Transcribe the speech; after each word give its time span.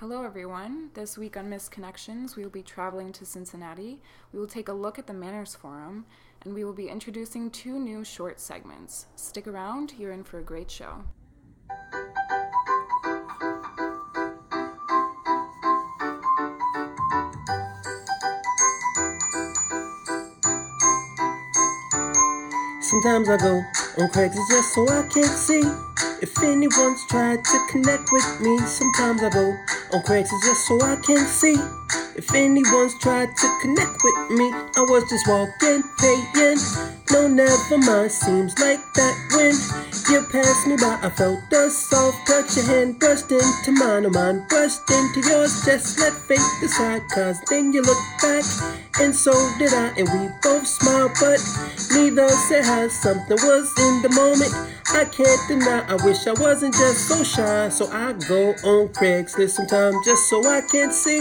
Hello, 0.00 0.22
everyone. 0.22 0.90
This 0.94 1.18
week 1.18 1.36
on 1.36 1.50
Missed 1.50 1.72
Connections, 1.72 2.36
we 2.36 2.44
will 2.44 2.50
be 2.52 2.62
traveling 2.62 3.10
to 3.14 3.26
Cincinnati. 3.26 4.00
We 4.32 4.38
will 4.38 4.46
take 4.46 4.68
a 4.68 4.72
look 4.72 4.96
at 4.96 5.08
the 5.08 5.12
Manners 5.12 5.56
Forum, 5.56 6.06
and 6.44 6.54
we 6.54 6.62
will 6.62 6.72
be 6.72 6.88
introducing 6.88 7.50
two 7.50 7.80
new 7.80 8.04
short 8.04 8.38
segments. 8.38 9.06
Stick 9.16 9.48
around, 9.48 9.94
you're 9.98 10.12
in 10.12 10.22
for 10.22 10.38
a 10.38 10.42
great 10.44 10.70
show. 10.70 11.02
Sometimes 22.82 23.28
I 23.28 23.36
go 23.36 23.56
on 23.98 24.08
Craigslist 24.10 24.48
just 24.48 24.74
so 24.74 24.88
I 24.88 25.08
can 25.12 25.24
see 25.24 25.62
if 26.22 26.40
anyone's 26.40 27.04
tried 27.08 27.44
to 27.44 27.66
connect 27.68 28.12
with 28.12 28.40
me. 28.40 28.58
Sometimes 28.58 29.24
I 29.24 29.30
go 29.30 29.56
on 29.92 30.02
Craigslist 30.02 30.44
just 30.44 30.66
so 30.66 30.80
I 30.80 30.96
can 30.96 31.24
see 31.26 31.56
if 32.16 32.34
anyone's 32.34 32.98
tried 32.98 33.28
to 33.36 33.58
connect 33.62 33.96
with 34.02 34.30
me. 34.30 34.50
I 34.76 34.80
was 34.80 35.04
just 35.08 35.26
walking, 35.28 35.82
paying. 35.98 36.58
No, 37.10 37.26
never 37.26 37.78
mind. 37.78 38.12
Seems 38.12 38.58
like 38.58 38.80
that 38.94 39.14
when 39.32 39.54
you 40.10 40.26
passed 40.30 40.66
me 40.66 40.76
by, 40.76 40.98
I 41.02 41.10
felt 41.10 41.38
the 41.50 41.70
soft 41.70 42.26
touch. 42.26 42.56
Your 42.56 42.66
hand 42.66 42.98
brushed 42.98 43.32
into 43.32 43.72
mine, 43.72 44.04
or 44.04 44.10
mine 44.10 44.44
brushed 44.48 44.90
into 44.90 45.28
yours. 45.28 45.64
Just 45.64 45.98
let 45.98 46.12
fate 46.12 46.38
decide, 46.60 47.02
cause 47.10 47.40
then 47.50 47.72
you 47.72 47.82
look 47.82 47.98
back, 48.20 48.44
and 49.00 49.14
so 49.14 49.32
did 49.58 49.72
I, 49.72 49.88
and 49.96 50.08
we 50.08 50.28
both 50.42 50.66
smiled, 50.66 51.12
but 51.20 51.40
neither 51.94 52.28
said 52.28 52.64
how 52.64 52.88
something 52.88 53.38
was 53.42 53.72
in 53.78 54.02
the 54.02 54.10
moment. 54.14 54.52
I 54.92 55.04
can't 55.04 55.48
deny, 55.48 55.84
I 55.88 55.94
wish 56.04 56.26
I 56.26 56.32
wasn't 56.32 56.74
just 56.74 57.08
so 57.08 57.22
shy. 57.22 57.68
So 57.68 57.86
I 57.90 58.12
go 58.12 58.50
on 58.50 58.88
Craigslist 58.88 59.50
sometimes 59.50 59.96
just 60.04 60.28
so 60.28 60.46
I 60.48 60.60
can 60.70 60.92
see 60.92 61.18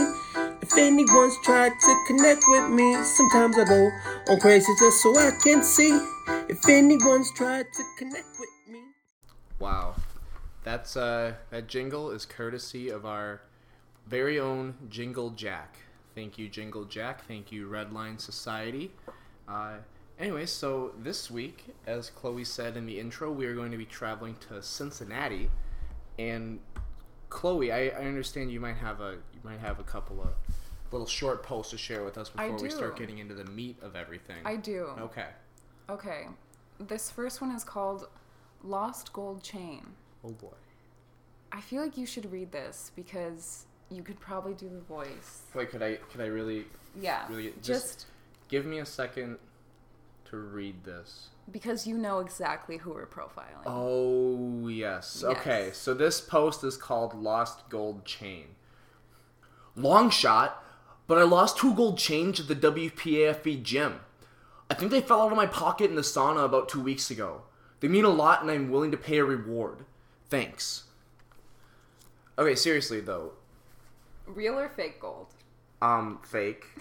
if 0.62 0.78
anyone's 0.78 1.36
tried 1.44 1.72
to 1.80 2.04
connect 2.08 2.44
with 2.48 2.70
me. 2.70 3.04
Sometimes 3.04 3.58
I 3.58 3.66
go 3.66 3.90
on 4.30 4.40
Craigslist 4.40 4.80
just 4.80 5.02
so 5.04 5.18
I 5.18 5.32
can 5.44 5.64
see 5.64 6.00
if 6.50 6.68
anyone's 6.68 7.32
tried 7.34 7.66
to 7.74 7.84
connect 7.98 8.28
with 8.40 8.50
me. 8.70 8.80
Wow. 9.60 9.96
That's 10.64 10.98
uh 10.98 11.34
that 11.50 11.68
jingle 11.68 12.12
is 12.12 12.26
courtesy 12.26 12.90
of 12.90 13.06
our 13.06 13.42
very 14.08 14.40
own 14.40 14.76
Jingle 14.90 15.32
Jack. 15.32 15.78
Thank 16.16 16.38
you, 16.38 16.48
Jingle 16.50 16.86
Jack. 16.86 17.26
Thank 17.28 17.52
you, 17.52 17.68
Redline 17.68 18.20
Society. 18.20 18.92
Uh, 19.48 19.76
anyway, 20.20 20.46
so 20.46 20.92
this 21.00 21.30
week, 21.30 21.66
as 21.86 22.10
Chloe 22.10 22.44
said 22.44 22.78
in 22.78 22.86
the 22.86 23.00
intro, 23.00 23.32
we 23.32 23.46
are 23.46 23.56
going 23.56 23.72
to 23.72 23.78
be 23.78 23.86
traveling 23.86 24.36
to 24.50 24.62
Cincinnati. 24.62 25.50
And 26.20 26.60
Chloe, 27.30 27.72
I, 27.72 27.88
I 27.90 28.06
understand 28.06 28.52
you 28.52 28.60
might 28.60 28.78
have 28.78 29.02
a 29.02 29.18
you 29.34 29.40
might 29.44 29.60
have 29.60 29.80
a 29.80 29.84
couple 29.84 30.22
of 30.22 30.30
little 30.92 31.08
short 31.08 31.44
posts 31.44 31.72
to 31.72 31.78
share 31.78 32.04
with 32.04 32.18
us 32.18 32.32
I 32.38 32.48
before 32.48 32.64
we 32.64 32.70
start 32.70 32.98
getting 32.98 33.18
into 33.20 33.34
the 33.34 33.46
meat 33.46 33.78
of 33.82 33.96
everything. 33.96 34.38
I 34.46 34.56
do. 34.56 34.90
Okay. 35.00 35.28
Okay. 35.90 36.28
This 36.80 37.12
first 37.12 37.42
one 37.42 37.52
is 37.52 37.64
called 37.64 38.08
Lost 38.64 39.14
Gold 39.14 39.44
Chain. 39.44 39.86
Oh 40.24 40.32
boy. 40.32 40.54
I 41.52 41.62
feel 41.62 41.82
like 41.82 41.98
you 41.98 42.06
should 42.06 42.32
read 42.32 42.52
this 42.52 42.92
because 42.96 43.66
you 43.90 44.04
could 44.04 44.20
probably 44.20 44.54
do 44.54 44.70
the 44.70 44.82
voice. 44.82 45.42
Wait, 45.54 45.70
could 45.70 45.82
I 45.82 45.96
could 46.12 46.22
I 46.22 46.26
really 46.26 46.66
Yeah. 47.00 47.26
Really, 47.30 47.54
just, 47.62 47.66
just- 47.66 48.06
give 48.48 48.66
me 48.66 48.80
a 48.80 48.86
second 48.86 49.38
to 50.30 50.38
read 50.38 50.84
this? 50.84 51.30
because 51.50 51.88
you 51.88 51.98
know 51.98 52.20
exactly 52.20 52.76
who 52.76 52.92
we're 52.92 53.06
profiling. 53.06 53.64
Oh, 53.66 54.68
yes. 54.68 55.24
Okay, 55.24 55.70
so 55.72 55.94
this 55.94 56.20
post 56.20 56.62
is 56.64 56.76
called 56.76 57.14
Lost 57.14 57.70
Gold 57.70 58.04
Chain. 58.04 58.48
Long 59.76 60.10
shot, 60.10 60.62
but 61.08 61.18
I 61.18 61.24
lost 61.24 61.58
two 61.58 61.74
gold 61.74 61.98
chains 61.98 62.42
at 62.42 62.50
the 62.50 62.56
WPAFE 62.56 63.48
E 63.48 63.56
gym. 63.58 64.02
I 64.70 64.74
think 64.74 64.92
they 64.92 65.00
fell 65.00 65.22
out 65.22 65.32
of 65.32 65.38
my 65.38 65.46
pocket 65.46 65.90
in 65.90 65.96
the 65.96 66.02
sauna 66.02 66.44
about 66.44 66.68
two 66.68 66.82
weeks 66.82 67.10
ago. 67.10 67.44
They 67.80 67.88
mean 67.88 68.04
a 68.04 68.10
lot 68.10 68.42
and 68.42 68.52
I'm 68.52 68.70
willing 68.70 68.92
to 68.92 68.98
pay 68.98 69.20
a 69.20 69.24
reward. 69.24 69.86
Thanks. 70.30 70.84
Okay, 72.38 72.56
seriously 72.56 73.00
though, 73.00 73.32
Real 74.26 74.60
or 74.60 74.68
fake 74.68 75.00
gold? 75.00 75.28
um, 75.82 76.20
fake. 76.24 76.66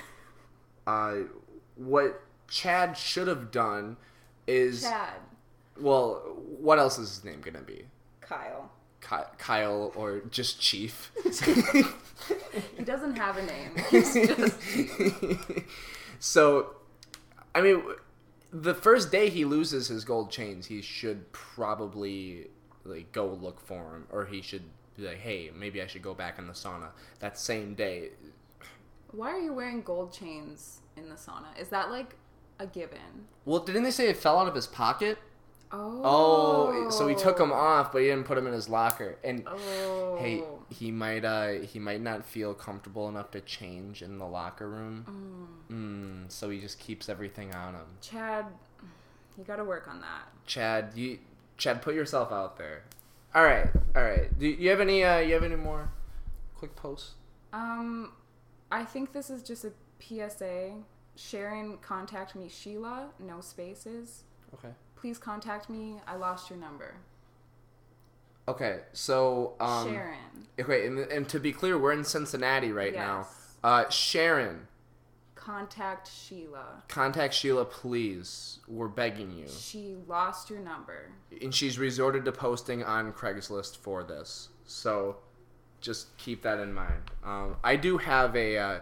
Uh, 0.89 1.23
what 1.75 2.23
Chad 2.49 2.97
should 2.97 3.29
have 3.29 3.51
done 3.51 3.97
is 4.47 4.83
Chad. 4.83 5.15
well, 5.81 6.15
what 6.59 6.79
else 6.79 6.99
is 6.99 7.09
his 7.17 7.25
name 7.25 7.41
gonna 7.41 7.61
be? 7.63 7.85
Kyle. 8.21 8.71
Ky- 9.01 9.31
Kyle 9.39 9.93
or 9.95 10.21
just 10.31 10.61
Chief. 10.61 11.13
He 12.77 12.83
doesn't 12.85 13.17
have 13.17 13.37
a 13.37 13.43
name. 13.45 13.73
He's 13.91 14.15
just 14.15 14.59
so, 16.19 16.77
I 17.55 17.61
mean, 17.61 17.83
the 18.53 18.75
first 18.75 19.13
day 19.13 19.29
he 19.29 19.45
loses 19.45 19.89
his 19.89 20.05
gold 20.05 20.31
chains, 20.31 20.67
he 20.67 20.81
should 20.83 21.31
probably 21.33 22.49
like 22.85 23.13
go 23.13 23.27
look 23.27 23.61
for 23.61 23.95
him, 23.95 24.07
or 24.11 24.25
he 24.27 24.41
should 24.43 24.63
be 24.97 25.03
like, 25.07 25.19
"Hey, 25.19 25.51
maybe 25.55 25.83
I 25.83 25.87
should 25.87 26.03
go 26.03 26.15
back 26.15 26.39
in 26.39 26.47
the 26.47 26.53
sauna." 26.55 26.89
That 27.21 27.39
same 27.39 27.75
day, 27.75 28.11
Why 29.13 29.31
are 29.33 29.39
you 29.41 29.53
wearing 29.53 29.83
gold 29.83 30.13
chains 30.13 30.81
in 30.97 31.09
the 31.09 31.17
sauna? 31.17 31.59
Is 31.61 31.69
that 31.69 31.91
like 31.91 32.15
a 32.59 32.67
given? 32.67 33.27
well, 33.45 33.61
didn't 33.61 33.83
they 33.85 33.91
say 33.91 34.09
it 34.09 34.17
fell 34.17 34.39
out 34.39 34.49
of 34.49 34.55
his 34.55 34.67
pocket? 34.67 35.19
Oh. 35.73 36.01
Oh, 36.05 36.91
so 36.91 37.09
he 37.09 37.15
took 37.17 37.37
them 37.39 37.51
off, 37.53 37.91
but 37.93 38.01
he 38.01 38.07
didn't 38.09 38.25
put 38.25 38.37
them 38.37 38.47
in 38.47 38.53
his 38.53 38.69
locker. 38.69 39.19
And 39.25 39.43
Oh. 39.49 40.17
hey, 40.21 40.45
he 40.71 40.91
might 40.93 41.25
uh 41.25 41.49
he 41.61 41.79
might 41.81 42.01
not 42.01 42.25
feel 42.25 42.55
comfortable 42.55 43.09
enough 43.09 43.31
to 43.33 43.41
change 43.41 44.01
in 44.01 44.19
the 44.19 44.25
locker 44.27 44.69
room. 44.69 45.49
Mm, 45.71 46.31
so 46.33 46.51
he 46.51 46.61
just 46.61 46.79
keeps 46.79 47.09
everything 47.09 47.53
on 47.55 47.75
him. 47.75 47.87
Chad, 48.01 48.47
you 49.37 49.43
got 49.45 49.57
to 49.57 49.65
work 49.65 49.89
on 49.89 50.01
that. 50.01 50.23
Chad, 50.47 50.93
you 50.95 51.19
Chad, 51.57 51.83
put 51.83 51.95
yourself 51.95 52.31
out 52.33 52.57
there. 52.59 52.85
All 53.35 53.45
right, 53.45 53.69
all 53.97 54.03
right. 54.05 54.37
Do 54.39 54.47
you 54.47 54.71
have 54.71 54.81
any 54.81 55.03
uh 55.05 55.19
you 55.19 55.35
have 55.35 55.43
any 55.45 55.57
more 55.57 55.91
quick 56.57 56.77
posts? 56.77 57.15
Um, 57.53 58.13
I 58.71 58.85
think 58.85 59.13
this 59.13 59.31
is 59.31 59.43
just 59.43 59.65
a 59.65 59.73
PSA. 60.01 60.75
Sharon, 61.17 61.79
contact 61.79 62.37
me, 62.37 62.49
Sheila. 62.49 63.09
No 63.19 63.41
spaces. 63.41 64.23
Okay. 64.55 64.73
Please 64.97 65.19
contact 65.19 65.69
me. 65.69 65.97
I 66.07 66.17
lost 66.17 66.51
your 66.51 66.59
number. 66.59 66.95
Okay, 68.49 68.81
so 68.93 69.55
um 69.59 69.89
Sharon, 69.89 70.47
okay, 70.61 70.87
and, 70.87 70.99
and 71.01 71.29
to 71.31 71.41
be 71.41 71.51
clear, 71.53 71.77
we're 71.77 71.93
in 71.93 72.05
Cincinnati 72.05 72.71
right 72.71 72.95
now. 72.95 73.27
Yes. 73.29 73.55
Uh 73.65 73.89
Sharon, 73.91 74.69
contact 75.35 76.09
Sheila. 76.09 76.85
contact 76.87 77.35
Sheila 77.35 77.65
please. 77.65 78.61
We're 78.69 78.87
begging 78.87 79.33
you. 79.33 79.49
She 79.49 79.97
lost 80.07 80.49
your 80.49 80.61
number. 80.61 81.11
and 81.43 81.53
she's 81.53 81.77
resorted 81.79 82.25
to 82.27 82.31
posting 82.33 82.85
on 82.85 83.13
Craigslist 83.13 83.79
for 83.79 84.05
this. 84.05 84.51
So 84.65 85.17
just 85.81 86.17
keep 86.17 86.43
that 86.43 86.61
in 86.61 86.73
mind. 86.73 87.11
Um, 87.25 87.57
I 87.65 87.75
do 87.75 87.99
have 87.99 88.37
a 88.37 88.59
uh, 88.59 88.79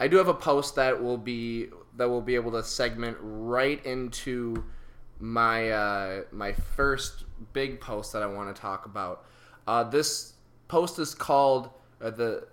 I 0.00 0.08
do 0.08 0.16
have 0.16 0.28
a 0.28 0.34
post 0.34 0.74
that 0.76 1.00
will 1.00 1.18
be 1.18 1.68
that 1.96 2.08
will 2.08 2.22
be 2.22 2.34
able 2.34 2.52
to 2.52 2.64
segment 2.64 3.18
right 3.20 3.84
into 3.84 4.64
my 5.20 5.70
uh, 5.70 6.22
my 6.32 6.52
first 6.52 7.24
big 7.52 7.80
post 7.80 8.12
that 8.14 8.22
I 8.22 8.26
want 8.26 8.54
to 8.54 8.60
talk 8.60 8.86
about. 8.86 9.26
Uh, 9.66 9.84
this 9.84 10.32
post 10.68 10.98
is 10.98 11.14
called 11.14 11.68
uh, 12.00 12.10
the 12.10 12.48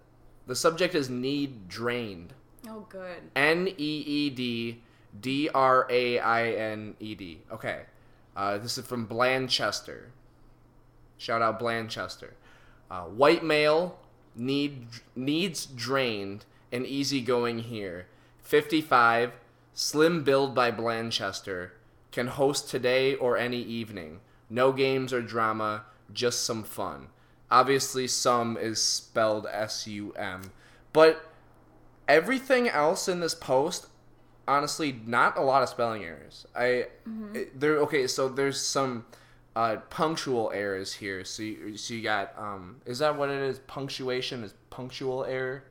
the 0.45 0.55
subject 0.55 0.93
is 0.93 1.09
need 1.09 1.69
drained. 1.69 2.33
Oh, 2.67 2.85
good. 2.89 3.21
N 3.35 3.69
E 3.69 3.73
E 4.05 4.29
D 4.29 4.81
D 5.21 5.49
R 5.53 5.87
A 5.89 6.19
I 6.19 6.51
N 6.51 6.95
E 6.99 7.15
D. 7.15 7.41
Okay. 7.51 7.83
Uh, 8.35 8.57
this 8.57 8.77
is 8.77 8.85
from 8.85 9.07
Blanchester. 9.07 10.09
Shout 11.17 11.41
out 11.41 11.59
Blanchester. 11.59 12.31
Uh, 12.91 13.03
white 13.03 13.43
male 13.43 13.97
need 14.35 14.87
needs 15.15 15.65
drained 15.65 16.45
and 16.71 16.85
easygoing 16.85 17.59
here. 17.59 18.07
55, 18.41 19.33
slim 19.73 20.23
build 20.23 20.53
by 20.55 20.71
Blanchester. 20.71 21.71
Can 22.11 22.27
host 22.27 22.69
today 22.69 23.15
or 23.15 23.37
any 23.37 23.61
evening. 23.61 24.19
No 24.49 24.71
games 24.71 25.11
or 25.13 25.21
drama, 25.21 25.85
just 26.13 26.43
some 26.45 26.63
fun. 26.63 27.07
Obviously, 27.51 28.07
some 28.07 28.57
is 28.57 28.81
spelled 28.81 29.45
S 29.51 29.85
U 29.87 30.13
M. 30.13 30.51
But 30.93 31.23
everything 32.07 32.69
else 32.69 33.07
in 33.07 33.19
this 33.19 33.35
post 33.35 33.87
honestly 34.47 34.97
not 35.05 35.37
a 35.37 35.41
lot 35.41 35.61
of 35.61 35.67
spelling 35.69 36.03
errors 36.03 36.45
i 36.55 36.85
it- 37.33 37.59
there 37.59 37.77
okay 37.79 38.07
so 38.07 38.29
there's 38.29 38.59
some 38.59 39.05
uh, 39.57 39.75
punctual 39.89 40.51
errors 40.53 40.93
here 40.93 41.25
so 41.25 41.43
you, 41.43 41.75
so 41.75 41.93
you 41.93 42.01
got 42.01 42.31
um 42.37 42.77
is 42.85 42.99
that 42.99 43.17
what 43.17 43.29
it 43.29 43.41
is 43.41 43.59
punctuation 43.59 44.43
is 44.43 44.53
punctual 44.69 45.25
error 45.25 45.63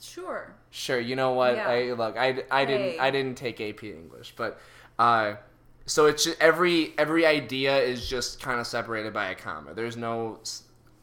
Sure. 0.00 0.54
sure 0.70 0.98
you 0.98 1.14
know 1.16 1.32
what 1.32 1.56
Yeah. 1.56 1.68
i 1.68 1.92
look 1.92 2.16
i, 2.16 2.42
I 2.50 2.64
didn't 2.64 2.92
Hey. 2.92 2.98
i 2.98 3.10
didn't 3.10 3.36
take 3.36 3.60
ap 3.60 3.84
english 3.84 4.32
but 4.36 4.58
uh 4.98 5.34
so 5.86 6.06
it's 6.06 6.24
ju- 6.24 6.34
every 6.40 6.94
every 6.98 7.26
idea 7.26 7.76
is 7.78 8.08
just 8.08 8.40
kind 8.40 8.58
of 8.60 8.66
separated 8.66 9.12
by 9.12 9.26
a 9.30 9.34
comma 9.34 9.74
there's 9.74 9.96
no 9.96 10.38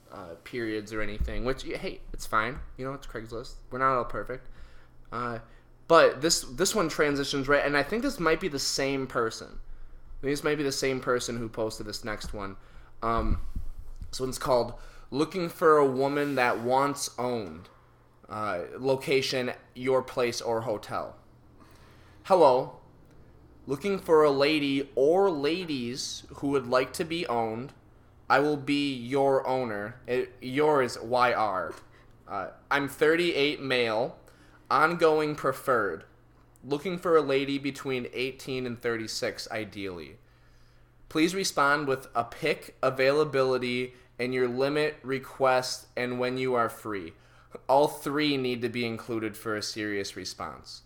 uh, 0.10 0.36
periods 0.46 0.94
or 0.94 1.02
anything. 1.02 1.44
Which 1.44 1.64
hey, 1.64 2.00
it's 2.14 2.26
fine. 2.26 2.58
You 2.78 2.86
know, 2.86 2.94
it's 2.94 3.06
Craigslist. 3.06 3.56
We're 3.70 3.80
not 3.80 3.98
all 3.98 4.06
perfect. 4.06 4.48
Uh, 5.12 5.40
but 5.90 6.22
this 6.22 6.44
this 6.44 6.74
one 6.74 6.88
transitions 6.88 7.50
right, 7.50 7.64
and 7.66 7.76
I 7.76 7.84
think 7.84 8.04
this 8.04 8.18
might 8.18 8.40
be 8.40 8.48
the 8.48 8.58
same 8.58 9.06
person. 9.06 9.48
I 9.50 10.22
think 10.22 10.32
this 10.32 10.46
might 10.46 10.56
be 10.58 10.64
the 10.64 10.72
same 10.72 11.02
person 11.02 11.38
who 11.38 11.50
posted 11.50 11.86
this 11.86 12.06
next 12.06 12.34
one. 12.34 12.56
Um, 13.04 13.42
this 14.10 14.22
one's 14.22 14.40
called 14.40 14.76
"Looking 15.12 15.50
for 15.50 15.78
a 15.78 15.86
Woman 15.86 16.36
That 16.36 16.62
Wants 16.62 17.10
Owned." 17.20 17.68
Uh, 18.30 18.60
location: 18.78 19.54
your 19.74 20.02
place 20.02 20.42
or 20.42 20.62
hotel. 20.62 21.16
Hello, 22.24 22.78
looking 23.66 24.00
for 24.00 24.24
a 24.24 24.32
lady 24.32 24.90
or 24.96 25.30
ladies 25.30 26.24
who 26.36 26.50
would 26.50 26.68
like 26.68 26.92
to 26.94 27.06
be 27.06 27.26
owned. 27.28 27.72
I 28.30 28.40
will 28.40 28.58
be 28.58 28.94
your 28.94 29.48
owner. 29.48 29.96
It, 30.06 30.34
yours, 30.42 30.98
YR. 31.02 31.74
Uh, 32.28 32.48
I'm 32.70 32.90
38 32.90 33.62
male, 33.62 34.18
ongoing 34.70 35.36
preferred. 35.36 36.04
Looking 36.64 36.98
for 36.98 37.16
a 37.16 37.22
lady 37.22 37.58
between 37.58 38.08
18 38.14 38.66
and 38.66 38.82
36, 38.82 39.48
ideally. 39.50 40.18
Please 41.08 41.34
respond 41.34 41.88
with 41.88 42.08
a 42.14 42.26
pick, 42.26 42.76
availability, 42.84 43.94
and 44.20 44.34
your 44.34 44.50
limit, 44.50 44.98
request, 45.04 45.88
and 45.96 46.20
when 46.20 46.38
you 46.38 46.54
are 46.56 46.68
free. 46.68 47.14
All 47.68 47.88
three 47.88 48.38
need 48.38 48.62
to 48.62 48.70
be 48.70 48.86
included 48.86 49.36
for 49.38 49.56
a 49.56 49.62
serious 49.62 50.16
response. 50.16 50.82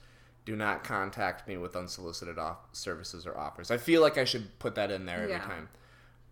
Do 0.46 0.56
not 0.56 0.84
contact 0.84 1.48
me 1.48 1.58
with 1.58 1.76
unsolicited 1.76 2.38
off- 2.38 2.58
services 2.72 3.26
or 3.28 3.38
offers. 3.38 3.70
I 3.72 3.78
feel 3.78 4.02
like 4.02 4.18
I 4.18 4.26
should 4.26 4.58
put 4.60 4.76
that 4.76 4.90
in 4.92 5.06
there 5.06 5.20
every 5.24 5.32
Yeah. 5.32 5.46
time. 5.46 5.70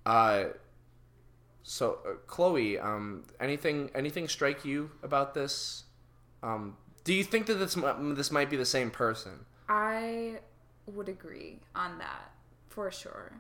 Uh, 0.05 0.45
so, 1.63 1.99
uh, 2.05 2.13
Chloe, 2.27 2.79
um, 2.79 3.23
anything 3.39 3.91
anything 3.93 4.27
strike 4.27 4.65
you 4.65 4.91
about 5.03 5.33
this? 5.33 5.83
Um, 6.41 6.77
do 7.03 7.13
you 7.13 7.23
think 7.23 7.45
that 7.47 7.55
this 7.55 7.75
this 8.15 8.31
might 8.31 8.49
be 8.49 8.57
the 8.57 8.65
same 8.65 8.89
person? 8.91 9.45
I 9.67 10.39
would 10.87 11.09
agree 11.09 11.59
on 11.75 11.99
that 11.99 12.31
for 12.69 12.89
sure. 12.91 13.33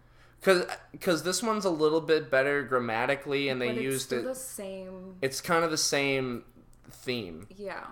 Because 0.91 1.23
this 1.23 1.41
one's 1.43 1.65
a 1.65 1.69
little 1.69 1.99
bit 2.01 2.29
better 2.31 2.63
grammatically, 2.63 3.49
and 3.49 3.61
they 3.61 3.67
but 3.69 3.75
it's 3.77 3.83
used 3.83 4.13
it. 4.13 4.23
the 4.23 4.35
same. 4.35 5.15
It's 5.21 5.41
kind 5.41 5.65
of 5.65 5.71
the 5.71 5.77
same 5.77 6.45
theme. 6.89 7.47
Yeah. 7.55 7.85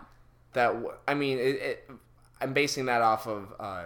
That 0.54 0.76
I 1.08 1.14
mean, 1.14 1.38
it, 1.38 1.42
it, 1.42 1.90
I'm 2.42 2.54
basing 2.54 2.86
that 2.86 3.02
off 3.02 3.28
of 3.28 3.54
uh, 3.60 3.84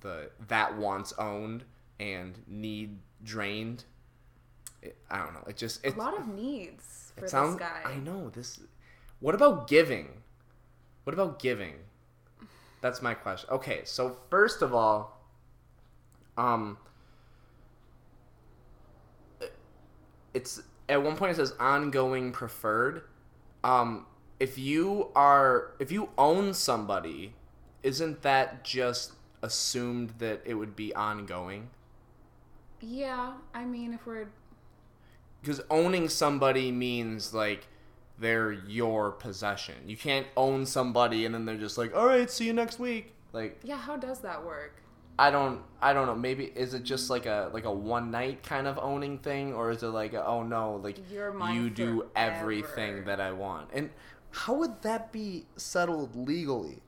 the 0.00 0.30
that 0.48 0.76
wants 0.76 1.12
owned 1.18 1.64
and 1.98 2.38
need 2.46 2.98
drained. 3.24 3.84
It, 4.82 4.96
I 5.10 5.18
don't 5.18 5.34
know. 5.34 5.44
It 5.46 5.56
just 5.56 5.84
it, 5.84 5.96
a 5.96 5.98
lot 5.98 6.18
of 6.18 6.28
needs 6.28 7.12
for 7.16 7.28
sounds. 7.28 7.58
this 7.58 7.68
guy. 7.68 7.82
I 7.84 7.96
know 7.96 8.30
this. 8.30 8.60
What 9.20 9.34
about 9.34 9.68
giving? 9.68 10.08
What 11.04 11.14
about 11.14 11.38
giving? 11.38 11.74
That's 12.80 13.00
my 13.00 13.14
question. 13.14 13.48
Okay, 13.50 13.82
so 13.84 14.16
first 14.28 14.60
of 14.60 14.74
all, 14.74 15.20
um, 16.36 16.78
it's 20.34 20.62
at 20.88 21.02
one 21.02 21.16
point 21.16 21.32
it 21.32 21.36
says 21.36 21.54
ongoing 21.60 22.32
preferred. 22.32 23.04
Um, 23.62 24.06
if 24.42 24.58
you 24.58 25.06
are 25.14 25.70
if 25.78 25.92
you 25.92 26.08
own 26.18 26.52
somebody, 26.52 27.32
isn't 27.84 28.22
that 28.22 28.64
just 28.64 29.12
assumed 29.40 30.14
that 30.18 30.42
it 30.44 30.54
would 30.54 30.74
be 30.74 30.92
ongoing? 30.96 31.70
Yeah, 32.80 33.34
I 33.54 33.64
mean, 33.64 33.94
if 33.94 34.04
we're 34.04 34.26
because 35.40 35.60
owning 35.70 36.08
somebody 36.08 36.72
means 36.72 37.32
like 37.32 37.68
they're 38.18 38.50
your 38.50 39.12
possession. 39.12 39.76
You 39.86 39.96
can't 39.96 40.26
own 40.36 40.66
somebody 40.66 41.24
and 41.24 41.32
then 41.32 41.44
they're 41.44 41.56
just 41.56 41.78
like, 41.78 41.94
"All 41.94 42.06
right, 42.06 42.28
see 42.28 42.46
you 42.46 42.52
next 42.52 42.80
week." 42.80 43.12
Like 43.32 43.60
yeah, 43.62 43.76
how 43.76 43.96
does 43.96 44.18
that 44.20 44.44
work? 44.44 44.82
I 45.18 45.30
don't 45.30 45.60
I 45.80 45.92
don't 45.92 46.06
know. 46.06 46.16
Maybe 46.16 46.46
is 46.46 46.74
it 46.74 46.82
just 46.82 47.10
like 47.10 47.26
a 47.26 47.50
like 47.52 47.64
a 47.64 47.72
one 47.72 48.10
night 48.10 48.42
kind 48.42 48.66
of 48.66 48.78
owning 48.78 49.18
thing 49.18 49.52
or 49.52 49.70
is 49.70 49.82
it 49.82 49.88
like 49.88 50.14
a, 50.14 50.26
oh 50.26 50.42
no, 50.42 50.80
like 50.82 50.98
you 51.10 51.70
do 51.70 52.06
everything 52.16 53.04
that 53.04 53.20
I 53.20 53.30
want. 53.30 53.70
And 53.72 53.90
how 54.32 54.54
would 54.54 54.82
that 54.82 55.12
be 55.12 55.46
settled 55.56 56.16
legally? 56.16 56.82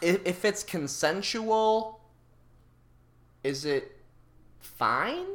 If, 0.00 0.26
if 0.26 0.44
it's 0.44 0.62
consensual, 0.62 2.00
is 3.44 3.64
it 3.64 3.96
fine? 4.58 5.26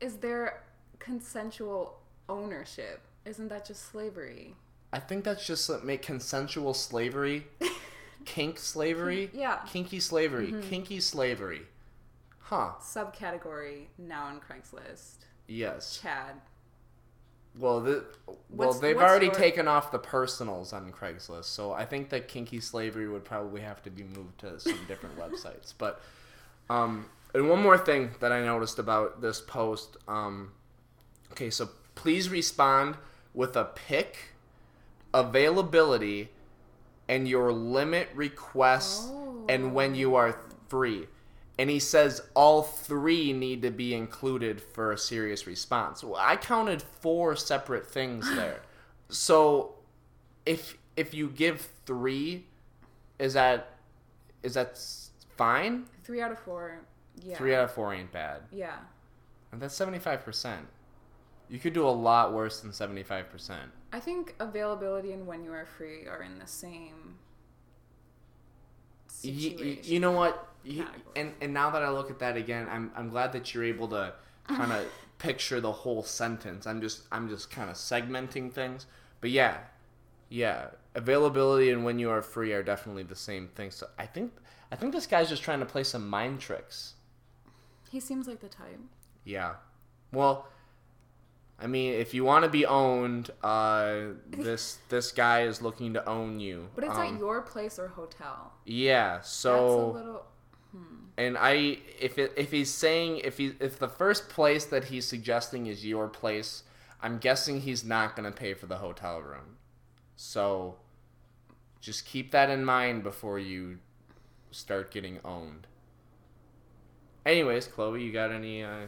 Is 0.00 0.16
there 0.16 0.62
consensual 0.98 2.00
ownership? 2.28 3.00
Isn't 3.24 3.48
that 3.48 3.66
just 3.66 3.90
slavery? 3.90 4.54
I 4.92 5.00
think 5.00 5.24
that's 5.24 5.44
just 5.44 5.68
like, 5.68 5.82
make 5.82 6.02
consensual 6.02 6.72
slavery, 6.72 7.46
kink 8.24 8.58
slavery. 8.58 9.30
Yeah. 9.34 9.56
Mm-hmm. 9.56 9.66
Kinky 9.68 10.00
slavery. 10.00 10.54
Kinky 10.62 11.00
slavery. 11.00 11.62
Huh. 12.38 12.72
Subcategory 12.80 13.86
now 13.98 14.26
on 14.26 14.40
Craigslist. 14.40 15.24
Yes. 15.48 15.98
Chad. 16.00 16.40
Well, 17.58 17.80
the, 17.80 18.04
well, 18.26 18.36
What's- 18.68 18.80
they've 18.80 18.96
what's 18.96 19.08
already 19.08 19.26
your- 19.26 19.34
taken 19.34 19.68
off 19.68 19.92
the 19.92 19.98
personals 19.98 20.72
on 20.72 20.90
Craigslist, 20.92 21.44
so 21.44 21.72
I 21.72 21.84
think 21.84 22.08
that 22.10 22.26
kinky 22.28 22.60
slavery 22.60 23.08
would 23.08 23.24
probably 23.24 23.60
have 23.60 23.82
to 23.84 23.90
be 23.90 24.02
moved 24.02 24.38
to 24.40 24.58
some 24.58 24.78
different 24.88 25.16
websites. 25.18 25.72
But, 25.78 26.00
um, 26.68 27.06
and 27.32 27.48
one 27.48 27.62
more 27.62 27.78
thing 27.78 28.10
that 28.20 28.32
I 28.32 28.44
noticed 28.44 28.78
about 28.78 29.20
this 29.20 29.40
post. 29.40 29.96
Um, 30.08 30.52
okay, 31.32 31.50
so 31.50 31.68
please 31.94 32.28
respond 32.28 32.96
with 33.34 33.56
a 33.56 33.64
pick, 33.64 34.16
availability, 35.12 36.30
and 37.08 37.28
your 37.28 37.52
limit 37.52 38.08
request, 38.14 39.10
and 39.48 39.74
when 39.74 39.94
you 39.94 40.14
are 40.14 40.38
free. 40.68 41.06
And 41.58 41.70
he 41.70 41.78
says 41.78 42.20
all 42.34 42.62
three 42.62 43.32
need 43.32 43.62
to 43.62 43.70
be 43.70 43.94
included 43.94 44.60
for 44.60 44.90
a 44.92 44.98
serious 44.98 45.46
response. 45.46 46.02
Well, 46.02 46.16
I 46.18 46.36
counted 46.36 46.82
four 46.82 47.36
separate 47.36 47.86
things 47.86 48.28
there. 48.36 48.60
so 49.08 49.74
if 50.46 50.76
if 50.96 51.14
you 51.14 51.28
give 51.28 51.68
three, 51.86 52.46
is 53.18 53.34
that 53.34 53.70
is 54.42 54.54
that 54.54 54.78
fine? 55.36 55.86
Three 56.02 56.20
out 56.20 56.32
of 56.32 56.38
four. 56.40 56.80
Yeah. 57.22 57.36
Three 57.36 57.54
out 57.54 57.64
of 57.64 57.70
four 57.72 57.94
ain't 57.94 58.10
bad. 58.12 58.42
Yeah. 58.52 58.76
And 59.52 59.60
that's 59.62 59.74
seventy 59.76 60.00
five 60.00 60.24
percent. 60.24 60.66
You 61.48 61.58
could 61.60 61.72
do 61.72 61.86
a 61.86 61.90
lot 61.90 62.32
worse 62.32 62.60
than 62.60 62.72
seventy 62.72 63.04
five 63.04 63.30
percent. 63.30 63.70
I 63.92 64.00
think 64.00 64.34
availability 64.40 65.12
and 65.12 65.24
when 65.24 65.44
you 65.44 65.52
are 65.52 65.66
free 65.66 66.06
are 66.08 66.22
in 66.22 66.40
the 66.40 66.46
same 66.48 67.14
situation. 69.06 69.58
y- 69.60 69.78
you 69.82 70.00
know 70.00 70.12
what? 70.12 70.48
Category. 70.64 71.02
and 71.16 71.32
and 71.40 71.54
now 71.54 71.70
that 71.70 71.82
I 71.82 71.90
look 71.90 72.10
at 72.10 72.18
that 72.20 72.36
again, 72.36 72.66
I'm 72.70 72.90
I'm 72.96 73.08
glad 73.10 73.32
that 73.32 73.54
you're 73.54 73.64
able 73.64 73.88
to 73.88 74.14
kind 74.48 74.72
of 74.72 74.86
picture 75.18 75.60
the 75.60 75.72
whole 75.72 76.02
sentence. 76.02 76.66
I'm 76.66 76.80
just 76.80 77.02
I'm 77.12 77.28
just 77.28 77.50
kind 77.50 77.70
of 77.70 77.76
segmenting 77.76 78.52
things. 78.52 78.86
But 79.20 79.30
yeah, 79.30 79.58
yeah, 80.28 80.68
availability 80.94 81.70
and 81.70 81.84
when 81.84 81.98
you 81.98 82.10
are 82.10 82.22
free 82.22 82.52
are 82.52 82.62
definitely 82.62 83.04
the 83.04 83.16
same 83.16 83.48
thing. 83.48 83.70
So 83.70 83.86
I 83.98 84.06
think 84.06 84.32
I 84.72 84.76
think 84.76 84.92
this 84.92 85.06
guy's 85.06 85.28
just 85.28 85.42
trying 85.42 85.60
to 85.60 85.66
play 85.66 85.84
some 85.84 86.08
mind 86.08 86.40
tricks. 86.40 86.94
He 87.90 88.00
seems 88.00 88.26
like 88.26 88.40
the 88.40 88.48
type. 88.48 88.80
Yeah. 89.24 89.54
Well, 90.12 90.48
I 91.60 91.66
mean, 91.68 91.94
if 91.94 92.12
you 92.12 92.24
want 92.24 92.44
to 92.44 92.50
be 92.50 92.66
owned, 92.66 93.30
uh, 93.42 93.98
this 94.30 94.78
this 94.88 95.12
guy 95.12 95.42
is 95.42 95.62
looking 95.62 95.94
to 95.94 96.06
own 96.08 96.40
you. 96.40 96.68
But 96.74 96.84
it's 96.84 96.96
Um, 96.98 97.14
at 97.14 97.20
your 97.20 97.42
place 97.42 97.78
or 97.78 97.88
hotel. 97.88 98.52
Yeah. 98.64 99.20
So 99.20 99.52
That's 99.52 99.72
a 99.72 99.98
little. 99.98 100.26
And 101.16 101.38
I, 101.38 101.78
if 102.00 102.18
it, 102.18 102.32
if 102.36 102.50
he's 102.50 102.72
saying 102.72 103.18
if 103.18 103.38
he 103.38 103.52
if 103.60 103.78
the 103.78 103.88
first 103.88 104.28
place 104.28 104.64
that 104.66 104.84
he's 104.84 105.06
suggesting 105.06 105.66
is 105.66 105.86
your 105.86 106.08
place, 106.08 106.64
I'm 107.00 107.18
guessing 107.18 107.60
he's 107.60 107.84
not 107.84 108.16
gonna 108.16 108.32
pay 108.32 108.54
for 108.54 108.66
the 108.66 108.78
hotel 108.78 109.20
room. 109.20 109.58
So, 110.16 110.76
just 111.80 112.04
keep 112.04 112.32
that 112.32 112.50
in 112.50 112.64
mind 112.64 113.04
before 113.04 113.38
you 113.38 113.78
start 114.50 114.90
getting 114.90 115.20
owned. 115.24 115.66
Anyways, 117.24 117.68
Chloe, 117.68 118.02
you 118.02 118.12
got 118.12 118.32
any 118.32 118.64
uh, 118.64 118.86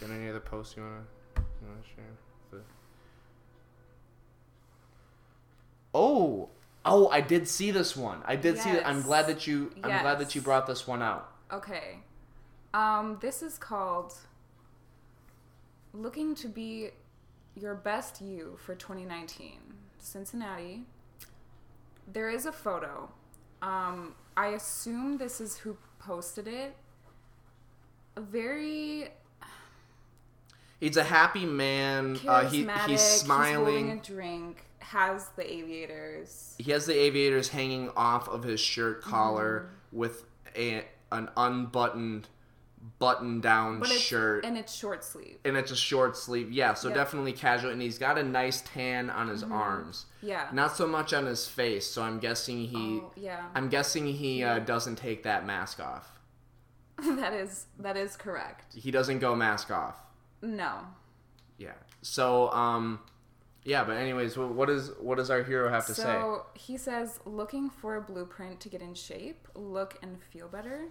got 0.00 0.10
any 0.10 0.30
other 0.30 0.40
posts 0.40 0.76
you 0.76 0.82
wanna 0.82 1.04
you 1.36 1.68
wanna 1.68 1.82
share? 1.94 2.04
Oh, 5.94 6.48
oh, 6.84 7.08
I 7.08 7.20
did 7.20 7.48
see 7.48 7.70
this 7.70 7.96
one. 7.96 8.20
I 8.24 8.36
did 8.36 8.58
see 8.58 8.70
it. 8.70 8.82
I'm 8.86 9.02
glad 9.02 9.26
that 9.26 9.46
you. 9.46 9.72
Yes. 9.76 9.84
I'm 9.84 10.02
glad 10.02 10.18
that 10.18 10.34
you 10.34 10.40
brought 10.40 10.66
this 10.66 10.86
one 10.86 11.02
out. 11.02 11.30
Okay. 11.52 11.98
Um, 12.72 13.18
this 13.20 13.42
is 13.42 13.58
called 13.58 14.14
Looking 15.92 16.34
to 16.36 16.48
Be 16.48 16.90
Your 17.54 17.74
Best 17.74 18.20
You 18.20 18.58
for 18.58 18.74
2019. 18.74 19.60
Cincinnati. 19.98 20.82
There 22.12 22.28
is 22.28 22.46
a 22.46 22.52
photo. 22.52 23.10
Um, 23.62 24.14
I 24.36 24.48
assume 24.48 25.16
this 25.18 25.40
is 25.40 25.58
who 25.58 25.76
posted 25.98 26.48
it. 26.48 26.76
A 28.16 28.20
very 28.20 29.08
He's 30.80 30.96
a 30.98 31.04
happy 31.04 31.46
man. 31.46 32.18
Uh, 32.26 32.46
he, 32.48 32.64
Charismatic. 32.64 32.86
he's 32.88 33.22
holding 33.22 33.24
smiling. 33.24 33.90
a 33.92 33.96
drink. 33.96 34.64
Has 34.84 35.28
the 35.36 35.50
aviators. 35.50 36.54
he 36.58 36.70
has 36.72 36.84
the 36.86 36.94
aviators 36.98 37.48
hanging 37.48 37.90
off 37.96 38.28
of 38.28 38.42
his 38.44 38.60
shirt 38.60 39.02
collar 39.02 39.66
Mm-hmm. 39.66 39.96
with 39.98 40.24
a 40.56 40.84
an 41.12 41.30
unbuttoned 41.36 42.28
button 42.98 43.40
down 43.40 43.80
But 43.80 43.88
shirt 43.88 44.44
and 44.44 44.58
it's 44.58 44.74
short 44.74 45.02
sleeve. 45.04 45.38
and 45.44 45.56
it's 45.56 45.70
a 45.70 45.76
short 45.76 46.16
sleeve 46.18 46.52
yeah 46.52 46.74
so 46.74 46.88
Yep. 46.88 46.94
Mm-hmm. 46.96 47.02
definitely 47.04 47.32
casual 47.32 47.70
and 47.70 47.80
he's 47.80 47.96
got 47.98 48.18
a 48.18 48.22
nice 48.22 48.60
tan 48.60 49.08
on 49.08 49.28
his 49.28 49.42
arms 49.42 50.04
Yeah. 50.20 50.48
not 50.52 50.76
so 50.76 50.86
much 50.86 51.14
on 51.14 51.24
his 51.24 51.46
face 51.48 51.86
so 51.86 52.02
i'm 52.02 52.18
guessing 52.18 52.58
he 52.66 53.00
Oh, 53.02 53.10
yeah. 53.16 53.46
i'm 53.54 53.68
guessing 53.70 54.06
he 54.06 54.44
uh, 54.44 54.58
doesn't 54.58 54.96
take 54.96 55.22
that 55.22 55.46
mask 55.46 55.80
off 55.80 56.20
that 57.02 57.32
is 57.32 57.66
that 57.78 57.96
is 57.96 58.16
correct. 58.16 58.74
he 58.74 58.90
doesn't 58.90 59.18
go 59.20 59.34
mask 59.34 59.70
off 59.70 59.96
No. 60.42 60.80
yeah 61.56 61.72
so 62.02 62.50
um 62.50 63.00
yeah 63.64 63.84
but 63.84 63.96
anyways 63.96 64.34
wh- 64.34 64.54
what 64.54 64.68
is 64.70 64.90
what 65.00 65.16
does 65.16 65.30
our 65.30 65.42
hero 65.42 65.68
have 65.70 65.86
to 65.86 65.94
say 65.94 66.02
So 66.02 66.46
he 66.54 66.76
says, 66.76 67.20
looking 67.24 67.70
for 67.70 67.96
a 67.96 68.00
blueprint 68.00 68.60
to 68.60 68.68
get 68.68 68.82
in 68.82 68.94
shape, 68.94 69.48
look 69.54 69.98
and 70.02 70.22
feel 70.22 70.48
better. 70.48 70.88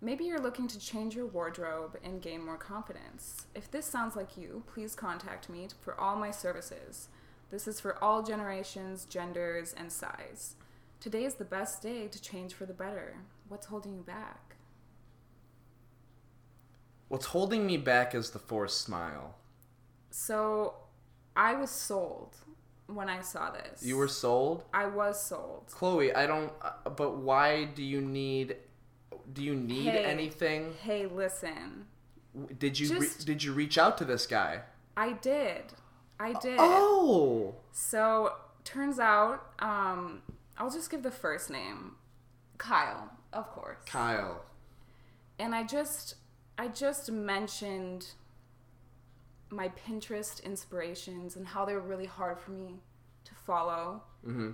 Maybe 0.00 0.24
you're 0.24 0.40
looking 0.40 0.68
to 0.68 0.78
change 0.78 1.16
your 1.16 1.26
wardrobe 1.26 1.96
and 2.04 2.22
gain 2.22 2.44
more 2.44 2.56
confidence. 2.56 3.46
If 3.54 3.70
this 3.70 3.84
sounds 3.86 4.14
like 4.14 4.36
you, 4.36 4.62
please 4.72 4.94
contact 4.94 5.48
me 5.48 5.68
for 5.80 6.00
all 6.00 6.14
my 6.16 6.30
services. 6.30 7.08
This 7.50 7.66
is 7.66 7.80
for 7.80 8.02
all 8.02 8.22
generations, 8.22 9.06
genders, 9.06 9.72
and 9.76 9.90
size. 9.90 10.54
Today 11.00 11.24
is 11.24 11.34
the 11.34 11.44
best 11.44 11.82
day 11.82 12.06
to 12.08 12.20
change 12.20 12.54
for 12.54 12.66
the 12.66 12.74
better. 12.74 13.16
What's 13.48 13.66
holding 13.66 13.94
you 13.94 14.02
back? 14.02 14.56
what's 17.08 17.26
holding 17.26 17.66
me 17.66 17.76
back 17.76 18.14
is 18.14 18.30
the 18.30 18.38
forced 18.38 18.80
smile 18.82 19.34
So 20.10 20.74
I 21.38 21.54
was 21.54 21.70
sold 21.70 22.36
when 22.86 23.08
I 23.08 23.20
saw 23.20 23.50
this. 23.50 23.82
you 23.82 23.96
were 23.96 24.08
sold 24.08 24.64
I 24.74 24.86
was 24.86 25.22
sold. 25.22 25.64
Chloe, 25.70 26.12
I 26.14 26.26
don't. 26.26 26.52
Uh, 26.60 26.90
but 26.90 27.16
why 27.18 27.64
do 27.64 27.82
you 27.82 28.00
need? 28.00 28.56
Do 29.32 29.42
you 29.42 29.54
need 29.54 29.90
Hey. 29.92 30.04
anything? 30.04 30.74
Hey, 30.82 31.06
listen. 31.06 31.86
Did 32.58 32.78
you 32.80 32.98
re- 32.98 33.08
did 33.24 33.42
you 33.44 33.52
reach 33.52 33.76
out 33.78 33.98
to 33.98 34.04
this 34.04 34.26
guy? 34.26 34.62
I 34.96 35.12
did. 35.12 35.64
I 36.20 36.32
did. 36.40 36.56
Oh, 36.58 37.54
So 37.72 38.34
turns 38.64 38.98
out, 38.98 39.52
um, 39.60 40.22
I'll 40.56 40.70
just 40.70 40.90
give 40.90 41.02
the 41.04 41.10
first 41.12 41.48
name, 41.50 41.94
Kyle, 42.58 43.10
of 43.32 43.46
course. 43.50 43.78
Kyle. 43.86 44.44
And 45.38 45.54
I 45.54 45.62
just, 45.62 46.16
I 46.58 46.66
just 46.68 47.10
mentioned 47.12 48.08
my 49.50 49.70
Pinterest 49.86 50.42
inspirations 50.44 51.36
and 51.36 51.46
how 51.46 51.64
they're 51.64 51.80
really 51.80 52.06
hard 52.06 52.38
for 52.38 52.50
me 52.50 52.80
to 53.24 53.34
follow. 53.34 54.02
Mm-hmm. 54.26 54.50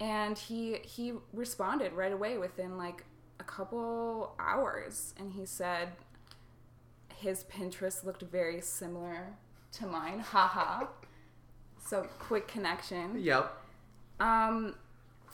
And 0.00 0.36
he 0.36 0.78
he 0.82 1.14
responded 1.32 1.92
right 1.92 2.12
away 2.12 2.36
within 2.38 2.76
like 2.76 3.04
a 3.40 3.44
couple 3.44 4.34
hours, 4.38 5.14
and 5.18 5.32
he 5.32 5.46
said 5.46 5.90
his 7.16 7.44
Pinterest 7.44 8.04
looked 8.04 8.22
very 8.22 8.60
similar 8.60 9.36
to 9.72 9.86
mine. 9.86 10.20
Haha. 10.20 10.86
so 11.84 12.06
quick 12.18 12.48
connection. 12.48 13.22
Yep. 13.22 13.52
Um, 14.20 14.74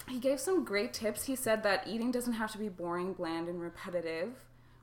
he 0.09 0.19
gave 0.19 0.40
some 0.40 0.64
great 0.64 0.93
tips. 0.93 1.25
He 1.25 1.37
said 1.37 1.62
that 1.62 1.87
eating 1.87 2.11
doesn't 2.11 2.35
have 2.35 2.52
to 2.52 2.59
be 2.59 2.69
boring, 2.69 3.12
bland, 3.12 3.49
and 3.49 3.61
repetitive. 3.61 4.33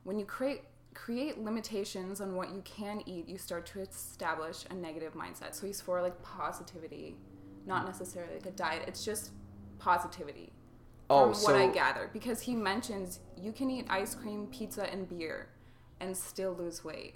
When 0.04 0.20
you 0.20 0.26
create 0.26 0.64
create 0.98 1.38
limitations 1.38 2.20
on 2.22 2.36
what 2.36 2.50
you 2.50 2.62
can 2.66 3.02
eat, 3.06 3.30
you 3.30 3.38
start 3.38 3.66
to 3.68 3.80
establish 3.80 4.66
a 4.70 4.74
negative 4.74 5.14
mindset. 5.14 5.54
So 5.54 5.68
he's 5.68 5.80
for 5.82 6.02
like 6.02 6.22
positivity, 6.24 7.16
not 7.66 7.86
necessarily 7.86 8.34
like 8.36 8.46
a 8.48 8.52
diet. 8.52 8.84
It's 8.88 9.06
just 9.06 9.32
positivity. 9.80 10.52
Oh, 11.10 11.26
from 11.28 11.34
so 11.36 11.54
what 11.54 11.62
I 11.62 11.68
gather, 11.68 12.10
because 12.12 12.42
he 12.42 12.56
mentions 12.56 13.20
you 13.38 13.52
can 13.54 13.70
eat 13.70 13.86
ice 13.90 14.16
cream, 14.16 14.48
pizza, 14.48 14.92
and 14.92 15.08
beer, 15.08 15.50
and 16.00 16.16
still 16.18 16.54
lose 16.54 16.84
weight. 16.84 17.16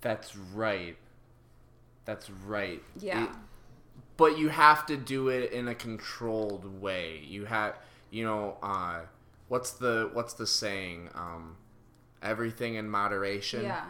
that's 0.00 0.36
right. 0.36 0.96
That's 2.04 2.30
right. 2.30 2.82
Yeah. 2.98 3.24
It- 3.24 3.30
but 4.16 4.36
you 4.38 4.48
have 4.50 4.84
to 4.86 4.96
do 4.98 5.28
it 5.28 5.50
in 5.52 5.68
a 5.68 5.74
controlled 5.74 6.80
way. 6.80 7.20
You 7.26 7.46
have, 7.46 7.78
you 8.10 8.24
know, 8.24 8.58
uh, 8.62 9.00
what's 9.48 9.72
the 9.72 10.10
what's 10.12 10.34
the 10.34 10.46
saying? 10.46 11.08
Um, 11.14 11.56
everything 12.22 12.74
in 12.74 12.88
moderation. 12.88 13.62
yeah. 13.62 13.84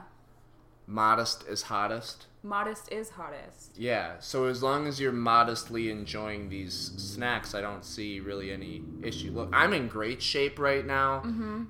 Modest 0.86 1.46
is 1.46 1.62
hottest. 1.62 2.26
Modest 2.42 2.90
is 2.90 3.10
hottest. 3.10 3.76
Yeah, 3.76 4.14
so 4.18 4.46
as 4.46 4.60
long 4.60 4.88
as 4.88 4.98
you're 5.00 5.12
modestly 5.12 5.88
enjoying 5.88 6.48
these 6.48 6.74
snacks, 6.96 7.54
I 7.54 7.60
don't 7.60 7.84
see 7.84 8.18
really 8.18 8.50
any 8.50 8.82
issue. 9.02 9.30
Look, 9.30 9.50
I'm 9.52 9.72
in 9.72 9.86
great 9.86 10.20
shape 10.20 10.58
right 10.58 10.84
now, 10.84 11.22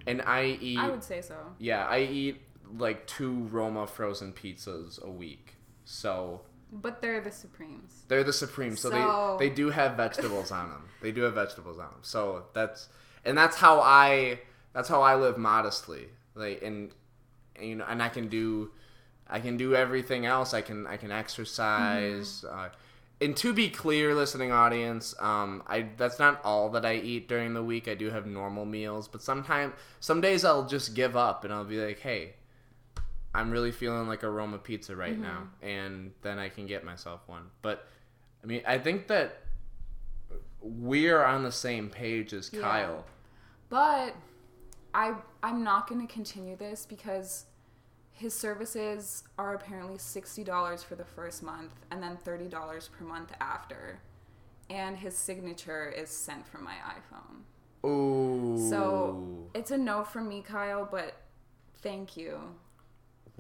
and 0.07 0.23
I 0.23 0.57
eat. 0.61 0.79
Mm-hmm. 0.79 0.87
I 0.87 0.91
would 0.91 1.05
say 1.05 1.21
so. 1.21 1.37
yeah, 1.59 1.87
I 1.87 1.99
eat 2.01 2.41
like 2.79 3.07
two 3.07 3.43
Roma 3.51 3.87
frozen 3.87 4.33
pizzas 4.33 5.03
a 5.05 5.11
week. 5.11 5.57
So 5.85 6.43
But 6.73 7.03
they're 7.03 7.21
the 7.21 7.33
Supremes. 7.33 8.05
they're 8.09 8.25
the 8.25 8.33
Supremes, 8.33 8.81
So, 8.81 8.91
So- 8.91 9.37
they 9.39 9.49
they 9.49 9.55
do 9.55 9.69
have 9.71 9.97
vegetables 9.97 10.51
on 10.51 10.71
them. 10.71 10.85
They 11.03 11.13
do 11.13 11.23
have 11.23 11.35
vegetables 11.35 11.79
on 11.79 11.91
them. 11.91 11.99
So 12.03 12.45
that's 12.55 12.89
and 13.25 13.37
that's 13.37 13.57
how 13.57 13.81
I 13.81 14.41
that's 14.73 14.89
how 14.89 15.03
I 15.03 15.17
live 15.17 15.37
modestly. 15.37 16.09
Like 16.41 16.63
and, 16.63 16.91
and 17.57 17.69
you 17.69 17.75
know, 17.77 17.85
and 17.89 18.03
I 18.03 18.09
can 18.09 18.29
do 18.29 18.71
I 19.29 19.39
can 19.39 19.57
do 19.57 19.77
everything 19.77 20.27
else. 20.27 20.53
I 20.55 20.63
can 20.63 20.87
I 20.87 20.97
can 20.97 21.13
exercise. 21.13 22.45
Uh, 22.45 22.71
and 23.23 23.37
to 23.37 23.53
be 23.53 23.69
clear, 23.69 24.15
listening 24.15 24.51
audience, 24.51 25.15
um, 25.21 25.63
I 25.67 25.87
that's 25.97 26.19
not 26.19 26.41
all 26.43 26.71
that 26.71 26.85
I 26.85 26.95
eat 26.95 27.29
during 27.29 27.55
the 27.55 27.63
week. 27.63 27.87
I 27.87 27.95
do 27.95 28.11
have 28.11 28.27
normal 28.27 28.65
meals, 28.65 29.07
but 29.07 29.23
sometimes 29.23 29.75
some 30.01 30.21
days 30.21 30.45
I'll 30.45 30.67
just 30.67 30.95
give 30.95 31.17
up 31.17 31.45
and 31.45 31.53
I'll 31.53 31.65
be 31.65 31.79
like, 31.85 32.01
hey. 32.01 32.35
I'm 33.33 33.53
really 33.53 33.71
feeling 33.71 34.09
like 34.09 34.25
a 34.25 34.29
Roma 34.29 34.59
pizza 34.59 34.97
right 34.97 35.17
now, 35.17 35.51
and 35.63 36.11
then 36.23 36.41
I 36.41 36.49
can 36.49 36.67
get 36.67 36.83
myself 36.83 37.21
one. 37.29 37.45
But 37.63 37.87
I 38.43 38.47
mean, 38.49 38.63
I 38.67 38.77
think 38.79 39.07
that 39.07 39.43
we're 40.61 41.23
on 41.23 41.45
the 41.45 41.53
same 41.53 41.91
page 41.91 42.33
as 42.33 42.51
Yeah. 42.53 42.61
Kyle. 42.61 43.05
But 43.69 44.17
I 44.95 45.15
I'm 45.43 45.63
not 45.63 45.89
going 45.89 46.07
to 46.07 46.13
continue 46.13 46.57
this 46.57 46.87
because 46.87 47.47
his 48.13 48.35
services 48.35 49.23
are 49.39 49.55
apparently 49.55 49.97
$60 49.97 50.85
for 50.85 50.95
the 50.95 51.05
first 51.07 51.43
month 51.43 51.73
and 51.91 52.03
then 52.03 52.19
$30 52.23 52.51
per 52.93 53.05
month 53.05 53.33
after. 53.41 54.01
And 54.69 54.99
his 54.99 55.17
signature 55.17 55.89
is 55.89 56.11
sent 56.11 56.47
from 56.47 56.65
my 56.65 56.75
iPhone. 56.75 57.89
Ooh. 57.89 58.69
So 58.69 59.49
it's 59.55 59.71
a 59.71 59.79
no 59.79 60.05
from 60.05 60.29
me, 60.29 60.43
Kyle, 60.47 60.87
but 60.91 61.17
thank 61.81 62.15
you. 62.17 62.39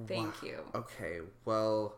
Thank 0.08 0.42
you. 0.42 0.60
Okay, 0.74 1.18
well, 1.44 1.96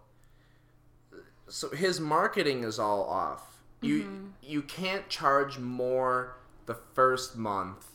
so 1.49 1.71
his 1.71 2.01
marketing 2.01 2.65
is 2.65 2.81
all 2.81 3.05
off. 3.05 3.63
You 3.81 4.03
Mm-hmm. 4.03 4.27
you 4.43 4.63
can't 4.63 5.09
charge 5.09 5.59
more 5.59 6.37
the 6.67 6.75
first 6.75 7.37
month 7.37 7.92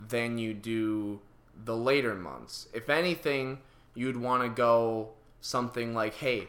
than 0.00 0.38
you 0.38 0.54
do 0.54 1.20
the 1.64 1.76
later 1.76 2.14
months. 2.14 2.68
If 2.72 2.88
anything, 2.88 3.58
you'd 3.94 4.16
want 4.16 4.42
to 4.42 4.48
go 4.48 5.10
something 5.40 5.94
like, 5.94 6.14
hey, 6.14 6.48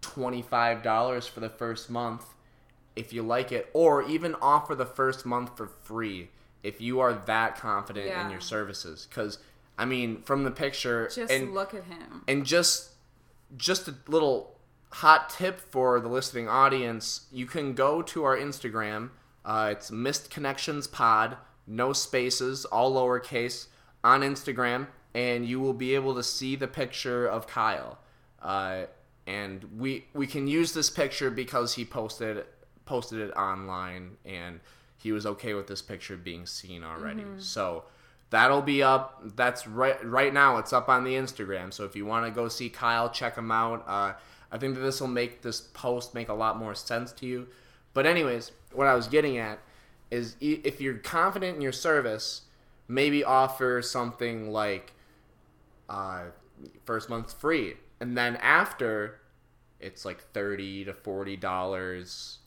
twenty 0.00 0.42
five 0.42 0.82
dollars 0.82 1.26
for 1.26 1.40
the 1.40 1.48
first 1.50 1.90
month 1.90 2.24
if 2.94 3.12
you 3.12 3.22
like 3.22 3.52
it, 3.52 3.68
or 3.74 4.02
even 4.04 4.34
offer 4.40 4.74
the 4.74 4.86
first 4.86 5.26
month 5.26 5.54
for 5.56 5.66
free 5.66 6.30
if 6.62 6.80
you 6.80 6.98
are 7.00 7.12
that 7.26 7.56
confident 7.56 8.06
in 8.24 8.30
your 8.30 8.40
services. 8.40 9.06
Because 9.08 9.38
I 9.78 9.84
mean, 9.84 10.22
from 10.22 10.44
the 10.44 10.50
picture, 10.50 11.10
Just 11.14 11.30
and 11.30 11.52
look 11.52 11.74
at 11.74 11.84
him. 11.84 12.22
and 12.26 12.46
just 12.46 12.92
just 13.56 13.86
a 13.88 13.94
little 14.08 14.56
hot 14.90 15.28
tip 15.28 15.60
for 15.60 16.00
the 16.00 16.08
listening 16.08 16.48
audience 16.48 17.26
you 17.30 17.44
can 17.44 17.74
go 17.74 18.00
to 18.02 18.24
our 18.24 18.36
instagram 18.36 19.10
uh, 19.44 19.68
it's 19.72 19.90
missed 19.90 20.30
connections 20.30 20.86
pod 20.86 21.36
no 21.66 21.92
spaces 21.92 22.64
all 22.66 22.94
lowercase 22.94 23.66
on 24.04 24.20
instagram 24.20 24.86
and 25.16 25.46
you 25.46 25.58
will 25.58 25.72
be 25.72 25.94
able 25.94 26.14
to 26.14 26.22
see 26.22 26.56
the 26.56 26.68
picture 26.68 27.26
of 27.26 27.46
kyle. 27.46 27.98
Uh, 28.42 28.82
and 29.26 29.64
we 29.78 30.04
we 30.12 30.26
can 30.26 30.46
use 30.46 30.74
this 30.74 30.90
picture 30.90 31.30
because 31.30 31.74
he 31.74 31.86
posted 31.86 32.44
posted 32.84 33.20
it 33.20 33.30
online 33.32 34.18
and 34.26 34.60
he 34.98 35.12
was 35.12 35.24
okay 35.24 35.54
with 35.54 35.66
this 35.66 35.80
picture 35.80 36.16
being 36.18 36.44
seen 36.44 36.84
already. 36.84 37.24
So 37.38 37.84
that'll 38.28 38.60
be 38.60 38.82
up 38.82 39.22
that's 39.36 39.66
right 39.66 40.04
right 40.04 40.34
now 40.34 40.58
it's 40.58 40.74
up 40.74 40.90
on 40.90 41.02
the 41.02 41.14
instagram. 41.14 41.72
So 41.72 41.84
if 41.84 41.96
you 41.96 42.04
want 42.04 42.26
to 42.26 42.30
go 42.30 42.46
see 42.48 42.68
kyle 42.68 43.08
check 43.08 43.36
him 43.36 43.50
out. 43.50 43.84
Uh, 43.88 44.12
i 44.52 44.58
think 44.58 44.74
that 44.74 44.82
this 44.82 45.00
will 45.00 45.08
make 45.08 45.40
this 45.40 45.60
post 45.60 46.14
make 46.14 46.28
a 46.28 46.34
lot 46.34 46.58
more 46.58 46.74
sense 46.74 47.10
to 47.12 47.26
you. 47.26 47.48
But 47.94 48.04
anyways 48.04 48.52
what 48.72 48.86
i 48.86 48.94
was 48.94 49.08
getting 49.08 49.38
at 49.38 49.58
is 50.10 50.36
if 50.40 50.80
you're 50.80 50.98
confident 50.98 51.56
in 51.56 51.62
your 51.62 51.72
service 51.72 52.42
maybe 52.88 53.24
offer 53.24 53.82
something 53.82 54.50
like 54.52 54.92
uh, 55.88 56.24
first 56.84 57.10
month 57.10 57.32
free 57.32 57.74
and 58.00 58.16
then 58.16 58.36
after, 58.36 59.20
it's 59.80 60.04
like 60.04 60.20
thirty 60.32 60.84
to 60.84 60.92
forty 60.92 61.36
dollars. 61.36 62.38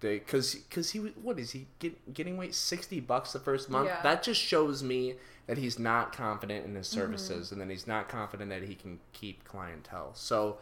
Because 0.00 0.54
because 0.54 0.90
he 0.92 0.98
what 0.98 1.38
is 1.38 1.50
he 1.50 1.66
get, 1.78 2.14
getting 2.14 2.36
away 2.36 2.52
sixty 2.52 3.00
bucks 3.00 3.32
the 3.32 3.40
first 3.40 3.68
month? 3.68 3.88
Yeah. 3.88 4.00
That 4.02 4.22
just 4.22 4.40
shows 4.40 4.82
me 4.82 5.14
that 5.46 5.58
he's 5.58 5.78
not 5.78 6.12
confident 6.12 6.66
in 6.66 6.74
his 6.74 6.86
services, 6.86 7.52
and 7.52 7.60
then 7.60 7.68
he's 7.70 7.86
not 7.86 8.08
confident 8.08 8.50
that 8.50 8.62
he 8.62 8.74
can 8.74 9.00
keep 9.12 9.44
clientele. 9.44 10.10
So, 10.14 10.58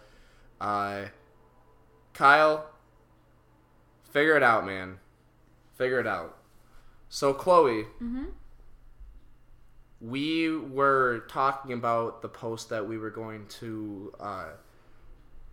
uh, 0.60 1.06
Kyle, 2.14 2.66
figure 4.10 4.36
it 4.36 4.42
out, 4.42 4.64
man. 4.64 4.98
Figure 5.76 6.00
it 6.00 6.06
out. 6.06 6.36
So 7.08 7.32
Chloe, 7.32 7.84
we 10.00 10.56
were 10.56 11.24
talking 11.28 11.72
about 11.72 12.22
the 12.22 12.28
post 12.28 12.68
that 12.70 12.86
we 12.86 12.98
were 12.98 13.10
going 13.10 13.46
to 13.60 14.12
uh, 14.20 14.48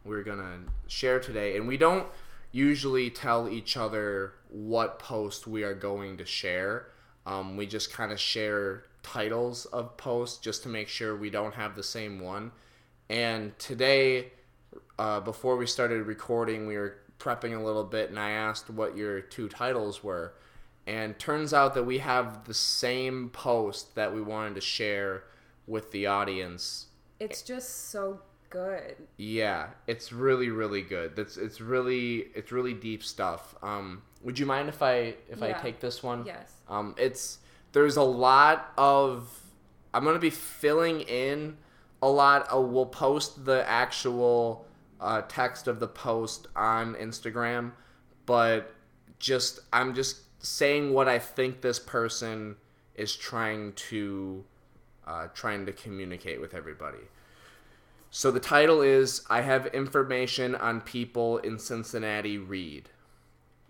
we 0.04 0.16
are 0.16 0.24
gonna 0.24 0.60
share 0.88 1.20
today, 1.20 1.56
and 1.58 1.68
we 1.68 1.78
don't 1.78 2.08
usually 2.52 3.10
tell 3.10 3.48
each 3.50 3.78
other 3.78 4.34
what 4.50 5.00
post 5.00 5.48
we 5.48 5.64
are 5.64 5.74
going 5.74 6.18
to 6.18 6.26
share. 6.26 6.88
Um, 7.26 7.58
we 7.58 7.66
just 7.66 7.92
kind 7.92 8.12
of 8.12 8.20
share 8.20 8.84
titles 9.02 9.66
of 9.66 9.98
posts 9.98 10.38
just 10.38 10.64
to 10.64 10.70
make 10.70 10.88
sure 10.88 11.16
we 11.16 11.30
don't 11.30 11.56
have 11.56 11.76
the 11.76 11.84
same 11.84 12.20
one. 12.20 12.52
And 13.10 13.58
today, 13.60 14.32
uh, 15.00 15.20
before 15.22 15.56
we 15.58 15.66
started 15.68 16.06
recording, 16.06 16.68
we 16.68 16.78
were 16.78 16.98
prepping 17.24 17.58
a 17.58 17.64
little 17.64 17.84
bit, 17.84 18.10
and 18.10 18.20
I 18.20 18.32
asked 18.32 18.70
what 18.70 18.98
your 18.98 19.22
two 19.22 19.48
titles 19.48 20.04
were. 20.04 20.34
And 20.86 21.18
turns 21.18 21.54
out 21.54 21.76
that 21.76 21.86
we 21.86 22.00
have 22.00 22.44
the 22.44 22.54
same 22.54 23.30
post 23.30 23.96
that 23.96 24.14
we 24.14 24.22
wanted 24.22 24.56
to 24.56 24.62
share 24.62 25.24
with 25.66 25.92
the 25.92 26.08
audience. 26.08 26.88
It's 27.22 27.42
just 27.42 27.90
so 27.90 28.20
good. 28.50 28.96
Yeah, 29.18 29.68
it's 29.88 30.12
really 30.12 30.50
really 30.50 30.82
good. 30.82 31.16
That's 31.16 31.38
it's 31.38 31.62
really 31.62 32.28
it's 32.36 32.52
really 32.52 32.74
deep 32.74 33.04
stuff. 33.04 33.56
Um, 33.64 34.02
would 34.22 34.38
you 34.38 34.46
mind 34.46 34.70
if 34.70 34.82
I 34.82 35.16
if 35.30 35.42
I 35.42 35.54
take 35.54 35.80
this 35.80 36.04
one? 36.04 36.26
Yes. 36.26 36.52
Um, 36.68 36.96
it's 36.98 37.40
there's 37.72 37.96
a 37.96 38.04
lot 38.04 38.74
of 38.78 39.42
I'm 39.94 40.04
gonna 40.04 40.20
be 40.20 40.30
filling 40.30 41.02
in 41.02 41.58
a 42.02 42.10
lot. 42.10 42.48
Of, 42.50 42.70
we'll 42.70 42.86
post 42.86 43.46
the 43.46 43.68
actual 43.68 44.68
uh, 45.04 45.22
text 45.28 45.68
of 45.68 45.80
the 45.80 45.88
post 45.88 46.48
on 46.56 46.96
Instagram, 46.96 47.74
but 48.26 48.74
just 49.20 49.60
I'm 49.72 49.94
just 49.94 50.22
saying 50.44 50.94
what 50.94 51.08
I 51.08 51.20
think 51.20 51.62
this 51.62 51.80
person 51.80 52.56
is 52.96 53.16
trying 53.16 53.74
to 53.74 54.44
uh, 55.06 55.28
trying 55.34 55.66
to 55.66 55.74
communicate 55.74 56.40
with 56.40 56.54
everybody. 56.54 57.10
So 58.12 58.32
the 58.32 58.40
title 58.40 58.82
is 58.82 59.26
I 59.30 59.42
have 59.42 59.68
information 59.68 60.56
on 60.56 60.82
people 60.82 61.40
in 61.40 61.60
Cincinnati 61.60 62.38
read. 62.38 62.90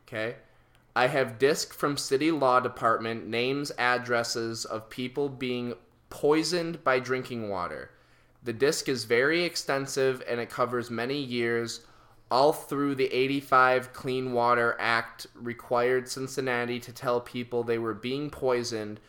Okay? 0.08 0.36
I 0.96 1.08
have 1.08 1.40
disc 1.40 1.74
from 1.74 1.98
city 1.98 2.30
law 2.30 2.60
department 2.60 3.26
names 3.26 3.72
addresses 3.80 4.66
of 4.66 4.90
people 4.90 5.30
being 5.30 5.74
poisoned 6.10 6.84
by 6.84 7.00
drinking 7.00 7.50
water. 7.50 7.90
The 8.44 8.54
disc 8.54 8.90
is 8.90 9.06
very 9.06 9.44
extensive 9.44 10.22
and 10.28 10.40
it 10.40 10.50
covers 10.50 10.90
many 10.90 11.18
years. 11.18 11.82
All 12.30 12.52
through 12.52 12.96
the 12.96 13.14
85 13.14 13.94
Clean 13.94 14.34
Water 14.34 14.76
Act 14.80 15.28
required 15.36 16.10
Cincinnati 16.10 16.80
to 16.80 16.92
tell 16.92 17.22
people 17.22 17.64
they 17.64 17.78
were 17.78 17.94
being 17.94 18.30
poisoned, 18.30 19.00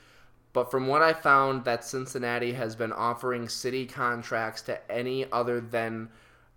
but 0.52 0.70
from 0.70 0.86
what 0.86 1.02
I 1.02 1.14
found 1.14 1.64
that 1.64 1.84
Cincinnati 1.84 2.52
has 2.52 2.76
been 2.76 2.92
offering 2.92 3.48
city 3.48 3.86
contracts 3.86 4.62
to 4.62 4.90
any 4.90 5.30
other 5.32 5.60
than 5.60 6.10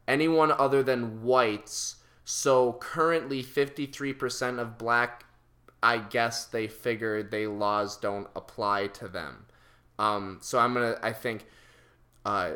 anyone 0.08 0.52
other 0.52 0.84
than 0.84 1.24
whites. 1.24 1.96
So 2.26 2.74
currently 2.74 3.42
53% 3.44 4.60
of 4.60 4.78
black 4.78 5.24
I 5.82 6.00
guess 6.00 6.46
they 6.46 6.68
figured 6.68 7.32
they 7.32 7.48
laws 7.48 7.98
don't 7.98 8.28
apply 8.36 8.88
to 8.88 9.08
them. 9.08 9.46
Um, 10.00 10.40
so 10.42 10.60
I'm 10.60 10.74
gonna 10.74 10.98
I 11.02 11.14
think 11.14 11.46
uh, 12.26 12.54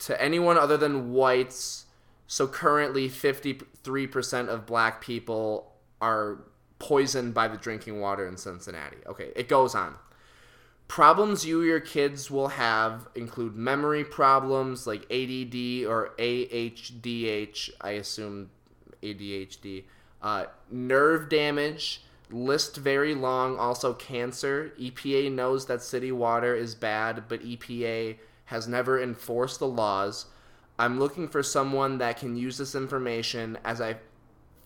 to 0.00 0.20
anyone 0.20 0.58
other 0.58 0.76
than 0.76 1.12
whites. 1.12 1.86
So 2.26 2.46
currently 2.46 3.08
53% 3.08 4.48
of 4.48 4.66
black 4.66 5.00
people 5.00 5.72
are 6.00 6.44
poisoned 6.78 7.34
by 7.34 7.48
the 7.48 7.56
drinking 7.56 8.00
water 8.00 8.26
in 8.26 8.36
Cincinnati. 8.36 8.98
Okay, 9.06 9.30
it 9.36 9.48
goes 9.48 9.74
on. 9.74 9.94
Problems 10.86 11.46
you 11.46 11.62
your 11.62 11.80
kids 11.80 12.30
will 12.30 12.48
have 12.48 13.08
include 13.14 13.56
memory 13.56 14.04
problems 14.04 14.86
like 14.86 15.02
ADD 15.10 15.86
or 15.86 16.12
AHDH, 16.18 17.70
I 17.80 17.90
assume 17.92 18.50
ADHD, 19.02 19.84
uh, 20.22 20.44
nerve 20.70 21.28
damage, 21.30 22.02
list 22.30 22.76
very 22.76 23.14
long, 23.14 23.58
also 23.58 23.94
cancer. 23.94 24.72
EPA 24.78 25.32
knows 25.32 25.66
that 25.66 25.82
city 25.82 26.12
water 26.12 26.54
is 26.54 26.74
bad, 26.74 27.24
but 27.28 27.42
EPA 27.42 28.18
has 28.46 28.68
never 28.68 29.00
enforced 29.00 29.58
the 29.58 29.68
laws. 29.68 30.26
I'm 30.78 30.98
looking 30.98 31.28
for 31.28 31.42
someone 31.42 31.98
that 31.98 32.18
can 32.18 32.36
use 32.36 32.58
this 32.58 32.74
information 32.74 33.58
as 33.64 33.80
I 33.80 33.96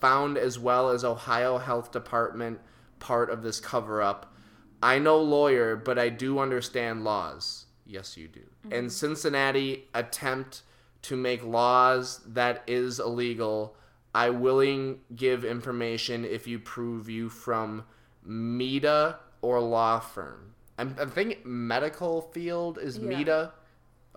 found 0.01 0.39
as 0.39 0.59
well 0.59 0.91
as 0.91 1.05
Ohio 1.05 1.59
Health 1.59 1.93
Department 1.93 2.61
part 2.99 3.31
of 3.31 3.43
this 3.43 3.61
cover 3.61 4.03
up. 4.03 4.35
I 4.83 4.99
know 4.99 5.19
lawyer, 5.19 5.77
but 5.77 5.99
I 5.99 6.09
do 6.09 6.39
understand 6.39 7.05
laws. 7.05 7.67
Yes, 7.87 8.17
you 8.17 8.29
do. 8.29 8.41
Mm-hmm. 8.41 8.73
And 8.73 8.93
Cincinnati 8.93 9.89
attempt 9.95 10.63
to 11.03 11.17
make 11.17 11.45
laws 11.45 12.21
that 12.27 12.63
is 12.67 13.01
illegal. 13.01 13.77
I 14.15 14.31
willing 14.31 15.01
give 15.15 15.45
information 15.45 16.25
if 16.25 16.47
you 16.47 16.59
prove 16.59 17.09
you 17.09 17.29
from 17.29 17.85
MEDA 18.25 19.19
or 19.43 19.61
law 19.61 20.01
firm. 20.01 20.55
I'm, 20.79 20.95
I'm 21.01 21.11
thinking 21.11 21.39
medical 21.45 22.23
field 22.23 22.79
is 22.79 22.99
Yeah. 22.99 23.09
MEDA. 23.09 23.53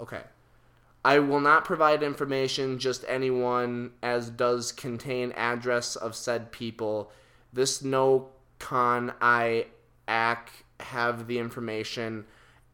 Okay. 0.01 0.23
I 1.03 1.19
will 1.19 1.39
not 1.39 1.65
provide 1.65 2.03
information 2.03 2.77
just 2.77 3.05
anyone 3.07 3.91
as 4.03 4.29
does 4.29 4.71
contain 4.71 5.31
address 5.33 5.95
of 5.95 6.15
said 6.15 6.51
people. 6.51 7.11
This 7.53 7.83
no 7.83 8.29
con 8.59 9.13
I 9.21 9.67
ac 10.07 10.63
have 10.79 11.27
the 11.27 11.39
information 11.39 12.25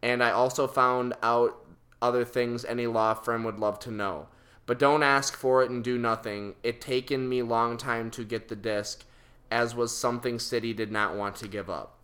and 0.01 0.23
I 0.23 0.31
also 0.31 0.67
found 0.67 1.13
out 1.23 1.65
other 2.01 2.25
things 2.25 2.65
any 2.65 2.87
law 2.87 3.13
firm 3.13 3.43
would 3.43 3.59
love 3.59 3.79
to 3.79 3.91
know. 3.91 4.27
But 4.65 4.79
don't 4.79 5.03
ask 5.03 5.35
for 5.35 5.63
it 5.63 5.71
and 5.71 5.83
do 5.83 5.97
nothing. 5.97 6.55
It 6.63 6.81
taken 6.81 7.29
me 7.29 7.41
long 7.41 7.77
time 7.77 8.11
to 8.11 8.25
get 8.25 8.49
the 8.49 8.55
disc 8.55 9.05
as 9.49 9.73
was 9.73 9.95
something 9.95 10.39
city 10.39 10.73
did 10.73 10.91
not 10.91 11.15
want 11.15 11.37
to 11.37 11.47
give 11.47 11.69
up. 11.69 11.97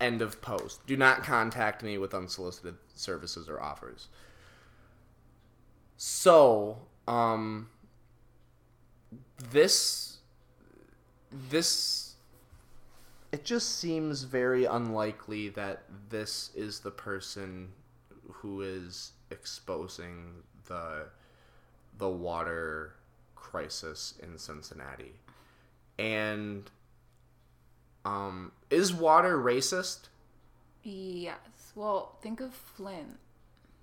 End 0.00 0.22
of 0.22 0.40
post. 0.40 0.86
Do 0.86 0.96
not 0.96 1.24
contact 1.24 1.82
me 1.82 1.98
with 1.98 2.14
unsolicited 2.14 2.76
services 2.98 3.48
or 3.48 3.60
offers. 3.60 4.08
So, 5.96 6.78
um, 7.08 7.68
this, 9.50 10.18
this, 11.50 12.14
it 13.32 13.44
just 13.44 13.78
seems 13.78 14.22
very 14.22 14.64
unlikely 14.64 15.48
that 15.50 15.82
this 16.08 16.50
is 16.54 16.80
the 16.80 16.90
person 16.90 17.70
who 18.30 18.62
is 18.62 19.12
exposing 19.30 20.42
the, 20.66 21.06
the 21.98 22.08
water 22.08 22.94
crisis 23.34 24.14
in 24.22 24.38
Cincinnati. 24.38 25.14
And, 25.98 26.70
um, 28.04 28.52
is 28.70 28.94
water 28.94 29.36
racist? 29.36 30.08
Yes. 30.84 31.36
Well, 31.78 32.18
think 32.20 32.40
of 32.40 32.52
Flint. 32.52 33.20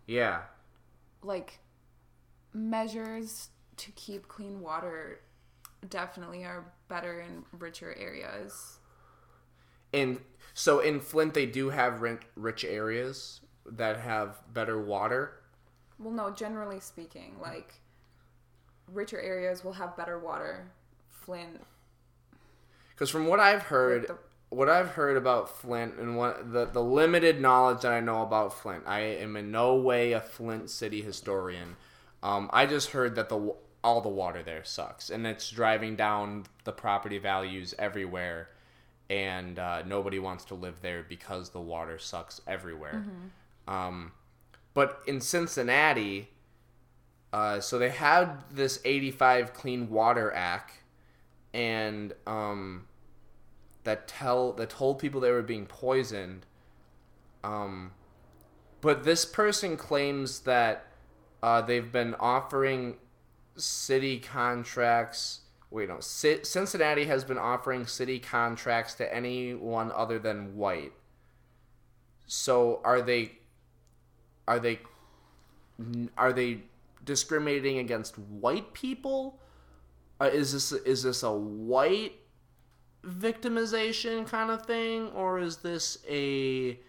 Yeah. 0.05 0.41
Like, 1.23 1.59
measures 2.51 3.47
to 3.77 3.91
keep 3.93 4.27
clean 4.27 4.59
water 4.59 5.21
definitely 5.89 6.43
are 6.43 6.65
better 6.89 7.21
in 7.21 7.45
richer 7.57 7.95
areas. 7.97 8.79
And 9.93 10.19
so 10.53 10.81
in 10.81 10.99
Flint, 10.99 11.35
they 11.35 11.45
do 11.45 11.69
have 11.69 12.01
rich, 12.35 12.65
areas 12.65 13.39
that 13.65 14.01
have 14.01 14.41
better 14.53 14.77
water. 14.81 15.39
Well, 15.97 16.11
no, 16.11 16.31
generally 16.31 16.81
speaking, 16.81 17.37
like, 17.41 17.75
richer 18.91 19.21
areas 19.21 19.63
will 19.63 19.73
have 19.73 19.95
better 19.95 20.19
water. 20.19 20.69
Flint. 21.11 21.61
Because 22.89 23.09
from 23.09 23.27
what 23.27 23.39
I've 23.39 23.63
heard, 23.63 24.09
Like 24.09 24.19
the- 24.19 24.24
what 24.49 24.69
I've 24.69 24.89
heard 24.89 25.17
about 25.17 25.49
Flint 25.49 25.95
and 25.97 26.17
what 26.17 26.51
the 26.53 26.65
the 26.65 26.83
limited 26.83 27.41
knowledge 27.41 27.81
that 27.81 27.91
I 27.91 27.99
know 27.99 28.21
about 28.21 28.53
Flint, 28.53 28.83
I 28.85 29.01
am 29.01 29.35
in 29.35 29.51
no 29.51 29.75
way 29.75 30.13
a 30.13 30.21
Flint 30.21 30.69
city 30.69 31.01
historian. 31.01 31.75
Um, 32.23 32.49
I 32.53 32.65
just 32.65 32.91
heard 32.91 33.15
that 33.15 33.29
the 33.29 33.53
all 33.83 34.01
the 34.01 34.09
water 34.09 34.41
there 34.43 34.63
sucks, 34.63 35.09
and 35.09 35.27
it's 35.27 35.49
driving 35.51 35.95
down 35.95 36.45
the 36.63 36.71
property 36.71 37.17
values 37.19 37.75
everywhere, 37.77 38.49
and 39.09 39.59
uh, 39.59 39.83
nobody 39.83 40.17
wants 40.19 40.45
to 40.45 40.55
live 40.55 40.81
there 40.81 41.05
because 41.07 41.49
the 41.51 41.61
water 41.61 41.99
sucks 41.99 42.41
everywhere. 42.47 43.05
Um, 43.67 44.11
but 44.73 45.01
in 45.07 45.21
Cincinnati, 45.21 46.29
Uh, 47.33 47.59
so 47.59 47.77
they 47.77 47.89
had 47.89 48.43
this 48.49 48.79
85 48.85 49.53
Clean 49.53 49.89
Water 49.89 50.31
Act, 50.33 50.79
and 51.53 52.13
um, 52.25 52.87
that 53.85 54.07
tell 54.07 54.51
that 54.53 54.69
told 54.69 54.99
people 54.99 55.21
they 55.21 55.31
were 55.31 55.41
being 55.41 55.65
poisoned. 55.65 56.45
Um, 57.43 57.91
but 58.81 59.03
this 59.03 59.25
person 59.25 59.77
claims 59.77 60.41
that 60.41 60.87
uh, 61.41 61.61
they've 61.61 61.91
been 61.91 62.15
offering 62.19 62.97
city 63.55 64.19
contracts. 64.19 65.41
Wait, 65.71 65.87
no. 65.89 65.99
C- 65.99 66.43
Cincinnati 66.43 67.05
has 67.05 67.23
been 67.23 67.37
offering 67.37 67.87
city 67.87 68.19
contracts 68.19 68.95
to 68.95 69.15
anyone 69.15 69.91
other 69.93 70.19
than 70.19 70.55
white. 70.55 70.93
So 72.25 72.81
are 72.83 73.01
they? 73.01 73.33
Are 74.47 74.59
they? 74.59 74.79
Are 76.17 76.33
they 76.33 76.61
discriminating 77.03 77.77
against 77.77 78.17
white 78.17 78.73
people? 78.73 79.39
Uh, 80.19 80.25
is 80.25 80.53
this 80.53 80.71
is 80.71 81.03
this 81.03 81.21
a 81.23 81.31
white 81.31 82.13
victimization 83.07 84.27
kind 84.27 84.49
of 84.49 84.65
thing, 84.65 85.09
or 85.09 85.39
is 85.39 85.57
this 85.57 85.99
a 86.09 86.79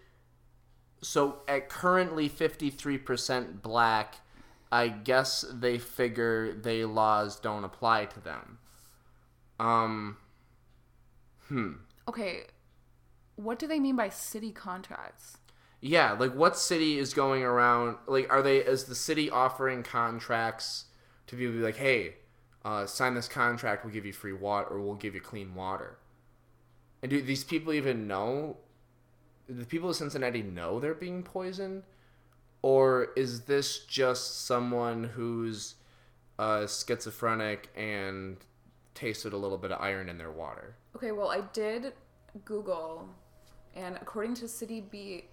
so 1.01 1.39
at 1.47 1.69
currently 1.69 2.27
fifty 2.27 2.69
three 2.69 2.97
percent 2.97 3.61
black? 3.61 4.15
I 4.71 4.89
guess 4.89 5.45
they 5.53 5.77
figure 5.77 6.53
they 6.53 6.83
laws 6.83 7.39
don't 7.39 7.63
apply 7.63 8.05
to 8.05 8.19
them. 8.19 8.57
Um. 9.59 10.17
Hmm. 11.47 11.73
Okay, 12.07 12.43
what 13.35 13.59
do 13.59 13.67
they 13.67 13.79
mean 13.79 13.95
by 13.95 14.09
city 14.09 14.51
contracts? 14.51 15.37
Yeah, 15.79 16.13
like 16.13 16.33
what 16.33 16.57
city 16.57 16.97
is 16.97 17.13
going 17.13 17.43
around? 17.43 17.97
Like, 18.07 18.31
are 18.31 18.41
they 18.41 18.57
is 18.57 18.85
the 18.85 18.95
city 18.95 19.29
offering 19.29 19.83
contracts 19.83 20.85
to 21.27 21.35
people? 21.35 21.53
Be 21.53 21.59
like, 21.59 21.77
hey, 21.77 22.15
uh, 22.65 22.85
sign 22.87 23.13
this 23.13 23.27
contract. 23.27 23.85
We'll 23.85 23.93
give 23.93 24.05
you 24.05 24.13
free 24.13 24.33
water, 24.33 24.67
or 24.67 24.81
we'll 24.81 24.95
give 24.95 25.15
you 25.15 25.21
clean 25.21 25.53
water. 25.55 25.97
And 27.07 27.11
do 27.11 27.21
these 27.21 27.45
people 27.45 27.71
even 27.71 28.05
know? 28.05 28.57
The 29.47 29.63
people 29.63 29.91
of 29.91 29.95
Cincinnati 29.95 30.43
know 30.43 30.77
they're 30.77 30.93
being 30.93 31.23
poisoned, 31.23 31.83
or 32.61 33.13
is 33.15 33.43
this 33.43 33.85
just 33.85 34.45
someone 34.45 35.05
who's 35.05 35.75
uh, 36.37 36.67
schizophrenic 36.67 37.69
and 37.77 38.35
tasted 38.93 39.31
a 39.31 39.37
little 39.37 39.57
bit 39.57 39.71
of 39.71 39.79
iron 39.79 40.09
in 40.09 40.17
their 40.17 40.31
water? 40.31 40.75
Okay, 40.97 41.13
well, 41.13 41.29
I 41.29 41.43
did 41.53 41.93
Google, 42.43 43.07
and 43.73 43.95
according 44.01 44.33
to 44.33 44.45
CityBeat, 44.45 45.23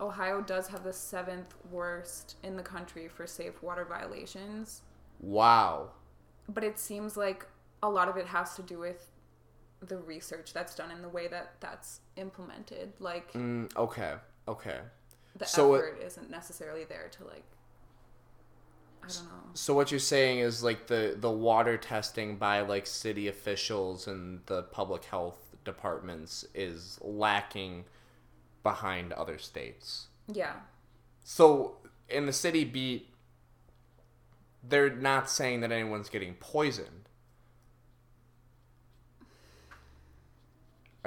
Ohio 0.00 0.40
does 0.40 0.66
have 0.68 0.82
the 0.82 0.94
seventh 0.94 1.54
worst 1.70 2.36
in 2.42 2.56
the 2.56 2.62
country 2.62 3.06
for 3.06 3.26
safe 3.26 3.62
water 3.62 3.84
violations. 3.84 4.80
Wow. 5.20 5.90
But 6.48 6.64
it 6.64 6.78
seems 6.78 7.18
like 7.18 7.46
a 7.82 7.90
lot 7.90 8.08
of 8.08 8.16
it 8.16 8.24
has 8.24 8.56
to 8.56 8.62
do 8.62 8.78
with 8.78 9.10
the 9.80 9.98
research 9.98 10.52
that's 10.52 10.74
done 10.74 10.90
and 10.90 11.02
the 11.02 11.08
way 11.08 11.28
that 11.28 11.52
that's 11.60 12.00
implemented. 12.16 12.92
Like 12.98 13.32
Mm, 13.32 13.74
okay. 13.76 14.14
Okay. 14.46 14.78
the 15.36 15.44
so 15.44 15.74
effort 15.74 16.00
isn't 16.04 16.30
necessarily 16.30 16.84
there 16.84 17.08
to 17.18 17.24
like. 17.24 17.44
I 19.02 19.08
don't 19.08 19.24
know. 19.24 19.50
So 19.54 19.74
what 19.74 19.90
you're 19.90 20.00
saying 20.00 20.40
is 20.40 20.62
like 20.62 20.86
the 20.88 21.16
the 21.18 21.30
water 21.30 21.76
testing 21.76 22.36
by 22.36 22.60
like 22.60 22.86
city 22.86 23.28
officials 23.28 24.06
and 24.06 24.40
the 24.46 24.64
public 24.64 25.04
health 25.04 25.38
departments 25.64 26.44
is 26.54 26.98
lacking 27.02 27.84
behind 28.62 29.12
other 29.12 29.38
states. 29.38 30.08
Yeah. 30.32 30.54
So 31.24 31.76
in 32.08 32.26
the 32.26 32.32
city 32.32 32.64
beat 32.64 33.10
they're 34.62 34.90
not 34.90 35.30
saying 35.30 35.60
that 35.60 35.72
anyone's 35.72 36.08
getting 36.08 36.34
poisoned. 36.34 37.07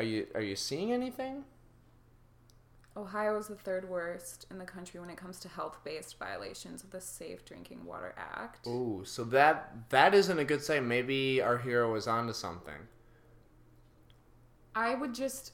Are 0.02 0.04
you 0.04 0.26
are 0.34 0.42
you 0.42 0.56
seeing 0.56 0.92
anything? 0.92 1.44
Ohio 2.98 3.38
is 3.38 3.48
the 3.50 3.56
third 3.56 3.88
worst 3.88 4.48
in 4.50 4.58
the 4.58 4.66
country 4.66 5.00
when 5.00 5.12
it 5.12 5.16
comes 5.16 5.40
to 5.42 5.48
health-based 5.48 6.18
violations 6.18 6.84
of 6.84 6.90
the 6.90 7.00
Safe 7.00 7.46
Drinking 7.46 7.86
Water 7.86 8.16
Act. 8.18 8.66
Ooh, 8.66 9.04
so 9.06 9.24
that 9.26 9.90
that 9.90 10.16
isn't 10.16 10.40
a 10.40 10.44
good 10.44 10.64
sign. 10.64 10.88
Maybe 10.88 11.40
our 11.40 11.60
hero 11.60 11.94
is 11.94 12.08
onto 12.08 12.34
something. 12.34 12.88
I 14.76 14.96
would 14.96 15.14
just. 15.14 15.54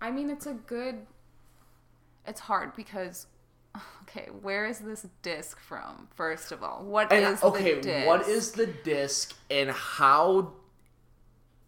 I 0.00 0.10
mean, 0.10 0.28
it's 0.28 0.46
a 0.46 0.54
good. 0.54 1.06
It's 2.26 2.40
hard 2.40 2.74
because. 2.74 3.26
Okay, 4.08 4.28
where 4.40 4.66
is 4.66 4.78
this 4.78 5.04
disc 5.22 5.58
from? 5.58 6.06
First 6.14 6.52
of 6.52 6.62
all, 6.62 6.84
what 6.84 7.12
And 7.12 7.24
is 7.24 7.42
okay, 7.42 7.74
the 7.74 7.80
disc? 7.82 8.06
what 8.06 8.28
is 8.28 8.52
the 8.52 8.66
disc 8.66 9.34
and 9.50 9.68
how 9.70 10.52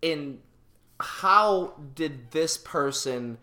in 0.02 0.38
how 1.00 1.74
did 1.94 2.30
this 2.32 2.56
person 2.58 3.38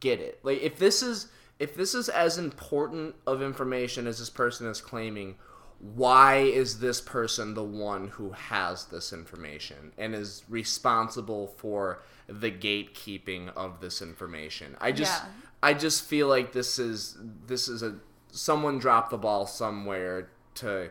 get 0.00 0.20
it? 0.20 0.40
Like 0.42 0.60
if 0.62 0.78
this 0.78 1.02
is 1.02 1.28
if 1.58 1.74
this 1.74 1.94
is 1.94 2.08
as 2.08 2.38
important 2.38 3.14
of 3.26 3.40
information 3.42 4.06
as 4.06 4.18
this 4.18 4.30
person 4.30 4.66
is 4.66 4.80
claiming, 4.80 5.36
why 5.78 6.36
is 6.38 6.80
this 6.80 7.00
person 7.00 7.54
the 7.54 7.62
one 7.62 8.08
who 8.08 8.30
has 8.32 8.86
this 8.86 9.12
information 9.12 9.92
and 9.96 10.14
is 10.14 10.42
responsible 10.48 11.46
for 11.56 12.02
the 12.26 12.50
gatekeeping 12.50 13.54
of 13.56 13.80
this 13.80 14.02
information? 14.02 14.76
I 14.80 14.92
just 14.92 15.22
Yeah. 15.22 15.30
I 15.62 15.74
just 15.74 16.04
feel 16.04 16.28
like 16.28 16.52
this 16.52 16.78
is 16.78 17.16
this 17.46 17.68
is 17.68 17.82
a 17.82 17.96
someone 18.32 18.78
dropped 18.78 19.10
the 19.10 19.18
ball 19.18 19.46
somewhere 19.46 20.30
to 20.56 20.90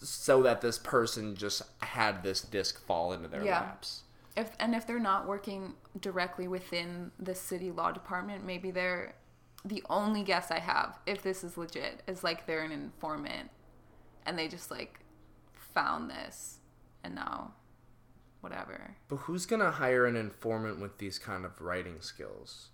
so 0.00 0.42
that 0.42 0.60
this 0.60 0.78
person 0.78 1.34
just 1.34 1.62
had 1.80 2.22
this 2.22 2.40
disc 2.40 2.84
fall 2.86 3.12
into 3.12 3.28
their 3.28 3.44
Yeah. 3.44 3.60
laps. 3.60 4.02
If 4.38 4.52
and 4.60 4.72
if 4.74 4.86
they're 4.86 5.00
not 5.00 5.26
working 5.26 5.74
directly 6.00 6.46
within 6.46 7.10
the 7.18 7.34
city 7.34 7.72
law 7.72 7.90
department, 7.90 8.46
maybe 8.46 8.70
they're 8.70 9.14
the 9.64 9.82
only 9.90 10.22
guess 10.22 10.52
I 10.52 10.60
have 10.60 10.96
if 11.06 11.22
this 11.22 11.42
is 11.42 11.58
legit 11.58 12.02
is 12.06 12.22
like 12.22 12.46
they're 12.46 12.62
an 12.62 12.70
informant 12.70 13.50
and 14.24 14.38
they 14.38 14.46
just 14.46 14.70
like 14.70 15.00
found 15.74 16.08
this 16.08 16.58
and 17.02 17.16
now 17.16 17.52
whatever. 18.40 18.94
But 19.08 19.16
who's 19.16 19.44
gonna 19.44 19.72
hire 19.72 20.06
an 20.06 20.14
informant 20.14 20.80
with 20.80 20.98
these 20.98 21.18
kind 21.18 21.44
of 21.44 21.60
writing 21.60 22.00
skills? 22.00 22.68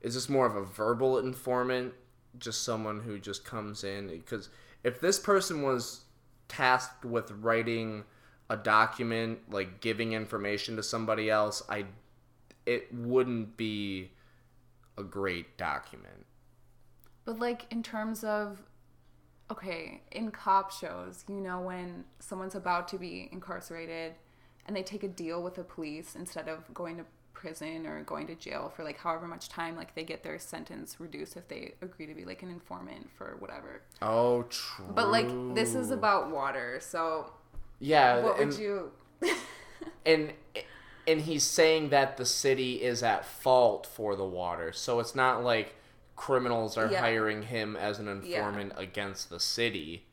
Is 0.00 0.14
this 0.14 0.30
more 0.30 0.46
of 0.46 0.56
a 0.56 0.64
verbal 0.64 1.18
informant, 1.18 1.92
just 2.38 2.62
someone 2.62 3.00
who 3.00 3.18
just 3.18 3.44
comes 3.44 3.84
in? 3.84 4.08
Because 4.08 4.48
if 4.82 5.02
this 5.02 5.18
person 5.18 5.60
was 5.60 6.04
tasked 6.48 7.04
with 7.04 7.30
writing 7.32 8.04
a 8.50 8.56
document, 8.56 9.38
like 9.48 9.80
giving 9.80 10.12
information 10.12 10.76
to 10.76 10.82
somebody 10.82 11.30
else, 11.30 11.62
I 11.68 11.86
it 12.66 12.92
wouldn't 12.92 13.56
be 13.56 14.10
a 14.98 15.02
great 15.02 15.56
document. 15.56 16.26
But 17.24 17.38
like 17.38 17.66
in 17.70 17.82
terms 17.82 18.24
of 18.24 18.60
okay, 19.50 20.02
in 20.12 20.30
cop 20.32 20.72
shows, 20.72 21.24
you 21.28 21.36
know 21.36 21.60
when 21.60 22.04
someone's 22.18 22.56
about 22.56 22.88
to 22.88 22.98
be 22.98 23.28
incarcerated 23.32 24.14
and 24.66 24.76
they 24.76 24.82
take 24.82 25.04
a 25.04 25.08
deal 25.08 25.42
with 25.42 25.54
the 25.54 25.64
police 25.64 26.14
instead 26.14 26.48
of 26.48 26.72
going 26.74 26.96
to 26.96 27.04
prison 27.32 27.86
or 27.86 28.02
going 28.02 28.26
to 28.26 28.34
jail 28.34 28.70
for 28.74 28.84
like 28.84 28.98
however 28.98 29.26
much 29.26 29.48
time 29.48 29.74
like 29.74 29.94
they 29.94 30.04
get 30.04 30.22
their 30.22 30.38
sentence 30.38 30.96
reduced 30.98 31.36
if 31.36 31.48
they 31.48 31.72
agree 31.80 32.06
to 32.06 32.14
be 32.14 32.24
like 32.24 32.42
an 32.42 32.50
informant 32.50 33.08
for 33.16 33.36
whatever. 33.38 33.80
Oh, 34.02 34.42
true. 34.50 34.84
But 34.92 35.10
like 35.10 35.28
this 35.54 35.76
is 35.76 35.92
about 35.92 36.30
water, 36.30 36.78
so 36.82 37.32
yeah, 37.80 38.20
what 38.22 38.38
and, 38.38 38.50
would 38.50 38.58
you 38.60 38.92
and 40.06 40.32
and 41.06 41.20
he's 41.22 41.42
saying 41.42 41.88
that 41.90 42.16
the 42.16 42.24
city 42.26 42.82
is 42.82 43.02
at 43.02 43.24
fault 43.24 43.86
for 43.86 44.14
the 44.14 44.24
water, 44.24 44.72
so 44.72 45.00
it's 45.00 45.14
not 45.14 45.42
like 45.42 45.74
criminals 46.14 46.76
are 46.76 46.86
Yeah. 46.90 47.00
hiring 47.00 47.42
him 47.42 47.74
as 47.76 47.98
an 47.98 48.06
informant 48.06 48.74
against 48.76 49.30
the 49.30 49.40
city. 49.40 50.06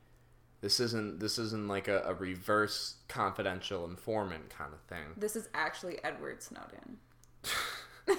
This 0.61 0.79
isn't 0.79 1.19
this 1.19 1.37
isn't 1.37 1.67
like 1.67 1.87
a, 1.87 2.01
a 2.05 2.13
reverse 2.15 2.95
confidential 3.07 3.85
informant 3.85 4.49
kind 4.49 4.73
of 4.73 4.79
thing. 4.81 5.13
This 5.15 5.35
is 5.35 5.49
actually 5.53 6.03
Edward 6.03 6.41
Snowden. 6.41 6.97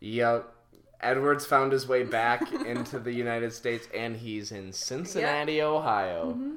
Yep. 0.00 0.52
Edwards 1.00 1.46
found 1.46 1.72
his 1.72 1.86
way 1.86 2.02
back 2.02 2.52
into 2.66 2.98
the 2.98 3.12
United 3.12 3.52
States 3.52 3.88
and 3.94 4.16
he's 4.16 4.52
in 4.52 4.72
Cincinnati, 4.72 5.60
Ohio. 5.62 6.32
Mm-hmm. 6.32 6.54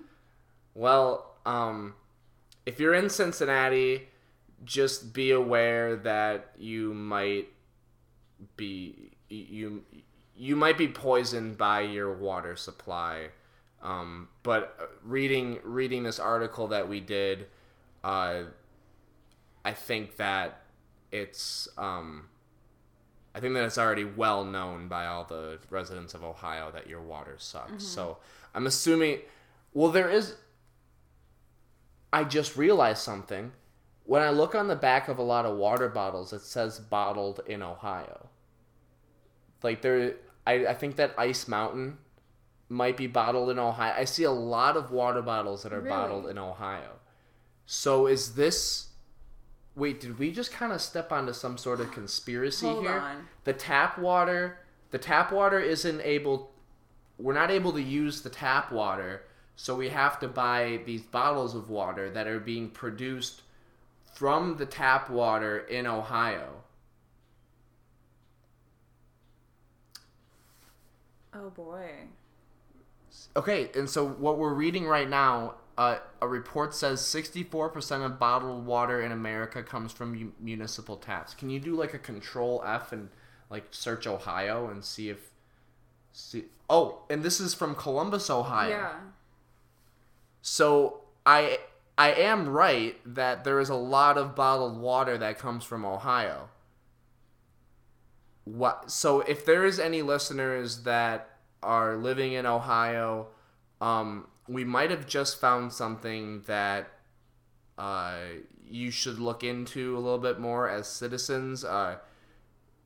Well, 0.80 1.36
um 1.46 1.96
if 2.66 2.80
you're 2.80 2.94
in 2.94 3.10
Cincinnati, 3.10 4.08
just 4.64 5.14
be 5.14 5.32
aware 5.32 5.96
that 5.96 6.52
you 6.58 6.94
might 6.94 7.48
be 8.56 9.12
you 9.30 9.84
you 10.36 10.56
might 10.56 10.78
be 10.78 10.88
poisoned 10.88 11.58
by 11.58 11.82
your 11.82 12.14
water 12.14 12.56
supply. 12.56 13.30
Um, 13.82 14.30
but 14.44 14.92
reading 15.04 15.60
reading 15.64 16.04
this 16.04 16.20
article 16.20 16.68
that 16.68 16.88
we 16.88 17.00
did, 17.00 17.48
uh, 18.04 18.44
I 19.66 19.74
think 19.74 20.18
that 20.18 20.62
it's 21.12 21.68
um, 21.78 22.28
I 23.34 23.40
I 23.40 23.42
think 23.42 23.54
that 23.54 23.64
it's 23.64 23.78
already 23.78 24.04
well 24.04 24.44
known 24.44 24.90
by 24.90 25.06
all 25.06 25.24
the 25.24 25.60
residents 25.70 26.14
of 26.14 26.26
Ohio 26.26 26.72
that 26.72 26.90
your 26.90 27.00
water 27.00 27.36
sucks. 27.38 27.86
So 27.86 28.18
I'm 28.54 28.68
assuming. 28.68 29.20
Well, 29.74 29.92
there 29.92 30.10
is. 30.10 30.36
I 32.12 32.24
just 32.24 32.58
realized 32.58 33.02
something. 33.02 33.52
When 34.06 34.22
I 34.22 34.30
look 34.32 34.56
on 34.56 34.68
the 34.68 34.76
back 34.76 35.08
of 35.08 35.20
a 35.20 35.24
lot 35.24 35.46
of 35.46 35.58
water 35.58 35.88
bottles, 35.90 36.34
it 36.34 36.42
says 36.42 36.80
bottled 36.80 37.42
in 37.46 37.62
Ohio. 37.62 38.30
Like 39.62 39.82
there, 39.82 40.16
I, 40.48 40.68
I 40.68 40.74
think 40.74 40.96
that 40.96 41.14
Ice 41.18 41.48
Mountain 41.48 41.98
might 42.70 42.98
be 42.98 43.08
bottled 43.08 43.50
in 43.52 43.60
Ohio. 43.60 43.94
I 43.96 44.06
see 44.06 44.24
a 44.24 44.32
lot 44.32 44.78
of 44.78 44.92
water 44.92 45.22
bottles 45.22 45.64
that 45.64 45.74
are 45.74 45.78
Really? 45.80 45.90
bottled 45.90 46.28
in 46.28 46.38
Ohio. 46.38 46.94
So 47.66 48.08
is 48.08 48.34
this? 48.36 48.88
Wait, 49.76 50.00
did 50.02 50.18
we 50.18 50.32
just 50.32 50.52
kind 50.52 50.72
of 50.74 50.82
step 50.82 51.12
onto 51.12 51.34
some 51.34 51.58
sort 51.58 51.80
of 51.80 51.92
conspiracy 52.00 52.66
Hold 52.66 52.84
here? 52.86 53.00
on. 53.00 53.28
The 53.44 53.54
tap 53.54 54.00
water, 54.00 54.58
the 54.92 54.98
tap 54.98 55.32
water 55.32 55.60
isn't 55.60 56.02
able. 56.02 56.52
We're 57.20 57.34
not 57.34 57.52
able 57.52 57.74
to 57.74 57.82
use 57.82 58.22
the 58.22 58.30
tap 58.30 58.72
water, 58.72 59.24
so 59.60 59.76
we 59.76 59.90
have 59.90 60.18
to 60.22 60.28
buy 60.30 60.80
these 60.86 61.02
bottles 61.02 61.54
of 61.54 61.70
water 61.70 62.10
that 62.10 62.28
are 62.28 62.40
being 62.40 62.70
produced 62.70 63.42
from 64.14 64.56
the 64.56 64.66
tap 64.66 65.10
water 65.10 65.58
in 65.58 65.86
Ohio. 65.86 66.64
Oh 71.34 71.50
boy. 71.50 71.90
Okay, 73.36 73.70
and 73.76 73.90
so 73.90 74.08
what 74.08 74.38
we're 74.38 74.54
reading 74.54 74.88
right 74.88 75.10
now, 75.10 75.56
uh, 75.78 75.98
a 76.22 76.28
report 76.28 76.74
says 76.74 77.02
64% 77.02 78.06
of 78.06 78.18
bottled 78.18 78.66
water 78.66 79.02
in 79.02 79.12
America 79.12 79.62
comes 79.62 79.92
from 79.92 80.14
mu- 80.14 80.32
municipal 80.40 80.96
taps. 80.96 81.34
Can 81.34 81.50
you 81.50 81.60
do 81.60 81.76
like 81.76 81.94
a 81.94 82.00
control 82.00 82.64
F 82.66 82.94
and 82.94 83.10
like 83.50 83.66
search 83.72 84.08
Ohio 84.08 84.70
and 84.70 84.86
see 84.86 85.10
if 85.10 85.32
see 86.14 86.46
Oh, 86.70 87.00
and 87.10 87.24
this 87.24 87.42
is 87.42 87.54
from 87.54 87.76
Columbus, 87.76 88.30
Ohio. 88.30 88.70
Yeah. 88.70 89.00
So 90.42 91.02
I 91.26 91.60
I 91.98 92.12
am 92.14 92.48
right 92.50 92.96
that 93.06 93.44
there 93.44 93.60
is 93.60 93.70
a 93.70 93.76
lot 93.76 94.18
of 94.18 94.36
bottled 94.36 94.78
water 94.80 95.18
that 95.18 95.38
comes 95.38 95.64
from 95.66 95.86
Ohio. 95.86 96.50
What 98.46 98.90
so 98.90 99.22
if 99.22 99.46
there 99.46 99.66
is 99.66 99.80
any 99.80 100.02
listeners 100.02 100.84
that 100.84 101.30
are 101.62 101.96
living 101.98 102.34
in 102.34 102.46
Ohio, 102.46 103.28
um, 103.82 104.28
we 104.48 104.64
might 104.64 104.90
have 104.92 105.06
just 105.06 105.40
found 105.40 105.72
something 105.74 106.42
that 106.48 106.88
uh, 107.78 108.16
you 108.66 108.92
should 108.92 109.20
look 109.20 109.44
into 109.44 109.96
a 109.96 110.00
little 110.00 110.18
bit 110.18 110.40
more 110.40 110.68
as 110.70 110.88
citizens. 110.88 111.64
Uh, 111.64 111.98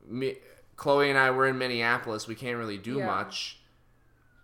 me, 0.05 0.35
Chloe 0.75 1.09
and 1.09 1.17
I 1.17 1.31
were 1.31 1.47
in 1.47 1.57
Minneapolis. 1.57 2.27
We 2.27 2.35
can't 2.35 2.57
really 2.57 2.77
do 2.77 2.97
Yeah. 2.97 3.05
much, 3.05 3.59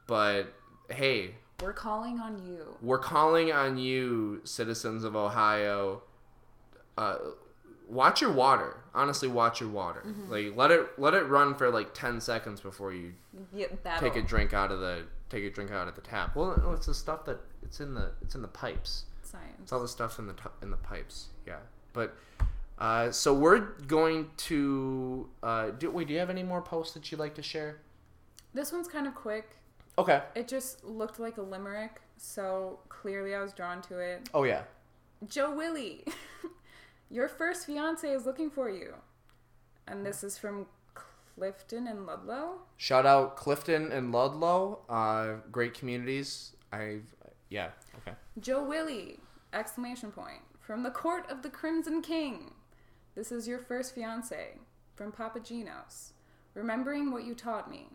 but 0.08 0.54
hey, 0.89 1.36
We're 1.62 1.74
calling 1.74 2.19
on 2.19 2.38
you. 2.45 2.78
we're 2.82 3.00
calling 3.00 3.52
on 3.52 3.78
you, 3.78 4.41
citizens 4.43 5.04
of 5.04 5.15
Ohio. 5.15 6.04
Uh, 6.98 7.17
watch 7.88 8.22
your 8.22 8.32
water. 8.32 8.78
Honestly, 8.93 9.28
watch 9.28 9.60
your 9.60 9.69
water. 9.69 10.04
Like 10.30 10.56
let 10.56 10.72
it 10.72 10.98
let 10.98 11.13
it 11.13 11.24
run 11.24 11.56
for 11.56 11.69
like 11.69 11.93
ten 11.93 12.22
seconds 12.22 12.62
before 12.62 12.93
you 12.93 13.13
Yeah, 13.54 13.67
take 14.00 14.15
a 14.15 14.22
drink 14.22 14.54
out 14.54 14.72
of 14.72 14.80
the 14.80 15.04
take 15.30 15.43
a 15.43 15.50
drink 15.50 15.72
out 15.72 15.88
of 15.88 15.95
the 15.95 16.02
tap. 16.02 16.36
Well, 16.36 16.60
no, 16.63 16.72
it's 16.72 16.86
the 16.88 16.93
stuff 16.93 17.26
that 17.26 17.39
it's 17.62 17.80
in 17.80 17.93
the 17.93 18.12
it's 18.22 18.36
in 18.36 18.41
the 18.41 18.48
pipes. 18.48 19.06
Science. 19.22 19.60
It's 19.62 19.72
all 19.72 19.82
the 19.82 19.88
stuff 19.88 20.17
in 20.17 20.28
the 20.28 20.36
in 20.62 20.72
the 20.72 20.78
pipes. 20.78 21.28
Yeah, 21.45 21.58
but. 21.93 22.15
Uh, 22.80 23.12
so 23.12 23.34
we're 23.34 23.60
going 23.88 24.30
to 24.38 25.28
uh, 25.43 25.69
do. 25.72 25.91
Wait, 25.91 26.08
do 26.08 26.13
you 26.13 26.19
have 26.19 26.30
any 26.30 26.43
more 26.43 26.62
posts 26.62 26.93
that 26.93 27.12
you'd 27.12 27.19
like 27.19 27.36
to 27.36 27.43
share? 27.43 27.82
This 28.54 28.72
one's 28.72 28.88
kind 28.88 29.06
of 29.06 29.13
quick. 29.13 29.58
Okay. 30.00 30.22
It 30.34 30.48
just 30.48 30.86
looked 30.86 31.20
like 31.20 31.38
a 31.38 31.42
limerick, 31.42 32.02
so 32.16 32.80
clearly 32.88 33.36
I 33.36 33.42
was 33.42 33.52
drawn 33.52 33.82
to 33.84 34.00
it. 34.00 34.30
Oh 34.34 34.44
yeah. 34.44 34.62
Joe 35.28 35.54
Willie, 35.54 36.06
your 37.10 37.28
first 37.28 37.66
fiance 37.66 38.10
is 38.10 38.26
looking 38.26 38.50
for 38.50 38.70
you. 38.70 38.94
And 39.86 40.06
this 40.06 40.24
is 40.24 40.38
from 40.38 40.68
Clifton 40.94 41.86
and 41.86 42.06
Ludlow. 42.06 42.60
Shout 42.78 43.06
out 43.06 43.36
Clifton 43.36 43.92
and 43.92 44.14
Ludlow, 44.14 44.80
uh, 44.88 45.34
great 45.52 45.74
communities. 45.74 46.56
I, 46.72 47.00
yeah, 47.50 47.72
okay. 47.98 48.16
Joe 48.40 48.64
Willie! 48.64 49.20
Exclamation 49.52 50.12
point. 50.12 50.42
From 50.62 50.84
the 50.84 50.92
court 50.92 51.30
of 51.30 51.42
the 51.42 51.50
Crimson 51.50 52.02
King. 52.02 52.54
This 53.16 53.34
is 53.34 53.50
your 53.50 53.60
first 53.60 53.94
fiance. 53.94 54.60
From 54.96 55.12
Papagenos. 55.12 56.12
Remembering 56.54 57.12
what 57.12 57.26
you 57.26 57.36
taught 57.36 57.70
me. 57.70 57.88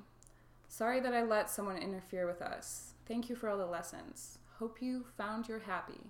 Sorry 0.76 0.98
that 0.98 1.14
I 1.14 1.22
let 1.22 1.48
someone 1.48 1.76
interfere 1.76 2.26
with 2.26 2.42
us. 2.42 2.94
Thank 3.06 3.28
you 3.28 3.36
for 3.36 3.48
all 3.48 3.56
the 3.56 3.64
lessons. 3.64 4.38
Hope 4.58 4.82
you 4.82 5.04
found 5.16 5.46
your 5.46 5.60
happy. 5.60 6.00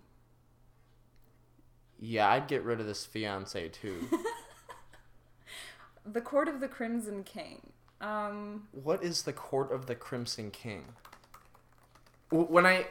Yeah, 2.00 2.31
I'd 2.31 2.48
get 2.48 2.64
rid 2.64 2.81
of 2.81 2.87
this 2.87 3.05
fiance 3.05 3.68
too. 3.68 4.09
The 6.07 6.20
court 6.20 6.48
of 6.48 6.61
the 6.61 6.68
Crimson 6.68 7.24
King. 7.24 7.72
Um, 8.03 8.68
what 8.72 9.03
is 9.03 9.22
the 9.22 9.33
court 9.33 9.72
of 9.72 9.87
the 9.87 9.94
Crimson 9.94 10.50
King? 10.50 10.85
When 12.31 12.66
I 12.66 12.85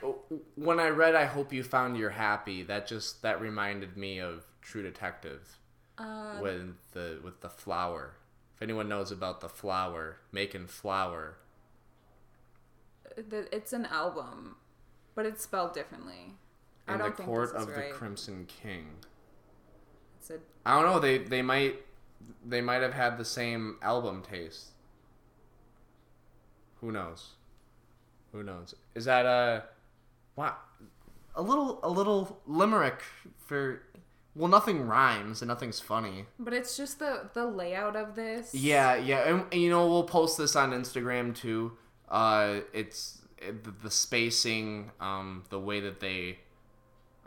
when 0.55 0.79
I 0.79 0.89
read 0.89 1.13
"I 1.13 1.25
hope 1.25 1.53
you 1.53 1.61
found 1.61 1.95
your 1.95 2.09
happy," 2.09 2.63
that 2.63 2.87
just 2.87 3.21
that 3.21 3.39
reminded 3.39 3.95
me 3.95 4.17
of 4.17 4.45
True 4.63 4.81
Detective 4.81 5.59
uh, 5.99 6.39
with 6.41 6.75
the 6.93 7.19
with 7.23 7.41
the 7.41 7.49
flower. 7.49 8.15
If 8.55 8.63
anyone 8.63 8.89
knows 8.89 9.11
about 9.11 9.41
the 9.41 9.49
flower, 9.49 10.17
making 10.31 10.65
flour, 10.65 11.35
the, 11.35 11.42
it's 13.17 13.73
an 13.73 13.85
album, 13.87 14.55
but 15.15 15.25
it's 15.25 15.43
spelled 15.43 15.73
differently. 15.73 16.35
I 16.87 16.93
in 16.93 16.97
the 16.97 17.03
don't 17.05 17.17
think 17.17 17.27
court 17.27 17.55
of 17.55 17.69
right. 17.69 17.89
the 17.89 17.93
Crimson 17.93 18.45
King. 18.45 18.87
It's 20.19 20.29
a 20.29 20.39
I 20.65 20.81
don't 20.81 20.91
know. 20.91 20.99
They 20.99 21.17
they 21.19 21.41
might 21.41 21.81
they 22.45 22.61
might 22.61 22.81
have 22.81 22.93
had 22.93 23.17
the 23.17 23.25
same 23.25 23.77
album 23.81 24.21
taste. 24.21 24.71
Who 26.81 26.91
knows? 26.91 27.31
Who 28.31 28.43
knows? 28.43 28.75
Is 28.95 29.05
that 29.05 29.25
a 29.25 29.63
wow? 30.35 30.55
A 31.35 31.41
little 31.41 31.79
a 31.83 31.89
little 31.89 32.39
limerick 32.45 33.01
for 33.37 33.81
well, 34.35 34.49
nothing 34.49 34.87
rhymes 34.87 35.41
and 35.41 35.47
nothing's 35.47 35.79
funny. 35.79 36.25
But 36.39 36.53
it's 36.53 36.75
just 36.75 36.99
the 36.99 37.29
the 37.33 37.45
layout 37.45 37.95
of 37.95 38.15
this. 38.15 38.53
Yeah, 38.53 38.95
yeah, 38.95 39.29
and, 39.29 39.45
and, 39.51 39.61
you 39.61 39.69
know 39.69 39.87
we'll 39.87 40.03
post 40.03 40.37
this 40.37 40.55
on 40.55 40.71
Instagram 40.71 41.35
too. 41.35 41.77
Uh, 42.09 42.61
it's 42.73 43.21
it, 43.39 43.81
the, 43.81 43.91
spacing, 43.91 44.91
um, 44.99 45.43
the 45.49 45.59
way 45.59 45.79
that 45.79 45.99
they, 45.99 46.39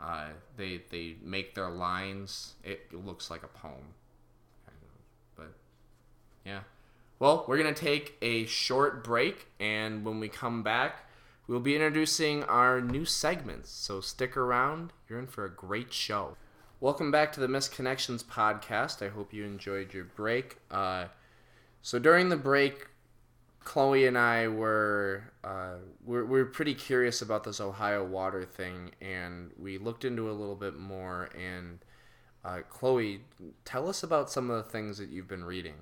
uh, 0.01 0.27
they 0.55 0.81
they 0.89 1.15
make 1.21 1.55
their 1.55 1.69
lines. 1.69 2.55
It 2.63 2.93
looks 2.93 3.29
like 3.29 3.43
a 3.43 3.47
poem. 3.47 3.93
But 5.35 5.53
yeah, 6.45 6.61
well, 7.19 7.45
we're 7.47 7.57
gonna 7.57 7.73
take 7.73 8.17
a 8.21 8.45
short 8.45 9.03
break, 9.03 9.47
and 9.59 10.05
when 10.05 10.19
we 10.19 10.29
come 10.29 10.63
back, 10.63 11.05
we'll 11.47 11.59
be 11.59 11.75
introducing 11.75 12.43
our 12.43 12.81
new 12.81 13.05
segments. 13.05 13.69
So 13.71 14.01
stick 14.01 14.37
around. 14.37 14.93
You're 15.09 15.19
in 15.19 15.27
for 15.27 15.45
a 15.45 15.49
great 15.49 15.91
show. 15.93 16.37
Welcome 16.79 17.09
back 17.09 17.31
to 17.33 17.39
the 17.39 17.47
Missed 17.47 17.71
Connections 17.71 18.23
podcast. 18.23 19.03
I 19.03 19.09
hope 19.09 19.33
you 19.33 19.43
enjoyed 19.43 19.95
your 19.95 20.03
break. 20.03 20.57
Uh, 20.69 21.05
so 21.81 21.97
during 21.97 22.29
the 22.29 22.37
break, 22.37 22.87
Chloe 23.67 24.07
and 24.07 24.17
I 24.17 24.47
were 24.47 25.23
uh, 25.43 25.79
we're, 26.05 26.23
we're 26.23 26.45
pretty 26.45 26.73
curious 26.73 27.21
about 27.21 27.43
this 27.43 27.59
Ohio 27.59 28.01
water 28.01 28.45
thing, 28.45 28.91
and 29.01 29.51
we 29.59 29.77
looked 29.77 30.05
into 30.05 30.29
it 30.29 30.31
a 30.31 30.33
little 30.33 30.55
bit 30.55 30.77
more. 30.77 31.27
And 31.37 31.79
uh, 32.45 32.59
Chloe, 32.69 33.25
tell 33.65 33.89
us 33.89 34.03
about 34.03 34.31
some 34.31 34.49
of 34.49 34.63
the 34.63 34.71
things 34.71 34.97
that 34.99 35.09
you've 35.09 35.27
been 35.27 35.43
reading. 35.43 35.73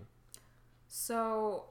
So 0.87 1.65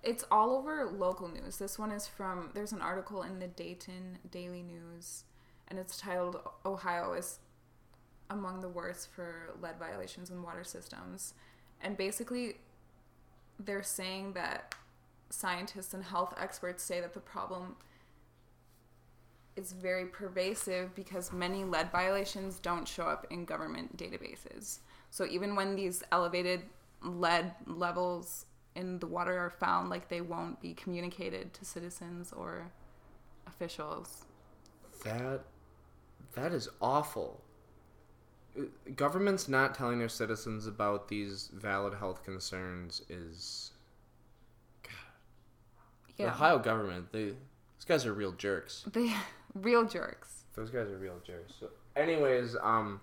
it's 0.00 0.24
all 0.30 0.54
over 0.56 0.84
local 0.86 1.26
news. 1.26 1.56
This 1.56 1.76
one 1.76 1.90
is 1.90 2.06
from 2.06 2.50
there's 2.54 2.70
an 2.70 2.80
article 2.80 3.24
in 3.24 3.40
the 3.40 3.48
Dayton 3.48 4.18
Daily 4.30 4.62
News 4.62 5.24
and 5.66 5.76
it's 5.76 5.96
titled 5.96 6.36
Ohio 6.64 7.14
is 7.14 7.40
among 8.30 8.60
the 8.60 8.68
worst 8.68 9.08
for 9.10 9.56
lead 9.60 9.74
violations 9.80 10.30
in 10.30 10.40
water 10.40 10.62
systems. 10.62 11.34
And 11.82 11.96
basically 11.96 12.58
they're 13.64 13.82
saying 13.82 14.32
that 14.34 14.74
scientists 15.30 15.94
and 15.94 16.02
health 16.04 16.34
experts 16.40 16.82
say 16.82 17.00
that 17.00 17.14
the 17.14 17.20
problem 17.20 17.76
is 19.56 19.72
very 19.72 20.06
pervasive 20.06 20.94
because 20.94 21.32
many 21.32 21.64
lead 21.64 21.90
violations 21.90 22.58
don't 22.58 22.86
show 22.86 23.04
up 23.04 23.26
in 23.30 23.44
government 23.44 23.96
databases. 23.96 24.78
So 25.10 25.26
even 25.26 25.54
when 25.56 25.76
these 25.76 26.02
elevated 26.12 26.62
lead 27.02 27.52
levels 27.66 28.46
in 28.76 28.98
the 29.00 29.06
water 29.06 29.36
are 29.38 29.50
found, 29.50 29.90
like 29.90 30.08
they 30.08 30.20
won't 30.20 30.60
be 30.60 30.74
communicated 30.74 31.52
to 31.54 31.64
citizens 31.64 32.32
or 32.32 32.70
officials. 33.46 34.24
That 35.04 35.42
that 36.34 36.52
is 36.52 36.68
awful. 36.80 37.42
Governments 38.96 39.48
not 39.48 39.74
telling 39.74 39.98
their 39.98 40.08
citizens 40.08 40.66
about 40.66 41.08
these 41.08 41.50
valid 41.52 41.94
health 41.94 42.24
concerns 42.24 43.02
is 43.08 43.70
the 46.16 46.24
Yeah. 46.24 46.30
Ohio 46.30 46.58
government. 46.58 47.12
They 47.12 47.24
these 47.76 47.84
guys 47.86 48.04
are 48.06 48.12
real 48.12 48.32
jerks. 48.32 48.84
They 48.92 49.14
real 49.54 49.84
jerks. 49.84 50.44
Those 50.54 50.70
guys 50.70 50.88
are 50.88 50.98
real 50.98 51.18
jerks. 51.26 51.54
So, 51.58 51.68
anyways, 51.96 52.56
um, 52.62 53.00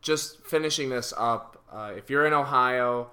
just 0.00 0.44
finishing 0.46 0.88
this 0.90 1.12
up. 1.16 1.62
Uh, 1.70 1.92
if 1.96 2.08
you're 2.08 2.26
in 2.26 2.32
Ohio, 2.32 3.10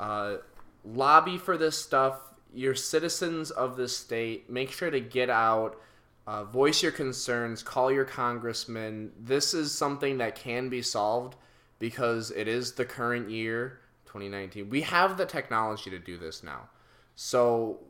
uh, 0.00 0.36
lobby 0.84 1.38
for 1.38 1.56
this 1.56 1.78
stuff. 1.78 2.18
You're 2.54 2.74
citizens 2.74 3.50
of 3.50 3.76
this 3.76 3.96
state. 3.96 4.50
Make 4.50 4.70
sure 4.72 4.90
to 4.90 5.00
get 5.00 5.30
out. 5.30 5.80
Uh, 6.26 6.44
voice 6.44 6.82
your 6.82 6.92
concerns. 6.92 7.62
Call 7.62 7.90
your 7.90 8.04
congressman. 8.04 9.12
This 9.18 9.54
is 9.54 9.72
something 9.72 10.18
that 10.18 10.36
can 10.36 10.68
be 10.68 10.82
solved 10.82 11.36
because 11.78 12.30
it 12.30 12.46
is 12.46 12.72
the 12.72 12.84
current 12.84 13.28
year, 13.28 13.80
2019. 14.06 14.70
We 14.70 14.82
have 14.82 15.16
the 15.16 15.26
technology 15.26 15.90
to 15.90 15.98
do 15.98 16.16
this 16.16 16.42
now. 16.42 16.68
So 17.16 17.80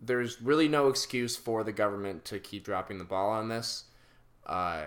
there's 0.00 0.40
really 0.40 0.68
no 0.68 0.88
excuse 0.88 1.36
for 1.36 1.62
the 1.62 1.72
government 1.72 2.24
to 2.26 2.38
keep 2.38 2.64
dropping 2.64 2.98
the 2.98 3.04
ball 3.04 3.30
on 3.30 3.48
this. 3.48 3.84
Uh, 4.46 4.86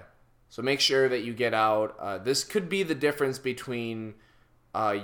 so 0.50 0.62
make 0.62 0.80
sure 0.80 1.08
that 1.10 1.24
you 1.24 1.34
get 1.34 1.54
out. 1.54 1.96
Uh, 2.00 2.18
this 2.18 2.44
could 2.44 2.70
be 2.70 2.84
the 2.84 2.96
difference 2.96 3.38
between 3.38 4.16
uh, 4.74 4.98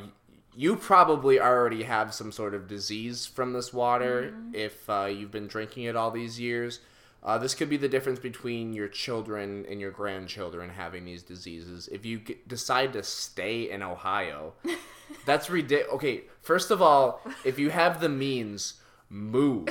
you 0.55 0.75
probably 0.75 1.39
already 1.39 1.83
have 1.83 2.13
some 2.13 2.31
sort 2.31 2.53
of 2.53 2.67
disease 2.67 3.25
from 3.25 3.53
this 3.53 3.73
water 3.73 4.33
if 4.53 4.89
uh, 4.89 5.05
you've 5.05 5.31
been 5.31 5.47
drinking 5.47 5.83
it 5.83 5.95
all 5.95 6.11
these 6.11 6.39
years. 6.39 6.79
Uh, 7.23 7.37
this 7.37 7.55
could 7.55 7.69
be 7.69 7.77
the 7.77 7.87
difference 7.87 8.19
between 8.19 8.73
your 8.73 8.89
children 8.89 9.65
and 9.69 9.79
your 9.79 9.91
grandchildren 9.91 10.69
having 10.69 11.05
these 11.05 11.23
diseases. 11.23 11.87
If 11.89 12.05
you 12.05 12.19
g- 12.19 12.37
decide 12.45 12.91
to 12.93 13.03
stay 13.03 13.71
in 13.71 13.81
Ohio, 13.81 14.53
that's 15.25 15.49
ridiculous. 15.49 15.95
Okay, 15.95 16.23
first 16.41 16.69
of 16.69 16.81
all, 16.81 17.21
if 17.45 17.57
you 17.57 17.69
have 17.69 18.01
the 18.01 18.09
means, 18.09 18.75
move. 19.09 19.69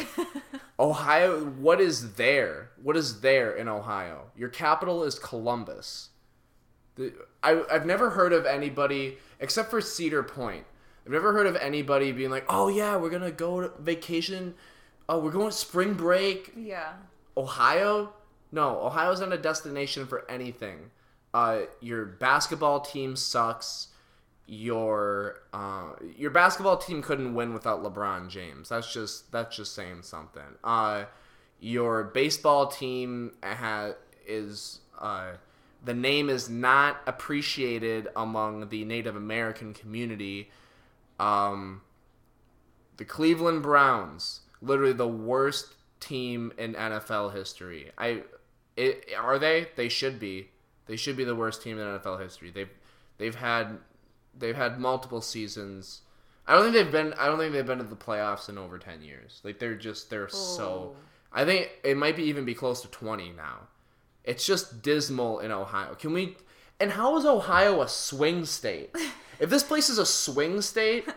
Ohio, 0.80 1.44
what 1.44 1.80
is 1.80 2.14
there? 2.14 2.70
What 2.82 2.96
is 2.96 3.20
there 3.20 3.54
in 3.54 3.68
Ohio? 3.68 4.30
Your 4.34 4.48
capital 4.48 5.04
is 5.04 5.18
Columbus. 5.18 6.08
The, 6.94 7.12
I, 7.42 7.62
I've 7.70 7.86
never 7.86 8.10
heard 8.10 8.32
of 8.32 8.46
anybody, 8.46 9.18
except 9.40 9.70
for 9.70 9.80
Cedar 9.80 10.22
Point, 10.22 10.64
I've 11.04 11.12
never 11.12 11.32
heard 11.32 11.46
of 11.46 11.56
anybody 11.56 12.12
being 12.12 12.30
like, 12.30 12.44
oh 12.48 12.68
yeah, 12.68 12.96
we're 12.96 13.10
going 13.10 13.22
to 13.22 13.32
go 13.32 13.60
to 13.60 13.82
vacation. 13.82 14.54
Oh, 15.08 15.18
we're 15.18 15.32
going 15.32 15.50
spring 15.50 15.94
break. 15.94 16.52
Yeah. 16.56 16.92
Ohio? 17.36 18.12
No, 18.50 18.80
Ohio's 18.80 19.20
not 19.20 19.32
a 19.32 19.38
destination 19.38 20.06
for 20.06 20.30
anything. 20.30 20.90
Uh, 21.32 21.62
your 21.80 22.04
basketball 22.04 22.80
team 22.80 23.16
sucks. 23.16 23.88
Your 24.46 25.36
uh, 25.52 25.92
your 26.16 26.30
basketball 26.30 26.76
team 26.76 27.00
couldn't 27.00 27.34
win 27.34 27.54
without 27.54 27.82
LeBron 27.82 28.28
James. 28.28 28.68
That's 28.68 28.92
just 28.92 29.32
that's 29.32 29.56
just 29.56 29.74
saying 29.74 30.02
something. 30.02 30.42
Uh, 30.62 31.04
your 31.60 32.04
baseball 32.04 32.66
team 32.66 33.32
ha- 33.42 33.92
is 34.26 34.80
uh, 35.00 35.32
the 35.84 35.94
name 35.94 36.28
is 36.28 36.50
not 36.50 37.00
appreciated 37.06 38.08
among 38.14 38.68
the 38.68 38.84
Native 38.84 39.16
American 39.16 39.72
community. 39.72 40.50
Um, 41.18 41.82
the 42.96 43.04
Cleveland 43.04 43.62
Browns, 43.62 44.40
literally 44.60 44.92
the 44.92 45.08
worst 45.08 45.74
team 46.02 46.52
in 46.58 46.74
NFL 46.74 47.34
history. 47.34 47.90
I, 47.96 48.22
it, 48.76 49.08
are 49.18 49.38
they? 49.38 49.68
They 49.76 49.88
should 49.88 50.18
be. 50.18 50.48
They 50.86 50.96
should 50.96 51.16
be 51.16 51.24
the 51.24 51.34
worst 51.34 51.62
team 51.62 51.78
in 51.78 51.86
NFL 51.86 52.20
history. 52.20 52.50
They've 52.50 52.68
they've 53.18 53.34
had 53.34 53.78
they've 54.36 54.56
had 54.56 54.78
multiple 54.78 55.20
seasons. 55.20 56.02
I 56.46 56.54
don't 56.54 56.64
think 56.64 56.74
they've 56.74 56.92
been. 56.92 57.14
I 57.14 57.26
don't 57.26 57.38
think 57.38 57.52
they've 57.52 57.64
been 57.64 57.78
to 57.78 57.84
the 57.84 57.96
playoffs 57.96 58.48
in 58.48 58.58
over 58.58 58.78
ten 58.78 59.02
years. 59.02 59.40
Like 59.44 59.58
they're 59.58 59.76
just 59.76 60.10
they're 60.10 60.28
so. 60.28 60.94
Oh. 60.94 60.96
I 61.32 61.44
think 61.44 61.70
it 61.82 61.96
might 61.96 62.16
be 62.16 62.24
even 62.24 62.44
be 62.44 62.54
close 62.54 62.82
to 62.82 62.88
twenty 62.88 63.30
now. 63.30 63.68
It's 64.24 64.44
just 64.44 64.82
dismal 64.82 65.38
in 65.40 65.50
Ohio. 65.50 65.94
Can 65.94 66.12
we? 66.12 66.36
And 66.80 66.90
how 66.90 67.16
is 67.16 67.24
Ohio 67.24 67.80
a 67.80 67.88
swing 67.88 68.44
state? 68.44 68.90
if 69.38 69.50
this 69.50 69.62
place 69.62 69.88
is 69.88 69.98
a 69.98 70.06
swing 70.06 70.60
state 70.60 71.08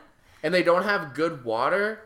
and 0.43 0.53
they 0.53 0.63
don't 0.63 0.83
have 0.83 1.15
good 1.15 1.43
water, 1.43 2.01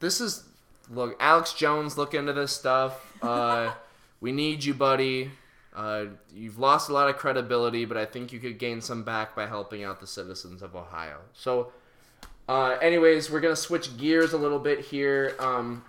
this 0.00 0.20
is 0.20 0.47
look. 0.90 1.16
Alex 1.20 1.52
Jones, 1.52 1.96
look 1.96 2.14
into 2.14 2.32
this 2.32 2.52
stuff. 2.52 3.00
Uh, 3.22 3.72
we 4.20 4.32
need 4.32 4.64
you, 4.64 4.74
buddy. 4.74 5.30
Uh, 5.74 6.06
you've 6.34 6.58
lost 6.58 6.88
a 6.88 6.92
lot 6.92 7.08
of 7.08 7.16
credibility, 7.16 7.84
but 7.84 7.96
I 7.96 8.04
think 8.04 8.32
you 8.32 8.40
could 8.40 8.58
gain 8.58 8.80
some 8.80 9.04
back 9.04 9.36
by 9.36 9.46
helping 9.46 9.84
out 9.84 10.00
the 10.00 10.06
citizens 10.06 10.62
of 10.62 10.74
Ohio. 10.74 11.18
So, 11.34 11.72
uh, 12.48 12.78
anyways, 12.82 13.30
we're 13.30 13.40
gonna 13.40 13.54
switch 13.54 13.96
gears 13.96 14.32
a 14.32 14.38
little 14.38 14.58
bit 14.58 14.80
here. 14.80 15.36
Um, 15.38 15.84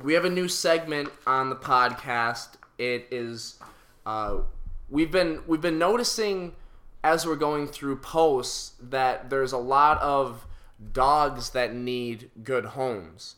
we 0.00 0.14
have 0.14 0.24
a 0.24 0.30
new 0.30 0.48
segment 0.48 1.10
on 1.26 1.48
the 1.50 1.56
podcast. 1.56 2.54
It 2.78 3.06
is 3.10 3.58
uh, 4.06 4.38
we've 4.88 5.12
been 5.12 5.42
we've 5.46 5.60
been 5.60 5.78
noticing 5.78 6.54
as 7.02 7.26
we're 7.26 7.36
going 7.36 7.66
through 7.66 7.96
posts 7.96 8.72
that 8.80 9.30
there's 9.30 9.52
a 9.52 9.58
lot 9.58 10.00
of 10.02 10.46
dogs 10.92 11.50
that 11.50 11.74
need 11.74 12.30
good 12.42 12.64
homes, 12.64 13.36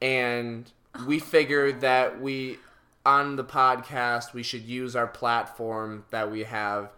and 0.00 0.70
we 1.06 1.18
figured 1.18 1.80
that 1.80 2.20
we 2.20 2.58
on 3.04 3.36
the 3.36 3.44
podcast 3.44 4.32
we 4.32 4.42
should 4.42 4.62
use 4.62 4.96
our 4.96 5.06
platform 5.06 6.04
that 6.10 6.30
we 6.30 6.42
have 6.42 6.90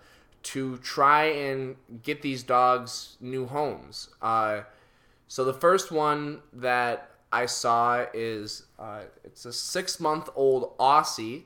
to 0.42 0.78
try 0.78 1.24
and 1.24 1.76
get 2.02 2.22
these 2.22 2.42
dogs 2.42 3.16
new 3.20 3.46
homes. 3.46 4.08
Uh, 4.22 4.60
so 5.26 5.44
the 5.44 5.52
first 5.52 5.92
one 5.92 6.40
that 6.54 7.10
I 7.30 7.46
saw 7.46 8.06
is 8.14 8.64
uh, 8.78 9.02
it's 9.24 9.44
a 9.44 9.52
six 9.52 10.00
month 10.00 10.30
old 10.34 10.76
Aussie 10.78 11.42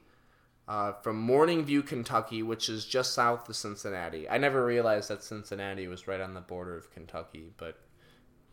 uh, 0.69 0.93
from 0.93 1.19
Morning 1.19 1.65
View, 1.65 1.83
Kentucky, 1.83 2.43
which 2.43 2.69
is 2.69 2.85
just 2.85 3.15
south 3.15 3.49
of 3.49 3.57
Cincinnati. 3.57 4.29
I 4.29 4.38
never 4.38 4.65
realized 4.65 5.11
that 5.11 5.25
Cincinnati 5.25 5.88
was 5.88 6.07
right 6.07 6.21
on 6.21 6.35
the 6.35 6.41
border 6.41 6.77
of 6.77 6.91
Kentucky, 6.93 7.51
but 7.57 7.81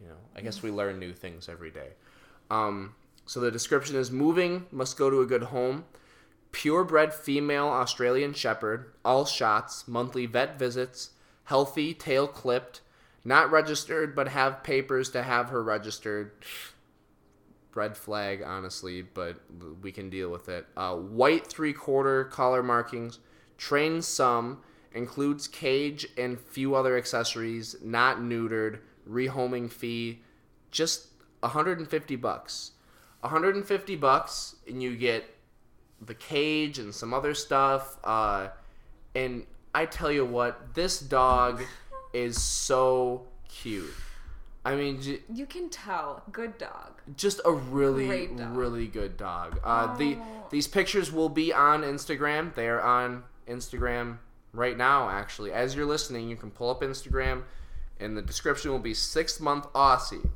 you 0.02 0.08
know, 0.08 0.18
I 0.36 0.42
guess 0.42 0.64
we 0.64 0.72
learn 0.72 0.98
new 0.98 1.14
things 1.14 1.48
every 1.48 1.70
day. 1.70 1.90
Um, 2.50 2.96
so 3.26 3.40
the 3.40 3.52
description 3.52 3.96
is 3.96 4.12
moving, 4.12 4.66
must 4.72 4.98
go 4.98 5.10
to 5.10 5.22
a 5.22 5.26
good 5.26 5.44
home. 5.44 5.86
Purebred 6.52 7.14
female 7.14 7.68
Australian 7.68 8.34
Shepherd, 8.34 8.92
all 9.06 9.26
shots, 9.26 9.88
monthly 9.88 10.26
vet 10.26 10.58
visits, 10.58 11.12
healthy, 11.44 11.94
tail 11.94 12.28
clipped, 12.28 12.82
not 13.24 13.52
registered, 13.52 14.16
but 14.16 14.30
have 14.30 14.64
papers 14.64 15.10
to 15.12 15.22
have 15.22 15.50
her 15.50 15.62
registered. 15.62 16.32
Red 17.76 17.96
flag, 17.96 18.42
honestly, 18.44 19.04
but 19.04 19.38
we 19.82 19.92
can 19.92 20.10
deal 20.10 20.30
with 20.30 20.50
it. 20.50 20.66
Uh, 20.76 20.96
white 20.96 21.46
three 21.46 21.72
quarter 21.72 22.24
collar 22.26 22.64
markings, 22.64 23.20
trained 23.58 24.04
some, 24.04 24.64
includes 24.94 25.48
cage 25.48 26.08
and 26.18 26.40
few 26.40 26.74
other 26.74 26.98
accessories, 26.98 27.76
not 27.84 28.18
neutered, 28.18 28.80
rehoming 29.08 29.72
fee, 29.72 30.24
just 30.72 31.09
150 31.42 32.16
bucks. 32.18 32.72
150 33.22 33.96
bucks, 33.98 34.56
and 34.68 34.82
you 34.82 34.96
get 34.96 35.26
the 36.02 36.14
cage 36.16 36.80
and 36.80 36.94
some 36.96 37.14
other 37.14 37.34
stuff. 37.34 37.98
Uh, 38.04 38.48
and 39.16 39.46
I 39.74 39.86
tell 39.86 40.12
you 40.12 40.26
what, 40.26 40.74
this 40.74 41.00
dog 41.00 41.62
is 42.14 42.42
so 42.42 43.28
cute. 43.48 43.94
I 44.66 44.76
mean, 44.76 45.02
j- 45.02 45.22
You 45.34 45.46
can 45.46 45.70
tell. 45.70 46.24
Good 46.32 46.58
dog. 46.58 47.02
just 47.18 47.40
a 47.46 47.52
really, 47.52 48.28
dog. 48.28 48.56
really 48.56 48.88
good 48.88 49.18
dog. 49.18 49.60
Uh, 49.64 49.96
the 49.98 50.16
Oh. 50.20 50.46
these 50.50 50.68
pictures 50.68 51.12
will 51.12 51.30
be 51.30 51.52
on 51.54 51.82
Instagram. 51.84 52.54
They 52.56 52.68
are 52.68 52.82
on 52.82 53.24
Instagram 53.48 54.18
right 54.54 54.78
now. 54.78 55.10
Actually, 55.10 55.52
as 55.54 55.76
you're 55.76 55.86
listening, 55.86 56.30
you 56.30 56.36
can 56.36 56.52
pull 56.52 56.70
up 56.70 56.82
Instagram, 56.82 57.44
and 58.00 58.16
the 58.18 58.22
description 58.22 58.72
will 58.72 58.80
be 58.80 58.94
six 58.94 59.40
month 59.40 59.66
Aussie, 59.74 60.30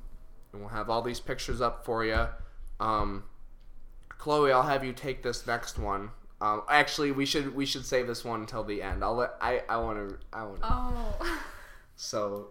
and 0.54 0.62
we'll 0.62 0.70
have 0.70 0.90
all 0.90 1.02
these 1.02 1.20
pictures 1.20 1.60
up 1.60 1.84
for 1.84 2.06
you. 2.06 2.28
Um, 2.80 3.24
Chloe, 4.10 4.52
I'll 4.52 4.64
have 4.64 4.86
you 4.86 4.94
take 4.94 5.24
this 5.24 5.46
next 5.46 5.78
one. 5.78 6.12
Um, 6.40 6.62
actually, 6.70 7.12
we 7.12 7.26
should 7.26 7.56
we 7.56 7.66
should 7.66 7.86
save 7.86 8.08
this 8.08 8.24
one 8.24 8.42
until 8.42 8.64
the 8.64 8.82
end. 8.82 9.04
I'll 9.04 9.16
let 9.16 9.32
I 9.42 9.64
I 9.68 9.78
want 9.78 10.10
to 10.10 10.18
I 10.32 10.44
want 10.44 10.62
to. 10.62 10.68
Oh. 10.70 11.38
So, 11.96 12.48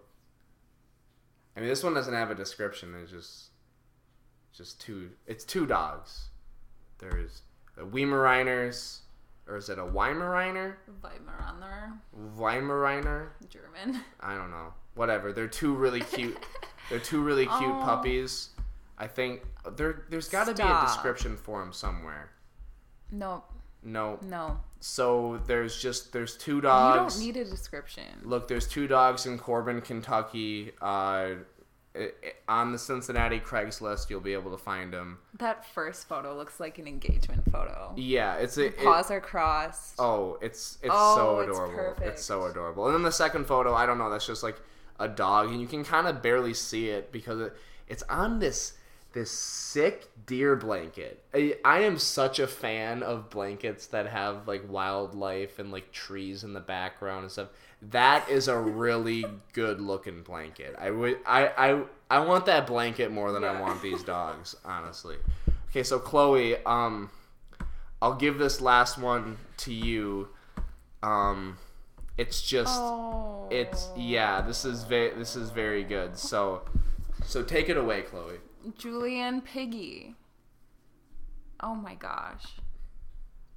I 1.57 1.61
mean, 1.61 1.69
this 1.69 1.83
one 1.83 1.95
doesn't 1.95 2.15
have 2.15 2.31
a 2.31 2.35
description. 2.35 2.95
It's 3.03 3.11
just, 3.11 3.51
just 4.53 4.81
two. 4.81 5.11
It's 5.27 5.45
two 5.45 5.67
dogs. 5.67 6.29
There's 6.99 7.43
a 7.77 7.83
Weimaraner's, 7.83 9.01
or 9.49 9.57
is 9.57 9.69
it 9.69 9.79
a 9.79 9.83
Weimaraner? 9.83 10.77
Weimaraner. 11.03 11.99
Weimaraner? 12.37 13.29
German. 13.49 14.03
I 14.21 14.37
don't 14.37 14.51
know. 14.51 14.73
Whatever. 14.95 15.33
They're 15.33 15.49
two 15.49 15.75
really 15.75 16.01
cute. 16.01 16.39
they're 16.93 17.01
two 17.01 17.23
really 17.23 17.47
cute 17.47 17.63
Oh. 17.75 17.83
puppies. 17.85 18.51
I 18.99 19.07
think 19.07 19.43
there. 19.77 20.05
There's 20.11 20.29
got 20.29 20.45
to 20.47 20.55
be 20.55 20.63
a 20.63 20.81
description 20.83 21.37
for 21.39 21.59
them 21.61 21.73
somewhere. 21.73 22.31
No, 23.11 23.43
No. 23.83 24.19
no. 24.23 24.61
so 24.81 25.41
there's 25.47 25.81
just 25.81 26.13
there's 26.13 26.37
two 26.37 26.61
dogs. 26.61 27.19
You 27.25 27.33
don't 27.33 27.35
need 27.41 27.47
a 27.47 27.51
description. 27.51 28.05
Look, 28.23 28.47
there's 28.47 28.67
two 28.69 28.87
dogs 28.87 29.25
in 29.27 29.39
Corbin, 29.39 29.81
Kentucky. 29.81 30.73
Uh, 30.81 31.31
on 32.49 32.73
the 32.73 32.79
Cincinnati 32.79 33.39
Craigslist, 33.39 34.09
you'll 34.09 34.21
be 34.21 34.33
able 34.33 34.51
to 34.51 34.57
find 34.57 34.93
them. 34.95 35.19
That 35.39 35.67
first 35.75 36.09
photo 36.09 36.35
looks 36.35 36.59
like 36.59 36.79
an 36.79 36.87
engagement 36.87 37.45
photo. 37.53 37.93
Yeah, 37.97 38.37
it's 38.37 38.57
a. 38.57 38.67
it- 38.67 38.79
Paws 38.79 39.11
are 39.11 39.21
crossed. 39.21 39.95
oh, 39.99 40.39
it's 40.41 40.79
it's 40.83 40.91
Oh, 40.95 41.17
so 41.17 41.41
adorable. 41.41 41.79
It's, 41.91 41.99
perfect. 41.99 42.19
so 42.21 42.45
adorable. 42.47 42.87
And 42.87 42.95
then 42.95 43.03
the 43.03 43.11
second 43.13 43.47
photo, 43.47 43.75
I 43.75 43.85
don't 43.85 43.99
know, 43.99 44.09
that's 44.11 44.27
just 44.27 44.43
like 44.43 44.57
a 45.03 45.09
dog, 45.09 45.51
and 45.51 45.61
you 45.61 45.67
can 45.67 45.85
kind 45.85 46.07
of 46.07 46.23
barely 46.23 46.55
see 46.55 46.89
it 46.89 47.13
because 47.13 47.41
it, 47.41 47.57
it's 47.89 48.03
on 48.05 48.39
this 48.39 48.75
this 49.13 49.31
sick 49.31 50.09
deer 50.27 50.57
blanket. 50.57 51.23
I, 51.35 51.57
I 51.65 51.81
am 51.81 51.99
such 51.99 52.39
a 52.39 52.47
fan 52.47 53.03
of 53.03 53.31
blankets 53.31 53.89
that 53.89 54.07
have 54.07 54.49
like 54.49 54.71
wildlife 54.71 55.59
and 55.59 55.71
like 55.71 55.93
trees 55.93 56.45
in 56.45 56.53
the 56.53 56.61
background 56.61 57.25
and 57.25 57.33
stuff. 57.33 57.49
That 57.83 58.29
is 58.29 58.49
a 58.49 58.59
really 58.59 59.25
good 59.53 59.81
looking 59.81 60.23
blanket. 60.23 60.75
I 60.79 60.91
would 60.91 61.19
I 61.27 61.49
I 61.49 61.83
I 62.11 62.19
want 62.21 62.47
that 62.47 62.67
blanket 62.67 63.11
more 63.11 63.33
than 63.33 63.45
I 63.45 63.61
want 63.61 63.83
these 63.83 64.03
dogs, 64.05 64.57
honestly. 64.65 65.17
Okay, 65.71 65.83
so 65.83 65.99
Chloe, 65.99 66.57
um 66.65 67.11
I'll 68.01 68.15
give 68.15 68.39
this 68.39 68.61
last 68.61 68.99
one 68.99 69.37
to 69.59 69.73
you. 69.73 70.29
Um 71.03 71.59
it's 72.23 72.41
just 72.43 72.73
Oh. 72.81 73.49
it's 73.51 73.89
yeah, 73.97 74.41
this 74.41 74.65
is 74.65 74.85
very 74.85 75.11
this 75.11 75.35
is 75.37 75.51
very 75.51 75.85
good. 75.85 76.17
So 76.17 76.63
so 77.25 77.43
take 77.43 77.69
it 77.69 77.77
away, 77.77 78.03
Chloe. 78.03 78.39
Julian 78.79 79.41
Piggy. 79.41 80.15
Oh 81.61 81.75
my 81.75 81.95
gosh. 81.95 82.45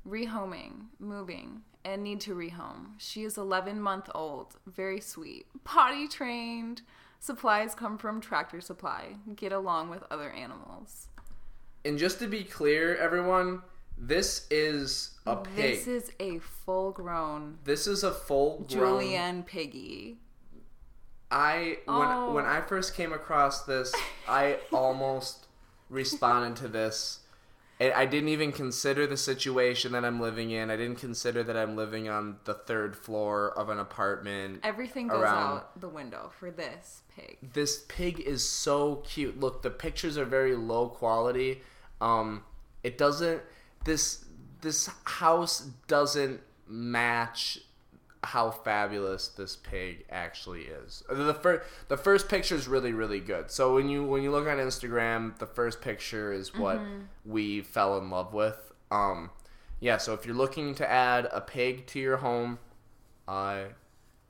Rehoming, 0.07 0.87
moving, 0.99 1.61
and 1.83 2.03
need 2.03 2.21
to 2.21 2.35
rehome. 2.35 2.93
She 2.97 3.23
is 3.23 3.37
11 3.37 3.81
month 3.81 4.09
old, 4.13 4.55
very 4.67 5.01
sweet, 5.01 5.47
potty 5.63 6.07
trained. 6.07 6.81
Supplies 7.19 7.73
come 7.73 7.97
from 7.97 8.21
Tractor 8.21 8.61
Supply. 8.61 9.15
Get 9.35 9.51
along 9.51 9.89
with 9.89 10.03
other 10.11 10.29
animals. 10.31 11.07
And 11.83 11.97
just 11.97 12.19
to 12.19 12.27
be 12.27 12.43
clear, 12.43 12.95
everyone, 12.95 13.61
this 13.97 14.47
is 14.49 15.11
a 15.25 15.35
pig. 15.37 15.55
This 15.55 15.87
is 15.87 16.11
a 16.19 16.39
full 16.39 16.91
grown 16.91 17.59
This 17.63 17.87
is 17.87 18.03
a 18.03 18.11
full 18.11 18.65
grown. 18.69 18.99
Julian 19.01 19.43
Piggy. 19.43 20.17
I 21.31 21.79
when 21.85 22.07
Oh. 22.07 22.33
when 22.33 22.45
I 22.45 22.61
first 22.61 22.93
came 22.95 23.11
across 23.13 23.63
this, 23.63 23.93
I 24.27 24.59
almost 24.71 25.47
responded 25.89 26.55
to 26.61 26.67
this. 26.67 27.19
I 27.77 28.05
didn't 28.05 28.29
even 28.29 28.53
consider 28.53 29.05
the 29.05 29.17
situation 29.17 29.91
that 29.91 30.05
I'm 30.05 30.21
living 30.21 30.49
in. 30.51 30.69
I 30.71 30.77
didn't 30.77 30.97
consider 30.97 31.43
that 31.43 31.57
I'm 31.57 31.75
living 31.75 32.07
on 32.07 32.37
the 32.45 32.53
third 32.53 32.95
floor 32.95 33.51
of 33.51 33.67
an 33.67 33.79
apartment. 33.79 34.61
Everything 34.63 35.09
goes 35.09 35.25
out 35.25 35.77
the 35.81 35.89
window 35.89 36.31
for 36.39 36.51
this 36.51 37.01
pig. 37.13 37.37
this 37.53 37.83
pig 37.89 38.21
is 38.21 38.47
so 38.47 38.97
cute. 39.05 39.41
Look, 39.41 39.61
the 39.61 39.69
pictures 39.71 40.17
are 40.17 40.23
very 40.23 40.55
low 40.55 40.87
quality. 40.87 41.63
Um, 41.99 42.45
it 42.81 42.97
doesn't. 42.97 43.41
This 43.85 44.25
this 44.61 44.89
house 45.05 45.69
doesn't 45.87 46.41
match 46.67 47.59
how 48.23 48.49
fabulous 48.49 49.27
this 49.27 49.55
pig 49.55 50.05
actually 50.09 50.63
is. 50.63 51.03
The 51.09 51.33
first 51.33 51.69
the 51.87 51.97
first 51.97 52.27
picture 52.27 52.55
is 52.55 52.67
really 52.67 52.91
really 52.91 53.19
good. 53.19 53.51
So 53.51 53.75
when 53.75 53.87
you 53.87 54.03
when 54.03 54.23
you 54.23 54.31
look 54.31 54.47
on 54.47 54.57
Instagram, 54.57 55.37
the 55.37 55.45
first 55.45 55.81
picture 55.81 56.33
is 56.33 56.53
what 56.53 56.79
we 57.25 57.61
fell 57.61 57.97
in 57.97 58.09
love 58.09 58.33
with. 58.33 58.73
Um, 58.91 59.29
yeah. 59.79 59.97
So 59.97 60.13
if 60.13 60.25
you're 60.25 60.35
looking 60.35 60.75
to 60.75 60.89
add 60.89 61.27
a 61.31 61.41
pig 61.41 61.85
to 61.87 61.99
your 61.99 62.17
home, 62.17 62.59
uh, 63.27 63.65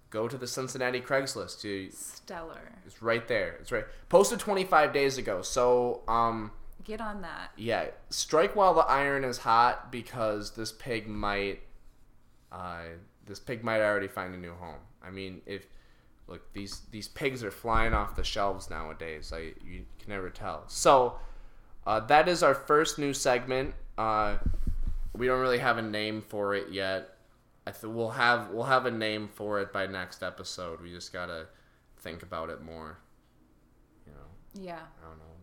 go 0.09 0.27
to 0.27 0.37
the 0.37 0.47
Cincinnati 0.47 1.01
Craigslist. 1.01 1.63
You, 1.63 1.89
Stellar. 1.91 2.71
it's 2.85 3.01
right 3.01 3.27
there. 3.27 3.57
It's 3.59 3.71
right. 3.71 3.85
Posted 4.09 4.39
25 4.39 4.93
days 4.93 5.17
ago. 5.17 5.41
So, 5.41 6.03
um, 6.07 6.51
Get 6.85 7.01
on 7.01 7.21
that. 7.21 7.51
yeah, 7.57 7.87
strike 8.09 8.55
while 8.55 8.73
the 8.73 8.81
iron 8.81 9.23
is 9.23 9.39
hot 9.39 9.91
because 9.91 10.51
this 10.51 10.71
pig 10.71 11.07
might, 11.07 11.61
uh, 12.51 12.83
this 13.25 13.39
pig 13.39 13.63
might 13.63 13.81
already 13.81 14.07
find 14.07 14.33
a 14.35 14.37
new 14.37 14.53
home. 14.53 14.79
I 15.03 15.09
mean, 15.09 15.41
if 15.45 15.65
look 16.27 16.53
these 16.53 16.81
these 16.91 17.07
pigs 17.07 17.43
are 17.43 17.51
flying 17.51 17.93
off 17.93 18.15
the 18.15 18.23
shelves 18.23 18.69
nowadays. 18.69 19.31
I 19.33 19.53
you 19.65 19.85
can 19.99 20.09
never 20.09 20.29
tell. 20.29 20.63
So, 20.67 21.19
uh, 21.85 21.99
that 22.01 22.27
is 22.27 22.43
our 22.43 22.55
first 22.55 22.99
new 22.99 23.13
segment. 23.13 23.73
Uh, 23.97 24.37
we 25.13 25.27
don't 25.27 25.39
really 25.39 25.59
have 25.59 25.77
a 25.77 25.81
name 25.81 26.21
for 26.21 26.55
it 26.55 26.69
yet. 26.71 27.17
I 27.67 27.71
th- 27.71 27.91
we'll 27.91 28.11
have 28.11 28.49
we'll 28.49 28.65
have 28.65 28.85
a 28.85 28.91
name 28.91 29.27
for 29.27 29.59
it 29.59 29.73
by 29.73 29.87
next 29.87 30.21
episode. 30.23 30.81
We 30.81 30.91
just 30.91 31.11
gotta 31.11 31.47
think 31.97 32.21
about 32.21 32.49
it 32.49 32.61
more. 32.61 32.99
You 34.05 34.13
know. 34.13 34.63
Yeah. 34.65 34.81
I 35.03 35.07
don't 35.07 35.17
know. 35.17 35.34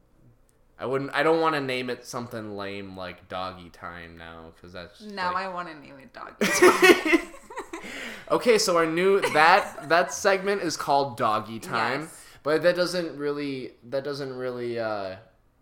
I 0.83 0.87
wouldn't. 0.87 1.13
I 1.15 1.23
don't 1.23 1.41
want 1.41 1.55
to 1.55 1.61
name 1.61 1.89
it 1.91 2.05
something 2.05 2.57
lame 2.57 2.97
like 2.97 3.29
Doggy 3.29 3.71
Time 3.71 4.19
now, 4.19 4.47
because 4.55 4.73
that's 4.73 4.99
just 4.99 5.15
Now 5.15 5.33
like- 5.33 5.45
I 5.45 5.49
want 5.49 5.69
to 5.69 5.75
name 5.79 5.95
it 6.01 6.13
dog. 6.13 6.35
okay. 8.33 8.59
So 8.59 8.77
our 8.77 8.87
new 8.87 9.21
that 9.33 9.89
that 9.89 10.13
segment 10.13 10.63
is 10.63 10.77
called 10.77 11.17
Doggy 11.17 11.61
Time, 11.61 12.03
Yes. 12.03 12.25
but 12.43 12.63
that 12.65 12.75
doesn't 12.75 13.17
really 13.17 13.75
that 13.91 14.03
doesn't 14.03 14.35
really 14.37 14.81
uh 14.81 15.17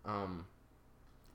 um 0.06 0.46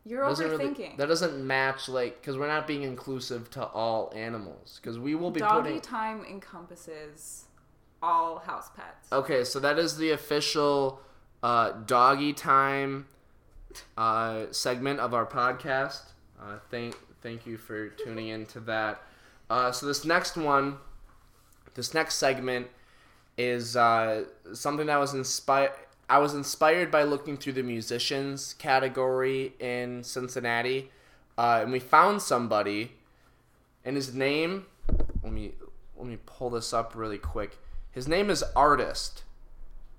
You're 0.03 0.23
doesn't 0.27 0.49
really 0.49 0.65
overthinking. 0.69 0.97
that 0.97 1.07
doesn't 1.07 1.45
match 1.45 1.87
like 1.87 2.19
because 2.21 2.37
we're 2.39 2.47
not 2.47 2.65
being 2.65 2.81
inclusive 2.81 3.51
to 3.51 3.65
all 3.65 4.11
animals 4.15 4.79
because 4.81 4.97
we 4.97 5.13
will 5.13 5.29
be 5.31 5.41
Doggy 5.41 5.61
putting 5.61 5.81
time 5.81 6.25
encompasses 6.25 7.45
all 8.01 8.39
house 8.39 8.69
pets. 8.75 9.11
Okay, 9.11 9.43
so 9.43 9.59
that 9.59 9.77
is 9.77 9.97
the 9.97 10.09
official 10.11 11.01
uh, 11.43 11.71
doggy 11.85 12.33
time 12.33 13.05
uh, 13.97 14.45
segment 14.51 14.99
of 14.99 15.13
our 15.13 15.25
podcast. 15.25 16.11
Uh, 16.39 16.57
thank 16.69 16.95
thank 17.21 17.45
you 17.45 17.57
for 17.57 17.89
tuning 17.89 18.27
in 18.29 18.45
to 18.45 18.59
that. 18.61 19.01
Uh, 19.49 19.71
so 19.71 19.85
this 19.85 20.05
next 20.05 20.37
one, 20.37 20.77
this 21.73 21.93
next 21.93 22.15
segment 22.15 22.67
is 23.37 23.75
uh, 23.75 24.25
something 24.53 24.87
that 24.87 24.97
was 24.97 25.13
inspired. 25.13 25.71
I 26.07 26.19
was 26.19 26.35
inspired 26.35 26.91
by 26.91 27.03
looking 27.03 27.35
through 27.35 27.53
the 27.53 27.63
musicians 27.63 28.53
category 28.53 29.53
in 29.59 30.03
Cincinnati, 30.03 30.91
uh, 31.37 31.61
and 31.63 31.71
we 31.71 31.79
found 31.79 32.21
somebody, 32.21 32.91
and 33.83 33.95
his 33.95 34.13
name. 34.13 34.65
Let 35.23 35.33
me 35.33 35.53
let 35.97 36.07
me 36.07 36.17
pull 36.25 36.51
this 36.51 36.73
up 36.73 36.93
really 36.95 37.17
quick. 37.17 37.57
His 37.91 38.07
name 38.07 38.29
is 38.29 38.43
Artist, 38.55 39.23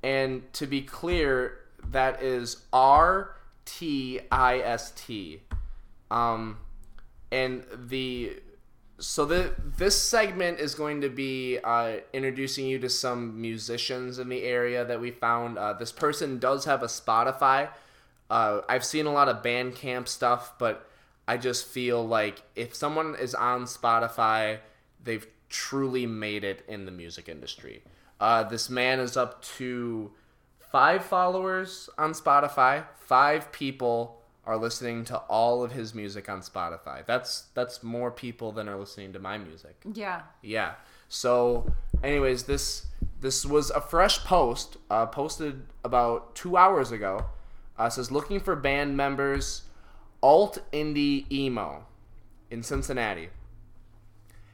and 0.03 0.53
to 0.53 0.66
be 0.66 0.83
clear, 0.83 1.59
that 1.83 2.22
is 2.22 2.62
R 2.72 3.36
T 3.67 4.21
I 4.33 4.61
S 4.61 4.93
T. 4.93 5.43
Um, 6.11 6.57
and 7.31 7.64
the 7.75 8.39
so 8.99 9.27
the 9.27 9.53
this 9.77 10.01
segment 10.01 10.59
is 10.59 10.75
going 10.75 11.03
to 11.03 11.11
be 11.11 11.59
uh, 11.62 11.97
introducing 12.14 12.67
you 12.67 12.79
to 12.79 12.89
some 12.89 13.39
musicians 13.39 14.19
in 14.19 14.31
the 14.31 14.43
area 14.43 14.85
that 14.87 15.01
we 15.01 15.11
found. 15.11 15.59
Uh, 15.59 15.75
this 15.75 15.93
person 15.93 16.39
does 16.39 16.64
have 16.64 16.83
a 16.83 16.87
Spotify. 16.87 17.69
Uh, 18.31 18.62
I've 18.69 18.85
seen 18.85 19.07
a 19.07 19.12
lot 19.12 19.29
of 19.29 19.43
Bandcamp 19.43 20.09
stuff, 20.09 20.55
but 20.59 20.89
I 21.29 21.37
just 21.37 21.67
feel 21.67 22.07
like 22.07 22.43
if 22.55 22.75
someone 22.75 23.14
is 23.17 23.35
on 23.35 23.64
Spotify, 23.64 24.61
they've 25.05 25.27
truly 25.49 26.07
made 26.07 26.43
it 26.43 26.64
in 26.67 26.87
the 26.87 26.93
music 26.93 27.29
industry. 27.29 27.83
Uh, 28.19 28.43
this 28.45 28.71
man 28.71 28.99
is 28.99 29.17
up 29.17 29.43
to 29.43 30.12
five 30.71 31.05
followers 31.05 31.89
on 31.99 32.12
Spotify. 32.12 32.85
Five 32.99 33.53
people 33.53 34.23
are 34.45 34.57
listening 34.57 35.05
to 35.05 35.17
all 35.19 35.64
of 35.64 35.73
his 35.73 35.95
music 35.95 36.29
on 36.29 36.41
Spotify. 36.41 37.05
That's 37.05 37.47
that's 37.55 37.83
more 37.83 38.11
people 38.11 38.53
than 38.53 38.69
are 38.69 38.77
listening 38.77 39.12
to 39.12 39.19
my 39.19 39.39
music. 39.39 39.77
Yeah. 39.93 40.23
Yeah. 40.43 40.75
So, 41.09 41.73
anyways, 42.03 42.45
this 42.45 42.87
this 43.21 43.45
was 43.45 43.71
a 43.71 43.81
fresh 43.81 44.25
post 44.25 44.77
uh, 44.91 45.07
posted 45.07 45.67
about 45.85 46.35
two 46.35 46.57
hours 46.57 46.93
ago. 46.93 47.27
Uh, 47.79 47.91
says 47.91 48.11
looking 48.11 48.41
for 48.41 48.57
band 48.57 48.97
members, 48.97 49.62
alt 50.23 50.59
indie 50.73 51.31
emo, 51.31 51.85
in 52.51 52.62
Cincinnati. 52.62 53.29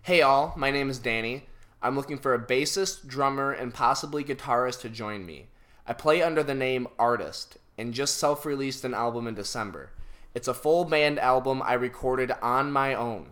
Hey 0.03 0.23
all, 0.23 0.55
my 0.57 0.71
name 0.71 0.91
is 0.91 0.99
Danny. 0.99 1.47
I'm 1.81 1.97
looking 1.97 2.19
for 2.19 2.35
a 2.35 2.39
bassist, 2.39 3.07
drummer, 3.07 3.53
and 3.53 3.75
possibly 3.75 4.25
guitarist 4.25 4.81
to 4.81 4.89
join 4.89 5.27
me. 5.27 5.49
I 5.87 5.93
play 5.93 6.23
under 6.23 6.43
the 6.43 6.55
name 6.55 6.87
Artist 6.99 7.57
and 7.77 7.93
just 7.93 8.17
self 8.17 8.47
released 8.47 8.85
an 8.85 8.95
album 8.95 9.27
in 9.27 9.35
December. 9.35 9.91
It's 10.35 10.49
a 10.49 10.55
full 10.55 10.85
band 10.85 11.19
album 11.19 11.61
I 11.65 11.75
recorded 11.75 12.33
on 12.41 12.71
my 12.71 12.95
own. 12.95 13.31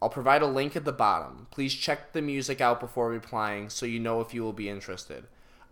I'll 0.00 0.10
provide 0.10 0.42
a 0.42 0.46
link 0.46 0.76
at 0.76 0.84
the 0.84 0.92
bottom. 0.92 1.46
Please 1.50 1.74
check 1.74 2.12
the 2.12 2.20
music 2.20 2.60
out 2.60 2.80
before 2.80 3.08
replying 3.08 3.70
so 3.70 3.86
you 3.86 3.98
know 3.98 4.20
if 4.20 4.34
you 4.34 4.42
will 4.42 4.52
be 4.52 4.68
interested. 4.68 5.24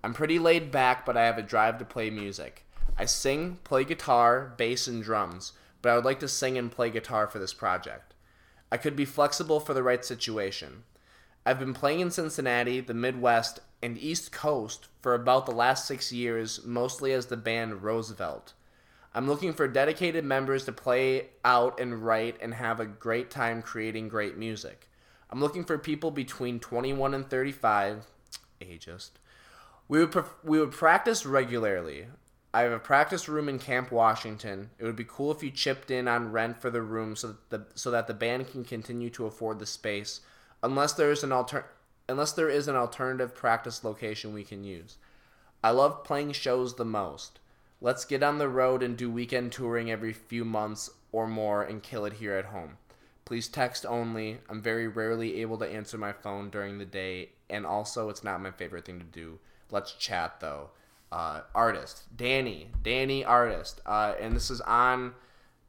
I'm 0.02 0.14
pretty 0.14 0.38
laid 0.38 0.70
back, 0.70 1.04
but 1.04 1.16
I 1.16 1.26
have 1.26 1.38
a 1.38 1.42
drive 1.42 1.78
to 1.78 1.84
play 1.84 2.10
music. 2.10 2.64
I 2.98 3.04
sing, 3.04 3.58
play 3.64 3.84
guitar, 3.84 4.54
bass, 4.56 4.86
and 4.86 5.02
drums, 5.02 5.52
but 5.82 5.90
I 5.90 5.94
would 5.96 6.04
like 6.04 6.20
to 6.20 6.28
sing 6.28 6.56
and 6.56 6.72
play 6.72 6.90
guitar 6.90 7.26
for 7.26 7.38
this 7.38 7.52
project. 7.52 8.14
I 8.72 8.76
could 8.78 8.96
be 8.96 9.04
flexible 9.04 9.60
for 9.60 9.74
the 9.74 9.82
right 9.82 10.04
situation. 10.04 10.84
I've 11.46 11.58
been 11.58 11.74
playing 11.74 12.00
in 12.00 12.10
Cincinnati, 12.10 12.80
the 12.80 12.94
Midwest, 12.94 13.60
and 13.84 13.98
East 13.98 14.32
Coast 14.32 14.88
for 15.02 15.12
about 15.12 15.44
the 15.44 15.52
last 15.52 15.86
six 15.86 16.10
years, 16.10 16.64
mostly 16.64 17.12
as 17.12 17.26
the 17.26 17.36
band 17.36 17.82
Roosevelt. 17.82 18.54
I'm 19.14 19.28
looking 19.28 19.52
for 19.52 19.68
dedicated 19.68 20.24
members 20.24 20.64
to 20.64 20.72
play 20.72 21.28
out 21.44 21.78
and 21.78 22.02
write 22.02 22.38
and 22.40 22.54
have 22.54 22.80
a 22.80 22.86
great 22.86 23.30
time 23.30 23.60
creating 23.60 24.08
great 24.08 24.38
music. 24.38 24.88
I'm 25.28 25.38
looking 25.38 25.64
for 25.64 25.76
people 25.76 26.10
between 26.10 26.60
21 26.60 27.12
and 27.12 27.28
35, 27.28 28.06
ageist. 28.62 29.10
We 29.86 29.98
would 29.98 30.12
pref- 30.12 30.34
we 30.42 30.58
would 30.58 30.72
practice 30.72 31.26
regularly. 31.26 32.06
I 32.54 32.62
have 32.62 32.72
a 32.72 32.78
practice 32.78 33.28
room 33.28 33.50
in 33.50 33.58
Camp 33.58 33.92
Washington. 33.92 34.70
It 34.78 34.84
would 34.84 34.96
be 34.96 35.04
cool 35.06 35.30
if 35.30 35.42
you 35.42 35.50
chipped 35.50 35.90
in 35.90 36.08
on 36.08 36.32
rent 36.32 36.62
for 36.62 36.70
the 36.70 36.80
room 36.80 37.16
so 37.16 37.28
that 37.28 37.50
the, 37.50 37.66
so 37.74 37.90
that 37.90 38.06
the 38.06 38.14
band 38.14 38.50
can 38.50 38.64
continue 38.64 39.10
to 39.10 39.26
afford 39.26 39.58
the 39.58 39.66
space, 39.66 40.22
unless 40.62 40.94
there 40.94 41.10
is 41.10 41.22
an 41.22 41.32
alter- 41.32 41.66
unless 42.08 42.32
there 42.32 42.48
is 42.48 42.68
an 42.68 42.76
alternative 42.76 43.34
practice 43.34 43.84
location 43.84 44.32
we 44.32 44.44
can 44.44 44.64
use. 44.64 44.98
I 45.62 45.70
love 45.70 46.04
playing 46.04 46.32
shows 46.32 46.76
the 46.76 46.84
most. 46.84 47.40
Let's 47.80 48.04
get 48.04 48.22
on 48.22 48.38
the 48.38 48.48
road 48.48 48.82
and 48.82 48.96
do 48.96 49.10
weekend 49.10 49.52
touring 49.52 49.90
every 49.90 50.12
few 50.12 50.44
months 50.44 50.90
or 51.12 51.26
more 51.26 51.62
and 51.62 51.82
kill 51.82 52.04
it 52.04 52.14
here 52.14 52.34
at 52.34 52.46
home. 52.46 52.78
Please 53.24 53.48
text 53.48 53.86
only. 53.86 54.38
I'm 54.48 54.60
very 54.60 54.86
rarely 54.86 55.40
able 55.40 55.58
to 55.58 55.66
answer 55.66 55.96
my 55.96 56.12
phone 56.12 56.50
during 56.50 56.78
the 56.78 56.84
day, 56.84 57.30
and 57.48 57.64
also 57.64 58.10
it's 58.10 58.24
not 58.24 58.42
my 58.42 58.50
favorite 58.50 58.84
thing 58.84 58.98
to 58.98 59.04
do. 59.06 59.38
Let's 59.70 59.92
chat 59.92 60.40
though. 60.40 60.70
Uh, 61.10 61.42
artist 61.54 62.04
Danny, 62.16 62.70
Danny 62.82 63.24
artist, 63.24 63.80
uh, 63.86 64.14
and 64.20 64.34
this 64.34 64.50
is 64.50 64.60
on 64.62 65.14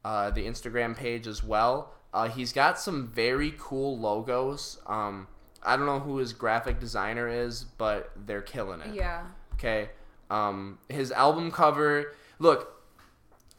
uh, 0.04 0.32
the 0.32 0.46
Instagram 0.46 0.98
page 0.98 1.28
as 1.28 1.44
well. 1.44 1.94
Uh, 2.14 2.28
he's 2.28 2.52
got 2.52 2.80
some 2.80 3.08
very 3.08 3.54
cool 3.58 3.98
logos. 3.98 4.80
Um, 4.88 5.28
I 5.66 5.76
don't 5.76 5.86
know 5.86 6.00
who 6.00 6.18
his 6.18 6.34
graphic 6.34 6.80
designer 6.80 7.28
is, 7.28 7.64
but 7.64 8.12
they're 8.26 8.42
killing 8.42 8.82
it. 8.82 8.94
Yeah. 8.94 9.24
Okay. 9.54 9.90
Um, 10.30 10.80
his 10.90 11.12
album 11.12 11.52
cover. 11.52 12.14
Look, 12.40 12.84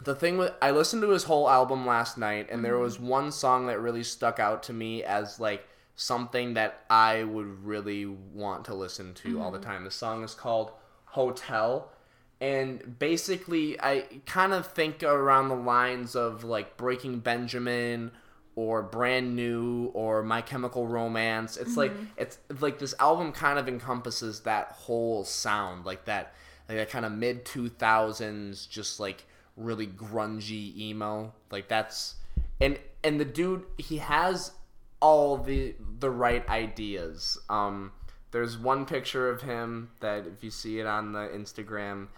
the 0.03 0.15
thing 0.15 0.39
with 0.39 0.53
I 0.61 0.71
listened 0.71 1.03
to 1.03 1.11
his 1.11 1.25
whole 1.25 1.49
album 1.49 1.87
last 1.87 2.19
night, 2.19 2.49
and 2.51 2.65
there 2.65 2.79
was 2.79 3.01
one 3.01 3.33
song 3.33 3.67
that 3.67 3.81
really 3.81 4.03
stuck 4.03 4.39
out 4.39 4.63
to 4.65 4.73
me 4.73 5.03
as 5.03 5.41
like 5.41 5.67
something 5.97 6.55
that 6.55 6.85
I 6.91 7.25
would 7.25 7.65
really 7.65 8.07
want 8.07 8.67
to 8.67 8.75
listen 8.75 9.15
to 9.15 9.41
all 9.41 9.51
the 9.51 9.59
time. 9.59 9.85
The 9.85 9.91
song 9.91 10.23
is 10.23 10.35
called 10.35 10.73
Hotel. 11.07 11.91
And 12.39 12.99
basically, 12.99 13.81
I 13.81 14.05
kind 14.27 14.53
of 14.53 14.67
think 14.67 15.03
around 15.03 15.49
the 15.49 15.57
lines 15.57 16.15
of 16.15 16.45
like 16.45 16.77
Breaking 16.77 17.21
Benjamin 17.21 18.13
or 18.57 18.83
Brand 18.83 19.37
New 19.37 19.91
or 19.95 20.23
My 20.23 20.41
Chemical 20.41 20.87
Romance. 20.87 21.57
It's 21.57 21.77
like 21.77 21.93
it's 22.17 22.39
like 22.61 22.79
this 22.79 22.95
album 22.99 23.31
kind 23.31 23.59
of 23.59 23.69
encompasses 23.69 24.41
that 24.41 24.73
whole 24.73 25.25
sound, 25.25 25.85
like 25.85 26.07
that 26.07 26.35
like 26.69 26.79
that 26.79 26.91
kind 26.91 27.05
of 27.05 27.13
mid 27.13 27.45
two 27.45 27.69
thousands, 27.69 28.67
just 28.67 28.99
like 28.99 29.25
really 29.57 29.87
grungy 29.87 30.77
emo. 30.77 31.33
Like 31.51 31.69
that's 31.69 32.17
and 32.61 32.79
and 33.05 33.21
the 33.21 33.25
dude 33.25 33.65
he 33.79 33.99
has 33.99 34.53
all 35.01 35.37
the 35.37 35.75
the 36.01 36.11
right 36.11 36.49
ideas. 36.49 37.39
Um, 37.49 37.93
there's 38.31 38.59
one 38.59 38.87
picture 38.87 39.29
of 39.31 39.43
him 39.43 39.91
that 40.01 40.27
if 40.27 40.43
you 40.43 40.51
see 40.51 40.81
it 40.81 40.87
on 40.87 41.13
the 41.13 41.29
Instagram, 41.29 42.09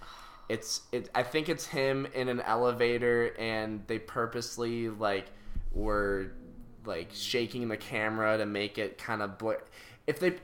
it's 0.48 0.82
it. 0.92 1.10
I 1.16 1.24
think 1.24 1.48
it's 1.48 1.66
him 1.66 2.06
in 2.14 2.28
an 2.28 2.40
elevator, 2.40 3.34
and 3.38 3.82
they 3.88 3.98
purposely 3.98 4.88
like 4.88 5.26
were 5.72 6.32
like 6.84 7.10
shaking 7.12 7.68
the 7.68 7.76
camera 7.76 8.38
to 8.38 8.46
make 8.46 8.78
it 8.78 8.98
kind 8.98 9.22
of 9.22 9.38
blur. 9.38 9.58
If 10.06 10.20
they 10.20 10.34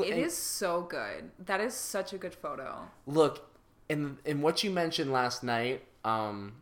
It 0.00 0.16
is 0.18 0.36
so 0.36 0.82
good. 0.82 1.30
That 1.46 1.60
is 1.60 1.74
such 1.74 2.12
a 2.12 2.18
good 2.18 2.34
photo. 2.34 2.88
look 3.06 3.48
in 3.88 4.18
in 4.24 4.42
what 4.42 4.62
you 4.62 4.70
mentioned 4.70 5.10
last 5.12 5.42
night 5.42 5.82
um 6.04 6.52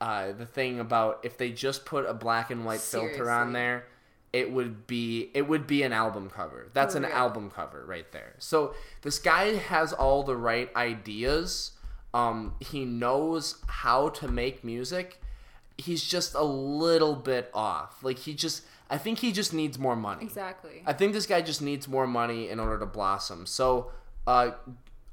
uh 0.00 0.32
the 0.32 0.46
thing 0.46 0.80
about 0.80 1.20
if 1.22 1.36
they 1.36 1.50
just 1.50 1.84
put 1.84 2.06
a 2.06 2.14
black 2.14 2.50
and 2.50 2.64
white 2.64 2.80
filter 2.80 3.30
on 3.30 3.52
there 3.52 3.84
it 4.32 4.50
would 4.50 4.86
be 4.86 5.30
it 5.34 5.46
would 5.46 5.66
be 5.66 5.82
an 5.82 5.92
album 5.92 6.30
cover 6.30 6.68
that's 6.72 6.94
For 6.94 6.98
an 7.00 7.04
real. 7.04 7.12
album 7.14 7.50
cover 7.50 7.84
right 7.86 8.10
there 8.12 8.34
so 8.38 8.74
this 9.02 9.18
guy 9.18 9.54
has 9.54 9.92
all 9.92 10.22
the 10.22 10.36
right 10.36 10.74
ideas 10.74 11.72
um 12.14 12.54
he 12.60 12.84
knows 12.86 13.62
how 13.68 14.08
to 14.10 14.26
make 14.28 14.64
music 14.64 15.20
he's 15.78 16.02
just 16.02 16.34
a 16.34 16.42
little 16.42 17.14
bit 17.14 17.50
off 17.52 18.02
like 18.02 18.18
he 18.20 18.32
just 18.34 18.62
i 18.88 18.96
think 18.96 19.18
he 19.18 19.30
just 19.32 19.52
needs 19.52 19.78
more 19.78 19.96
money 19.96 20.22
Exactly. 20.24 20.82
I 20.86 20.92
think 20.92 21.12
this 21.12 21.26
guy 21.26 21.42
just 21.42 21.60
needs 21.60 21.86
more 21.88 22.06
money 22.06 22.48
in 22.48 22.58
order 22.60 22.78
to 22.78 22.86
blossom. 22.86 23.44
So, 23.46 23.90
uh, 24.26 24.52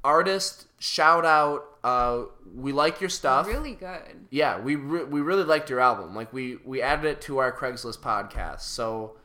artist, 0.03 0.67
shout 0.79 1.25
out. 1.25 1.65
Uh, 1.83 2.23
we 2.55 2.71
like 2.71 3.01
your 3.01 3.09
stuff. 3.09 3.47
really 3.47 3.73
good. 3.75 4.27
Yeah, 4.29 4.59
we 4.59 4.75
re- 4.75 5.03
we 5.03 5.21
really 5.21 5.43
liked 5.43 5.69
your 5.69 5.79
album. 5.79 6.15
Like 6.15 6.31
we 6.33 6.57
we 6.65 6.81
added 6.81 7.05
it 7.05 7.21
to 7.21 7.39
our 7.39 7.51
Craigslist 7.51 7.99
podcast. 7.99 8.61
So, 8.61 9.17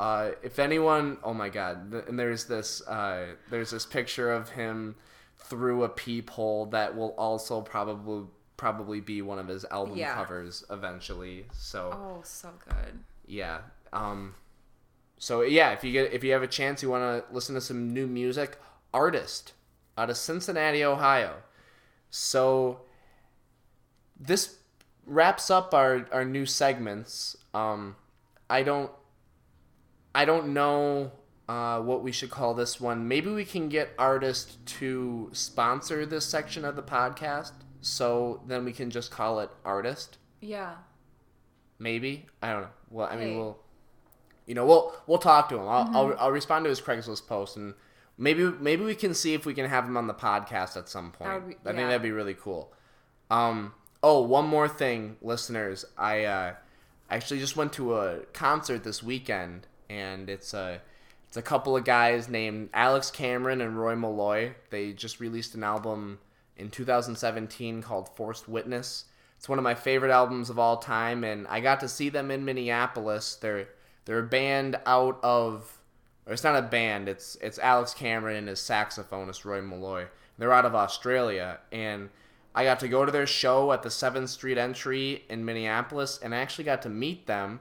uh, 0.00 0.30
if 0.42 0.58
anyone, 0.58 1.18
oh 1.22 1.34
my 1.34 1.48
god, 1.48 1.90
th- 1.92 2.04
and 2.08 2.18
there's 2.18 2.44
this 2.46 2.86
uh, 2.86 3.34
there's 3.50 3.70
this 3.70 3.84
picture 3.86 4.32
of 4.32 4.50
him 4.50 4.96
through 5.38 5.84
a 5.84 5.88
peephole 5.88 6.66
that 6.66 6.96
will 6.96 7.14
also 7.18 7.60
probably 7.60 8.26
probably 8.56 9.00
be 9.00 9.20
one 9.22 9.38
of 9.38 9.48
his 9.48 9.64
album 9.70 9.96
Yeah. 9.96 10.14
covers 10.14 10.64
eventually. 10.70 11.46
So 11.52 11.90
Oh, 11.92 12.20
so 12.24 12.50
good. 12.68 12.98
yeah 13.26 13.58
um 13.92 14.34
so 15.18 15.42
yeah 15.42 15.70
if 15.72 15.82
you 15.84 15.92
get 15.92 16.12
if 16.12 16.22
you 16.24 16.32
have 16.32 16.42
a 16.42 16.46
chance 16.46 16.82
you 16.82 16.90
want 16.90 17.02
to 17.26 17.34
listen 17.34 17.54
to 17.54 17.60
some 17.60 17.92
new 17.94 18.06
music 18.06 18.58
artist 18.92 19.52
out 19.98 20.10
of 20.10 20.16
cincinnati 20.16 20.82
ohio 20.84 21.36
so 22.10 22.80
this 24.18 24.56
wraps 25.06 25.50
up 25.50 25.72
our 25.74 26.06
our 26.12 26.24
new 26.24 26.44
segments 26.46 27.36
um 27.54 27.94
i 28.50 28.62
don't 28.62 28.90
i 30.14 30.24
don't 30.24 30.48
know 30.52 31.10
uh, 31.48 31.80
what 31.80 32.02
we 32.02 32.10
should 32.10 32.30
call 32.30 32.54
this 32.54 32.80
one 32.80 33.06
maybe 33.06 33.30
we 33.30 33.44
can 33.44 33.68
get 33.68 33.90
artist 33.98 34.58
to 34.66 35.30
sponsor 35.32 36.04
this 36.04 36.24
section 36.26 36.64
of 36.64 36.74
the 36.74 36.82
podcast 36.82 37.52
so 37.86 38.40
then 38.46 38.64
we 38.64 38.72
can 38.72 38.90
just 38.90 39.10
call 39.10 39.40
it 39.40 39.50
artist 39.64 40.18
Yeah. 40.40 40.74
Maybe 41.78 42.26
I 42.42 42.52
don't 42.52 42.62
know. 42.62 42.68
Well, 42.90 43.06
I 43.10 43.16
mean, 43.16 43.28
Hey. 43.28 43.36
we'll, 43.36 43.58
you 44.46 44.54
know, 44.54 44.64
we'll 44.64 44.94
we'll 45.06 45.18
talk 45.18 45.48
to 45.50 45.56
him. 45.56 45.68
I'll, 45.68 45.90
I'll 45.94 46.16
I'll 46.18 46.30
respond 46.32 46.64
to 46.64 46.70
his 46.70 46.80
Craigslist 46.80 47.26
post 47.26 47.56
and 47.56 47.74
maybe 48.16 48.44
maybe 48.44 48.82
we 48.84 48.94
can 48.94 49.12
see 49.12 49.34
if 49.34 49.44
we 49.44 49.52
can 49.54 49.68
have 49.68 49.84
him 49.84 49.96
on 49.96 50.06
the 50.06 50.14
podcast 50.14 50.76
at 50.76 50.88
some 50.88 51.10
point. 51.12 51.48
Be- 51.48 51.54
I 51.66 51.74
think 51.74 51.88
that'd 51.88 52.02
be 52.02 52.12
really 52.12 52.34
cool. 52.34 52.72
Um. 53.30 53.74
Oh, 54.02 54.22
one 54.22 54.46
more 54.46 54.68
thing, 54.68 55.16
listeners. 55.20 55.84
I 55.98 56.24
uh, 56.24 56.54
actually 57.10 57.40
just 57.40 57.56
went 57.56 57.72
to 57.74 57.96
a 57.96 58.20
concert 58.32 58.84
this 58.84 59.02
weekend, 59.02 59.66
and 59.90 60.30
it's 60.30 60.54
a 60.54 60.80
it's 61.28 61.36
a 61.36 61.42
couple 61.42 61.76
of 61.76 61.84
guys 61.84 62.28
named 62.28 62.70
Alex 62.72 63.10
Cameron 63.10 63.60
and 63.60 63.78
Roy 63.78 63.96
Molloy. 63.96 64.52
They 64.70 64.92
just 64.92 65.18
released 65.20 65.54
an 65.54 65.64
album 65.64 66.20
in 66.56 66.70
2017 66.70 67.82
called 67.82 68.08
Forced 68.16 68.48
Witness. 68.48 69.04
It's 69.36 69.48
one 69.48 69.58
of 69.58 69.62
my 69.62 69.74
favorite 69.74 70.10
albums 70.10 70.50
of 70.50 70.58
all 70.58 70.78
time, 70.78 71.22
and 71.24 71.46
I 71.48 71.60
got 71.60 71.80
to 71.80 71.88
see 71.88 72.08
them 72.08 72.30
in 72.30 72.44
Minneapolis. 72.44 73.36
They're 73.36 73.68
they're 74.06 74.20
a 74.20 74.26
band 74.26 74.78
out 74.86 75.18
of, 75.22 75.78
or 76.26 76.32
it's 76.32 76.44
not 76.44 76.56
a 76.56 76.62
band. 76.62 77.08
It's 77.08 77.36
it's 77.40 77.58
Alex 77.58 77.92
Cameron 77.92 78.36
and 78.36 78.48
his 78.48 78.60
saxophonist 78.60 79.44
Roy 79.44 79.60
Molloy. 79.60 80.06
They're 80.38 80.52
out 80.52 80.64
of 80.64 80.74
Australia, 80.74 81.58
and 81.70 82.08
I 82.54 82.64
got 82.64 82.80
to 82.80 82.88
go 82.88 83.04
to 83.04 83.12
their 83.12 83.26
show 83.26 83.72
at 83.72 83.82
the 83.82 83.90
Seventh 83.90 84.30
Street 84.30 84.58
Entry 84.58 85.24
in 85.28 85.44
Minneapolis, 85.44 86.18
and 86.22 86.34
I 86.34 86.38
actually 86.38 86.64
got 86.64 86.82
to 86.82 86.88
meet 86.88 87.26
them, 87.26 87.60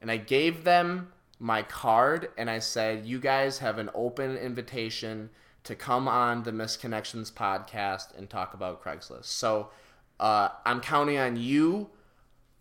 and 0.00 0.10
I 0.10 0.18
gave 0.18 0.64
them 0.64 1.12
my 1.38 1.62
card, 1.62 2.30
and 2.38 2.48
I 2.48 2.60
said, 2.60 3.04
"You 3.06 3.18
guys 3.18 3.58
have 3.58 3.78
an 3.78 3.90
open 3.94 4.36
invitation 4.36 5.30
to 5.66 5.74
come 5.74 6.08
on 6.08 6.42
the 6.42 6.52
Missed 6.52 6.80
Connections 6.80 7.30
podcast 7.30 8.16
and 8.16 8.28
talk 8.28 8.54
about 8.54 8.82
Craigslist." 8.82 9.26
So 9.26 9.70
uh, 10.18 10.48
I'm 10.64 10.80
counting 10.80 11.18
on 11.18 11.36
you, 11.36 11.90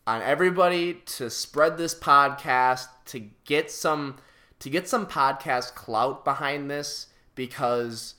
on 0.06 0.22
everybody 0.22 0.96
to 1.06 1.30
spread 1.30 1.78
this 1.78 1.96
podcast 1.96 2.88
to 3.06 3.30
get 3.46 3.72
some 3.72 4.18
to 4.60 4.70
get 4.70 4.88
some 4.88 5.06
podcast 5.06 5.76
clout 5.76 6.24
behind 6.24 6.72
this 6.72 7.08
because 7.36 8.16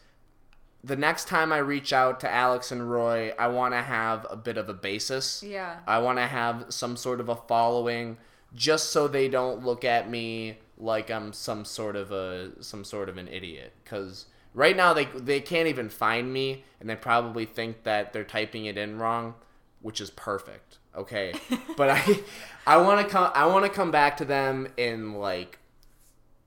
the 0.85 0.97
next 0.97 1.27
time 1.27 1.53
I 1.53 1.59
reach 1.59 1.93
out 1.93 2.21
to 2.21 2.31
Alex 2.31 2.71
and 2.71 2.89
Roy, 2.89 3.33
I 3.39 3.49
want 3.49 3.75
to 3.75 3.83
have 3.83 4.25
a 4.31 4.37
bit 4.37 4.57
of 4.57 4.69
a 4.69 4.75
basis. 4.75 5.43
Yeah. 5.43 5.79
I 5.87 5.99
want 5.99 6.19
to 6.19 6.27
have 6.27 6.67
some 6.69 6.97
sort 6.97 7.19
of 7.19 7.29
a 7.29 7.35
following 7.35 8.19
just 8.55 8.91
so 8.91 9.09
they 9.09 9.29
don't 9.29 9.65
look 9.65 9.85
at 9.85 10.09
me 10.09 10.59
like 10.79 11.11
I'm 11.11 11.33
some 11.33 11.65
sort 11.65 11.97
of 11.97 12.13
a 12.13 12.63
some 12.63 12.85
sort 12.85 13.09
of 13.09 13.17
an 13.17 13.29
idiot 13.29 13.73
cuz 13.85 14.27
right 14.57 14.77
now 14.77 14.93
they 14.93 15.05
they 15.15 15.41
can't 15.41 15.69
even 15.69 15.89
find 15.89 16.33
me 16.33 16.65
and 16.81 16.91
they 16.91 16.97
probably 16.97 17.45
think 17.45 17.85
that 17.85 18.13
they're 18.13 18.25
typing 18.25 18.65
it 18.65 18.77
in 18.77 18.99
wrong, 18.99 19.35
which 19.81 20.01
is 20.01 20.11
perfect. 20.11 20.79
okay? 20.97 21.33
but 21.77 21.91
I 21.91 22.21
I 22.67 22.79
want 22.79 23.07
to 23.07 23.13
come 23.13 23.31
I 23.35 23.47
want 23.47 23.65
to 23.65 23.71
come 23.71 23.93
back 23.93 24.17
to 24.17 24.25
them 24.25 24.67
in 24.77 25.13
like 25.15 25.61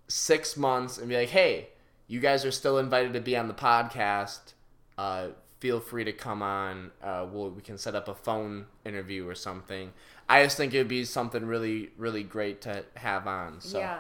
6 0.09 0.57
months 0.57 0.97
and 0.97 1.07
be 1.07 1.15
like, 1.15 1.29
"Hey, 1.29 1.69
you 2.07 2.19
guys 2.19 2.43
are 2.43 2.51
still 2.51 2.79
invited 2.79 3.13
to 3.13 3.21
be 3.21 3.37
on 3.37 3.47
the 3.47 3.53
podcast. 3.53 4.53
Uh, 4.97 5.27
feel 5.59 5.79
free 5.79 6.03
to 6.03 6.11
come 6.11 6.41
on. 6.41 6.91
Uh, 7.01 7.27
we'll, 7.31 7.51
we 7.51 7.61
can 7.61 7.77
set 7.77 7.93
up 7.93 8.07
a 8.07 8.15
phone 8.15 8.65
interview 8.83 9.27
or 9.27 9.35
something." 9.35 9.93
I 10.27 10.43
just 10.43 10.57
think 10.57 10.73
it'd 10.73 10.87
be 10.87 11.05
something 11.05 11.45
really 11.45 11.91
really 11.97 12.23
great 12.23 12.61
to 12.61 12.85
have 12.95 13.27
on. 13.27 13.61
So 13.61 13.79
yeah. 13.79 13.99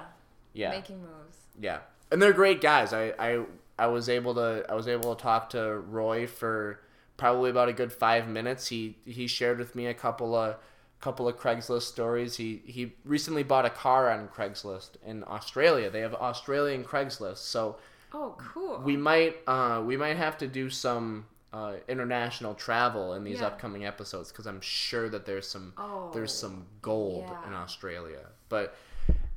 yeah. 0.53 0.71
Making 0.71 1.01
moves. 1.01 1.37
Yeah, 1.59 1.79
and 2.11 2.21
they're 2.21 2.33
great 2.33 2.59
guys. 2.61 2.91
I, 2.91 3.13
I 3.19 3.45
I 3.79 3.87
was 3.87 4.09
able 4.09 4.35
to 4.35 4.65
I 4.69 4.75
was 4.75 4.87
able 4.87 5.15
to 5.15 5.21
talk 5.21 5.49
to 5.51 5.77
Roy 5.79 6.27
for 6.27 6.79
probably 7.17 7.49
about 7.49 7.69
a 7.69 7.73
good 7.73 7.91
five 7.93 8.27
minutes. 8.27 8.67
He 8.67 8.97
he 9.05 9.27
shared 9.27 9.57
with 9.59 9.75
me 9.75 9.87
a 9.87 9.93
couple 9.93 10.35
of 10.35 10.55
couple 11.01 11.27
of 11.29 11.37
Craigslist 11.37 11.83
stories. 11.83 12.35
He 12.37 12.61
he 12.65 12.93
recently 13.05 13.43
bought 13.43 13.65
a 13.65 13.69
car 13.69 14.11
on 14.11 14.27
Craigslist 14.27 14.91
in 15.05 15.23
Australia. 15.27 15.89
They 15.89 16.01
have 16.01 16.13
Australian 16.13 16.83
Craigslist, 16.83 17.37
so 17.37 17.77
Oh, 18.11 18.35
cool. 18.37 18.81
we 18.83 18.97
might 18.97 19.37
uh 19.47 19.81
we 19.85 19.95
might 19.97 20.17
have 20.17 20.37
to 20.39 20.47
do 20.47 20.69
some 20.69 21.25
uh, 21.51 21.73
international 21.87 22.53
travel 22.53 23.13
in 23.13 23.23
these 23.23 23.39
Yeah. 23.39 23.47
upcoming 23.47 23.83
episodes 23.85 24.31
because 24.31 24.45
I'm 24.45 24.61
sure 24.61 25.09
that 25.09 25.25
there's 25.25 25.47
some 25.47 25.73
Oh, 25.77 26.11
there's 26.13 26.31
some 26.33 26.67
gold 26.83 27.25
in. 27.47 27.53
Australia. 27.53 28.25
But 28.49 28.75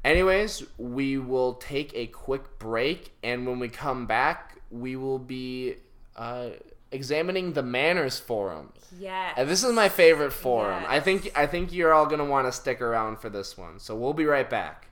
anyways, 0.04 0.62
we 0.78 1.18
will 1.18 1.54
take 1.54 1.92
a 1.94 2.06
quick 2.06 2.58
break, 2.58 3.12
and 3.22 3.46
when 3.46 3.58
we 3.58 3.68
come 3.68 4.06
back, 4.06 4.58
we 4.70 4.96
will 4.96 5.18
be 5.18 5.76
uh, 6.16 6.50
examining 6.90 7.52
the 7.52 7.62
Manners 7.62 8.18
Forum. 8.18 8.72
yes. 8.98 9.34
And 9.36 9.48
this 9.48 9.64
is 9.64 9.72
my 9.72 9.88
favorite 9.88 10.32
forum. 10.32 10.84
I 10.88 11.00
think 11.00 11.30
I 11.36 11.46
think 11.46 11.72
you're 11.72 11.92
all 11.92 12.06
gonna 12.06 12.24
want 12.24 12.46
to 12.46 12.52
stick 12.52 12.80
around 12.80 13.18
for 13.18 13.28
this 13.28 13.56
one. 13.56 13.78
So 13.78 13.96
we'll 13.96 14.12
be 14.12 14.26
right 14.26 14.48
back. 14.48 14.88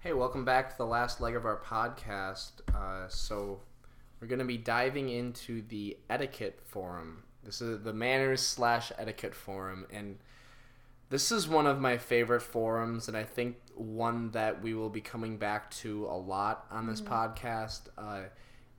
Hey, 0.00 0.12
welcome 0.12 0.44
back 0.44 0.70
to 0.70 0.76
the 0.76 0.86
last 0.86 1.20
leg 1.20 1.34
of 1.34 1.44
our 1.44 1.56
podcast. 1.56 2.52
Uh, 2.74 3.08
so 3.08 3.60
we're 4.20 4.28
gonna 4.28 4.44
be 4.44 4.58
diving 4.58 5.08
into 5.08 5.62
the 5.62 5.96
etiquette 6.08 6.60
forum. 6.64 7.24
This 7.44 7.60
is 7.60 7.82
the 7.82 7.92
manners 7.92 8.40
slash 8.40 8.92
etiquette 8.98 9.34
forum, 9.34 9.86
and 9.92 10.18
this 11.08 11.30
is 11.30 11.48
one 11.48 11.66
of 11.66 11.80
my 11.80 11.98
favorite 11.98 12.42
forums, 12.42 13.08
and 13.08 13.16
I 13.16 13.22
think 13.24 13.56
one 13.74 14.30
that 14.32 14.62
we 14.62 14.74
will 14.74 14.90
be 14.90 15.00
coming 15.00 15.36
back 15.36 15.70
to 15.70 16.06
a 16.06 16.16
lot 16.16 16.66
on 16.70 16.86
this 16.86 17.00
podcast. 17.00 17.82
Uh, 17.96 18.22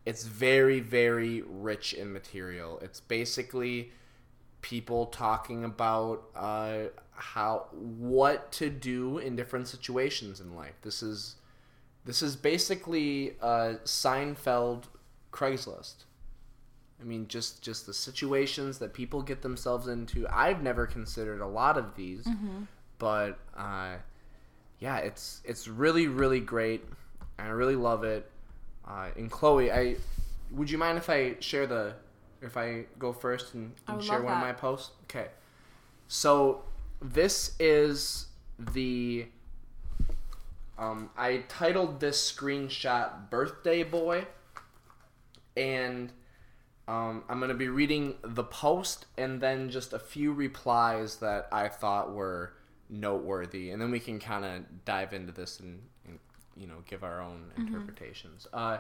it's 0.06 0.24
very, 0.24 0.80
very 0.80 1.42
rich 1.42 1.94
in 1.94 2.12
material. 2.12 2.80
It's 2.82 3.00
basically 3.00 3.92
people 4.62 5.06
talking 5.08 5.64
about 5.64 6.24
uh, 6.36 6.86
how 7.12 7.68
what 7.72 8.52
to 8.54 8.70
do 8.70 9.18
in 9.18 9.36
different 9.36 9.68
situations 9.68 10.40
in 10.40 10.56
life. 10.56 10.76
This 10.82 11.02
is 11.02 11.36
this 12.06 12.22
is 12.22 12.36
basically 12.36 13.36
uh, 13.42 13.76
Seinfeld 13.84 14.86
Craigslist. 15.32 16.06
I 17.00 17.04
mean, 17.04 17.28
just 17.28 17.62
just 17.62 17.86
the 17.86 17.94
situations 17.94 18.80
that 18.80 18.94
people 18.94 19.22
get 19.22 19.42
themselves 19.42 19.88
into. 19.88 20.28
I've 20.32 20.64
never 20.64 20.88
considered 20.88 21.42
a 21.42 21.48
lot 21.48 21.78
of 21.78 21.96
these, 21.96 22.28
but 22.98 23.38
uh, 23.56 23.96
yeah, 24.80 24.98
it's 24.98 25.42
it's 25.46 25.68
really 25.68 26.08
really 26.08 26.40
great. 26.40 26.84
and 27.38 27.48
I 27.48 27.52
really 27.52 27.76
love 27.76 28.04
it. 28.04 28.30
Uh, 28.88 29.10
and 29.16 29.30
Chloe, 29.30 29.72
I 29.72 29.98
would 30.52 30.72
you 30.72 30.78
mind 30.78 30.98
if 30.98 31.10
I 31.10 31.36
share 31.40 31.68
the 31.68 31.94
if 32.42 32.58
I 32.58 32.86
go 32.98 33.14
first 33.14 33.54
and, 33.54 33.74
and 33.88 34.04
share 34.04 34.22
one 34.22 34.34
of 34.34 34.40
my 34.40 34.54
posts? 34.54 34.92
Okay, 35.04 35.28
so 36.08 36.64
this 37.02 37.54
is 37.60 38.28
the 38.74 39.28
um, 40.80 41.10
I 41.18 41.44
titled 41.48 42.00
this 42.00 42.32
screenshot 42.32 43.30
"Birthday 43.30 43.84
Boy," 43.84 44.26
and 45.56 46.12
um, 46.88 47.24
I'm 47.28 47.40
gonna 47.40 47.54
be 47.54 47.68
reading 47.68 48.16
the 48.24 48.44
post 48.44 49.06
and 49.18 49.42
then 49.42 49.70
just 49.70 49.94
a 49.94 50.00
few 50.00 50.32
replies 50.32 51.18
that 51.18 51.48
I 51.52 51.68
thought 51.68 52.14
were 52.14 52.54
noteworthy, 52.90 53.72
and 53.72 53.82
then 53.82 53.92
we 53.92 54.00
can 54.00 54.20
kind 54.20 54.46
of 54.46 54.86
dive 54.86 55.14
into 55.14 55.34
this 55.34 55.60
and, 55.60 55.82
and 56.06 56.20
you 56.56 56.68
know 56.68 56.84
give 56.88 57.04
our 57.04 57.22
own 57.22 57.52
interpretations. 57.58 58.48
Uh, 58.54 58.78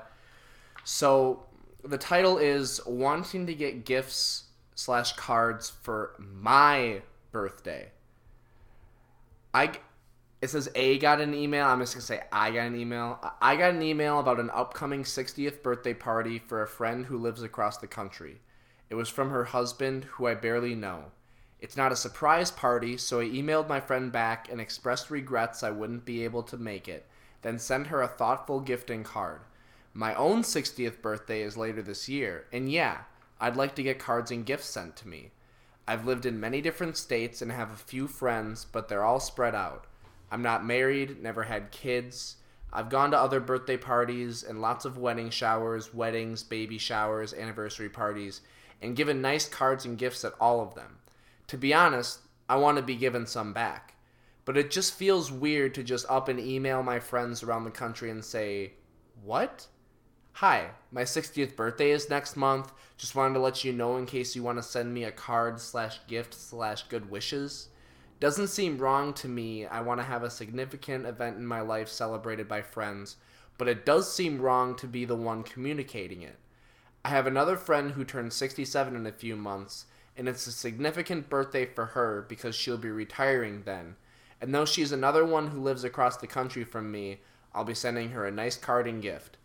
so 0.84 1.45
the 1.84 1.97
title 1.97 2.38
is 2.38 2.80
"Wanting 2.86 3.45
to 3.47 3.53
get 3.53 3.86
gifts 3.86 4.45
slash 4.76 5.14
cards 5.14 5.70
for 5.70 6.14
my 6.18 7.01
birthday." 7.32 7.91
I 9.53 9.72
it 10.41 10.49
says 10.49 10.69
A 10.75 10.99
got 10.99 11.19
an 11.19 11.33
email. 11.33 11.65
I'm 11.65 11.79
just 11.79 11.93
gonna 11.93 12.03
say 12.03 12.21
I 12.31 12.51
got 12.51 12.67
an 12.67 12.75
email. 12.75 13.19
I- 13.41 13.55
got 13.55 13.73
an 13.73 13.81
email 13.81 14.19
about 14.19 14.39
an 14.39 14.51
upcoming 14.51 15.03
60th 15.03 15.63
birthday 15.63 15.93
party 15.93 16.38
for 16.38 16.61
a 16.61 16.67
friend 16.67 17.05
who 17.05 17.17
lives 17.17 17.41
across 17.41 17.77
the 17.77 17.88
country. 17.88 18.41
It 18.89 18.95
was 18.95 19.09
from 19.09 19.31
her 19.31 19.45
husband, 19.45 20.05
who 20.05 20.27
I 20.27 20.35
barely 20.35 20.75
know. 20.75 21.11
It's 21.59 21.75
not 21.75 21.91
a 21.91 21.95
surprise 21.95 22.51
party, 22.51 22.97
so 22.97 23.19
I 23.19 23.25
emailed 23.25 23.67
my 23.67 23.79
friend 23.79 24.11
back 24.11 24.47
and 24.49 24.61
expressed 24.61 25.09
regrets 25.09 25.63
I 25.63 25.71
wouldn't 25.71 26.05
be 26.05 26.23
able 26.23 26.43
to 26.43 26.57
make 26.57 26.88
it, 26.88 27.07
then 27.41 27.57
sent 27.57 27.88
her 27.88 28.01
a 28.01 28.07
thoughtful 28.07 28.59
gifting 28.59 29.03
card. 29.03 29.41
My 29.91 30.13
own 30.13 30.43
60th 30.43 31.01
birthday 31.01 31.41
is 31.41 31.57
later 31.57 31.81
this 31.81 32.07
year, 32.07 32.45
and 32.53 32.71
yeah, 32.71 33.05
I'd 33.39 33.55
like 33.55 33.73
to 33.75 33.83
get 33.83 33.97
cards 33.97 34.29
and 34.29 34.45
gifts 34.45 34.67
sent 34.67 34.95
to 34.97 35.07
me. 35.07 35.31
I've 35.88 36.05
lived 36.05 36.27
in 36.27 36.39
many 36.39 36.61
different 36.61 36.95
states 36.95 37.41
and 37.41 37.51
have 37.51 37.71
a 37.71 37.77
few 37.77 38.07
friends, 38.07 38.65
but 38.65 38.88
they're 38.88 39.03
all 39.03 39.19
spread 39.19 39.55
out. 39.55 39.88
I'm 40.32 40.41
not 40.41 40.65
married, 40.65 41.21
never 41.21 41.43
had 41.43 41.71
kids. 41.71 42.38
I've 42.71 42.89
gone 42.89 43.11
to 43.11 43.19
other 43.19 43.39
birthday 43.39 43.78
parties 43.78 44.43
and 44.43 44.61
lots 44.61 44.86
of 44.86 44.97
wedding 44.97 45.30
showers, 45.30 45.93
weddings, 45.93 46.43
baby 46.43 46.78
showers, 46.78 47.34
anniversary 47.34 47.89
parties, 47.89 48.41
and 48.82 48.95
given 48.95 49.21
nice 49.21 49.47
cards 49.47 49.86
and 49.86 49.97
gifts 49.97 50.25
at 50.25 50.34
all 50.39 50.61
of 50.61 50.75
them. 50.75 50.97
To 51.47 51.57
be 51.57 51.73
honest, 51.73 52.19
I 52.49 52.57
want 52.57 52.78
to 52.78 52.84
be 52.84 52.95
given 52.95 53.25
some 53.25 53.53
back. 53.53 53.95
But 54.45 54.57
it 54.57 54.71
just 54.71 54.93
feels 54.93 55.32
weird 55.32 55.73
to 55.75 55.84
just 55.84 56.05
up 56.09 56.30
and 56.30 56.39
email 56.39 56.82
my 56.82 56.99
friends 56.99 57.43
around 57.43 57.65
the 57.65 57.71
country 57.71 58.09
and 58.09 58.23
say, 58.23 58.73
What? 59.23 59.67
Hi, 60.34 60.69
my 60.91 61.01
60th 61.01 61.55
birthday 61.55 61.91
is 61.91 62.09
next 62.09 62.38
month. 62.38 62.71
Just 62.95 63.15
wanted 63.15 63.34
to 63.34 63.39
let 63.39 63.63
you 63.63 63.73
know 63.73 63.97
in 63.97 64.05
case 64.05 64.36
you 64.36 64.43
want 64.43 64.57
to 64.57 64.63
send 64.63 64.93
me 64.93 65.03
a 65.03 65.11
card 65.11 65.59
slash 65.59 65.99
gift 66.07 66.34
slash 66.34 66.84
good 66.84 67.09
wishes. 67.09 67.69
Doesn't 68.20 68.47
seem 68.47 68.80
wrong 68.80 69.13
to 69.15 69.28
me. 69.28 69.65
I 69.65 69.82
want 69.82 69.99
to 69.99 70.05
have 70.05 70.24
a 70.24 70.30
significant 70.30 71.05
event 71.05 71.38
in 71.38 71.45
my 71.45 71.61
life 71.61 71.88
celebrated 71.88 72.47
by 72.47 72.63
friends, 72.63 73.18
but 73.57 73.68
it 73.68 73.86
does 73.86 74.11
seem 74.11 74.41
wrong 74.41 74.76
to 74.78 74.88
be 74.88 75.05
the 75.05 75.15
one 75.15 75.43
communicating 75.43 76.24
it. 76.24 76.38
I 77.05 77.09
have 77.09 77.28
another 77.28 77.55
friend 77.55 77.91
who 77.91 78.03
turns 78.03 78.36
67 78.36 78.95
in 78.95 79.05
a 79.05 79.11
few 79.11 79.36
months, 79.36 79.86
and 80.18 80.28
it's 80.28 80.47
a 80.47 80.51
significant 80.51 81.30
birthday 81.30 81.65
for 81.65 81.86
her 81.86 82.26
because 82.28 82.55
she'll 82.55 82.78
be 82.78 82.89
retiring 82.89 83.61
then. 83.65 83.95
And 84.41 84.53
though 84.53 84.65
she's 84.65 84.91
another 84.91 85.24
one 85.24 85.47
who 85.47 85.61
lives 85.61 85.84
across 85.84 86.18
the 86.18 86.28
country 86.28 86.63
from 86.63 86.91
me, 86.91 87.22
I'll 87.53 87.63
be 87.63 87.76
sending 87.76 88.09
her 88.09 88.26
a 88.26 88.32
nice 88.32 88.57
card 88.57 88.88
and 88.88 89.01
gift. 89.01 89.38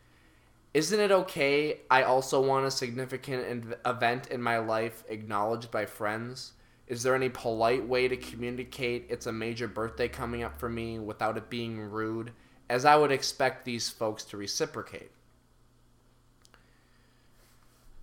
Isn't 0.75 1.01
it 1.01 1.13
okay? 1.13 1.81
I 1.91 2.03
also 2.03 2.41
want 2.41 2.67
a 2.67 2.71
significant 2.71 3.45
en- 3.47 3.75
event 3.85 4.29
in 4.29 4.41
my 4.41 4.59
life 4.59 5.05
acknowledged 5.09 5.71
by 5.71 5.85
friends. 5.85 6.53
Is 6.93 7.03
there 7.03 7.15
any 7.15 7.31
polite 7.31 7.89
way 7.89 8.07
to 8.07 8.19
communicate 8.19 9.07
it's 9.09 9.25
a 9.25 9.33
major 9.33 9.67
birthday 9.67 10.09
coming 10.09 10.43
up 10.43 10.61
for 10.61 10.69
me 10.69 10.99
without 10.99 11.39
it 11.39 11.49
being 11.49 11.81
rude, 11.81 12.33
as 12.69 12.85
I 12.85 12.97
would 12.97 13.11
expect 13.11 13.65
these 13.65 13.89
folks 13.89 14.25
to 14.25 14.37
reciprocate? 14.37 15.11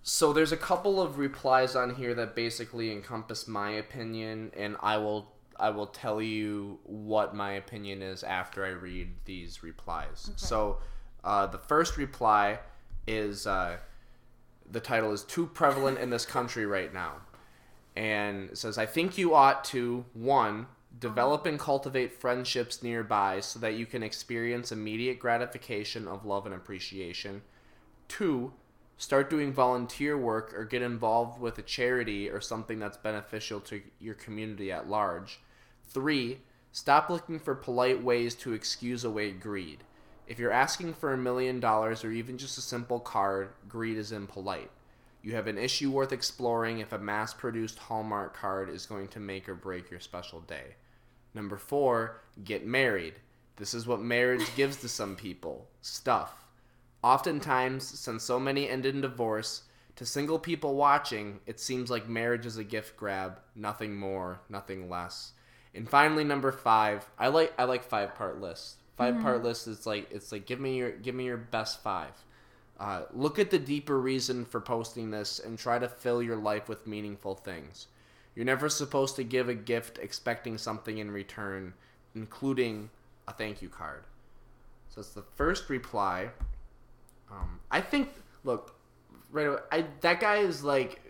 So 0.02 0.32
there's 0.32 0.50
a 0.50 0.56
couple 0.56 1.00
of 1.00 1.18
replies 1.18 1.76
on 1.76 1.94
here 1.94 2.14
that 2.14 2.34
basically 2.34 2.90
encompass 2.90 3.46
my 3.46 3.70
opinion, 3.70 4.50
and 4.56 4.76
I 4.80 4.96
will 4.96 5.30
I 5.56 5.70
will 5.70 5.86
tell 5.86 6.20
you 6.20 6.80
what 6.82 7.32
my 7.32 7.52
opinion 7.52 8.02
is 8.02 8.24
after 8.24 8.64
I 8.64 8.70
read 8.70 9.10
these 9.24 9.62
replies. 9.62 10.32
So 10.34 10.78
uh, 11.22 11.46
the 11.46 11.58
first 11.58 11.96
reply 11.96 12.58
is 13.06 13.46
uh, 13.46 13.76
the 14.68 14.80
title 14.80 15.12
is 15.12 15.22
too 15.22 15.46
prevalent 15.46 15.98
in 15.98 16.10
this 16.10 16.26
country 16.26 16.66
right 16.66 16.92
now, 16.92 17.12
and 17.96 18.56
says 18.56 18.78
I 18.78 18.86
think 18.86 19.18
you 19.18 19.34
ought 19.34 19.64
to 19.66 20.04
one 20.12 20.66
develop 20.98 21.46
and 21.46 21.58
cultivate 21.58 22.12
friendships 22.12 22.82
nearby 22.82 23.40
so 23.40 23.58
that 23.60 23.74
you 23.74 23.86
can 23.86 24.02
experience 24.02 24.72
immediate 24.72 25.18
gratification 25.18 26.08
of 26.08 26.26
love 26.26 26.46
and 26.46 26.54
appreciation. 26.54 27.42
Two, 28.08 28.52
start 28.96 29.30
doing 29.30 29.52
volunteer 29.52 30.18
work 30.18 30.52
or 30.54 30.64
get 30.64 30.82
involved 30.82 31.40
with 31.40 31.58
a 31.58 31.62
charity 31.62 32.28
or 32.28 32.40
something 32.40 32.78
that's 32.78 32.96
beneficial 32.96 33.60
to 33.60 33.80
your 34.00 34.14
community 34.14 34.72
at 34.72 34.88
large. 34.88 35.40
Three, 35.88 36.40
stop 36.72 37.08
looking 37.08 37.38
for 37.38 37.54
polite 37.54 38.02
ways 38.02 38.34
to 38.36 38.52
excuse 38.52 39.04
away 39.04 39.30
greed. 39.30 39.84
If 40.26 40.38
you're 40.38 40.52
asking 40.52 40.94
for 40.94 41.12
a 41.12 41.18
million 41.18 41.60
dollars 41.60 42.04
or 42.04 42.12
even 42.12 42.38
just 42.38 42.58
a 42.58 42.60
simple 42.60 43.00
card, 43.00 43.50
greed 43.68 43.96
is 43.96 44.12
impolite. 44.12 44.70
You 45.22 45.34
have 45.34 45.46
an 45.46 45.58
issue 45.58 45.90
worth 45.90 46.12
exploring 46.12 46.78
if 46.78 46.92
a 46.92 46.98
mass 46.98 47.34
produced 47.34 47.78
Hallmark 47.78 48.34
card 48.36 48.70
is 48.70 48.86
going 48.86 49.08
to 49.08 49.20
make 49.20 49.48
or 49.48 49.54
break 49.54 49.90
your 49.90 50.00
special 50.00 50.40
day. 50.40 50.76
Number 51.34 51.56
four, 51.56 52.22
get 52.42 52.66
married. 52.66 53.14
This 53.56 53.74
is 53.74 53.86
what 53.86 54.00
marriage 54.00 54.54
gives 54.56 54.76
to 54.78 54.88
some 54.88 55.16
people 55.16 55.68
stuff. 55.82 56.44
Oftentimes, 57.02 57.86
since 57.86 58.22
so 58.22 58.40
many 58.40 58.68
end 58.68 58.86
in 58.86 59.00
divorce, 59.00 59.62
to 59.96 60.06
single 60.06 60.38
people 60.38 60.74
watching, 60.74 61.40
it 61.46 61.60
seems 61.60 61.90
like 61.90 62.08
marriage 62.08 62.46
is 62.46 62.56
a 62.56 62.64
gift 62.64 62.96
grab, 62.96 63.40
nothing 63.54 63.96
more, 63.96 64.40
nothing 64.48 64.88
less. 64.88 65.32
And 65.74 65.88
finally, 65.88 66.24
number 66.24 66.52
five, 66.52 67.08
I 67.18 67.28
like 67.28 67.52
I 67.58 67.64
like 67.64 67.84
five 67.84 68.14
part 68.14 68.40
lists. 68.40 68.76
5 69.00 69.22
part 69.22 69.40
mm. 69.40 69.44
list 69.44 69.66
is 69.66 69.86
like 69.86 70.08
it's 70.10 70.30
like 70.30 70.44
give 70.44 70.60
me 70.60 70.76
your 70.76 70.90
give 70.90 71.14
me 71.14 71.24
your 71.24 71.38
best 71.38 71.82
five. 71.82 72.12
Uh, 72.80 73.02
look 73.12 73.38
at 73.38 73.50
the 73.50 73.58
deeper 73.58 74.00
reason 74.00 74.46
for 74.46 74.58
posting 74.58 75.10
this 75.10 75.38
and 75.38 75.58
try 75.58 75.78
to 75.78 75.86
fill 75.86 76.22
your 76.22 76.36
life 76.36 76.66
with 76.66 76.86
meaningful 76.86 77.34
things. 77.34 77.88
You're 78.34 78.46
never 78.46 78.70
supposed 78.70 79.16
to 79.16 79.22
give 79.22 79.50
a 79.50 79.54
gift 79.54 79.98
expecting 79.98 80.56
something 80.56 80.96
in 80.96 81.10
return, 81.10 81.74
including 82.14 82.88
a 83.28 83.34
thank 83.34 83.60
you 83.60 83.68
card. 83.68 84.04
So 84.88 85.02
it's 85.02 85.10
the 85.10 85.24
first 85.36 85.68
reply. 85.68 86.30
Um, 87.30 87.60
I 87.70 87.82
think, 87.82 88.08
look, 88.44 88.74
right 89.30 89.46
away, 89.46 89.58
I, 89.70 89.84
that 90.00 90.18
guy 90.20 90.38
is 90.38 90.64
like, 90.64 91.02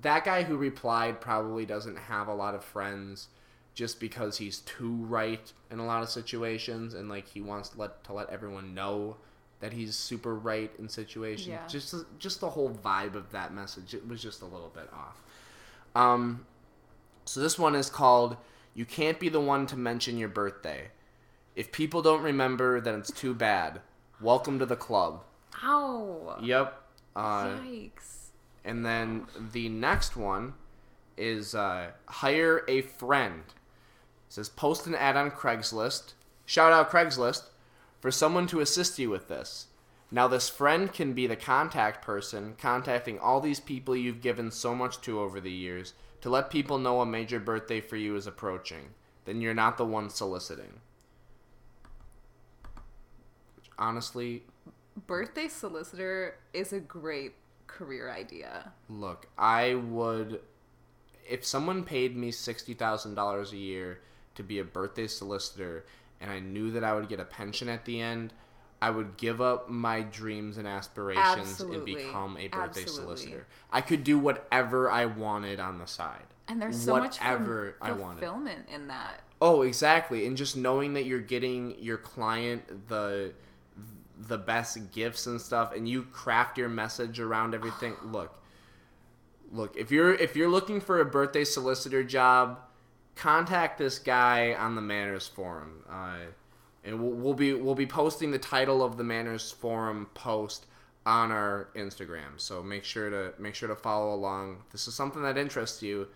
that 0.00 0.24
guy 0.24 0.42
who 0.42 0.56
replied 0.56 1.20
probably 1.20 1.66
doesn't 1.66 1.98
have 1.98 2.28
a 2.28 2.34
lot 2.34 2.54
of 2.54 2.64
friends 2.64 3.28
just 3.74 4.00
because 4.00 4.38
he's 4.38 4.60
too 4.60 4.94
right 4.94 5.52
in 5.70 5.78
a 5.78 5.86
lot 5.86 6.02
of 6.02 6.08
situations 6.08 6.94
and 6.94 7.08
like 7.08 7.28
he 7.28 7.40
wants 7.40 7.70
to 7.70 7.78
let 7.78 8.02
to 8.04 8.12
let 8.12 8.28
everyone 8.30 8.74
know 8.74 9.16
that 9.60 9.72
he's 9.72 9.94
super 9.94 10.34
right 10.34 10.70
in 10.78 10.88
situations. 10.88 11.48
Yeah. 11.48 11.66
Just 11.68 11.94
just 12.18 12.40
the 12.40 12.50
whole 12.50 12.70
vibe 12.70 13.14
of 13.14 13.30
that 13.32 13.52
message 13.54 13.94
it 13.94 14.06
was 14.08 14.22
just 14.22 14.42
a 14.42 14.46
little 14.46 14.72
bit 14.74 14.88
off. 14.92 15.22
Um 15.94 16.46
so 17.24 17.40
this 17.40 17.58
one 17.58 17.74
is 17.74 17.90
called 17.90 18.36
You 18.74 18.84
Can't 18.84 19.20
Be 19.20 19.28
the 19.28 19.40
One 19.40 19.66
to 19.66 19.76
Mention 19.76 20.18
Your 20.18 20.28
Birthday. 20.28 20.88
If 21.54 21.70
people 21.72 22.02
don't 22.02 22.22
remember, 22.22 22.80
then 22.80 22.98
it's 22.98 23.12
too 23.12 23.34
bad. 23.34 23.80
Welcome 24.20 24.58
to 24.58 24.66
the 24.66 24.76
club. 24.76 25.22
Ow. 25.62 26.38
Yep. 26.42 26.76
Uh, 27.14 27.44
Yikes. 27.58 28.28
and 28.64 28.84
then 28.84 29.26
the 29.52 29.68
next 29.68 30.16
one 30.16 30.54
is 31.16 31.54
uh, 31.54 31.88
hire 32.06 32.64
a 32.68 32.82
friend. 32.82 33.42
It 33.46 34.32
says 34.32 34.48
post 34.48 34.86
an 34.86 34.94
ad 34.94 35.16
on 35.16 35.30
Craigslist. 35.30 36.14
Shout 36.46 36.72
out 36.72 36.90
Craigslist 36.90 37.49
for 38.00 38.10
someone 38.10 38.46
to 38.48 38.60
assist 38.60 38.98
you 38.98 39.10
with 39.10 39.28
this. 39.28 39.66
Now 40.10 40.26
this 40.26 40.48
friend 40.48 40.92
can 40.92 41.12
be 41.12 41.26
the 41.26 41.36
contact 41.36 42.04
person 42.04 42.54
contacting 42.58 43.18
all 43.18 43.40
these 43.40 43.60
people 43.60 43.94
you've 43.94 44.20
given 44.20 44.50
so 44.50 44.74
much 44.74 45.00
to 45.02 45.20
over 45.20 45.40
the 45.40 45.52
years 45.52 45.94
to 46.20 46.30
let 46.30 46.50
people 46.50 46.78
know 46.78 47.00
a 47.00 47.06
major 47.06 47.38
birthday 47.38 47.80
for 47.80 47.96
you 47.96 48.16
is 48.16 48.26
approaching. 48.26 48.90
Then 49.24 49.40
you're 49.40 49.54
not 49.54 49.76
the 49.76 49.84
one 49.84 50.10
soliciting. 50.10 50.80
Which 53.56 53.70
honestly, 53.78 54.42
Birthday 55.06 55.48
solicitor 55.48 56.36
is 56.52 56.72
a 56.72 56.80
great 56.80 57.34
career 57.66 58.10
idea. 58.10 58.72
Look, 58.88 59.28
I 59.38 59.74
would 59.74 60.40
if 61.28 61.44
someone 61.44 61.84
paid 61.84 62.16
me 62.16 62.32
sixty 62.32 62.74
thousand 62.74 63.14
dollars 63.14 63.52
a 63.52 63.56
year 63.56 64.00
to 64.34 64.42
be 64.42 64.58
a 64.58 64.64
birthday 64.64 65.06
solicitor 65.06 65.84
and 66.20 66.30
I 66.30 66.40
knew 66.40 66.70
that 66.72 66.84
I 66.84 66.94
would 66.94 67.08
get 67.08 67.20
a 67.20 67.24
pension 67.24 67.68
at 67.68 67.84
the 67.84 68.00
end, 68.00 68.32
I 68.82 68.90
would 68.90 69.16
give 69.16 69.40
up 69.40 69.68
my 69.68 70.02
dreams 70.02 70.56
and 70.56 70.66
aspirations 70.66 71.48
Absolutely. 71.50 71.92
and 71.92 72.02
become 72.02 72.36
a 72.38 72.48
birthday 72.48 72.82
Absolutely. 72.82 73.16
solicitor. 73.16 73.46
I 73.70 73.80
could 73.80 74.04
do 74.04 74.18
whatever 74.18 74.90
I 74.90 75.06
wanted 75.06 75.60
on 75.60 75.78
the 75.78 75.86
side. 75.86 76.24
And 76.48 76.60
there's 76.60 76.80
so 76.80 76.96
much 76.96 77.18
whatever 77.18 77.76
I 77.80 77.92
wanted. 77.92 78.20
fulfillment 78.20 78.66
in 78.72 78.88
that. 78.88 79.20
Oh, 79.40 79.62
exactly. 79.62 80.26
And 80.26 80.36
just 80.36 80.56
knowing 80.56 80.94
that 80.94 81.04
you're 81.04 81.20
getting 81.20 81.76
your 81.78 81.96
client 81.96 82.88
the 82.88 83.32
the 84.18 84.36
best 84.36 84.92
gifts 84.92 85.26
and 85.26 85.40
stuff 85.40 85.74
and 85.74 85.88
you 85.88 86.02
craft 86.02 86.58
your 86.58 86.68
message 86.68 87.20
around 87.20 87.54
everything. 87.54 87.94
Look. 88.04 88.36
Look, 89.52 89.76
if 89.76 89.90
you're 89.90 90.14
if 90.14 90.36
you're 90.36 90.48
looking 90.48 90.80
for 90.80 91.00
a 91.00 91.04
birthday 91.04 91.44
solicitor 91.44 92.04
job, 92.04 92.60
contact 93.20 93.76
this 93.76 93.98
guy 93.98 94.54
on 94.54 94.74
the 94.74 94.80
Manners 94.80 95.28
forum. 95.28 95.84
Uh, 95.88 96.16
and 96.84 97.00
we'll, 97.00 97.12
we'll 97.12 97.34
be 97.34 97.52
we'll 97.52 97.74
be 97.74 97.86
posting 97.86 98.30
the 98.30 98.38
title 98.38 98.82
of 98.82 98.96
the 98.96 99.04
Manners 99.04 99.52
forum 99.52 100.08
post 100.14 100.66
on 101.04 101.30
our 101.30 101.68
Instagram. 101.76 102.38
So 102.38 102.62
make 102.62 102.84
sure 102.84 103.10
to 103.10 103.34
make 103.38 103.54
sure 103.54 103.68
to 103.68 103.76
follow 103.76 104.14
along. 104.14 104.62
If 104.66 104.72
this 104.72 104.88
is 104.88 104.94
something 104.94 105.22
that 105.22 105.36
interests 105.36 105.82
you, 105.82 106.08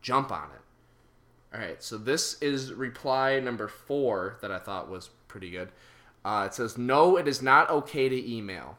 jump 0.00 0.30
on 0.30 0.50
it. 0.50 1.56
All 1.56 1.60
right, 1.60 1.82
so 1.82 1.98
this 1.98 2.40
is 2.40 2.72
reply 2.72 3.40
number 3.40 3.66
four 3.66 4.38
that 4.40 4.52
I 4.52 4.60
thought 4.60 4.88
was 4.88 5.10
pretty 5.26 5.50
good. 5.50 5.70
Uh, 6.24 6.44
it 6.46 6.54
says, 6.54 6.78
No, 6.78 7.16
it 7.16 7.26
is 7.26 7.42
not 7.42 7.68
okay 7.70 8.08
to 8.08 8.30
email. 8.32 8.78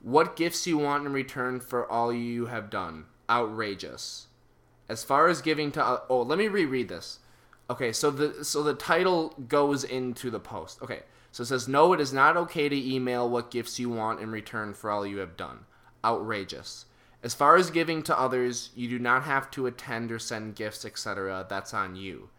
What 0.00 0.34
gifts 0.34 0.66
you 0.66 0.78
want 0.78 1.06
in 1.06 1.12
return 1.12 1.60
for 1.60 1.88
all 1.90 2.12
you 2.12 2.46
have 2.46 2.70
done? 2.70 3.04
Outrageous. 3.30 4.27
As 4.88 5.04
far 5.04 5.28
as 5.28 5.42
giving 5.42 5.70
to 5.72 6.02
oh, 6.08 6.22
let 6.22 6.38
me 6.38 6.48
reread 6.48 6.88
this. 6.88 7.18
Okay, 7.70 7.92
so 7.92 8.10
the 8.10 8.44
so 8.44 8.62
the 8.62 8.74
title 8.74 9.34
goes 9.48 9.84
into 9.84 10.30
the 10.30 10.40
post. 10.40 10.80
Okay, 10.82 11.02
so 11.30 11.42
it 11.42 11.46
says 11.46 11.68
no, 11.68 11.92
it 11.92 12.00
is 12.00 12.12
not 12.12 12.36
okay 12.36 12.68
to 12.68 12.94
email 12.94 13.28
what 13.28 13.50
gifts 13.50 13.78
you 13.78 13.90
want 13.90 14.20
in 14.20 14.30
return 14.30 14.72
for 14.72 14.90
all 14.90 15.06
you 15.06 15.18
have 15.18 15.36
done. 15.36 15.66
Outrageous. 16.04 16.86
As 17.22 17.34
far 17.34 17.56
as 17.56 17.70
giving 17.70 18.02
to 18.04 18.18
others, 18.18 18.70
you 18.74 18.88
do 18.88 18.98
not 18.98 19.24
have 19.24 19.50
to 19.50 19.66
attend 19.66 20.12
or 20.12 20.18
send 20.18 20.54
gifts, 20.54 20.84
etc. 20.84 21.44
That's 21.48 21.74
on 21.74 21.96
you. 21.96 22.30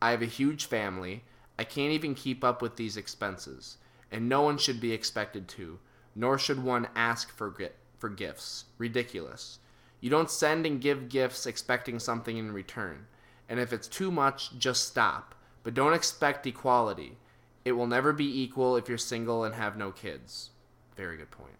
I 0.00 0.12
have 0.12 0.22
a 0.22 0.26
huge 0.26 0.66
family. 0.66 1.24
I 1.58 1.64
can't 1.64 1.92
even 1.92 2.14
keep 2.14 2.42
up 2.42 2.62
with 2.62 2.76
these 2.76 2.96
expenses, 2.96 3.76
and 4.10 4.28
no 4.28 4.40
one 4.40 4.56
should 4.56 4.80
be 4.80 4.92
expected 4.92 5.46
to, 5.48 5.78
nor 6.14 6.38
should 6.38 6.62
one 6.62 6.88
ask 6.96 7.30
for 7.30 7.54
for 7.98 8.08
gifts. 8.08 8.64
Ridiculous. 8.78 9.58
You 10.00 10.10
don't 10.10 10.30
send 10.30 10.66
and 10.66 10.80
give 10.80 11.08
gifts 11.08 11.46
expecting 11.46 11.98
something 11.98 12.36
in 12.36 12.52
return. 12.52 13.06
And 13.48 13.60
if 13.60 13.72
it's 13.72 13.88
too 13.88 14.10
much, 14.10 14.56
just 14.58 14.86
stop. 14.88 15.34
But 15.62 15.74
don't 15.74 15.92
expect 15.92 16.46
equality. 16.46 17.18
It 17.64 17.72
will 17.72 17.86
never 17.86 18.12
be 18.12 18.40
equal 18.42 18.76
if 18.76 18.88
you're 18.88 18.98
single 18.98 19.44
and 19.44 19.54
have 19.54 19.76
no 19.76 19.90
kids. 19.90 20.50
Very 20.96 21.16
good 21.16 21.30
point. 21.30 21.56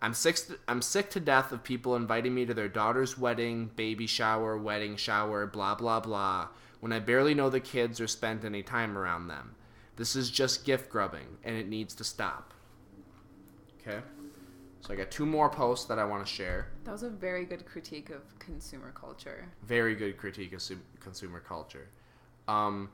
I'm 0.00 0.14
sick. 0.14 0.38
I'm 0.68 0.82
sick 0.82 1.10
to 1.10 1.20
death 1.20 1.52
of 1.52 1.64
people 1.64 1.96
inviting 1.96 2.34
me 2.34 2.44
to 2.46 2.54
their 2.54 2.68
daughter's 2.68 3.16
wedding, 3.16 3.70
baby 3.74 4.06
shower, 4.06 4.56
wedding 4.58 4.96
shower, 4.96 5.46
blah 5.46 5.74
blah 5.74 6.00
blah, 6.00 6.48
when 6.80 6.92
I 6.92 6.98
barely 6.98 7.34
know 7.34 7.48
the 7.48 7.60
kids 7.60 8.00
or 8.00 8.06
spent 8.06 8.44
any 8.44 8.62
time 8.62 8.98
around 8.98 9.28
them. 9.28 9.54
This 9.96 10.14
is 10.14 10.30
just 10.30 10.66
gift 10.66 10.90
grubbing, 10.90 11.38
and 11.42 11.56
it 11.56 11.68
needs 11.68 11.94
to 11.94 12.04
stop. 12.04 12.52
Okay. 13.80 14.00
So 14.84 14.92
I 14.92 14.96
got 14.96 15.10
two 15.10 15.24
more 15.24 15.48
posts 15.48 15.86
that 15.86 15.98
I 15.98 16.04
want 16.04 16.26
to 16.26 16.30
share. 16.30 16.66
That 16.84 16.92
was 16.92 17.04
a 17.04 17.08
very 17.08 17.46
good 17.46 17.64
critique 17.64 18.10
of 18.10 18.38
consumer 18.38 18.92
culture. 18.94 19.48
Very 19.66 19.94
good 19.94 20.18
critique 20.18 20.52
of 20.52 20.60
su- 20.60 20.78
consumer 21.00 21.40
culture. 21.40 21.88
Um, 22.48 22.90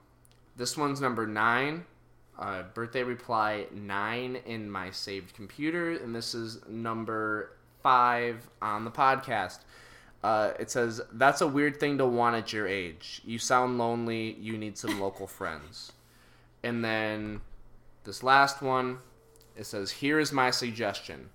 this 0.57 0.76
one's 0.76 1.01
number 1.01 1.26
nine. 1.26 1.84
Uh, 2.38 2.62
birthday 2.74 3.03
reply 3.03 3.66
nine 3.74 4.36
in 4.47 4.70
my 4.70 4.93
saved 4.93 5.34
computer, 5.34 5.91
and 5.91 6.14
this 6.14 6.32
is 6.32 6.61
number 6.68 7.57
five 7.82 8.49
on 8.62 8.84
the 8.84 8.91
podcast. 8.93 9.59
Uh, 10.22 10.53
it 10.61 10.70
says, 10.70 11.01
That's 11.14 11.41
a 11.41 11.49
weird 11.49 11.80
thing 11.80 11.99
to 11.99 12.07
want 12.07 12.36
at 12.36 12.53
your 12.53 12.68
age. 12.68 13.20
You 13.24 13.41
sound 13.41 13.78
lonely. 13.78 14.36
You 14.41 14.57
need 14.57 14.78
some 14.78 15.01
local 15.01 15.26
friends. 15.38 15.91
And 16.62 16.84
then 16.84 17.41
this 18.05 18.22
last 18.22 18.62
one, 18.62 18.99
it 19.57 19.66
says, 19.66 19.91
Here 19.91 20.20
is 20.20 20.30
my 20.30 20.53
suggestion. 20.53 21.30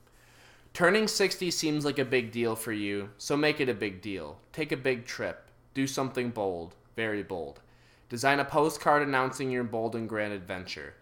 Turning 0.76 1.08
60 1.08 1.52
seems 1.52 1.86
like 1.86 2.00
a 2.00 2.04
big 2.04 2.34
deal 2.34 2.54
for 2.54 2.74
you, 2.74 3.10
so 3.18 3.38
make 3.38 3.62
it 3.62 3.70
a 3.70 3.74
big 3.74 4.02
deal. 4.02 4.40
Take 4.52 4.74
a 4.74 4.78
big 4.78 5.06
trip. 5.06 5.50
Do 5.74 5.88
something 5.88 6.32
bold, 6.32 6.76
very 6.98 7.24
bold. 7.24 7.62
Design 8.10 8.42
a 8.42 8.46
postcard 8.46 9.02
announcing 9.02 9.50
your 9.50 9.64
bold 9.64 9.96
and 9.96 10.10
grand 10.10 10.34
adventure. 10.34 10.94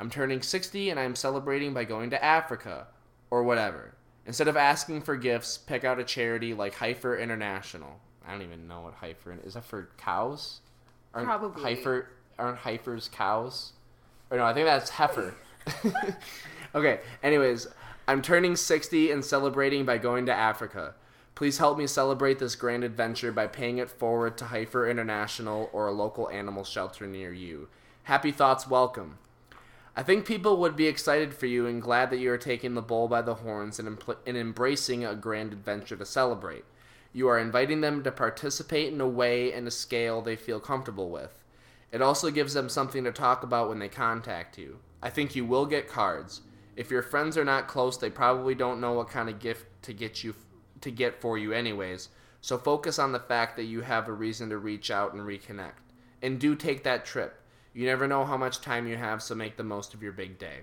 I'm 0.00 0.10
turning 0.10 0.42
60 0.42 0.90
and 0.90 0.98
I'm 0.98 1.14
celebrating 1.14 1.72
by 1.72 1.84
going 1.84 2.10
to 2.10 2.24
Africa, 2.24 2.88
or 3.30 3.44
whatever. 3.44 3.94
Instead 4.26 4.48
of 4.48 4.56
asking 4.56 5.02
for 5.02 5.14
gifts, 5.14 5.56
pick 5.56 5.84
out 5.84 6.00
a 6.00 6.04
charity 6.04 6.52
like 6.52 6.74
Heifer 6.74 7.16
International. 7.16 8.00
I 8.26 8.32
don't 8.32 8.42
even 8.42 8.66
know 8.66 8.80
what 8.80 8.94
Heifer 8.94 9.34
is. 9.34 9.44
Is 9.44 9.54
that 9.54 9.64
for 9.64 9.90
cows? 9.96 10.58
Aren't 11.14 11.28
Probably. 11.28 11.62
Heifer 11.62 12.08
aren't 12.36 12.58
Heifers 12.58 13.08
cows? 13.08 13.74
Or 14.28 14.38
no, 14.38 14.44
I 14.44 14.52
think 14.54 14.66
that's 14.66 14.90
heifer. 14.90 15.36
okay. 16.74 17.00
Anyways, 17.22 17.68
I'm 18.08 18.22
turning 18.22 18.56
60 18.56 19.10
and 19.10 19.24
celebrating 19.24 19.84
by 19.84 19.98
going 19.98 20.26
to 20.26 20.34
Africa. 20.34 20.94
Please 21.34 21.58
help 21.58 21.78
me 21.78 21.86
celebrate 21.86 22.38
this 22.38 22.56
grand 22.56 22.82
adventure 22.82 23.30
by 23.30 23.46
paying 23.46 23.78
it 23.78 23.90
forward 23.90 24.36
to 24.38 24.46
Heifer 24.46 24.88
International 24.88 25.70
or 25.72 25.86
a 25.86 25.92
local 25.92 26.28
animal 26.30 26.64
shelter 26.64 27.06
near 27.06 27.32
you. 27.32 27.68
Happy 28.04 28.32
thoughts 28.32 28.68
welcome. 28.68 29.18
I 29.96 30.02
think 30.02 30.24
people 30.24 30.56
would 30.58 30.76
be 30.76 30.86
excited 30.86 31.34
for 31.34 31.46
you 31.46 31.66
and 31.66 31.82
glad 31.82 32.10
that 32.10 32.18
you 32.18 32.30
are 32.32 32.38
taking 32.38 32.74
the 32.74 32.82
bull 32.82 33.06
by 33.06 33.22
the 33.22 33.34
horns 33.34 33.78
and, 33.78 33.88
empl- 33.88 34.16
and 34.26 34.36
embracing 34.36 35.04
a 35.04 35.14
grand 35.14 35.52
adventure 35.52 35.96
to 35.96 36.06
celebrate. 36.06 36.64
You 37.12 37.28
are 37.28 37.38
inviting 37.38 37.80
them 37.80 38.02
to 38.04 38.12
participate 38.12 38.92
in 38.92 39.00
a 39.00 39.08
way 39.08 39.52
and 39.52 39.66
a 39.66 39.70
scale 39.70 40.22
they 40.22 40.36
feel 40.36 40.60
comfortable 40.60 41.10
with. 41.10 41.44
It 41.92 42.02
also 42.02 42.30
gives 42.30 42.54
them 42.54 42.68
something 42.68 43.04
to 43.04 43.12
talk 43.12 43.42
about 43.42 43.68
when 43.68 43.78
they 43.78 43.88
contact 43.88 44.58
you. 44.58 44.78
I 45.02 45.10
think 45.10 45.34
you 45.34 45.44
will 45.44 45.66
get 45.66 45.88
cards. 45.88 46.42
If 46.76 46.90
your 46.90 47.02
friends 47.02 47.36
are 47.36 47.44
not 47.44 47.68
close, 47.68 47.98
they 47.98 48.10
probably 48.10 48.54
don't 48.54 48.80
know 48.80 48.92
what 48.92 49.08
kind 49.10 49.28
of 49.28 49.38
gift 49.38 49.66
to 49.82 49.92
get 49.92 50.24
you 50.24 50.34
to 50.80 50.90
get 50.90 51.20
for 51.20 51.36
you 51.36 51.52
anyways. 51.52 52.08
So 52.40 52.56
focus 52.56 52.98
on 52.98 53.12
the 53.12 53.20
fact 53.20 53.56
that 53.56 53.64
you 53.64 53.82
have 53.82 54.08
a 54.08 54.12
reason 54.12 54.48
to 54.48 54.56
reach 54.56 54.90
out 54.90 55.12
and 55.12 55.22
reconnect. 55.22 55.72
And 56.22 56.40
do 56.40 56.54
take 56.54 56.84
that 56.84 57.04
trip. 57.04 57.40
You 57.74 57.86
never 57.86 58.08
know 58.08 58.24
how 58.24 58.36
much 58.36 58.60
time 58.60 58.86
you 58.86 58.96
have, 58.96 59.22
so 59.22 59.34
make 59.34 59.56
the 59.56 59.62
most 59.62 59.94
of 59.94 60.02
your 60.02 60.12
big 60.12 60.38
day. 60.38 60.60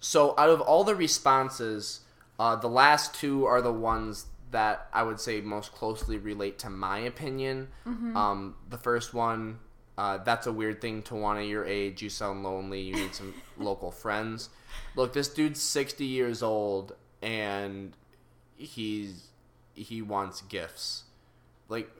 So, 0.00 0.34
out 0.36 0.50
of 0.50 0.60
all 0.60 0.84
the 0.84 0.94
responses, 0.94 2.00
uh, 2.38 2.56
the 2.56 2.68
last 2.68 3.14
two 3.14 3.44
are 3.46 3.62
the 3.62 3.72
ones 3.72 4.26
that 4.50 4.88
I 4.92 5.02
would 5.02 5.20
say 5.20 5.40
most 5.40 5.72
closely 5.72 6.18
relate 6.18 6.58
to 6.60 6.70
my 6.70 6.98
opinion. 6.98 7.68
Um, 8.16 8.56
the 8.68 8.78
first 8.78 9.14
one, 9.14 9.58
uh, 9.96 10.18
that's 10.18 10.46
a 10.46 10.52
weird 10.52 10.80
thing 10.80 11.02
to 11.02 11.14
want 11.14 11.38
at 11.38 11.46
your 11.46 11.64
age. 11.64 12.02
You 12.02 12.10
sound 12.10 12.42
lonely. 12.42 12.80
You 12.80 12.94
need 12.94 13.14
some 13.14 13.34
local 13.58 13.90
friends. 13.90 14.48
Look, 14.96 15.12
this 15.12 15.28
dude's 15.28 15.62
60 15.62 16.04
years 16.04 16.42
old 16.42 16.94
and 17.22 17.96
he's 18.56 19.28
he 19.74 20.02
wants 20.02 20.40
gifts. 20.42 21.04
Like, 21.68 21.90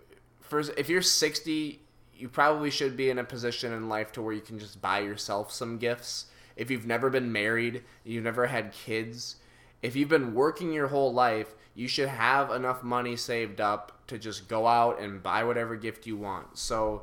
first, 0.41 0.73
if 0.77 0.89
you're 0.89 1.03
60, 1.03 1.81
you 2.17 2.29
probably 2.29 2.71
should 2.71 2.97
be 2.97 3.11
in 3.11 3.19
a 3.19 3.25
position 3.25 3.73
in 3.73 3.89
life 3.89 4.13
to 4.13 4.23
where 4.23 4.33
you 4.33 4.41
can 4.41 4.59
just 4.59 4.81
buy 4.81 5.01
yourself 5.01 5.51
some 5.51 5.79
gifts. 5.79 6.27
If 6.57 6.71
you've 6.71 6.87
never 6.87 7.11
been 7.11 7.33
married, 7.33 7.83
you've 8.05 8.23
never 8.23 8.47
had 8.47 8.71
kids, 8.71 9.37
if 9.85 9.95
you've 9.95 10.09
been 10.09 10.33
working 10.33 10.73
your 10.73 10.89
whole 10.89 11.13
life, 11.13 11.55
you 11.75 11.89
should 11.89 12.09
have 12.09 12.51
enough 12.51 12.83
money 12.83 13.17
saved 13.17 13.61
up 13.61 14.07
to 14.07 14.19
just 14.19 14.49
go 14.49 14.67
out 14.67 14.99
and 14.99 15.23
buy 15.23 15.45
whatever 15.45 15.77
gift 15.77 16.07
you 16.07 16.17
want. 16.17 16.57
So, 16.57 17.03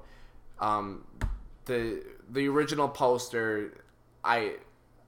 um, 0.62 1.06
the 1.66 2.04
the 2.30 2.48
original 2.48 2.88
poster, 2.88 3.84
I 4.24 4.54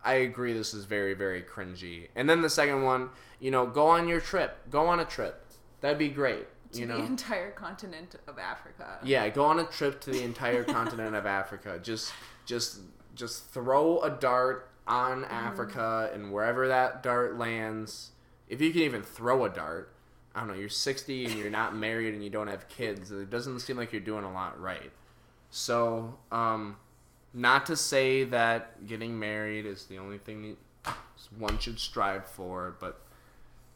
I 0.03 0.15
agree 0.15 0.53
this 0.53 0.73
is 0.73 0.85
very 0.85 1.13
very 1.13 1.41
cringy. 1.41 2.09
And 2.15 2.29
then 2.29 2.41
the 2.41 2.49
second 2.49 2.83
one, 2.83 3.09
you 3.39 3.51
know, 3.51 3.65
go 3.65 3.87
on 3.87 4.07
your 4.07 4.19
trip, 4.19 4.57
go 4.69 4.87
on 4.87 4.99
a 4.99 5.05
trip. 5.05 5.45
That'd 5.81 5.97
be 5.97 6.09
great. 6.09 6.47
To 6.73 6.79
You 6.79 6.87
the 6.87 6.97
know, 6.97 7.03
entire 7.05 7.51
continent 7.51 8.15
of 8.27 8.39
Africa. 8.39 8.97
yeah, 9.03 9.29
go 9.29 9.45
on 9.45 9.59
a 9.59 9.63
trip 9.65 10.01
to 10.01 10.09
the 10.11 10.23
entire 10.23 10.63
continent 10.77 11.15
of 11.15 11.25
Africa. 11.25 11.79
Just 11.81 12.11
just 12.45 12.79
just 13.15 13.45
throw 13.51 14.01
a 14.01 14.09
dart 14.09 14.69
on 14.87 15.23
Africa 15.25 16.09
and 16.13 16.33
wherever 16.33 16.67
that 16.67 17.03
dart 17.03 17.37
lands, 17.37 18.11
if 18.49 18.59
you 18.59 18.71
can 18.71 18.81
even 18.81 19.01
throw 19.03 19.45
a 19.45 19.49
dart, 19.49 19.93
I 20.35 20.39
don't 20.39 20.49
know, 20.49 20.55
you're 20.55 20.67
60 20.67 21.25
and 21.25 21.35
you're 21.35 21.49
not 21.49 21.73
married 21.75 22.13
and 22.13 22.21
you 22.23 22.29
don't 22.29 22.47
have 22.47 22.67
kids, 22.67 23.09
it 23.11 23.29
doesn't 23.29 23.59
seem 23.59 23.77
like 23.77 23.93
you're 23.93 24.01
doing 24.01 24.25
a 24.25 24.33
lot 24.33 24.59
right. 24.59 24.91
So, 25.55 26.17
um 26.31 26.77
not 27.35 27.65
to 27.65 27.75
say 27.75 28.23
that 28.25 28.85
getting 28.85 29.17
married 29.17 29.65
is 29.65 29.85
the 29.85 29.97
only 29.97 30.19
thing 30.19 30.55
one 31.37 31.57
should 31.57 31.79
strive 31.79 32.25
for, 32.27 32.75
but 32.79 33.01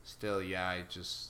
still, 0.03 0.41
yeah, 0.41 0.67
I 0.67 0.84
just 0.88 1.30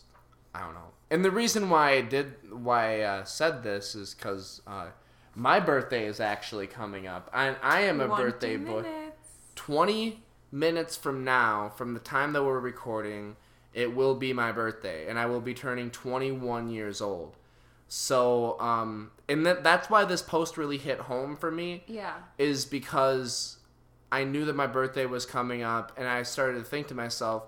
I 0.54 0.62
don't 0.62 0.74
know. 0.74 0.92
And 1.10 1.24
the 1.24 1.32
reason 1.32 1.70
why 1.70 1.92
I 1.92 2.02
did 2.02 2.34
why 2.52 3.02
I 3.02 3.20
uh, 3.20 3.24
said 3.24 3.64
this 3.64 3.96
is 3.96 4.14
because 4.14 4.62
uh, 4.68 4.88
my 5.36 5.60
birthday 5.60 6.06
is 6.06 6.20
actually 6.20 6.68
coming 6.68 7.08
up. 7.08 7.30
I 7.34 7.56
I 7.62 7.82
am 7.82 8.02
a 8.02 8.08
birthday 8.08 8.58
boy. 8.58 8.84
Twenty 9.56 10.24
minutes 10.52 10.96
from 10.96 11.24
now, 11.24 11.70
from 11.76 11.94
the 11.94 12.00
time 12.00 12.34
that 12.34 12.44
we're 12.44 12.60
recording, 12.60 13.36
it 13.74 13.96
will 13.96 14.16
be 14.16 14.34
my 14.34 14.52
birthday, 14.52 15.08
and 15.08 15.18
I 15.18 15.28
will 15.28 15.42
be 15.42 15.54
turning 15.54 15.92
twenty 15.92 16.32
one 16.32 16.70
years 16.70 17.02
old. 17.02 17.37
So, 17.88 18.60
um, 18.60 19.12
and 19.30 19.46
that 19.46 19.64
that's 19.64 19.90
why 19.90 20.04
this 20.06 20.22
post 20.22 20.58
really 20.58 20.78
hit 20.78 21.00
home 21.02 21.38
for 21.38 21.50
me 21.52 21.84
Yeah. 21.88 22.16
is 22.38 22.66
because 22.66 23.58
I 24.12 24.24
knew 24.24 24.46
that 24.46 24.56
my 24.56 24.68
birthday 24.68 25.06
was 25.06 25.26
coming 25.26 25.64
up, 25.64 25.92
and 25.98 26.08
I 26.08 26.24
started 26.24 26.60
to 26.60 26.64
think 26.64 26.88
to 26.88 26.96
myself, 26.96 27.44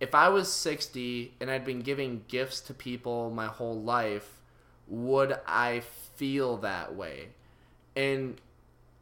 if 0.00 0.14
I 0.14 0.28
was 0.28 0.52
60 0.52 1.34
and 1.40 1.50
I'd 1.50 1.64
been 1.64 1.80
giving 1.80 2.24
gifts 2.28 2.60
to 2.62 2.74
people 2.74 3.30
my 3.30 3.46
whole 3.46 3.80
life, 3.80 4.40
would 4.86 5.38
I 5.46 5.80
feel 6.16 6.56
that 6.58 6.94
way? 6.94 7.28
And 7.96 8.40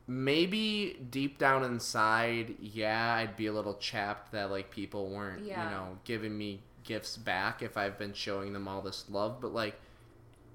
maybe 0.07 0.99
deep 1.11 1.39
down 1.39 1.65
inside, 1.65 2.55
yeah, 2.61 3.15
I'd 3.15 3.37
be 3.37 3.47
a 3.47 3.53
little 3.53 3.75
chapped 3.75 4.33
that 4.33 4.51
like 4.51 4.71
people 4.71 5.09
weren't, 5.11 5.45
Yeah. 5.45 5.65
you 5.65 5.71
know, 5.71 5.99
giving 6.05 6.37
me 6.37 6.61
gifts 6.85 7.17
back 7.17 7.63
if 7.63 7.77
I've 7.77 7.99
been 7.99 8.13
showing 8.15 8.53
them 8.53 8.69
all 8.69 8.81
this 8.83 9.05
love, 9.11 9.41
but 9.41 9.53
like 9.53 9.79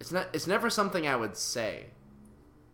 it's 0.01 0.11
not 0.11 0.27
it's 0.33 0.47
never 0.47 0.69
something 0.69 1.07
I 1.07 1.15
would 1.15 1.37
say. 1.37 1.85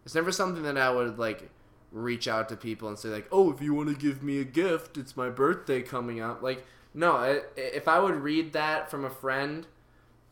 It's 0.05 0.15
never 0.15 0.31
something 0.31 0.63
that 0.63 0.77
I 0.77 0.89
would 0.89 1.19
like 1.19 1.49
reach 1.91 2.27
out 2.27 2.47
to 2.49 2.55
people 2.55 2.87
and 2.87 2.97
say 2.97 3.09
like, 3.09 3.27
"Oh, 3.31 3.51
if 3.51 3.61
you 3.61 3.73
want 3.73 3.89
to 3.89 3.95
give 3.95 4.23
me 4.23 4.39
a 4.39 4.45
gift, 4.45 4.97
it's 4.97 5.17
my 5.17 5.29
birthday 5.29 5.81
coming 5.81 6.21
up." 6.21 6.41
Like, 6.41 6.65
no, 6.93 7.11
I, 7.11 7.41
if 7.57 7.89
I 7.89 7.99
would 7.99 8.15
read 8.15 8.53
that 8.53 8.89
from 8.89 9.03
a 9.03 9.09
friend, 9.09 9.67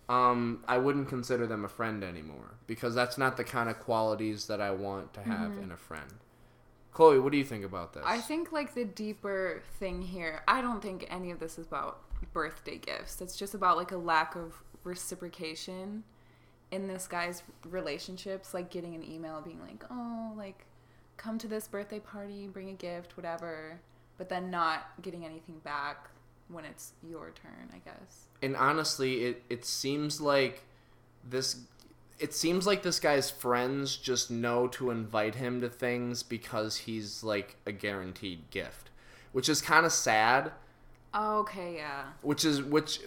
um, 0.08 0.64
I 0.70 0.78
wouldn't 0.78 1.10
consider 1.10 1.46
them 1.46 1.66
a 1.66 1.68
friend 1.68 2.02
anymore 2.02 2.56
because 2.66 2.96
that's 2.96 3.18
not 3.18 3.36
the 3.36 3.44
kind 3.44 3.70
of 3.70 3.78
qualities 3.80 4.48
that 4.48 4.62
I 4.62 4.72
want 4.72 5.14
to 5.16 5.22
have 5.22 5.52
in 5.62 5.72
a 5.72 5.78
friend. 5.78 6.14
Chloe, 6.94 7.20
what 7.20 7.34
do 7.34 7.38
you 7.38 7.44
think 7.44 7.66
about 7.66 7.92
this? 7.92 8.04
I 8.06 8.20
think 8.20 8.54
like 8.54 8.74
the 8.74 8.86
deeper 8.86 9.62
thing 9.80 10.02
here, 10.02 10.44
I 10.48 10.62
don't 10.62 10.82
think 10.82 11.06
any 11.10 11.30
of 11.32 11.42
this 11.42 11.60
is 11.60 11.68
about 11.68 12.00
birthday 12.32 12.78
gifts. 12.78 13.20
It's 13.20 13.36
just 13.36 13.54
about 13.54 13.76
like 13.76 13.92
a 13.92 13.98
lack 13.98 14.38
of 14.38 14.64
reciprocation 14.86 16.06
in 16.76 16.88
this 16.88 17.08
guy's 17.08 17.42
relationships, 17.70 18.54
like 18.54 18.70
getting 18.70 18.94
an 18.94 19.04
email 19.04 19.42
being 19.42 19.60
like, 19.62 19.84
"Oh, 19.90 20.34
like 20.38 20.66
come 21.18 21.38
to 21.40 21.48
this 21.48 21.68
birthday 21.68 22.00
party, 22.00 22.48
bring 22.48 22.70
a 22.70 22.74
gift, 22.74 23.18
whatever," 23.18 23.80
but 24.18 24.30
then 24.30 24.52
not 24.52 25.02
getting 25.02 25.26
anything 25.26 25.60
back 25.60 26.10
when 26.50 26.66
it's 26.66 26.94
your 27.02 27.32
turn, 27.32 27.70
I 27.74 27.80
guess. 27.80 28.28
and 28.42 28.56
honestly, 28.56 29.24
it 29.26 29.44
it 29.50 29.66
seems 29.66 30.22
like 30.22 30.64
this. 31.28 31.62
It 32.20 32.34
seems 32.34 32.66
like 32.66 32.84
this 32.84 33.00
guy's 33.00 33.30
friends 33.30 33.98
just 33.98 34.32
know 34.32 34.68
to 34.70 34.90
invite 34.90 35.36
him 35.36 35.60
to 35.62 35.70
things 35.70 36.24
because 36.24 36.78
he's 36.78 37.24
like 37.24 37.58
a 37.66 37.72
guaranteed 37.74 38.50
gift, 38.52 38.90
which 39.34 39.50
is 39.50 39.62
kind 39.62 39.86
of 39.86 39.92
sad. 39.92 40.52
Oh, 41.18 41.40
okay, 41.40 41.76
yeah. 41.78 42.04
Which 42.22 42.44
is 42.44 42.62
which, 42.62 43.00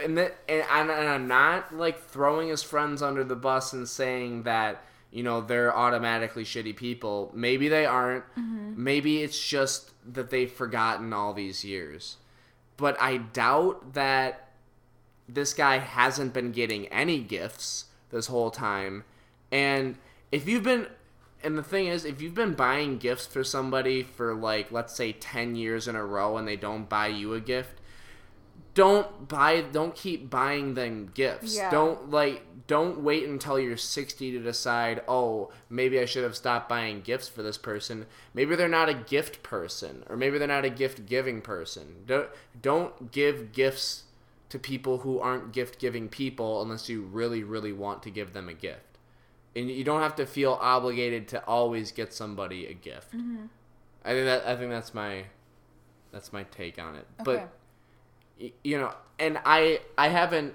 and 0.00 0.18
that, 0.18 0.36
and, 0.48 0.90
and 0.90 1.08
I'm 1.08 1.26
not 1.26 1.74
like 1.74 1.98
throwing 1.98 2.48
his 2.48 2.62
friends 2.62 3.00
under 3.00 3.24
the 3.24 3.36
bus 3.36 3.72
and 3.72 3.88
saying 3.88 4.42
that 4.42 4.84
you 5.10 5.22
know 5.22 5.40
they're 5.40 5.74
automatically 5.74 6.44
shitty 6.44 6.76
people. 6.76 7.32
Maybe 7.34 7.68
they 7.68 7.86
aren't. 7.86 8.24
Mm-hmm. 8.36 8.84
Maybe 8.84 9.22
it's 9.22 9.42
just 9.42 9.92
that 10.12 10.28
they've 10.28 10.52
forgotten 10.52 11.14
all 11.14 11.32
these 11.32 11.64
years. 11.64 12.18
But 12.76 13.00
I 13.00 13.16
doubt 13.16 13.94
that 13.94 14.50
this 15.26 15.54
guy 15.54 15.78
hasn't 15.78 16.34
been 16.34 16.52
getting 16.52 16.86
any 16.88 17.20
gifts 17.20 17.86
this 18.10 18.26
whole 18.26 18.50
time. 18.50 19.04
And 19.50 19.96
if 20.30 20.46
you've 20.46 20.64
been 20.64 20.88
and 21.44 21.58
the 21.58 21.62
thing 21.62 21.86
is, 21.86 22.04
if 22.04 22.20
you've 22.22 22.34
been 22.34 22.54
buying 22.54 22.98
gifts 22.98 23.26
for 23.26 23.44
somebody 23.44 24.02
for 24.02 24.34
like 24.34 24.72
let's 24.72 24.94
say 24.94 25.12
10 25.12 25.56
years 25.56 25.86
in 25.86 25.94
a 25.94 26.04
row 26.04 26.36
and 26.36 26.48
they 26.48 26.56
don't 26.56 26.88
buy 26.88 27.08
you 27.08 27.34
a 27.34 27.40
gift, 27.40 27.80
don't 28.74 29.28
buy 29.28 29.60
don't 29.60 29.94
keep 29.94 30.28
buying 30.28 30.74
them 30.74 31.10
gifts. 31.14 31.56
Yeah. 31.56 31.70
Don't 31.70 32.10
like 32.10 32.42
don't 32.66 33.02
wait 33.02 33.28
until 33.28 33.58
you're 33.58 33.76
60 33.76 34.32
to 34.32 34.38
decide, 34.38 35.02
"Oh, 35.06 35.52
maybe 35.68 36.00
I 36.00 36.06
should 36.06 36.24
have 36.24 36.34
stopped 36.34 36.68
buying 36.68 37.02
gifts 37.02 37.28
for 37.28 37.42
this 37.42 37.58
person." 37.58 38.06
Maybe 38.32 38.56
they're 38.56 38.68
not 38.68 38.88
a 38.88 38.94
gift 38.94 39.42
person 39.42 40.04
or 40.08 40.16
maybe 40.16 40.38
they're 40.38 40.48
not 40.48 40.64
a 40.64 40.70
gift-giving 40.70 41.42
person. 41.42 42.04
Don't 42.06 42.28
don't 42.60 43.12
give 43.12 43.52
gifts 43.52 44.04
to 44.48 44.58
people 44.58 44.98
who 44.98 45.20
aren't 45.20 45.52
gift-giving 45.52 46.08
people 46.08 46.62
unless 46.62 46.88
you 46.88 47.02
really 47.02 47.42
really 47.44 47.72
want 47.72 48.02
to 48.02 48.10
give 48.10 48.32
them 48.32 48.48
a 48.48 48.54
gift. 48.54 48.93
And 49.56 49.70
you 49.70 49.84
don't 49.84 50.00
have 50.00 50.16
to 50.16 50.26
feel 50.26 50.58
obligated 50.60 51.28
to 51.28 51.44
always 51.46 51.92
get 51.92 52.12
somebody 52.12 52.66
a 52.66 52.74
gift. 52.74 53.14
I 54.04 54.10
think 54.10 54.26
that 54.26 54.46
I 54.46 54.56
think 54.56 54.70
that's 54.70 54.92
my 54.94 55.24
that's 56.12 56.32
my 56.32 56.42
take 56.44 56.78
on 56.78 56.96
it. 56.96 57.06
But 57.22 57.36
Okay. 57.36 57.46
y- 58.40 58.52
you 58.64 58.78
know 58.78 58.92
and 59.18 59.38
i 59.44 59.80
i 59.96 60.08
haven't 60.08 60.54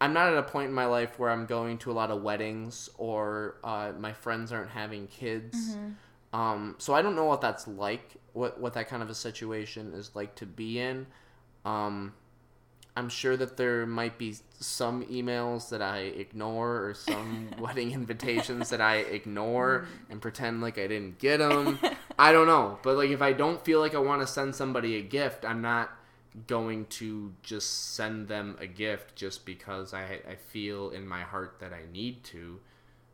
i'm 0.00 0.14
not 0.14 0.32
at 0.32 0.38
a 0.38 0.42
point 0.42 0.68
in 0.68 0.74
my 0.74 0.86
life 0.86 1.18
where 1.18 1.28
i'm 1.28 1.44
going 1.44 1.76
to 1.76 1.90
a 1.90 1.92
lot 1.92 2.10
of 2.10 2.22
weddings 2.22 2.88
or 2.96 3.56
uh, 3.62 3.92
my 3.98 4.12
friends 4.14 4.52
aren't 4.52 4.70
having 4.70 5.06
kids 5.06 5.76
um, 6.32 6.74
so 6.78 6.94
i 6.94 7.02
don't 7.02 7.14
know 7.14 7.26
what 7.26 7.42
that's 7.42 7.68
like 7.68 8.14
what 8.32 8.58
what 8.58 8.72
that 8.72 8.88
kind 8.88 9.02
of 9.02 9.10
a 9.10 9.14
situation 9.14 9.92
is 9.94 10.12
like 10.14 10.34
to 10.34 10.46
be 10.46 10.78
in 10.80 11.06
um, 11.66 12.14
i'm 12.98 13.08
sure 13.08 13.36
that 13.36 13.56
there 13.56 13.86
might 13.86 14.16
be 14.18 14.34
some 14.60 15.04
emails 15.06 15.68
that 15.70 15.82
i 15.82 15.98
ignore 16.24 16.72
or 16.86 16.94
some 16.94 17.50
wedding 17.58 17.92
invitations 17.92 18.70
that 18.70 18.80
i 18.80 18.96
ignore 18.96 19.86
and 20.10 20.20
pretend 20.20 20.60
like 20.60 20.76
i 20.78 20.86
didn't 20.86 21.18
get 21.18 21.38
them 21.46 21.78
I 22.20 22.32
don't 22.32 22.48
know, 22.48 22.80
but 22.82 22.96
like 22.96 23.10
if 23.10 23.22
I 23.22 23.32
don't 23.32 23.64
feel 23.64 23.78
like 23.78 23.94
I 23.94 23.98
want 24.10 24.20
to 24.22 24.26
send 24.26 24.52
somebody 24.52 24.96
a 24.96 25.02
gift, 25.02 25.44
I'm 25.44 25.62
not 25.62 25.86
going 26.48 26.86
to 26.86 27.32
just 27.44 27.94
send 27.94 28.26
them 28.26 28.56
a 28.60 28.66
gift 28.66 29.14
just 29.14 29.46
because 29.46 29.94
I 29.94 30.18
I 30.28 30.34
feel 30.34 30.90
in 30.90 31.06
my 31.06 31.20
heart 31.20 31.58
that 31.60 31.72
I 31.72 31.82
need 31.92 32.24
to. 32.34 32.58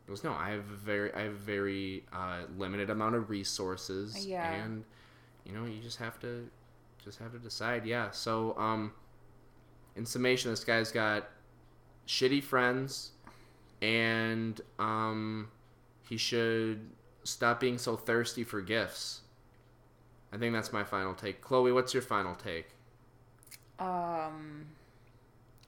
Because 0.06 0.24
no, 0.24 0.32
I 0.32 0.48
have 0.56 0.60
a 0.70 0.80
very 0.90 1.12
I 1.12 1.20
have 1.28 1.32
a 1.32 1.44
very 1.54 2.04
uh, 2.14 2.44
limited 2.56 2.88
amount 2.88 3.14
of 3.16 3.28
resources, 3.28 4.26
Yeah. 4.26 4.50
and 4.50 4.84
you 5.44 5.52
know 5.52 5.66
you 5.66 5.82
just 5.82 5.98
have 5.98 6.18
to 6.20 6.48
just 7.04 7.18
have 7.18 7.32
to 7.32 7.38
decide. 7.38 7.84
Yeah. 7.84 8.10
So 8.10 8.56
um, 8.56 8.92
in 9.96 10.06
summation, 10.06 10.50
this 10.50 10.64
guy's 10.64 10.90
got 10.90 11.28
shitty 12.06 12.42
friends, 12.42 13.12
and 13.80 14.60
um, 14.78 15.48
he 16.08 16.16
should 16.16 16.80
stop 17.22 17.60
being 17.60 17.78
so 17.78 17.96
thirsty 17.96 18.44
for 18.44 18.60
gifts. 18.60 19.20
I 20.32 20.36
think 20.36 20.52
that's 20.52 20.72
my 20.72 20.84
final 20.84 21.14
take. 21.14 21.40
Chloe, 21.40 21.72
what's 21.72 21.94
your 21.94 22.02
final 22.02 22.34
take? 22.34 22.68
Um, 23.78 24.66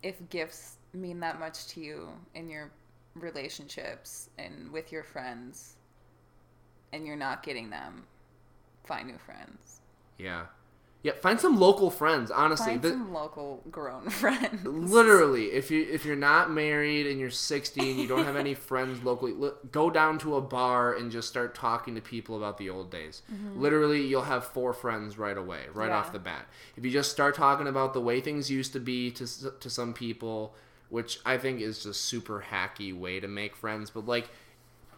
if 0.02 0.16
gifts 0.28 0.76
mean 0.92 1.20
that 1.20 1.38
much 1.38 1.66
to 1.68 1.80
you 1.80 2.08
in 2.34 2.48
your 2.48 2.70
relationships 3.14 4.30
and 4.38 4.70
with 4.72 4.92
your 4.92 5.02
friends, 5.02 5.76
and 6.92 7.06
you're 7.06 7.16
not 7.16 7.42
getting 7.42 7.70
them, 7.70 8.04
find 8.84 9.08
new 9.08 9.18
friends. 9.18 9.80
Yeah. 10.18 10.46
Yeah, 11.06 11.12
find 11.20 11.38
some 11.38 11.60
local 11.60 11.90
friends, 11.90 12.30
honestly. 12.30 12.72
Find 12.72 12.82
The- 12.82 12.88
some 12.90 13.12
local 13.12 13.62
grown 13.70 14.10
friends. 14.22 14.64
literally, 14.64 15.46
if 15.52 15.70
you 15.70 15.86
if 15.88 16.04
you're 16.04 16.16
not 16.32 16.50
married 16.50 17.06
and 17.06 17.20
you're 17.20 17.30
60 17.30 17.80
and 17.90 18.00
you 18.00 18.08
don't 18.08 18.24
have 18.24 18.34
any 18.36 18.54
friends 18.70 19.02
locally, 19.04 19.32
li- 19.32 19.52
go 19.70 19.88
down 19.90 20.18
to 20.24 20.34
a 20.36 20.40
bar 20.40 20.94
and 20.94 21.10
just 21.12 21.28
start 21.28 21.54
talking 21.54 21.94
to 21.94 22.00
people 22.00 22.36
about 22.36 22.58
the 22.58 22.68
old 22.70 22.90
days. 22.90 23.22
Mm-hmm. 23.32 23.60
Literally, 23.60 24.02
you'll 24.06 24.22
have 24.34 24.44
four 24.44 24.72
friends 24.72 25.16
right 25.16 25.38
away, 25.38 25.62
right 25.72 25.90
Yeah. 25.90 25.96
off 25.98 26.12
the 26.12 26.18
bat. 26.18 26.46
If 26.76 26.84
you 26.84 26.90
just 26.90 27.12
start 27.12 27.34
talking 27.36 27.68
about 27.68 27.94
the 27.94 28.00
way 28.00 28.20
things 28.20 28.50
used 28.50 28.72
to 28.72 28.80
be 28.80 29.10
to 29.12 29.26
to 29.60 29.70
some 29.70 29.92
people, 29.94 30.54
which 30.88 31.20
I 31.24 31.38
think 31.38 31.60
is 31.60 31.82
just 31.84 32.00
super 32.04 32.44
hacky 32.50 32.92
way 32.98 33.20
to 33.20 33.28
make 33.28 33.54
friends, 33.54 33.90
but 33.90 34.06
like 34.06 34.28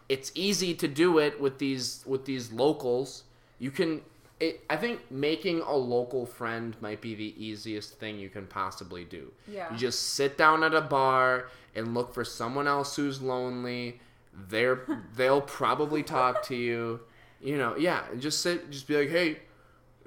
it's 0.09 0.33
easy 0.35 0.73
to 0.75 0.89
do 0.89 1.19
it 1.19 1.39
with 1.39 1.59
these 1.59 2.03
with 2.07 2.25
these 2.25 2.51
locals. 2.53 3.25
You 3.59 3.71
can 3.71 4.01
it, 4.41 4.65
I 4.71 4.77
think 4.77 5.11
making 5.11 5.61
a 5.61 5.75
local 5.75 6.27
friend 6.27 6.77
might 6.81 7.01
be 7.01 7.15
the 7.15 7.35
easiest 7.43 7.99
thing 7.99 8.19
you 8.19 8.29
can 8.29 8.47
possibly 8.47 9.05
do. 9.05 9.33
Yeah. 9.47 9.71
You 9.73 9.79
just 9.79 10.15
sit 10.15 10.39
down 10.39 10.63
at 10.63 10.75
a 10.75 10.81
bar 10.81 11.49
and 11.75 11.95
look 11.95 12.15
for 12.15 12.25
someone 12.25 12.69
else 12.69 12.97
who's 12.97 13.21
lonely. 13.21 14.01
They're 14.49 14.81
they'll 15.17 15.41
probably 15.41 16.03
talk 16.03 16.43
to 16.45 16.55
you. 16.55 17.01
You 17.41 17.57
know, 17.57 17.77
yeah, 17.77 18.03
and 18.11 18.21
just 18.21 18.43
sit 18.43 18.71
just 18.71 18.89
be 18.89 18.97
like, 18.97 19.11
"Hey, 19.11 19.39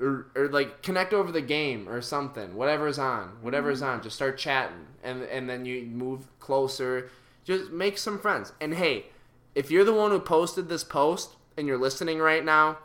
or, 0.02 0.28
or 0.36 0.48
like 0.48 0.82
connect 0.82 1.14
over 1.14 1.32
the 1.32 1.42
game 1.42 1.88
or 1.88 2.02
something 2.02 2.56
whatever's 2.56 2.98
on 2.98 3.38
whatever's 3.42 3.82
mm-hmm. 3.82 3.92
on 3.92 4.02
just 4.02 4.16
start 4.16 4.38
chatting 4.38 4.88
and 5.04 5.24
and 5.24 5.50
then 5.50 5.64
you 5.64 5.84
move 5.84 6.28
closer 6.40 7.10
just 7.44 7.72
make 7.72 7.98
some 7.98 8.20
friends 8.20 8.52
and 8.60 8.74
hey 8.74 9.06
if 9.54 9.70
you're 9.70 9.84
the 9.84 9.94
one 9.94 10.12
who 10.12 10.20
posted 10.20 10.70
this 10.70 10.84
post 10.84 11.36
and 11.56 11.68
you're 11.68 11.78
listening 11.78 12.20
right 12.20 12.44
now 12.44 12.78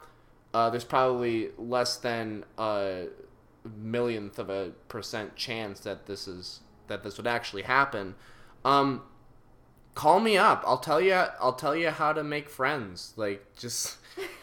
uh, 0.57 0.71
there's 0.71 0.85
probably 0.85 1.51
less 1.59 1.99
than 1.99 2.43
a 2.57 3.09
millionth 3.77 4.39
of 4.39 4.49
a 4.49 4.71
percent 4.89 5.37
chance 5.37 5.81
that 5.81 6.07
this 6.07 6.27
is 6.27 6.61
that 6.87 7.03
this 7.03 7.19
would 7.19 7.27
actually 7.27 7.61
happen. 7.61 8.15
Um 8.65 9.03
call 9.95 10.19
me 10.19 10.39
up. 10.39 10.65
I'll 10.67 10.79
tell 10.79 10.99
you 10.99 11.13
i'll 11.13 11.53
tell 11.53 11.77
you 11.77 11.91
how 11.91 12.15
to 12.15 12.25
make 12.25 12.49
friends. 12.49 13.13
Like 13.17 13.55
just 13.55 13.99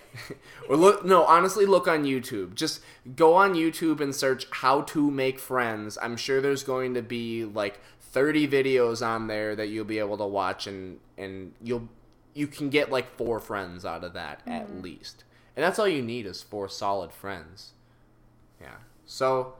or 0.69 0.77
look 0.77 1.03
no 1.03 1.23
honestly 1.23 1.65
look 1.65 1.87
on 1.87 2.03
youtube. 2.03 2.53
Just 2.53 2.81
go 3.15 3.33
on 3.33 3.55
youtube 3.55 3.99
and 3.99 4.13
search 4.13 4.45
how 4.51 4.81
to 4.81 5.09
make 5.09 5.39
friends. 5.39 5.97
I'm 5.99 6.15
sure 6.15 6.41
there's 6.41 6.63
going 6.63 6.93
to 6.93 7.01
be 7.01 7.43
like 7.43 7.79
30 8.01 8.47
videos 8.47 9.03
on 9.03 9.25
there 9.25 9.55
that 9.55 9.69
you'll 9.69 9.83
be 9.83 9.97
able 9.97 10.19
to 10.19 10.27
watch 10.27 10.67
and 10.67 10.99
and 11.17 11.53
you'll 11.59 11.89
you 12.35 12.45
can 12.45 12.69
get 12.69 12.91
like 12.91 13.17
four 13.17 13.39
friends 13.39 13.83
out 13.83 14.03
of 14.03 14.13
that 14.13 14.41
at 14.45 14.79
least 14.79 15.23
and 15.55 15.63
that's 15.63 15.77
all 15.79 15.87
you 15.87 16.01
need 16.01 16.25
is 16.25 16.41
four 16.41 16.67
solid 16.69 17.11
friends 17.11 17.71
yeah 18.61 18.75
so 19.05 19.53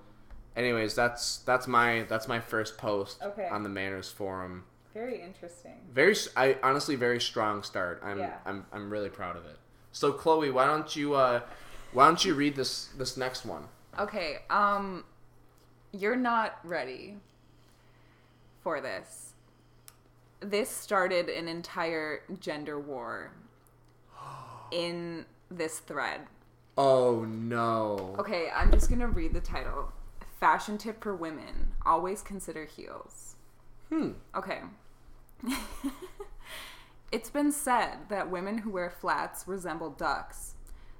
anyways 0.56 0.96
that's 0.96 1.38
that's 1.40 1.68
my 1.68 2.04
that's 2.10 2.28
my 2.28 2.40
first 2.40 2.78
post 2.78 3.20
Okay. 3.24 3.48
on 3.50 3.64
the 3.64 3.70
manners 3.70 4.10
forum 4.10 4.64
Very 4.94 5.22
interesting. 5.22 5.78
very 5.92 6.16
I 6.38 6.58
honestly 6.64 6.96
very 6.96 7.20
strong 7.22 7.64
start 7.64 8.02
i'm 8.04 8.20
Yeah. 8.20 8.38
i'm 8.46 8.66
i'm 8.72 8.90
really 8.90 9.10
proud 9.10 9.36
of 9.38 9.46
it 9.46 9.58
so 9.92 10.12
chloe 10.12 10.50
why 10.52 10.66
don't 10.66 10.96
you 10.96 11.14
uh 11.16 11.42
why 11.92 12.06
don't 12.08 12.24
you 12.26 12.34
read 12.34 12.56
this 12.56 12.90
this 12.98 13.18
next 13.18 13.46
one 13.46 13.66
Okay, 14.00 14.38
um 14.50 15.04
you're 15.92 16.16
not 16.16 16.58
ready 16.64 17.18
for 18.64 18.82
this. 18.82 19.34
This 20.40 20.68
started 20.68 21.30
an 21.30 21.48
entire 21.48 22.22
gender 22.40 22.80
war 22.80 23.30
in 24.72 25.26
this 25.50 25.80
thread. 25.80 26.22
oh 26.78 27.26
no 27.26 28.16
Okay, 28.20 28.50
I'm 28.54 28.72
just 28.72 28.90
to 28.90 29.08
read 29.08 29.34
the 29.34 29.42
title. 29.42 29.92
Fashion 30.40 30.78
tip 30.78 31.02
for 31.04 31.16
women: 31.16 31.74
always 31.86 32.22
consider 32.22 32.66
heels. 32.66 33.36
hmm 33.90 34.12
Okay. 34.36 34.60
it's 37.12 37.30
been 37.30 37.52
said 37.52 38.10
that 38.10 38.30
women 38.32 38.60
who 38.60 38.72
wear 38.72 38.90
flats 38.90 39.48
resemble 39.48 39.90
ducks. 39.92 40.56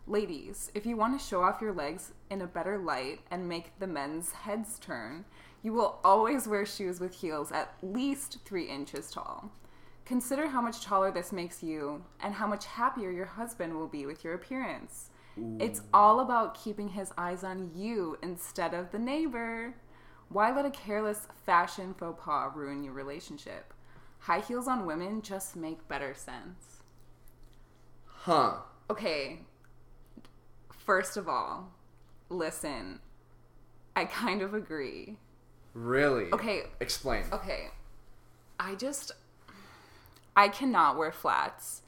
Ladies, 0.06 0.70
if 0.76 0.86
you 0.86 0.98
want 0.98 1.18
to 1.20 1.26
show 1.26 1.44
off 1.44 1.62
your 1.62 1.72
legs 1.74 2.12
in 2.30 2.42
a 2.42 2.48
better 2.48 2.78
light 2.78 3.22
and 3.32 3.48
make 3.48 3.78
the 3.80 3.88
men's 3.88 4.32
heads 4.34 4.78
turn, 4.80 5.24
you 5.62 5.72
will 5.72 6.00
always 6.04 6.46
wear 6.48 6.66
shoes 6.66 7.00
with 7.00 7.16
heels 7.16 7.52
at 7.52 7.74
least 7.82 8.40
three 8.44 8.66
inches 8.66 9.10
tall. 9.10 9.50
Consider 10.06 10.48
how 10.48 10.62
much 10.62 10.84
taller 10.84 11.12
this 11.12 11.32
makes 11.32 11.64
you 11.64 12.04
and 12.20 12.34
how 12.36 12.48
much 12.48 12.66
happier 12.66 13.10
your 13.10 13.26
husband 13.26 13.76
will 13.76 13.88
be 13.88 14.06
with 14.06 14.24
your 14.24 14.34
appearance. 14.34 15.10
It's 15.60 15.82
all 15.94 16.20
about 16.20 16.62
keeping 16.62 16.90
his 16.90 17.12
eyes 17.18 17.44
on 17.44 17.72
you 17.74 18.18
instead 18.22 18.74
of 18.76 18.92
the 18.92 19.00
neighbor. 19.00 19.74
Why 20.30 20.54
let 20.56 20.66
a 20.66 20.70
careless 20.70 21.28
fashion 21.46 21.96
faux 21.96 22.22
pas 22.24 22.52
ruin 22.56 22.84
your 22.84 22.94
relationship? 22.94 23.74
High 24.20 24.42
heels 24.42 24.68
on 24.68 24.86
women 24.86 25.22
just 25.24 25.56
make 25.56 25.88
better 25.88 26.14
sense. 26.14 26.84
huh 28.06 28.58
Okay, 28.90 29.40
first 30.86 31.18
of 31.18 31.28
all, 31.28 31.72
listen, 32.30 33.00
I 33.96 34.06
kind 34.06 34.42
of 34.42 34.54
agree. 34.54 35.18
really 35.74 36.32
Okay, 36.32 36.64
explain 36.80 37.24
okay, 37.32 37.70
I 38.60 38.76
just, 38.76 39.14
I 40.36 40.48
cannot 40.50 40.98
wear 40.98 41.12
flats. 41.12 41.82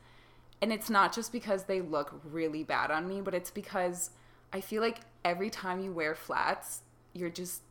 And 0.61 0.71
it's 0.71 0.89
not 0.89 1.13
just 1.13 1.31
because 1.31 1.65
they 1.65 1.81
look 1.81 2.19
really 2.23 2.63
bad 2.63 2.91
on 2.91 3.07
me, 3.07 3.21
but 3.21 3.33
it's 3.33 3.51
because 3.51 4.11
I 4.53 4.61
feel 4.61 4.81
like 4.81 5.01
every 5.23 5.49
time 5.49 5.81
you 5.81 5.91
wear 5.91 6.15
flats, 6.15 6.81
you're 7.13 7.29
just 7.29 7.61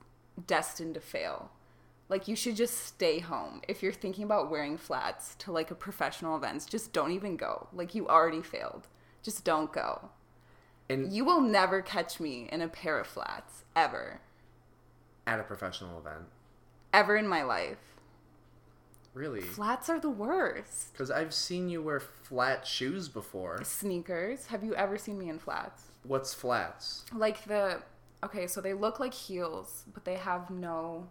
destined 0.46 0.94
to 0.94 1.00
fail. 1.00 1.50
Like 2.08 2.28
you 2.28 2.36
should 2.36 2.56
just 2.56 2.84
stay 2.86 3.20
home. 3.20 3.62
If 3.66 3.82
you're 3.82 3.92
thinking 3.92 4.24
about 4.24 4.50
wearing 4.50 4.76
flats 4.76 5.34
to 5.36 5.52
like 5.52 5.70
a 5.70 5.74
professional 5.74 6.36
events, 6.36 6.66
just 6.66 6.92
don't 6.92 7.12
even 7.12 7.36
go. 7.36 7.68
Like 7.72 7.94
you 7.94 8.06
already 8.08 8.42
failed. 8.42 8.86
Just 9.22 9.44
don't 9.44 9.72
go. 9.72 10.10
and 10.90 11.10
You 11.12 11.24
will 11.24 11.40
never 11.40 11.80
catch 11.80 12.20
me 12.20 12.48
in 12.52 12.60
a 12.60 12.68
pair 12.68 12.98
of 12.98 13.06
flats 13.06 13.64
ever. 13.74 14.20
at 15.26 15.40
a 15.40 15.44
professional 15.44 15.98
event 15.98 16.26
Ever 16.92 17.16
in 17.16 17.26
my 17.26 17.42
life. 17.42 17.93
Really 19.14 19.40
Flats 19.40 19.88
are 19.88 20.00
the 20.00 20.10
worst. 20.10 20.92
because 20.92 21.10
i've 21.10 21.32
seen 21.32 21.68
you 21.68 21.82
wear 21.82 22.00
flat 22.00 22.66
shoes 22.66 23.08
before 23.08 23.62
Sneakers. 23.64 24.46
Have 24.46 24.62
you 24.64 24.74
ever 24.74 24.98
seen 24.98 25.18
me 25.18 25.28
in 25.28 25.38
flats? 25.38 25.84
what's 26.02 26.34
flats 26.34 27.04
Like 27.14 27.44
the 27.44 27.80
okay, 28.24 28.46
so 28.46 28.60
they 28.60 28.72
look 28.74 28.98
like 29.00 29.14
heels, 29.14 29.84
but 29.92 30.04
they 30.04 30.14
have 30.16 30.50
no 30.50 31.06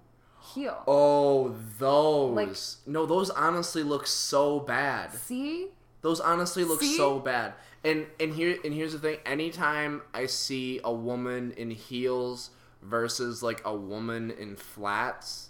heel. 0.53 0.83
oh 0.87 1.55
those 1.79 2.35
Like- 2.35 2.57
no 2.93 3.05
those 3.05 3.29
honestly 3.29 3.83
look 3.83 4.05
so 4.07 4.59
bad 4.59 5.13
See? 5.13 5.67
Those 6.01 6.19
honestly 6.19 6.65
look 6.65 6.81
See? 6.81 6.97
so 6.97 7.17
bad. 7.19 7.53
And 7.85 8.07
and 8.19 8.33
here 8.33 8.57
and 8.65 8.73
here's 8.73 8.91
the 8.91 8.99
thing. 8.99 9.19
Anytime 9.25 10.01
I 10.13 10.25
see 10.25 10.81
a 10.83 10.91
woman 10.93 11.53
in 11.55 11.71
heels 11.71 12.49
versus 12.81 13.41
like 13.41 13.61
a 13.63 13.73
woman 13.73 14.29
in 14.31 14.57
flats, 14.57 15.47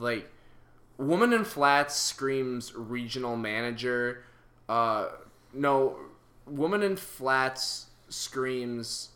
like 0.00 0.28
woman 0.98 1.32
in 1.32 1.44
flats 1.44 1.96
screams 1.96 2.74
regional 2.74 3.36
manager. 3.36 4.24
Uh 4.68 5.08
no, 5.52 5.96
woman 6.46 6.82
in 6.82 6.96
flats 6.96 7.86
screams 8.08 9.10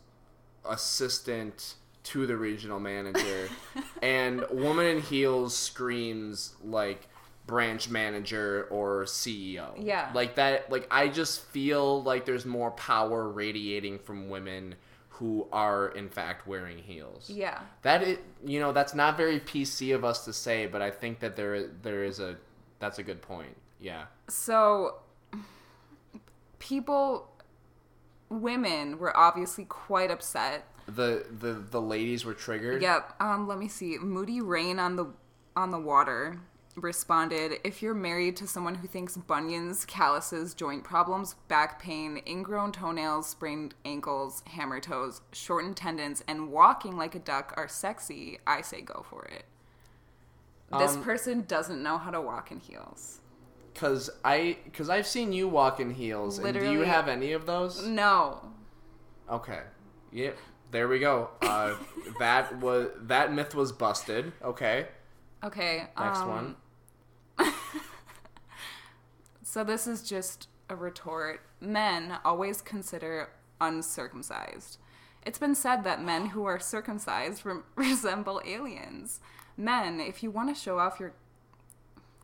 assistant 0.69 1.75
to 2.05 2.27
the 2.27 2.37
regional 2.37 2.81
manager 2.81 3.49
and 4.03 4.45
woman 4.51 4.87
in 4.87 5.01
heels 5.01 5.57
screams 5.57 6.55
like 6.65 7.07
branch 7.47 7.89
manager 7.91 8.67
or 8.71 9.05
CEO. 9.05 9.71
Yeah. 9.79 10.11
Like 10.15 10.37
that 10.37 10.71
like 10.71 10.87
I 10.91 11.09
just 11.09 11.43
feel 11.47 12.03
like 12.03 12.25
there's 12.25 12.47
more 12.47 12.71
power 12.73 13.29
radiating 13.29 13.99
from 13.99 14.29
women 14.29 14.77
who 15.19 15.49
are 15.53 15.89
in 15.89 16.09
fact 16.09 16.47
wearing 16.47 16.79
heels. 16.79 17.29
Yeah. 17.29 17.59
That 17.83 18.05
is, 18.05 18.19
you 18.45 18.61
know, 18.61 18.71
that's 18.71 18.95
not 18.95 19.17
very 19.17 19.41
PC 19.41 19.93
of 19.93 20.05
us 20.05 20.25
to 20.27 20.33
say, 20.33 20.67
but 20.67 20.81
I 20.81 20.93
think 20.93 21.19
that 21.21 21.35
there 21.35 21.67
there 21.83 22.05
is 22.05 22.21
a 22.21 22.37
that's 22.79 23.01
a 23.01 23.03
good 23.03 23.21
point. 23.21 23.57
Yeah. 23.81 24.05
So, 24.29 25.01
people, 26.61 27.29
women 28.29 28.99
were 28.99 29.17
obviously 29.17 29.65
quite 29.65 30.13
upset. 30.13 30.67
The 30.87 31.27
the 31.41 31.55
the 31.55 31.81
ladies 31.81 32.25
were 32.25 32.35
triggered. 32.35 32.81
Yep. 32.81 33.15
Um. 33.21 33.49
Let 33.49 33.59
me 33.59 33.67
see. 33.67 33.99
Moody 33.99 34.41
Rain 34.41 34.79
on 34.79 34.95
the 34.95 35.07
on 35.57 35.73
the 35.73 35.81
water 35.81 36.39
responded, 36.81 37.61
"If 37.65 37.83
you're 37.83 37.95
married 37.95 38.37
to 38.39 38.47
someone 38.47 38.77
who 38.77 38.89
thinks 38.89 39.17
bunions, 39.17 39.85
calluses, 39.85 40.55
joint 40.55 40.85
problems, 40.85 41.35
back 41.49 41.81
pain, 41.81 42.23
ingrown 42.27 42.73
toenails, 42.73 43.29
sprained 43.29 43.75
ankles, 43.85 44.43
hammer 44.47 44.81
toes, 44.81 45.21
shortened 45.33 45.77
tendons, 45.77 46.23
and 46.27 46.51
walking 46.51 46.97
like 46.97 47.15
a 47.15 47.19
duck 47.19 47.55
are 47.57 47.69
sexy, 47.69 48.39
I 48.47 48.63
say 48.63 48.81
go 48.81 49.05
for 49.09 49.25
it." 49.25 49.45
This 50.77 50.95
Um, 50.97 51.03
person 51.03 51.45
doesn't 51.47 51.83
know 51.83 51.97
how 51.99 52.11
to 52.11 52.21
walk 52.21 52.51
in 52.51 52.61
heels. 52.61 53.21
Cause 53.75 54.11
I, 54.25 54.59
cause 54.73 54.91
I've 54.91 55.07
seen 55.07 55.33
you 55.33 55.49
walk 55.49 55.81
in 55.81 55.91
heels. 55.91 56.39
And 56.39 56.59
do 56.59 56.71
you 56.71 56.81
have 56.81 57.09
any 57.09 57.33
of 57.33 57.47
those? 57.47 57.87
No. 57.87 58.53
Okay. 59.31 59.63
Yep. 60.13 60.37
There 60.71 60.89
we 60.89 60.99
go. 60.99 61.31
Uh, 61.41 61.77
that 62.19 62.59
was 62.59 62.91
that 63.03 63.33
myth 63.33 63.55
was 63.55 63.73
busted. 63.73 64.33
Okay. 64.43 64.89
Okay. 65.45 65.87
Next 65.99 66.21
um, 66.21 66.29
one. 66.29 66.57
So 69.43 69.65
this 69.65 69.87
is 69.87 70.03
just 70.03 70.49
a 70.69 70.77
retort. 70.77 71.41
Men 71.61 72.19
always 72.25 72.61
consider 72.61 73.31
uncircumcised. 73.61 74.77
It's 75.25 75.39
been 75.39 75.55
said 75.55 75.85
that 75.85 76.03
men 76.05 76.27
who 76.27 76.45
are 76.45 76.61
circumcised 76.61 77.45
re- 77.47 77.63
resemble 77.75 78.43
aliens. 78.47 79.21
Men, 79.57 80.01
if 80.01 80.23
you 80.23 80.31
want 80.31 80.55
to 80.55 80.61
show 80.61 80.79
off 80.79 81.01
your 81.01 81.15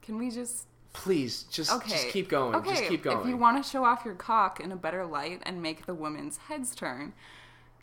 Can 0.02 0.18
we 0.18 0.30
just 0.30 0.66
Please, 0.92 1.42
just 1.44 1.72
Okay. 1.72 1.90
just 1.90 2.08
keep 2.10 2.28
going. 2.28 2.54
Okay, 2.54 2.70
just 2.70 2.84
keep 2.84 3.02
going. 3.02 3.18
If 3.22 3.26
you 3.26 3.36
want 3.36 3.62
to 3.62 3.68
show 3.68 3.84
off 3.84 4.04
your 4.04 4.14
cock 4.14 4.60
in 4.60 4.70
a 4.70 4.76
better 4.76 5.04
light 5.04 5.40
and 5.44 5.60
make 5.60 5.86
the 5.86 5.94
women's 5.94 6.36
heads 6.36 6.72
turn, 6.74 7.14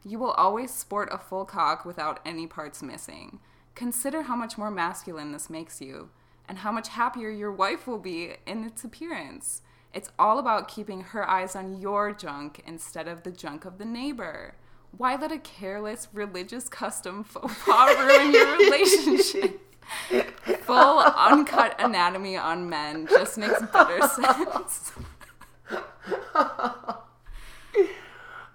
you 0.05 0.17
will 0.17 0.31
always 0.31 0.71
sport 0.71 1.09
a 1.11 1.17
full 1.17 1.43
cock 1.43 1.83
without 1.83 2.21
any 2.25 2.47
parts 2.47 2.81
missing. 2.81 3.39
Consider 3.75 4.21
how 4.23 4.35
much 4.37 4.57
more 4.57 4.71
masculine 4.71 5.33
this 5.33 5.49
makes 5.49 5.81
you, 5.81 6.09
and 6.51 6.57
how 6.57 6.71
much 6.73 6.89
happier 6.89 7.29
your 7.29 7.49
wife 7.53 7.87
will 7.87 7.97
be 7.97 8.33
in 8.45 8.65
its 8.65 8.83
appearance. 8.83 9.61
It's 9.93 10.09
all 10.19 10.37
about 10.37 10.67
keeping 10.67 10.99
her 10.99 11.25
eyes 11.25 11.55
on 11.55 11.79
your 11.79 12.11
junk 12.11 12.61
instead 12.67 13.07
of 13.07 13.23
the 13.23 13.31
junk 13.31 13.63
of 13.63 13.77
the 13.77 13.85
neighbor. 13.85 14.55
Why 14.97 15.15
let 15.15 15.31
a 15.31 15.37
careless 15.37 16.09
religious 16.11 16.67
custom 16.67 17.23
faux 17.23 17.53
pas 17.63 17.95
ruin 17.97 18.33
your 18.33 18.57
relationship? 18.57 19.61
Full 20.63 20.99
uncut 20.99 21.79
anatomy 21.79 22.35
on 22.35 22.69
men 22.69 23.07
just 23.07 23.37
makes 23.37 23.61
better 23.71 24.05
sense. 24.09 24.91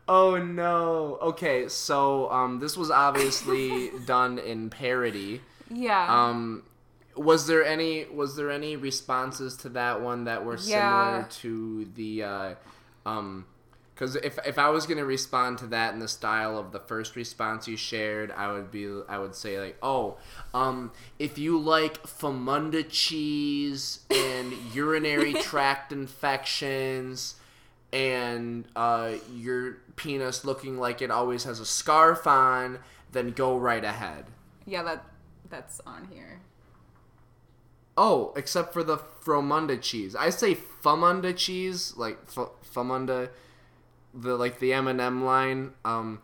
Oh 0.07 0.37
no. 0.37 1.17
Okay, 1.23 1.67
so 1.69 2.31
um, 2.31 2.59
this 2.59 2.77
was 2.77 2.91
obviously 2.91 3.91
done 4.05 4.39
in 4.39 4.69
parody. 4.69 5.41
Yeah. 5.71 6.07
Um, 6.11 6.63
was 7.17 7.47
there 7.47 7.65
any 7.65 8.05
was 8.07 8.37
there 8.37 8.51
any 8.51 8.77
responses 8.77 9.57
to 9.59 9.69
that 9.71 10.01
one 10.01 10.25
that 10.25 10.45
were 10.45 10.55
Yeah. 10.55 10.61
similar 10.61 11.27
to 11.43 11.89
the 11.95 12.23
uh, 12.23 12.55
um? 13.05 13.47
Because 13.95 14.17
if 14.17 14.39
if 14.47 14.59
I 14.59 14.69
was 14.69 14.85
gonna 14.87 15.07
respond 15.07 15.57
to 15.59 15.67
that 15.69 15.95
in 15.95 16.01
the 16.01 16.09
style 16.09 16.59
of 16.59 16.71
the 16.73 16.81
first 16.81 17.17
response 17.17 17.67
you 17.67 17.79
shared, 17.79 18.31
I 18.31 18.53
would 18.53 18.71
be 18.71 18.87
I 19.09 19.17
would 19.19 19.35
say 19.35 19.59
like, 19.59 19.79
oh, 19.83 20.19
um, 20.53 20.93
if 21.19 21.39
you 21.39 21.59
like 21.59 22.03
famunda 22.03 22.85
cheese 22.89 24.01
and 24.11 24.53
urinary 24.75 25.33
tract 25.41 25.93
infections 25.93 27.37
and 27.93 28.67
uh, 28.77 29.13
your 29.35 29.79
penis 29.97 30.45
looking 30.45 30.79
like 30.79 31.01
it 31.01 31.11
always 31.11 31.45
has 31.45 31.59
a 31.61 31.65
scarf 31.67 32.27
on, 32.27 32.81
then 33.13 33.31
go 33.31 33.57
right 33.57 33.85
ahead. 33.85 34.27
yeah, 34.67 34.83
that 34.83 35.05
that's 35.49 35.81
on 35.87 36.09
here. 36.13 36.41
Oh, 37.97 38.33
except 38.37 38.73
for 38.73 38.83
the 38.85 38.99
fromunda 38.99 39.81
cheese. 39.81 40.15
I 40.15 40.31
say 40.31 40.55
famunda 40.55 41.35
cheese, 41.35 41.95
like 41.97 42.19
f- 42.29 42.51
famunda, 42.75 43.31
the 44.13 44.37
like 44.37 44.59
the 44.59 44.73
M 44.73 44.87
and 44.87 45.01
m 45.01 45.25
line. 45.25 45.73
Um, 45.85 46.21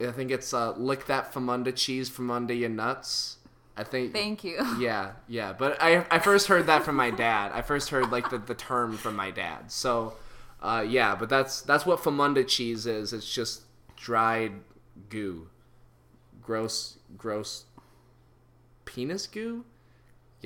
I 0.00 0.10
think 0.10 0.30
it's 0.30 0.52
uh, 0.52 0.72
lick 0.72 1.06
that 1.06 1.32
famunda 1.32 1.74
cheese 1.74 2.08
from 2.08 2.30
under 2.30 2.52
your 2.54 2.68
nuts. 2.68 3.38
I 3.76 3.84
think. 3.84 4.12
Thank 4.12 4.42
you. 4.44 4.58
Yeah, 4.78 5.12
yeah. 5.28 5.52
But 5.52 5.80
I 5.80 6.04
I 6.10 6.18
first 6.18 6.48
heard 6.48 6.66
that 6.66 6.82
from 6.84 6.96
my 6.96 7.10
dad. 7.10 7.52
I 7.52 7.62
first 7.62 7.90
heard 7.90 8.10
like 8.10 8.30
the, 8.30 8.38
the 8.38 8.54
term 8.54 8.96
from 8.96 9.14
my 9.16 9.30
dad. 9.30 9.70
So, 9.70 10.14
uh, 10.60 10.84
yeah. 10.86 11.14
But 11.14 11.28
that's 11.28 11.60
that's 11.60 11.86
what 11.86 12.00
famunda 12.00 12.46
cheese 12.46 12.86
is. 12.86 13.12
It's 13.12 13.30
just 13.32 13.62
dried 13.96 14.52
goo, 15.10 15.48
gross, 16.42 16.98
gross 17.16 17.64
penis 18.84 19.26
goo. 19.26 19.64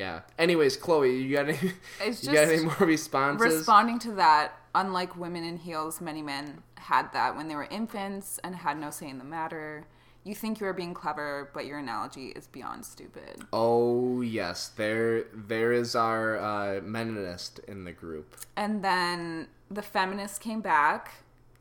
Yeah. 0.01 0.21
Anyways, 0.39 0.79
Chloe, 0.79 1.15
you 1.21 1.37
got 1.37 1.49
any? 1.49 1.73
It's 2.03 2.25
you 2.25 2.33
got 2.33 2.49
any 2.49 2.65
more 2.65 2.75
responses? 2.81 3.59
Responding 3.59 3.99
to 4.01 4.13
that, 4.13 4.59
unlike 4.75 5.15
women 5.15 5.45
in 5.45 5.59
heels, 5.59 6.01
many 6.01 6.23
men 6.23 6.63
had 6.77 7.13
that 7.13 7.37
when 7.37 7.49
they 7.49 7.55
were 7.55 7.69
infants 7.71 8.41
and 8.43 8.57
had 8.57 8.79
no 8.81 8.91
say 8.91 9.11
in 9.11 9.19
the 9.19 9.25
matter. 9.25 9.85
You 10.25 10.35
think 10.35 10.59
you 10.61 10.67
are 10.67 10.73
being 10.73 10.95
clever, 10.95 11.51
but 11.55 11.67
your 11.67 11.79
analogy 11.79 12.29
is 12.29 12.47
beyond 12.47 12.85
stupid. 12.87 13.43
oh 13.53 14.23
yes, 14.23 14.69
there 14.69 15.25
there 15.35 15.73
is 15.73 15.95
our 15.95 16.39
uh, 16.39 16.81
meninist 16.81 17.63
in 17.65 17.85
the 17.85 17.93
group. 17.93 18.37
And 18.57 18.83
then 18.83 19.49
the 19.71 19.83
feminists 19.83 20.39
came 20.39 20.63
back. 20.63 21.03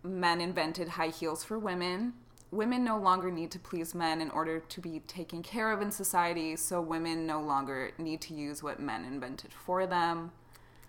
Men 0.03 0.39
invented 0.39 0.87
high 0.99 1.09
heels 1.19 1.43
for 1.43 1.59
women. 1.59 2.13
Women 2.51 2.83
no 2.83 2.97
longer 2.97 3.29
need 3.29 3.51
to 3.51 3.59
please 3.59 3.93
men 3.93 4.21
in 4.21 4.31
order 4.31 4.59
to 4.59 4.81
be 4.81 5.01
taken 5.01 5.43
care 5.43 5.71
of 5.71 5.81
in 5.81 5.91
society, 5.91 6.55
so 6.55 6.81
women 6.81 7.27
no 7.27 7.39
longer 7.39 7.91
need 7.99 8.21
to 8.21 8.33
use 8.33 8.63
what 8.63 8.79
men 8.79 9.05
invented 9.05 9.53
for 9.53 9.85
them. 9.85 10.31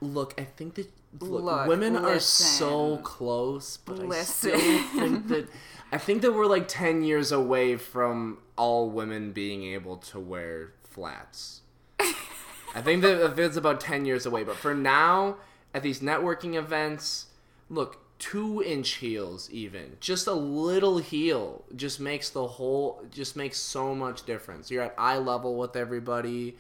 Look, 0.01 0.41
I 0.41 0.45
think 0.45 0.75
that 0.77 0.91
look, 1.21 1.43
Look, 1.43 1.67
women 1.67 1.97
are 1.97 2.19
so 2.19 2.97
close, 2.99 3.77
but 3.77 4.01
I 4.11 4.23
still 4.23 4.59
think 4.59 5.29
that 5.29 5.49
I 5.93 5.99
think 5.99 6.23
that 6.23 6.33
we're 6.33 6.47
like 6.47 6.67
ten 6.67 7.03
years 7.03 7.31
away 7.31 7.77
from 7.77 8.39
all 8.57 8.89
women 8.89 9.33
being 9.33 9.65
able 9.65 9.99
to 9.99 10.19
wear 10.19 10.73
flats. 10.85 11.61
I 12.01 12.81
think 12.81 13.03
that 13.03 13.39
it's 13.39 13.57
about 13.59 13.81
ten 13.81 14.07
years 14.07 14.25
away, 14.25 14.45
but 14.45 14.57
for 14.57 14.75
now, 14.75 15.37
at 15.75 15.83
these 15.83 16.01
networking 16.01 16.55
events, 16.55 17.27
look, 17.69 17.99
two 18.21 18.63
inch 18.63 18.97
heels 18.97 19.51
even. 19.51 19.97
Just 19.99 20.29
a 20.29 20.33
little 20.33 20.99
heel 20.99 21.65
just 21.75 21.99
makes 21.99 22.31
the 22.31 22.47
whole 22.47 23.03
just 23.11 23.35
makes 23.35 23.59
so 23.59 23.95
much 23.95 24.25
difference. 24.25 24.71
You're 24.71 24.85
at 24.85 24.95
eye 24.97 25.19
level 25.19 25.57
with 25.57 25.75
everybody 25.75 26.57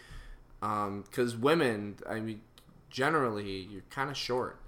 um 0.62 1.02
because 1.02 1.34
women 1.34 1.94
i 2.06 2.20
mean 2.20 2.38
generally 2.90 3.68
you're 3.70 3.84
kind 3.90 4.10
of 4.10 4.16
short. 4.16 4.58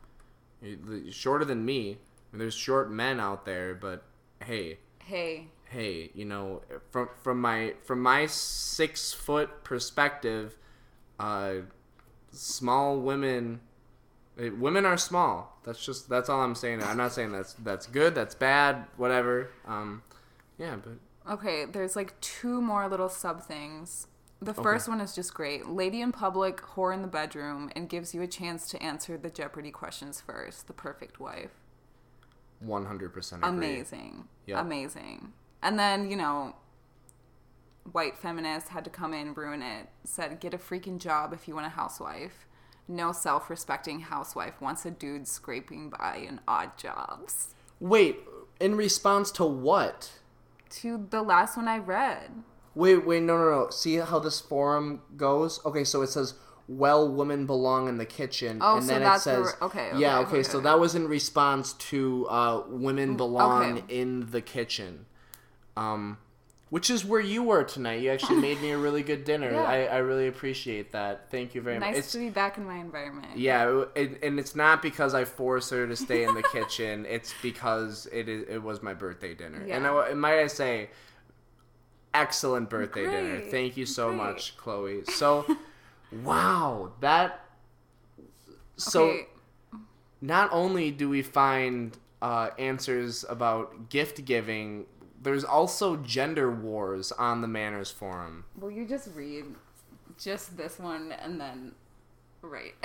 You're 0.61 0.77
you're 0.99 1.13
shorter 1.13 1.45
than 1.45 1.65
me. 1.65 1.81
I 1.83 2.37
mean, 2.37 2.39
there's 2.39 2.55
short 2.55 2.91
men 2.91 3.19
out 3.19 3.45
there 3.47 3.75
but 3.75 4.05
hey. 4.45 4.79
Hey, 5.03 5.49
hey 5.65 6.11
you 6.15 6.27
know 6.27 6.61
from 6.91 7.09
from 7.23 7.41
my 7.41 7.75
from 7.83 8.01
my 8.03 8.27
six 8.27 9.13
foot 9.13 9.65
perspective 9.65 10.57
uh 11.19 11.55
small 12.31 13.01
women 13.01 13.61
eh, 14.39 14.51
women 14.59 14.85
are 14.85 14.97
small 14.97 15.59
that's 15.65 15.85
just 15.85 16.09
that's 16.09 16.29
all 16.29 16.41
i'm 16.41 16.55
saying 16.55 16.83
i'm 16.83 16.97
not 16.97 17.13
saying 17.13 17.33
that's 17.33 17.55
that's 17.55 17.87
good 17.87 18.15
that's 18.15 18.35
bad 18.35 18.87
whatever 18.97 19.51
um 19.67 20.03
yeah 20.59 20.77
but 20.77 20.95
Okay, 21.29 21.67
there's 21.67 21.95
like 21.95 22.19
two 22.21 22.61
more 22.61 22.89
little 22.89 23.09
sub 23.09 23.43
things. 23.43 24.09
The 24.41 24.55
first 24.55 24.89
one 24.89 25.01
is 25.01 25.15
just 25.15 25.35
great. 25.35 25.69
Lady 25.69 26.01
in 26.01 26.11
public, 26.11 26.61
whore 26.61 26.93
in 26.93 27.03
the 27.03 27.09
bedroom, 27.09 27.71
and 27.77 27.89
gives 27.89 28.13
you 28.13 28.23
a 28.23 28.27
chance 28.27 28.69
to 28.71 28.83
answer 28.83 29.17
the 29.17 29.31
Jeopardy 29.31 29.71
questions 29.71 30.21
first. 30.21 30.67
The 30.67 30.73
perfect 30.73 31.21
wife. 31.21 31.53
100% 32.67 33.39
Amazing. 33.43 34.25
Yep. 34.47 34.61
Amazing. 34.61 35.33
And 35.63 35.79
then, 35.79 36.11
you 36.11 36.17
know, 36.17 36.57
white 37.93 38.19
feminists 38.19 38.71
had 38.71 38.83
to 38.85 38.91
come 38.91 39.15
in, 39.15 39.33
ruin 39.35 39.63
it. 39.63 39.89
Said, 40.03 40.41
get 40.41 40.55
a 40.55 40.59
freaking 40.59 40.99
job 40.99 41.33
if 41.33 41.47
you 41.47 41.55
want 41.55 41.67
a 41.67 41.71
housewife. 41.71 42.49
No 42.89 43.13
self 43.13 43.49
respecting 43.49 44.01
housewife 44.01 44.61
wants 44.61 44.85
a 44.85 44.91
dude 44.91 45.29
scraping 45.29 45.91
by 45.91 46.17
in 46.17 46.41
odd 46.47 46.77
jobs. 46.77 47.55
wait 47.81 48.19
in 48.61 48.77
response 48.77 49.31
to 49.33 49.45
what 49.45 50.13
To 50.81 51.07
the 51.11 51.23
last 51.23 51.57
one 51.57 51.69
I 51.69 51.79
read. 51.79 52.31
Wait, 52.75 53.05
wait, 53.05 53.23
no, 53.23 53.37
no, 53.37 53.51
no. 53.51 53.71
See 53.71 53.97
how 53.97 54.19
this 54.19 54.41
forum 54.41 55.03
goes? 55.17 55.61
Okay, 55.67 55.85
so 55.85 56.01
it 56.03 56.09
says 56.09 56.35
well 56.69 57.09
women 57.09 57.45
belong 57.45 57.89
in 57.89 57.99
the 57.99 58.07
kitchen 58.07 58.59
Oh, 58.61 58.77
and 58.77 58.85
so 58.85 58.93
then 58.93 59.03
that's 59.03 59.27
it 59.27 59.31
says 59.31 59.47
re- 59.47 59.67
okay, 59.67 59.91
yeah 59.97 60.19
okay, 60.19 60.29
okay, 60.29 60.37
okay, 60.39 60.43
so 60.43 60.59
okay. 60.59 60.65
that 60.65 60.79
was 60.79 60.95
in 60.95 61.09
response 61.09 61.73
to 61.75 62.27
uh, 62.29 62.63
women 62.69 63.17
belong 63.17 63.79
okay. 63.79 64.01
in 64.01 64.31
the 64.31 64.41
kitchen 64.41 65.07
um, 65.77 66.19
which 66.73 66.89
is 66.89 67.05
where 67.05 67.21
you 67.21 67.43
were 67.43 67.63
tonight 67.63 68.01
you 68.01 68.11
actually 68.11 68.41
made 68.41 68.59
me 68.63 68.71
a 68.71 68.79
really 68.79 69.03
good 69.03 69.25
dinner 69.31 69.51
Yeah. 69.51 69.63
I, 69.63 69.79
I 69.85 69.99
really 69.99 70.27
appreciate 70.27 70.93
that 70.93 71.31
thank 71.31 71.55
you 71.55 71.61
very 71.61 71.79
much 71.79 71.95
Nice 71.95 72.13
to 72.13 72.19
be 72.19 72.31
back 72.31 72.57
in 72.57 72.65
my 72.65 72.79
environment. 72.79 73.37
yeah, 73.37 73.85
it, 73.95 74.23
and 74.23 74.39
it's 74.41 74.57
not 74.57 74.81
because 74.81 75.13
I 75.13 75.25
forced 75.27 75.71
her 75.71 75.87
to 75.87 75.95
stay 75.97 76.25
in 76.25 76.35
the 76.35 76.43
kitchen. 76.57 77.05
It's 77.17 77.35
because 77.43 78.09
it 78.11 78.27
is, 78.29 78.49
it 78.49 78.63
was 78.63 78.83
my 78.83 78.95
birthday 78.95 79.35
dinner, 79.35 79.63
and, 79.69 79.87
I, 79.87 80.15
might 80.15 80.39
I 80.39 80.47
say, 80.47 80.89
excellent 82.15 82.71
birthday 82.71 83.05
dinner. 83.05 83.41
Thank 83.51 83.77
you 83.77 83.85
so 83.85 84.09
great. 84.09 84.17
much, 84.17 84.57
Chloe. 84.57 85.03
So, 85.11 85.45
wow, 86.23 86.93
that. 87.01 87.45
So 88.77 89.05
Okay, 89.11 89.27
not 90.23 90.49
only 90.53 90.91
do 90.91 91.09
we 91.09 91.21
find 91.23 91.97
uh, 92.23 92.51
answers 92.59 93.25
about 93.29 93.91
gift 93.91 94.25
giving, 94.25 94.87
there's 95.23 95.45
also 95.45 95.97
gender 95.97 96.51
wars 96.51 97.13
on 97.13 97.41
the 97.43 97.49
Manners 97.49 97.91
Forum. 97.91 98.45
will 98.59 98.71
you 98.71 98.87
just 98.87 99.09
read 99.15 99.45
just 100.19 100.57
this 100.57 100.79
one 100.79 101.13
and 101.13 101.41
then 101.41 101.73
right? 102.43 102.75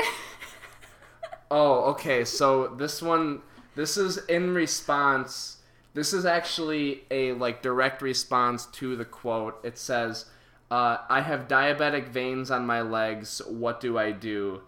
Oh, 1.49 1.83
okay. 1.91 2.25
So 2.25 2.67
this 2.67 3.01
one, 3.01 3.41
this 3.75 3.97
is 3.97 4.17
in 4.25 4.53
response. 4.53 5.57
This 5.93 6.13
is 6.13 6.25
actually 6.25 7.03
a 7.09 7.33
like 7.33 7.61
direct 7.61 8.01
response 8.01 8.65
to 8.73 8.95
the 8.95 9.05
quote. 9.05 9.57
It 9.63 9.77
says, 9.77 10.25
uh, 10.69 10.97
"I 11.09 11.21
have 11.21 11.47
diabetic 11.47 12.09
veins 12.09 12.51
on 12.51 12.65
my 12.65 12.81
legs. 12.81 13.41
What 13.47 13.79
do 13.79 13.97
I 13.97 14.11
do?" 14.11 14.61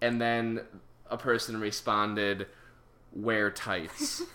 And 0.00 0.20
then 0.20 0.60
a 1.10 1.16
person 1.16 1.60
responded, 1.60 2.46
"Wear 3.12 3.50
tights." 3.50 4.22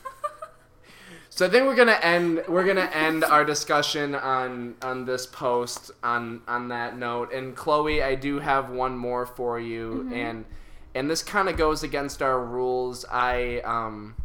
So 1.29 1.45
I 1.45 1.49
think 1.49 1.65
we're 1.67 1.75
gonna 1.75 1.99
end. 2.01 2.43
We're 2.47 2.65
gonna 2.65 2.89
end 2.93 3.23
our 3.23 3.45
discussion 3.45 4.15
on 4.15 4.75
on 4.81 5.05
this 5.05 5.25
post 5.25 5.91
on 6.03 6.41
on 6.47 6.67
that 6.69 6.97
note. 6.97 7.31
And 7.31 7.55
Chloe, 7.55 8.01
I 8.03 8.15
do 8.15 8.39
have 8.39 8.69
one 8.71 8.97
more 8.97 9.25
for 9.25 9.59
you, 9.59 10.09
and 10.11 10.43
and 10.95 11.09
this 11.09 11.21
kind 11.23 11.47
of 11.47 11.55
goes 11.55 11.83
against 11.83 12.21
our 12.21 12.43
rules. 12.43 13.05
I 13.09 13.59
um 13.63 14.15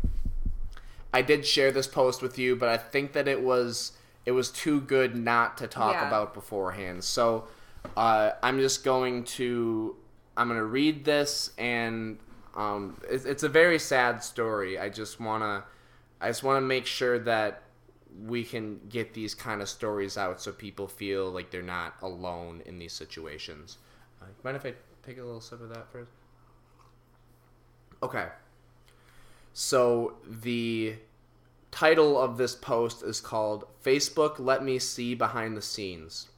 I 1.13 1.23
did 1.23 1.47
share 1.47 1.71
this 1.71 1.87
post 1.87 2.23
with 2.23 2.39
you, 2.39 2.57
but 2.57 2.69
I 2.69 2.77
think 2.79 3.13
that 3.13 3.29
it 3.29 3.41
was 3.43 3.93
it 4.27 4.33
was 4.33 4.51
too 4.51 4.81
good 4.81 5.15
not 5.15 5.59
to 5.59 5.67
talk 5.69 5.93
Yeah. 5.93 6.09
about 6.09 6.35
beforehand. 6.35 7.05
So 7.05 7.45
uh, 7.97 8.31
I'm 8.43 8.59
just 8.59 8.83
going 8.83 9.25
to 9.25 9.95
I'm 10.37 10.49
gonna 10.49 10.65
read 10.65 11.05
this, 11.05 11.53
and 11.59 12.19
um, 12.57 12.97
it's, 13.09 13.25
it's 13.25 13.43
a 13.43 13.49
very 13.49 13.79
sad 13.79 14.25
story. 14.25 14.79
I 14.79 14.89
just 14.89 15.21
wanna 15.21 15.65
I 16.25 16.29
just 16.29 16.43
want 16.43 16.57
to 16.57 16.67
make 16.67 16.87
sure 16.87 17.19
that 17.19 17.65
we 18.27 18.45
can 18.45 18.81
get 18.89 19.13
these 19.13 19.35
kind 19.35 19.61
of 19.61 19.69
stories 19.69 20.17
out 20.17 20.41
so 20.41 20.53
people 20.53 20.89
feel 20.89 21.31
like 21.31 21.51
they're 21.51 21.61
not 21.61 21.97
alone 22.01 22.63
in 22.65 22.79
these 22.79 22.95
situations. 22.95 23.77
Uh, 24.23 24.27
mind 24.43 24.57
if 24.57 24.65
I 24.65 24.73
take 25.05 25.19
a 25.19 25.23
little 25.23 25.43
sip 25.43 25.61
of 25.61 25.69
that 25.69 25.87
first? 25.93 26.13
Okay. 28.03 28.29
So 29.53 30.15
the 30.27 30.95
title 31.71 32.19
of 32.19 32.39
this 32.39 32.55
post 32.55 33.03
is 33.03 33.21
called 33.21 33.67
Facebook 33.85 34.39
Let 34.39 34.65
Me 34.65 34.79
See 34.79 35.15
Behind 35.15 35.59
the 35.59 35.63
Scenes. 35.63 36.29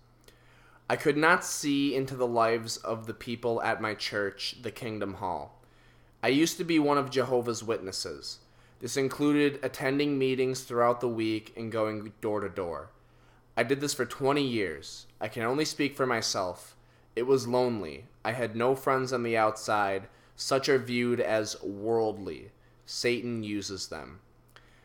I 0.90 0.96
could 0.96 1.16
not 1.16 1.44
see 1.44 1.94
into 1.94 2.16
the 2.16 2.26
lives 2.26 2.76
of 2.78 3.06
the 3.06 3.14
people 3.14 3.62
at 3.62 3.80
my 3.80 3.94
church, 3.94 4.56
the 4.62 4.72
Kingdom 4.72 5.14
Hall. 5.14 5.62
I 6.24 6.28
used 6.28 6.56
to 6.56 6.64
be 6.64 6.80
one 6.80 6.98
of 6.98 7.08
Jehovah's 7.08 7.62
Witnesses. 7.62 8.38
This 8.80 8.96
included 8.96 9.58
attending 9.62 10.18
meetings 10.18 10.60
throughout 10.62 11.00
the 11.00 11.08
week 11.08 11.52
and 11.56 11.72
going 11.72 12.12
door 12.20 12.40
to 12.40 12.48
door. 12.48 12.90
I 13.56 13.62
did 13.62 13.80
this 13.80 13.94
for 13.94 14.04
20 14.04 14.42
years. 14.42 15.06
I 15.20 15.28
can 15.28 15.42
only 15.42 15.64
speak 15.64 15.96
for 15.96 16.04
myself. 16.04 16.76
It 17.14 17.26
was 17.26 17.48
lonely. 17.48 18.04
I 18.22 18.32
had 18.32 18.54
no 18.54 18.74
friends 18.74 19.12
on 19.14 19.22
the 19.22 19.36
outside. 19.36 20.08
Such 20.36 20.68
are 20.68 20.78
viewed 20.78 21.20
as 21.20 21.60
worldly. 21.62 22.50
Satan 22.84 23.42
uses 23.42 23.88
them. 23.88 24.20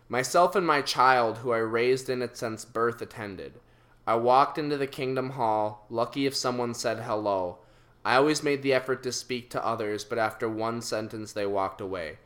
Myself 0.08 0.56
and 0.56 0.66
my 0.66 0.82
child, 0.82 1.40
who 1.40 1.52
I 1.52 1.58
raised 1.58 2.10
in 2.10 2.22
it 2.22 2.38
since 2.38 2.64
birth, 2.64 3.02
attended. 3.02 3.60
I 4.08 4.16
walked 4.16 4.58
into 4.58 4.78
the 4.78 4.88
Kingdom 4.88 5.32
Hall, 5.32 5.86
lucky 5.90 6.26
if 6.26 6.36
someone 6.36 6.74
said 6.74 7.00
hello. 7.00 7.58
I 8.04 8.16
always 8.16 8.42
made 8.42 8.64
the 8.64 8.74
effort 8.74 9.04
to 9.04 9.12
speak 9.12 9.50
to 9.52 9.66
others, 9.66 10.06
but 10.06 10.18
after 10.18 10.50
one 10.50 10.82
sentence 10.82 11.34
they 11.34 11.46
walked 11.46 11.82
away. 11.82 12.18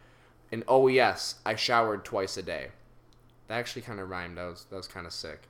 And 0.52 0.64
oh 0.68 0.88
yes, 0.88 1.36
I 1.46 1.56
showered 1.56 2.06
twice 2.06 2.38
a 2.38 2.44
day. 2.44 2.68
That 3.48 3.58
actually 3.58 3.84
kind 3.84 4.00
of 4.00 4.10
rhymed. 4.10 4.38
That 4.38 4.46
was 4.46 4.66
that 4.70 4.76
was 4.76 4.88
kind 4.88 5.06
of 5.06 5.14
sick. 5.14 5.44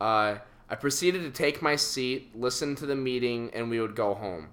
Uh, 0.00 0.36
I 0.68 0.74
proceeded 0.74 1.22
to 1.22 1.30
take 1.30 1.62
my 1.62 1.76
seat, 1.76 2.34
listen 2.34 2.74
to 2.76 2.86
the 2.86 2.96
meeting, 2.96 3.50
and 3.54 3.70
we 3.70 3.80
would 3.80 3.94
go 3.94 4.14
home. 4.14 4.48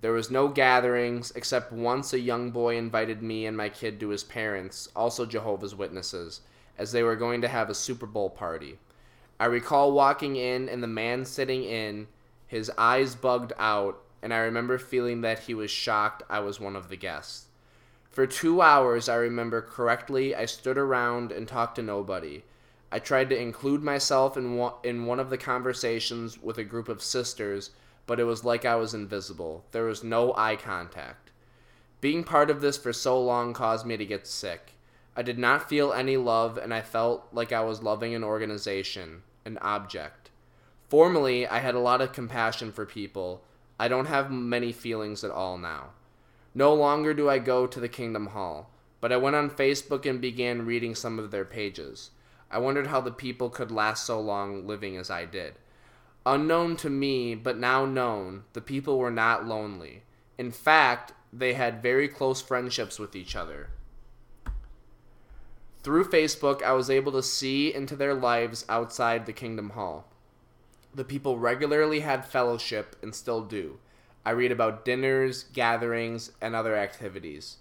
There 0.00 0.12
was 0.12 0.30
no 0.30 0.46
gatherings, 0.46 1.32
except 1.34 1.72
once 1.72 2.12
a 2.12 2.20
young 2.20 2.50
boy 2.52 2.76
invited 2.76 3.22
me 3.22 3.46
and 3.46 3.56
my 3.56 3.68
kid 3.68 3.98
to 4.00 4.10
his 4.10 4.22
parents, 4.22 4.88
also 4.94 5.26
Jehovah's 5.26 5.74
Witnesses, 5.74 6.42
as 6.78 6.92
they 6.92 7.02
were 7.02 7.16
going 7.16 7.40
to 7.40 7.48
have 7.48 7.68
a 7.68 7.74
Super 7.74 8.06
Bowl 8.06 8.30
party. 8.30 8.78
I 9.40 9.46
recall 9.46 9.92
walking 9.92 10.36
in 10.36 10.68
and 10.68 10.82
the 10.82 10.86
man 10.86 11.24
sitting 11.24 11.64
in, 11.64 12.06
his 12.46 12.70
eyes 12.78 13.14
bugged 13.16 13.52
out, 13.58 14.00
and 14.22 14.32
I 14.32 14.38
remember 14.38 14.78
feeling 14.78 15.22
that 15.22 15.40
he 15.40 15.54
was 15.54 15.70
shocked 15.70 16.22
I 16.30 16.40
was 16.40 16.60
one 16.60 16.76
of 16.76 16.88
the 16.88 16.96
guests. 16.96 17.45
For 18.16 18.26
two 18.26 18.62
hours, 18.62 19.10
I 19.10 19.16
remember 19.16 19.60
correctly, 19.60 20.34
I 20.34 20.46
stood 20.46 20.78
around 20.78 21.32
and 21.32 21.46
talked 21.46 21.76
to 21.76 21.82
nobody. 21.82 22.44
I 22.90 22.98
tried 22.98 23.28
to 23.28 23.38
include 23.38 23.82
myself 23.82 24.38
in 24.38 24.56
one, 24.56 24.72
in 24.82 25.04
one 25.04 25.20
of 25.20 25.28
the 25.28 25.36
conversations 25.36 26.42
with 26.42 26.56
a 26.56 26.64
group 26.64 26.88
of 26.88 27.02
sisters, 27.02 27.72
but 28.06 28.18
it 28.18 28.24
was 28.24 28.42
like 28.42 28.64
I 28.64 28.76
was 28.76 28.94
invisible. 28.94 29.66
There 29.72 29.84
was 29.84 30.02
no 30.02 30.34
eye 30.34 30.56
contact. 30.56 31.30
Being 32.00 32.24
part 32.24 32.48
of 32.48 32.62
this 32.62 32.78
for 32.78 32.90
so 32.90 33.22
long 33.22 33.52
caused 33.52 33.84
me 33.84 33.98
to 33.98 34.06
get 34.06 34.26
sick. 34.26 34.72
I 35.14 35.20
did 35.20 35.38
not 35.38 35.68
feel 35.68 35.92
any 35.92 36.16
love, 36.16 36.56
and 36.56 36.72
I 36.72 36.80
felt 36.80 37.28
like 37.32 37.52
I 37.52 37.60
was 37.60 37.82
loving 37.82 38.14
an 38.14 38.24
organization, 38.24 39.24
an 39.44 39.58
object. 39.60 40.30
Formerly, 40.88 41.46
I 41.46 41.58
had 41.58 41.74
a 41.74 41.80
lot 41.80 42.00
of 42.00 42.14
compassion 42.14 42.72
for 42.72 42.86
people. 42.86 43.42
I 43.78 43.88
don't 43.88 44.06
have 44.06 44.30
many 44.30 44.72
feelings 44.72 45.22
at 45.22 45.30
all 45.30 45.58
now. 45.58 45.90
No 46.56 46.72
longer 46.72 47.12
do 47.12 47.28
I 47.28 47.38
go 47.38 47.66
to 47.66 47.78
the 47.78 47.86
Kingdom 47.86 48.28
Hall, 48.28 48.70
but 49.02 49.12
I 49.12 49.18
went 49.18 49.36
on 49.36 49.50
Facebook 49.50 50.08
and 50.08 50.22
began 50.22 50.64
reading 50.64 50.94
some 50.94 51.18
of 51.18 51.30
their 51.30 51.44
pages. 51.44 52.12
I 52.50 52.60
wondered 52.60 52.86
how 52.86 53.02
the 53.02 53.10
people 53.10 53.50
could 53.50 53.70
last 53.70 54.06
so 54.06 54.18
long 54.18 54.66
living 54.66 54.96
as 54.96 55.10
I 55.10 55.26
did. 55.26 55.56
Unknown 56.24 56.76
to 56.76 56.88
me, 56.88 57.34
but 57.34 57.58
now 57.58 57.84
known, 57.84 58.44
the 58.54 58.62
people 58.62 58.96
were 58.96 59.10
not 59.10 59.46
lonely. 59.46 60.04
In 60.38 60.50
fact, 60.50 61.12
they 61.30 61.52
had 61.52 61.82
very 61.82 62.08
close 62.08 62.40
friendships 62.40 62.98
with 62.98 63.14
each 63.14 63.36
other. 63.36 63.68
Through 65.82 66.08
Facebook, 66.08 66.62
I 66.62 66.72
was 66.72 66.88
able 66.88 67.12
to 67.12 67.22
see 67.22 67.74
into 67.74 67.96
their 67.96 68.14
lives 68.14 68.64
outside 68.70 69.26
the 69.26 69.34
Kingdom 69.34 69.70
Hall. 69.70 70.08
The 70.94 71.04
people 71.04 71.38
regularly 71.38 72.00
had 72.00 72.24
fellowship 72.24 72.96
and 73.02 73.14
still 73.14 73.42
do. 73.42 73.78
I 74.26 74.30
read 74.30 74.50
about 74.50 74.84
dinners, 74.84 75.44
gatherings, 75.52 76.32
and 76.40 76.56
other 76.56 76.74
activities. 76.76 77.58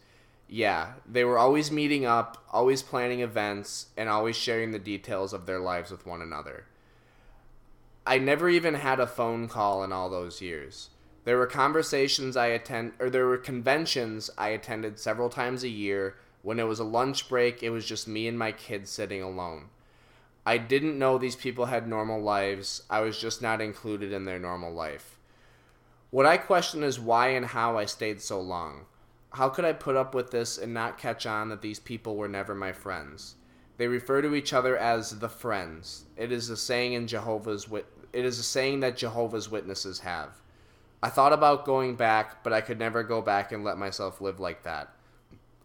Yeah, 0.50 0.94
they 1.08 1.24
were 1.24 1.38
always 1.38 1.72
meeting 1.72 2.08
up, 2.08 2.44
always 2.52 2.82
planning 2.82 3.20
events, 3.20 3.90
and 3.96 4.10
always 4.10 4.36
sharing 4.36 4.72
the 4.72 4.80
details 4.80 5.32
of 5.32 5.46
their 5.46 5.60
lives 5.60 5.92
with 5.92 6.08
one 6.08 6.24
another. 6.24 6.66
I 8.08 8.18
never 8.18 8.50
even 8.50 8.74
had 8.74 9.00
a 9.00 9.06
phone 9.06 9.48
call 9.48 9.84
in 9.84 9.92
all 9.92 10.10
those 10.10 10.42
years. 10.42 10.90
There 11.24 11.38
were 11.38 11.46
conversations 11.46 12.36
I 12.36 12.48
attend 12.48 12.94
or 13.00 13.12
there 13.12 13.28
were 13.28 13.38
conventions 13.38 14.32
I 14.36 14.50
attended 14.50 14.98
several 14.98 15.30
times 15.30 15.64
a 15.64 15.70
year. 15.70 16.16
When 16.42 16.60
it 16.60 16.68
was 16.68 16.80
a 16.80 16.84
lunch 16.84 17.30
break, 17.30 17.62
it 17.62 17.70
was 17.70 17.86
just 17.86 18.08
me 18.08 18.28
and 18.28 18.40
my 18.40 18.52
kids 18.52 18.90
sitting 18.90 19.22
alone. 19.22 19.66
I 20.48 20.58
didn't 20.58 20.98
know 20.98 21.20
these 21.20 21.36
people 21.36 21.66
had 21.66 21.88
normal 21.88 22.22
lives. 22.22 22.82
I 22.90 23.02
was 23.02 23.20
just 23.20 23.40
not 23.40 23.62
included 23.62 24.12
in 24.12 24.26
their 24.26 24.40
normal 24.40 24.74
life. 24.74 25.15
What 26.16 26.26
I 26.26 26.38
question 26.38 26.82
is 26.82 26.98
why 26.98 27.28
and 27.32 27.46
how 27.46 27.78
I 27.78 27.84
stayed 27.84 28.22
so 28.22 28.40
long. 28.40 28.86
How 29.32 29.50
could 29.50 29.66
I 29.66 29.74
put 29.74 29.98
up 29.98 30.16
with 30.16 30.32
this 30.32 30.58
and 30.58 30.74
not 30.74 30.98
catch 30.98 31.26
on 31.26 31.50
that 31.50 31.62
these 31.62 31.82
people 31.82 32.16
were 32.16 32.30
never 32.30 32.56
my 32.56 32.72
friends? 32.72 33.36
They 33.76 33.90
refer 33.90 34.22
to 34.22 34.34
each 34.34 34.54
other 34.54 34.78
as 34.78 35.20
the 35.20 35.28
friends. 35.28 36.06
It 36.16 36.32
is 36.32 36.50
a 36.50 36.56
saying 36.56 36.94
in 36.94 37.08
Jehovah's 37.08 37.68
Wit- 37.68 37.92
it 38.14 38.24
is 38.24 38.40
a 38.40 38.44
saying 38.44 38.80
that 38.80 38.96
Jehovah's 38.96 39.52
Witnesses 39.52 40.00
have. 40.00 40.42
I 41.04 41.10
thought 41.10 41.34
about 41.34 41.66
going 41.66 41.98
back, 41.98 42.46
but 42.46 42.54
I 42.54 42.62
could 42.62 42.80
never 42.80 43.04
go 43.04 43.22
back 43.22 43.52
and 43.52 43.66
let 43.66 43.78
myself 43.78 44.22
live 44.22 44.40
like 44.40 44.64
that. 44.64 44.96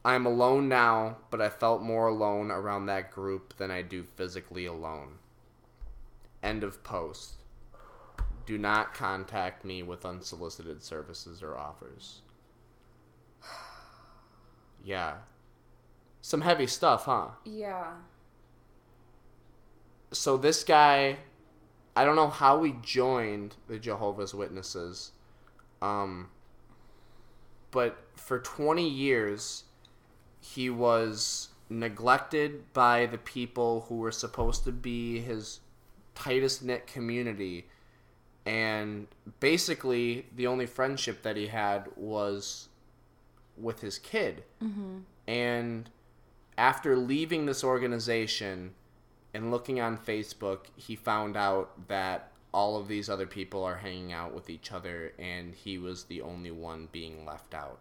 I 0.04 0.16
am 0.16 0.26
alone 0.26 0.68
now, 0.68 1.18
but 1.30 1.40
I 1.40 1.48
felt 1.48 1.80
more 1.80 2.08
alone 2.08 2.50
around 2.50 2.86
that 2.86 3.12
group 3.12 3.56
than 3.56 3.70
I 3.70 3.82
do 3.82 4.02
physically 4.02 4.66
alone. 4.66 5.18
End 6.42 6.64
of 6.64 6.82
post. 6.82 7.34
Do 8.50 8.58
not 8.58 8.94
contact 8.94 9.64
me 9.64 9.84
with 9.84 10.04
unsolicited 10.04 10.82
services 10.82 11.40
or 11.40 11.56
offers. 11.56 12.22
Yeah. 14.84 15.18
Some 16.20 16.40
heavy 16.40 16.66
stuff, 16.66 17.04
huh? 17.04 17.28
Yeah. 17.44 17.92
So 20.10 20.36
this 20.36 20.64
guy, 20.64 21.18
I 21.94 22.04
don't 22.04 22.16
know 22.16 22.28
how 22.28 22.64
he 22.64 22.74
joined 22.82 23.54
the 23.68 23.78
Jehovah's 23.78 24.34
Witnesses, 24.34 25.12
um, 25.80 26.30
but 27.70 28.02
for 28.16 28.40
20 28.40 28.88
years, 28.88 29.62
he 30.40 30.70
was 30.70 31.50
neglected 31.68 32.72
by 32.72 33.06
the 33.06 33.18
people 33.18 33.84
who 33.88 33.98
were 33.98 34.10
supposed 34.10 34.64
to 34.64 34.72
be 34.72 35.20
his 35.20 35.60
tightest 36.16 36.64
knit 36.64 36.88
community. 36.88 37.66
And 38.46 39.06
basically, 39.38 40.26
the 40.34 40.46
only 40.46 40.66
friendship 40.66 41.22
that 41.22 41.36
he 41.36 41.48
had 41.48 41.88
was 41.96 42.68
with 43.56 43.80
his 43.80 43.98
kid. 43.98 44.44
Mm-hmm. 44.62 44.98
And 45.28 45.90
after 46.56 46.96
leaving 46.96 47.46
this 47.46 47.62
organization 47.62 48.72
and 49.34 49.50
looking 49.50 49.80
on 49.80 49.96
Facebook, 49.96 50.66
he 50.76 50.96
found 50.96 51.36
out 51.36 51.88
that 51.88 52.32
all 52.52 52.76
of 52.76 52.88
these 52.88 53.08
other 53.08 53.26
people 53.26 53.62
are 53.62 53.76
hanging 53.76 54.12
out 54.12 54.34
with 54.34 54.50
each 54.50 54.72
other 54.72 55.12
and 55.18 55.54
he 55.54 55.78
was 55.78 56.04
the 56.04 56.20
only 56.20 56.50
one 56.50 56.88
being 56.90 57.24
left 57.24 57.54
out. 57.54 57.78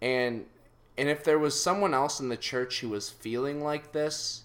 And 0.00 0.46
and 0.98 1.08
if 1.08 1.24
there 1.24 1.38
was 1.38 1.60
someone 1.60 1.92
else 1.92 2.20
in 2.20 2.28
the 2.28 2.36
church 2.36 2.80
who 2.80 2.88
was 2.88 3.10
feeling 3.10 3.62
like 3.62 3.92
this, 3.92 4.44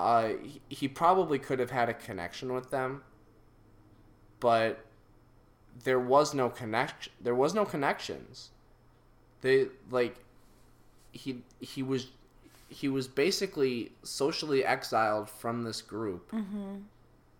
uh, 0.00 0.28
he, 0.42 0.60
he 0.68 0.88
probably 0.88 1.38
could 1.38 1.58
have 1.58 1.70
had 1.70 1.88
a 1.88 1.94
connection 1.94 2.52
with 2.52 2.70
them, 2.70 3.02
but 4.40 4.84
there 5.84 6.00
was 6.00 6.34
no 6.34 6.48
connection. 6.48 7.12
There 7.20 7.34
was 7.34 7.54
no 7.54 7.64
connections. 7.64 8.50
They 9.42 9.66
like 9.90 10.16
he 11.12 11.42
he 11.60 11.82
was 11.82 12.08
he 12.68 12.88
was 12.88 13.08
basically 13.08 13.92
socially 14.02 14.64
exiled 14.64 15.28
from 15.28 15.64
this 15.64 15.82
group, 15.82 16.32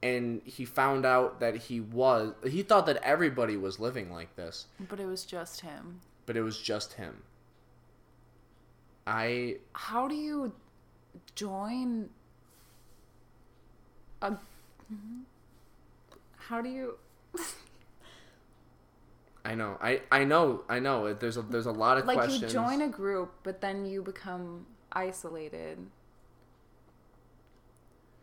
and 0.03 0.41
he 0.45 0.65
found 0.65 1.05
out 1.07 1.41
that 1.41 1.55
he 1.57 1.81
was 1.81 2.32
he 2.45 2.62
thought 2.62 2.87
that 2.87 2.97
everybody 3.03 3.57
was 3.57 3.78
living 3.78 4.11
like 4.11 4.35
this, 4.37 4.66
But 4.89 4.99
it 5.01 5.07
was 5.07 5.24
just 5.24 5.61
him. 5.61 6.01
but 6.27 6.37
it 6.37 6.43
was 6.43 6.59
just 6.61 6.95
him. 6.95 7.23
I 9.07 9.57
How 9.73 10.09
do 10.09 10.15
you 10.15 10.53
join 11.35 12.11
a 14.23 14.37
How 16.37 16.61
do 16.61 16.69
you 16.69 16.97
I 19.45 19.55
know 19.55 19.79
I 19.81 20.03
I 20.11 20.25
know 20.25 20.65
I 20.69 20.79
know 20.81 21.13
there's 21.15 21.37
a 21.37 21.43
there's 21.43 21.67
a 21.67 21.73
lot 21.73 21.99
of 21.99 22.07
like 22.07 22.17
questions. 22.17 22.43
you 22.43 22.49
join 22.49 22.83
a 22.83 22.89
group 22.89 23.33
but 23.43 23.61
then 23.61 23.87
you 23.87 24.03
become 24.03 24.67
isolated? 24.93 25.79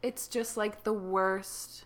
It's 0.04 0.28
just 0.28 0.58
like 0.58 0.84
the 0.84 0.94
worst 0.94 1.86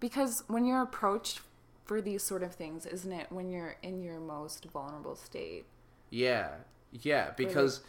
because 0.00 0.44
when 0.48 0.64
you're 0.64 0.82
approached 0.82 1.40
for 1.84 2.00
these 2.00 2.22
sort 2.22 2.42
of 2.42 2.54
things, 2.54 2.86
isn't 2.86 3.12
it 3.12 3.30
when 3.30 3.50
you're 3.50 3.76
in 3.82 4.02
your 4.02 4.18
most 4.18 4.66
vulnerable 4.66 5.14
state? 5.14 5.66
Yeah, 6.10 6.48
yeah, 6.92 7.30
because 7.36 7.82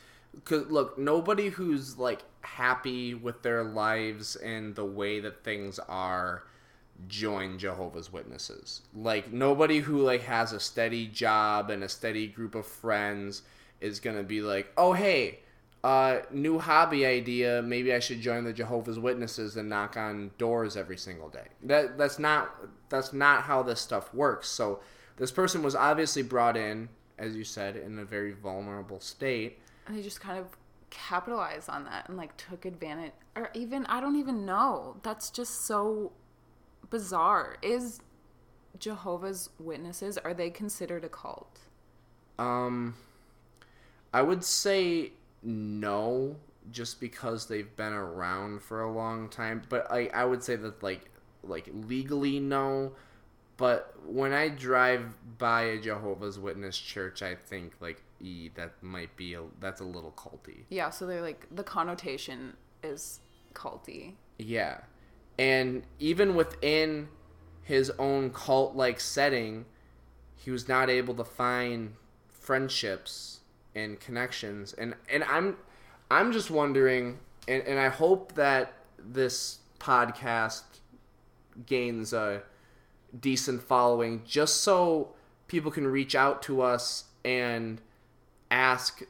cause, 0.44 0.68
look, 0.70 0.98
nobody 0.98 1.50
who's 1.50 1.98
like 1.98 2.24
happy 2.42 3.14
with 3.14 3.42
their 3.42 3.64
lives 3.64 4.36
and 4.36 4.76
the 4.76 4.86
way 4.86 5.20
that 5.20 5.44
things 5.44 5.80
are 5.88 6.44
join 7.08 7.58
Jehovah's 7.58 8.12
Witnesses. 8.12 8.82
Like 8.94 9.32
nobody 9.32 9.80
who 9.80 10.02
like 10.02 10.24
has 10.24 10.54
a 10.54 10.60
steady 10.60 11.08
job 11.08 11.70
and 11.70 11.84
a 11.84 11.90
steady 11.90 12.28
group 12.28 12.56
of 12.56 12.66
friends 12.66 13.42
is 13.82 14.00
gonna 14.00 14.24
be 14.24 14.42
like, 14.42 14.72
oh 14.78 14.94
hey, 14.94 15.40
uh, 15.84 16.22
new 16.32 16.58
hobby 16.58 17.06
idea. 17.06 17.62
Maybe 17.62 17.94
I 17.94 18.00
should 18.00 18.20
join 18.20 18.44
the 18.44 18.54
Jehovah's 18.54 18.98
Witnesses 18.98 19.56
and 19.56 19.70
knock 19.70 19.98
on 19.98 20.32
doors 20.40 20.76
every 20.76 20.98
single 20.98 21.30
day. 21.30 21.48
That 21.64 21.98
that's 21.98 22.18
not 22.18 22.56
that's 22.90 23.14
not 23.14 23.44
how 23.44 23.62
this 23.62 23.82
stuff 23.82 24.14
works. 24.14 24.50
So 24.50 24.80
this 25.18 25.32
person 25.32 25.62
was 25.62 25.76
obviously 25.76 26.24
brought 26.24 26.58
in, 26.58 26.90
as 27.18 27.36
you 27.36 27.44
said, 27.44 27.76
in 27.76 28.00
a 28.00 28.06
very 28.06 28.32
vulnerable 28.32 29.00
state. 29.00 29.60
And 29.88 29.98
they 29.98 30.02
just 30.02 30.20
kind 30.20 30.40
of 30.40 30.48
capitalized 30.90 31.70
on 31.70 31.84
that 31.86 32.08
and 32.08 32.18
like 32.18 32.36
took 32.38 32.66
advantage 32.66 33.12
or 33.36 33.50
even 33.54 33.86
I 33.88 34.00
don't 34.00 34.16
even 34.16 34.46
know. 34.46 34.98
That's 35.04 35.30
just 35.30 35.66
so 35.66 36.12
bizarre. 36.90 37.58
Is 37.62 38.00
Jehovah's 38.80 39.50
Witnesses 39.60 40.18
are 40.18 40.34
they 40.34 40.50
considered 40.50 41.04
a 41.04 41.10
cult? 41.10 41.60
Um, 42.40 42.96
I 44.14 44.22
would 44.22 44.44
say 44.44 45.12
no, 45.44 46.36
just 46.72 47.00
because 47.00 47.48
they've 47.48 47.76
been 47.76 47.94
around 47.94 48.62
for 48.62 48.82
a 48.82 48.92
long 48.92 49.30
time. 49.30 49.62
But 49.70 49.92
I, 49.92 50.08
I 50.14 50.26
would 50.26 50.44
say 50.44 50.56
that 50.56 50.82
like 50.82 51.10
like 51.44 51.70
legally 51.74 52.40
no. 52.40 52.94
But 53.58 53.96
when 54.06 54.34
I 54.34 54.50
drive 54.50 55.16
by 55.38 55.64
a 55.64 55.80
Jehovah's 55.80 56.38
Witness 56.38 56.78
church, 56.78 57.22
I 57.22 57.36
think 57.36 57.74
like, 57.80 58.02
e 58.20 58.50
that 58.56 58.72
might 58.82 59.16
be 59.16 59.34
a 59.34 59.44
that's 59.60 59.82
a 59.82 59.86
little 59.86 60.12
culty. 60.12 60.64
Yeah, 60.70 60.90
so 60.90 61.06
they're 61.06 61.22
like 61.22 61.48
the 61.52 61.64
connotation 61.64 62.56
is 62.84 63.20
culty. 63.54 64.14
Yeah. 64.38 64.80
And 65.38 65.84
even 66.00 66.36
within 66.36 67.10
his 67.62 67.92
own 67.98 68.32
cult 68.32 68.76
like 68.76 69.00
setting, 69.00 69.66
he 70.36 70.52
was 70.52 70.68
not 70.68 70.90
able 70.90 71.14
to 71.16 71.24
find 71.24 71.94
friendships 72.28 73.40
and 73.74 74.00
connections. 74.00 74.74
And 74.74 74.96
and 75.10 75.24
I'm 75.24 75.58
I'm 76.12 76.32
just 76.32 76.52
wondering 76.52 77.20
and, 77.48 77.64
and 77.64 77.80
I 77.80 77.90
hope 77.90 78.34
that 78.36 78.74
this 79.00 79.60
podcast 79.80 80.64
gains 81.66 82.12
a 82.14 82.44
decent 83.20 83.62
following 83.62 84.22
just 84.26 84.62
so 84.62 85.14
people 85.48 85.72
can 85.72 85.88
reach 85.88 86.16
out 86.16 86.42
to 86.44 86.62
us 86.62 87.06
and 87.24 87.82
ask 88.52 89.04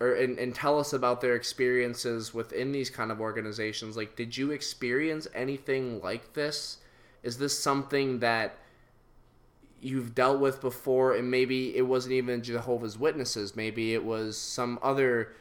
or 0.00 0.14
and, 0.14 0.38
and 0.38 0.54
tell 0.54 0.78
us 0.78 0.92
about 0.92 1.20
their 1.20 1.34
experiences 1.34 2.34
within 2.34 2.72
these 2.72 2.90
kind 2.90 3.10
of 3.10 3.20
organizations. 3.20 3.96
Like 3.96 4.16
did 4.16 4.36
you 4.36 4.50
experience 4.50 5.26
anything 5.34 6.00
like 6.00 6.34
this? 6.34 6.78
Is 7.22 7.38
this 7.38 7.58
something 7.58 8.18
that 8.18 8.56
you've 9.80 10.14
dealt 10.14 10.40
with 10.40 10.60
before? 10.60 11.14
And 11.14 11.30
maybe 11.30 11.76
it 11.76 11.82
wasn't 11.82 12.14
even 12.14 12.42
jehovah's 12.42 12.98
witnesses. 12.98 13.54
Maybe 13.54 13.94
it 13.94 14.04
was 14.04 14.36
some 14.36 14.78
other 14.82 15.34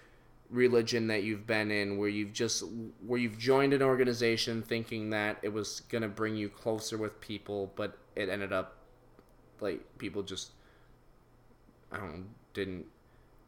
religion 0.51 1.07
that 1.07 1.23
you've 1.23 1.47
been 1.47 1.71
in 1.71 1.97
where 1.97 2.09
you've 2.09 2.33
just 2.33 2.63
where 3.07 3.17
you've 3.19 3.37
joined 3.37 3.73
an 3.73 3.81
organization 3.81 4.61
thinking 4.61 5.09
that 5.11 5.37
it 5.41 5.49
was 5.49 5.79
going 5.89 6.01
to 6.01 6.09
bring 6.09 6.35
you 6.35 6.49
closer 6.49 6.97
with 6.97 7.19
people 7.21 7.71
but 7.77 7.97
it 8.17 8.27
ended 8.27 8.51
up 8.51 8.75
like 9.61 9.79
people 9.97 10.21
just 10.21 10.51
i 11.91 11.97
don't 11.97 12.13
know, 12.13 12.23
didn't 12.53 12.85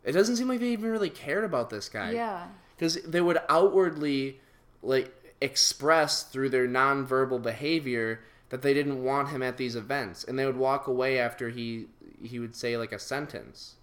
it 0.06 0.14
doesn't 0.14 0.38
seem 0.38 0.48
like 0.48 0.62
they 0.62 0.70
even 0.70 0.90
really 0.90 1.10
cared 1.10 1.44
about 1.44 1.70
this 1.70 1.90
guy 1.90 2.12
Yeah. 2.12 2.48
because 2.76 3.02
they 3.04 3.22
would 3.22 3.40
outwardly 3.50 4.40
like 4.82 5.14
express 5.42 6.24
through 6.24 6.50
their 6.50 6.68
nonverbal 6.70 7.42
behavior 7.42 8.22
that 8.48 8.62
they 8.62 8.74
didn't 8.74 9.04
want 9.04 9.30
him 9.30 9.44
at 9.44 9.58
these 9.58 9.76
events 9.76 10.24
and 10.24 10.40
they 10.40 10.46
would 10.46 10.56
walk 10.58 10.88
away 10.88 11.20
after 11.20 11.50
he 11.50 11.88
he 12.22 12.40
would 12.40 12.56
say 12.56 12.78
like 12.78 12.94
a 12.94 13.00
sentence 13.00 13.76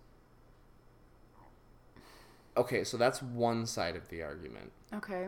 okay 2.60 2.84
so 2.84 2.96
that's 2.96 3.22
one 3.22 3.66
side 3.66 3.96
of 3.96 4.08
the 4.08 4.22
argument 4.22 4.70
Okay. 4.92 5.26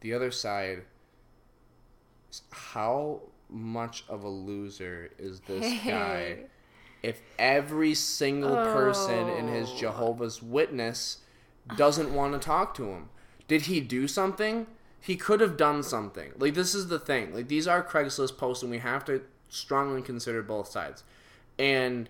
the 0.00 0.14
other 0.14 0.30
side 0.30 0.82
is 2.30 2.42
how 2.50 3.20
much 3.48 4.04
of 4.08 4.24
a 4.24 4.28
loser 4.28 5.10
is 5.18 5.40
this 5.40 5.82
guy 5.84 6.38
if 7.02 7.20
every 7.38 7.94
single 7.94 8.56
person 8.56 9.28
in 9.28 9.46
his 9.48 9.68
Oh. 9.70 9.76
Jehovah's 9.76 10.42
Witness 10.42 11.18
doesn't 11.76 12.12
want 12.12 12.32
to 12.32 12.38
talk 12.38 12.74
to 12.76 12.84
him. 12.86 13.10
Did 13.46 13.62
he 13.62 13.80
do 13.80 14.08
something? 14.08 14.66
He 15.00 15.14
could 15.16 15.40
have 15.40 15.56
done 15.56 15.82
something. 15.84 16.32
Like 16.36 16.54
this 16.54 16.74
is 16.74 16.88
the 16.88 16.98
thing. 16.98 17.32
Like 17.34 17.46
these 17.48 17.68
are 17.68 17.82
Craigslist 17.82 18.36
posts 18.38 18.62
and 18.62 18.72
we 18.72 18.78
have 18.78 19.04
to 19.04 19.22
strongly 19.48 20.02
consider 20.02 20.42
both 20.42 20.68
sides. 20.68 21.04
And 21.58 22.08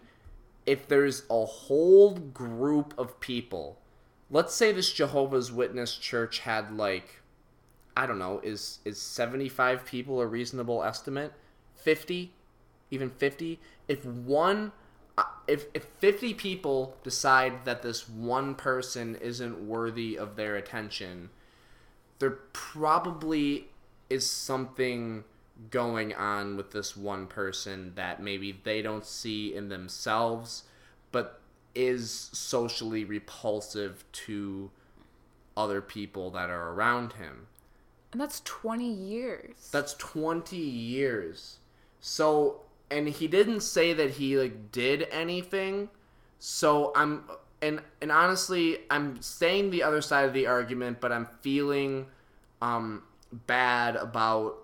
if 0.64 0.88
there's 0.88 1.24
a 1.28 1.44
whole 1.44 2.14
group 2.14 2.94
of 2.96 3.20
people, 3.20 3.78
let's 4.30 4.54
say 4.54 4.72
this 4.72 4.92
Jehovah's 4.92 5.52
Witness 5.52 5.96
church 5.96 6.40
had 6.40 6.76
like 6.76 7.22
I 7.96 8.06
don't 8.06 8.18
know, 8.18 8.40
is 8.42 8.80
is 8.84 9.00
75 9.00 9.86
people 9.86 10.20
a 10.20 10.26
reasonable 10.26 10.82
estimate? 10.82 11.32
50? 11.76 12.32
Even 12.90 13.10
50? 13.10 13.58
If 13.88 14.04
one 14.04 14.72
uh, 15.16 15.24
if 15.46 15.66
if 15.72 15.84
50 15.98 16.34
people 16.34 16.96
decide 17.02 17.64
that 17.64 17.82
this 17.82 18.08
one 18.08 18.54
person 18.54 19.16
isn't 19.16 19.66
worthy 19.66 20.18
of 20.18 20.36
their 20.36 20.56
attention, 20.56 21.30
there 22.18 22.38
probably 22.52 23.68
is 24.10 24.28
something 24.30 25.24
going 25.70 26.14
on 26.14 26.56
with 26.56 26.72
this 26.72 26.96
one 26.96 27.26
person 27.26 27.92
that 27.94 28.22
maybe 28.22 28.60
they 28.64 28.82
don't 28.82 29.06
see 29.06 29.54
in 29.54 29.70
themselves, 29.70 30.64
but 31.12 31.40
is 31.76 32.30
socially 32.32 33.04
repulsive 33.04 34.04
to 34.12 34.70
other 35.56 35.80
people 35.80 36.30
that 36.30 36.50
are 36.50 36.70
around 36.70 37.14
him. 37.14 37.46
And 38.12 38.20
that's 38.20 38.40
20 38.44 38.90
years. 38.90 39.68
That's 39.70 39.94
20 39.94 40.56
years. 40.56 41.58
So, 42.00 42.62
and 42.90 43.08
he 43.08 43.28
didn't 43.28 43.60
say 43.60 43.92
that 43.92 44.12
he 44.12 44.38
like 44.38 44.72
did 44.72 45.06
anything. 45.10 45.90
So 46.38 46.92
I'm 46.94 47.24
and 47.62 47.80
and 48.00 48.12
honestly, 48.12 48.78
I'm 48.90 49.20
saying 49.22 49.70
the 49.70 49.82
other 49.82 50.00
side 50.02 50.26
of 50.26 50.34
the 50.34 50.46
argument, 50.46 51.00
but 51.00 51.12
I'm 51.12 51.26
feeling 51.40 52.06
um 52.62 53.02
bad 53.32 53.96
about 53.96 54.58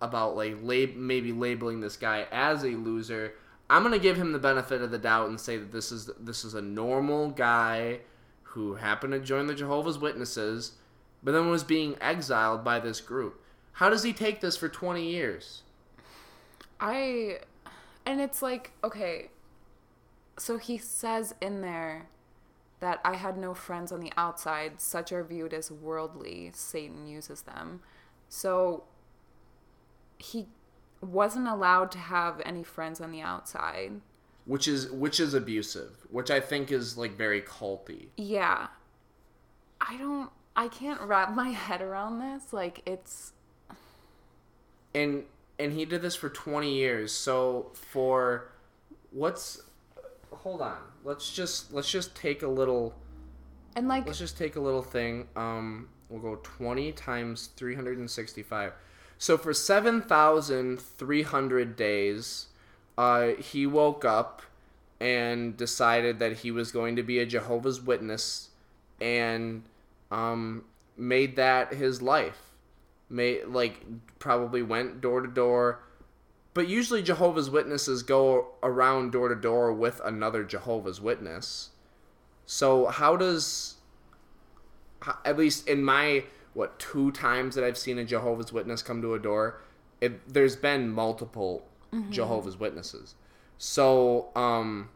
about 0.00 0.36
like 0.36 0.56
lab- 0.62 0.96
maybe 0.96 1.32
labeling 1.32 1.80
this 1.80 1.96
guy 1.96 2.26
as 2.30 2.62
a 2.64 2.68
loser. 2.68 3.34
I'm 3.70 3.82
gonna 3.82 3.98
give 3.98 4.16
him 4.16 4.32
the 4.32 4.38
benefit 4.38 4.80
of 4.82 4.90
the 4.90 4.98
doubt 4.98 5.28
and 5.28 5.40
say 5.40 5.56
that 5.56 5.72
this 5.72 5.92
is 5.92 6.10
this 6.18 6.44
is 6.44 6.54
a 6.54 6.62
normal 6.62 7.30
guy 7.30 8.00
who 8.42 8.74
happened 8.74 9.12
to 9.12 9.20
join 9.20 9.46
the 9.46 9.54
Jehovah's 9.54 9.98
Witnesses, 9.98 10.72
but 11.22 11.32
then 11.32 11.50
was 11.50 11.64
being 11.64 11.96
exiled 12.00 12.64
by 12.64 12.80
this 12.80 13.00
group. 13.00 13.42
How 13.72 13.90
does 13.90 14.02
he 14.02 14.12
take 14.12 14.40
this 14.40 14.56
for 14.56 14.68
20 14.68 15.04
years? 15.04 15.62
I 16.80 17.40
and 18.06 18.20
it's 18.20 18.40
like, 18.40 18.72
okay, 18.82 19.30
so 20.38 20.56
he 20.56 20.78
says 20.78 21.34
in 21.42 21.60
there 21.60 22.08
that 22.80 23.00
I 23.04 23.16
had 23.16 23.36
no 23.36 23.54
friends 23.54 23.92
on 23.92 24.00
the 24.00 24.12
outside, 24.16 24.80
such 24.80 25.12
are 25.12 25.24
viewed 25.24 25.52
as 25.52 25.70
worldly. 25.70 26.52
Satan 26.54 27.06
uses 27.06 27.42
them. 27.42 27.80
So 28.28 28.84
he 30.18 30.48
wasn't 31.00 31.48
allowed 31.48 31.90
to 31.92 31.98
have 31.98 32.40
any 32.44 32.62
friends 32.62 33.00
on 33.00 33.12
the 33.12 33.20
outside. 33.20 34.00
Which 34.44 34.66
is 34.66 34.90
which 34.90 35.20
is 35.20 35.34
abusive, 35.34 36.06
which 36.10 36.30
I 36.30 36.40
think 36.40 36.72
is 36.72 36.96
like 36.96 37.16
very 37.16 37.42
culty. 37.42 38.06
Yeah. 38.16 38.68
I 39.80 39.96
don't 39.98 40.30
I 40.56 40.68
can't 40.68 41.00
wrap 41.02 41.32
my 41.34 41.50
head 41.50 41.82
around 41.82 42.20
this. 42.20 42.52
Like 42.52 42.82
it's 42.86 43.32
And 44.94 45.24
and 45.58 45.72
he 45.72 45.84
did 45.84 46.02
this 46.02 46.14
for 46.14 46.28
20 46.28 46.72
years. 46.72 47.12
So 47.12 47.72
for 47.74 48.50
what's 49.10 49.60
hold 50.32 50.62
on. 50.62 50.78
Let's 51.04 51.32
just 51.32 51.72
let's 51.72 51.90
just 51.90 52.16
take 52.16 52.42
a 52.42 52.48
little 52.48 52.94
and 53.76 53.86
like 53.86 54.06
let's 54.06 54.18
just 54.18 54.38
take 54.38 54.56
a 54.56 54.60
little 54.60 54.82
thing. 54.82 55.28
Um 55.36 55.88
we'll 56.08 56.22
go 56.22 56.40
20 56.42 56.92
times 56.92 57.50
365. 57.56 58.72
So 59.18 59.36
for 59.36 59.52
7,300 59.52 61.76
days, 61.76 62.46
uh, 62.96 63.28
he 63.38 63.66
woke 63.66 64.04
up 64.04 64.42
and 65.00 65.56
decided 65.56 66.20
that 66.20 66.38
he 66.38 66.50
was 66.50 66.72
going 66.72 66.96
to 66.96 67.02
be 67.02 67.18
a 67.18 67.26
Jehovah's 67.26 67.80
Witness 67.80 68.48
and 69.00 69.62
um, 70.10 70.64
made 70.96 71.36
that 71.36 71.74
his 71.74 72.02
life. 72.02 72.38
Made 73.10 73.46
like 73.46 73.84
probably 74.18 74.62
went 74.62 75.00
door 75.00 75.22
to 75.22 75.28
door, 75.28 75.80
but 76.52 76.68
usually 76.68 77.02
Jehovah's 77.02 77.48
Witnesses 77.48 78.02
go 78.02 78.48
around 78.62 79.12
door 79.12 79.28
to 79.28 79.34
door 79.34 79.72
with 79.72 80.00
another 80.04 80.44
Jehovah's 80.44 81.00
Witness. 81.00 81.70
So 82.44 82.86
how 82.86 83.16
does 83.16 83.76
at 85.24 85.38
least 85.38 85.68
in 85.68 85.82
my 85.82 86.24
what 86.58 86.78
two 86.78 87.10
times 87.12 87.54
that 87.54 87.64
I've 87.64 87.78
seen 87.78 87.98
a 87.98 88.04
Jehovah's 88.04 88.52
Witness 88.52 88.82
come 88.82 89.00
to 89.02 89.14
a 89.14 89.18
door, 89.18 89.60
it, 90.00 90.32
there's 90.32 90.56
been 90.56 90.90
multiple 90.90 91.64
Mm-hmm. 91.92 92.10
Jehovah's 92.10 92.58
Witnesses. 92.58 93.14
So, 93.56 94.28
um, 94.36 94.90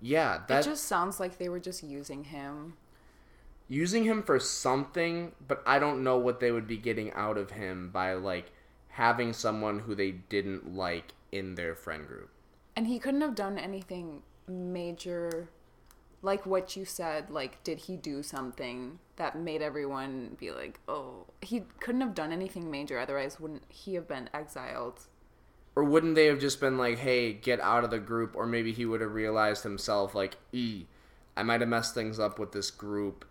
yeah, 0.00 0.42
that 0.48 0.66
it 0.66 0.68
just 0.68 0.84
sounds 0.84 1.18
like 1.18 1.38
they 1.38 1.48
were 1.48 1.58
just 1.58 1.82
using 1.82 2.24
him. 2.24 2.74
using 3.68 4.04
him 4.04 4.22
for 4.22 4.38
something, 4.38 5.32
but 5.46 5.62
I 5.66 5.78
don't 5.78 6.04
know 6.04 6.18
what 6.18 6.40
they 6.40 6.52
would 6.52 6.66
be 6.66 6.76
getting 6.76 7.12
out 7.12 7.38
of 7.38 7.52
him 7.52 7.90
by 7.90 8.14
like 8.14 8.52
having 8.88 9.32
someone 9.32 9.80
who 9.80 9.94
they 9.94 10.10
didn't 10.10 10.74
like 10.74 11.14
in 11.32 11.54
their 11.54 11.74
friend 11.74 12.06
group. 12.06 12.30
And 12.76 12.86
he 12.86 12.98
couldn't 12.98 13.20
have 13.22 13.34
done 13.34 13.58
anything 13.58 14.22
major 14.46 15.48
like 16.22 16.44
what 16.44 16.76
you 16.76 16.84
said, 16.84 17.30
like 17.30 17.62
did 17.64 17.78
he 17.80 17.96
do 17.96 18.22
something 18.22 18.98
that 19.20 19.38
made 19.38 19.60
everyone 19.60 20.36
be 20.40 20.50
like, 20.50 20.80
"Oh, 20.88 21.26
he 21.42 21.64
couldn't 21.78 22.00
have 22.00 22.14
done 22.14 22.32
anything 22.32 22.70
major 22.70 22.98
otherwise 22.98 23.38
wouldn't 23.38 23.64
he 23.68 23.94
have 23.94 24.08
been 24.08 24.30
exiled?" 24.32 25.06
Or 25.76 25.84
wouldn't 25.84 26.14
they 26.14 26.26
have 26.26 26.40
just 26.40 26.58
been 26.58 26.78
like, 26.78 26.98
"Hey, 26.98 27.34
get 27.34 27.60
out 27.60 27.84
of 27.84 27.90
the 27.90 27.98
group," 27.98 28.34
or 28.34 28.46
maybe 28.46 28.72
he 28.72 28.86
would 28.86 29.02
have 29.02 29.12
realized 29.12 29.62
himself 29.62 30.14
like, 30.14 30.38
"E, 30.52 30.86
I 31.36 31.42
might 31.42 31.60
have 31.60 31.68
messed 31.68 31.94
things 31.94 32.18
up 32.18 32.38
with 32.38 32.52
this 32.52 32.70
group. 32.70 33.26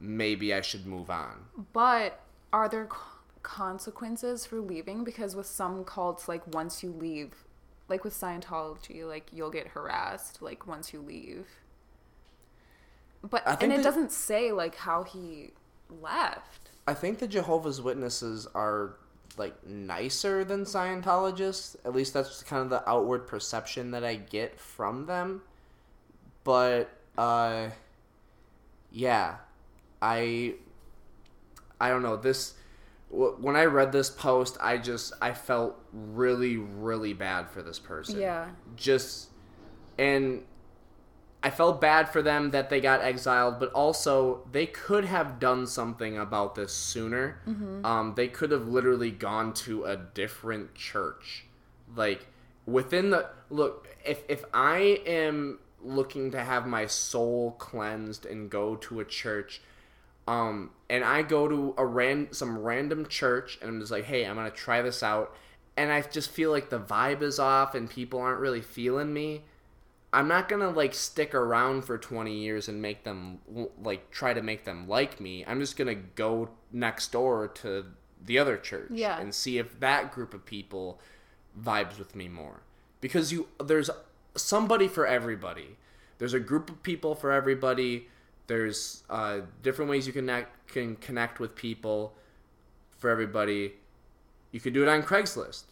Maybe 0.00 0.52
I 0.52 0.60
should 0.60 0.86
move 0.86 1.08
on." 1.08 1.46
But 1.72 2.20
are 2.52 2.68
there 2.68 2.88
consequences 3.42 4.44
for 4.44 4.60
leaving 4.60 5.04
because 5.04 5.36
with 5.36 5.46
some 5.46 5.84
cults 5.84 6.28
like 6.28 6.46
once 6.48 6.82
you 6.82 6.90
leave, 6.90 7.46
like 7.88 8.02
with 8.02 8.12
Scientology, 8.12 9.06
like 9.06 9.30
you'll 9.32 9.50
get 9.50 9.68
harassed 9.68 10.42
like 10.42 10.66
once 10.66 10.92
you 10.92 11.00
leave. 11.00 11.46
But 13.22 13.42
and 13.62 13.72
it 13.72 13.76
that- 13.78 13.82
doesn't 13.82 14.12
say 14.12 14.52
like 14.52 14.76
how 14.76 15.02
he 15.02 15.50
left. 15.90 16.70
I 16.86 16.94
think 16.94 17.18
the 17.18 17.28
Jehovah's 17.28 17.82
Witnesses 17.82 18.46
are 18.54 18.94
like 19.36 19.66
nicer 19.66 20.44
than 20.44 20.64
Scientologists. 20.64 21.76
At 21.84 21.94
least 21.94 22.14
that's 22.14 22.42
kind 22.42 22.62
of 22.62 22.70
the 22.70 22.88
outward 22.88 23.26
perception 23.26 23.90
that 23.92 24.04
I 24.04 24.16
get 24.16 24.58
from 24.58 25.06
them. 25.06 25.42
But 26.44 26.88
uh 27.16 27.70
yeah, 28.90 29.36
I 30.00 30.54
I 31.80 31.88
don't 31.90 32.02
know. 32.02 32.16
This 32.16 32.54
when 33.10 33.56
I 33.56 33.64
read 33.64 33.92
this 33.92 34.10
post, 34.10 34.56
I 34.60 34.78
just 34.78 35.12
I 35.20 35.32
felt 35.32 35.76
really 35.92 36.56
really 36.56 37.12
bad 37.12 37.50
for 37.50 37.62
this 37.62 37.78
person. 37.78 38.20
Yeah. 38.20 38.48
Just 38.76 39.28
and 39.98 40.44
I 41.42 41.50
felt 41.50 41.80
bad 41.80 42.08
for 42.08 42.20
them 42.20 42.50
that 42.50 42.68
they 42.68 42.80
got 42.80 43.00
exiled, 43.00 43.60
but 43.60 43.72
also 43.72 44.46
they 44.50 44.66
could 44.66 45.04
have 45.04 45.38
done 45.38 45.66
something 45.68 46.18
about 46.18 46.54
this 46.56 46.72
sooner. 46.72 47.40
Um, 47.84 48.14
they 48.16 48.26
could 48.28 48.50
have 48.50 48.66
literally 48.66 49.12
gone 49.12 49.52
to 49.54 49.84
a 49.84 49.96
different 49.96 50.74
church. 50.74 51.44
Like 51.94 52.26
within 52.66 53.10
the 53.10 53.28
look, 53.50 53.88
if 54.04 54.22
if 54.28 54.44
I 54.52 55.00
am 55.06 55.60
looking 55.82 56.32
to 56.32 56.42
have 56.42 56.66
my 56.66 56.86
soul 56.86 57.52
cleansed 57.52 58.26
and 58.26 58.50
go 58.50 58.74
to 58.76 58.98
a 59.00 59.04
church, 59.04 59.60
um, 60.26 60.70
and 60.90 61.04
I 61.04 61.22
go 61.22 61.46
to 61.48 61.74
a 61.78 61.86
ran 61.86 62.32
some 62.32 62.58
random 62.58 63.06
church 63.06 63.58
and 63.62 63.70
I'm 63.70 63.80
just 63.80 63.92
like, 63.92 64.04
hey, 64.04 64.24
I'm 64.26 64.34
gonna 64.34 64.50
try 64.50 64.82
this 64.82 65.02
out, 65.04 65.34
and 65.76 65.92
I 65.92 66.02
just 66.02 66.30
feel 66.30 66.50
like 66.50 66.68
the 66.68 66.80
vibe 66.80 67.22
is 67.22 67.38
off 67.38 67.76
and 67.76 67.88
people 67.88 68.18
aren't 68.20 68.40
really 68.40 68.60
feeling 68.60 69.12
me. 69.14 69.44
I'm 70.12 70.26
not 70.28 70.48
gonna 70.48 70.70
like 70.70 70.94
stick 70.94 71.34
around 71.34 71.82
for 71.82 71.98
20 71.98 72.32
years 72.34 72.68
and 72.68 72.80
make 72.80 73.04
them 73.04 73.40
like 73.82 74.10
try 74.10 74.32
to 74.32 74.42
make 74.42 74.64
them 74.64 74.88
like 74.88 75.20
me. 75.20 75.44
I'm 75.46 75.60
just 75.60 75.76
gonna 75.76 75.94
go 75.94 76.50
next 76.72 77.12
door 77.12 77.48
to 77.48 77.84
the 78.24 78.38
other 78.38 78.56
church 78.56 78.88
Yeah. 78.90 79.18
and 79.20 79.34
see 79.34 79.58
if 79.58 79.78
that 79.80 80.12
group 80.12 80.32
of 80.34 80.44
people 80.44 81.00
vibes 81.60 81.98
with 81.98 82.14
me 82.16 82.28
more. 82.28 82.62
Because 83.00 83.32
you 83.32 83.48
there's 83.62 83.90
somebody 84.34 84.88
for 84.88 85.06
everybody. 85.06 85.76
There's 86.18 86.34
a 86.34 86.40
group 86.40 86.68
of 86.70 86.82
people 86.82 87.14
for 87.14 87.30
everybody. 87.30 88.08
There's 88.48 89.04
uh, 89.10 89.40
different 89.62 89.90
ways 89.90 90.06
you 90.06 90.12
connect 90.12 90.68
can 90.72 90.96
connect 90.96 91.38
with 91.38 91.54
people 91.54 92.14
for 92.96 93.10
everybody. 93.10 93.74
You 94.52 94.60
could 94.60 94.72
do 94.72 94.82
it 94.82 94.88
on 94.88 95.02
Craigslist 95.02 95.64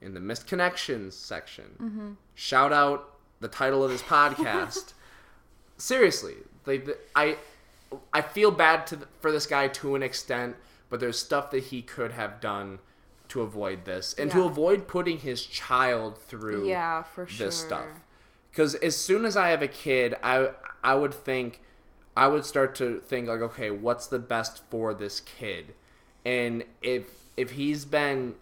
in 0.00 0.12
the 0.12 0.20
missed 0.20 0.46
connections 0.48 1.14
section. 1.14 2.16
Shout 2.34 2.72
out 2.72 3.15
the 3.40 3.48
title 3.48 3.84
of 3.84 3.90
this 3.90 4.02
podcast. 4.02 4.92
Seriously, 5.78 6.34
I, 7.14 7.36
I 8.12 8.22
feel 8.22 8.50
bad 8.50 8.86
to, 8.88 8.98
for 9.20 9.30
this 9.30 9.46
guy 9.46 9.68
to 9.68 9.94
an 9.94 10.02
extent, 10.02 10.56
but 10.88 11.00
there's 11.00 11.18
stuff 11.18 11.50
that 11.50 11.64
he 11.64 11.82
could 11.82 12.12
have 12.12 12.40
done 12.40 12.78
to 13.28 13.42
avoid 13.42 13.84
this 13.84 14.14
and 14.14 14.30
to 14.30 14.44
avoid 14.44 14.86
putting 14.86 15.18
his 15.18 15.44
child 15.44 16.16
through 16.16 16.68
Yeah, 16.68 17.02
for 17.02 17.26
sure. 17.26 17.46
this 17.46 17.56
stuff. 17.56 17.86
Because 18.50 18.74
as 18.76 18.96
soon 18.96 19.24
as 19.24 19.36
I 19.36 19.48
have 19.48 19.62
a 19.62 19.68
kid, 19.68 20.14
I 20.22 20.50
I 20.82 20.94
would 20.94 21.12
think, 21.12 21.60
I 22.16 22.28
would 22.28 22.44
start 22.44 22.74
to 22.76 23.00
think 23.00 23.28
like, 23.28 23.40
okay, 23.40 23.70
what's 23.70 24.06
the 24.06 24.18
best 24.20 24.62
for 24.70 24.94
this 24.94 25.20
kid? 25.20 25.74
And 26.24 26.64
if 26.80 27.04
if 27.36 27.50
he's 27.52 27.84
been 27.84 28.36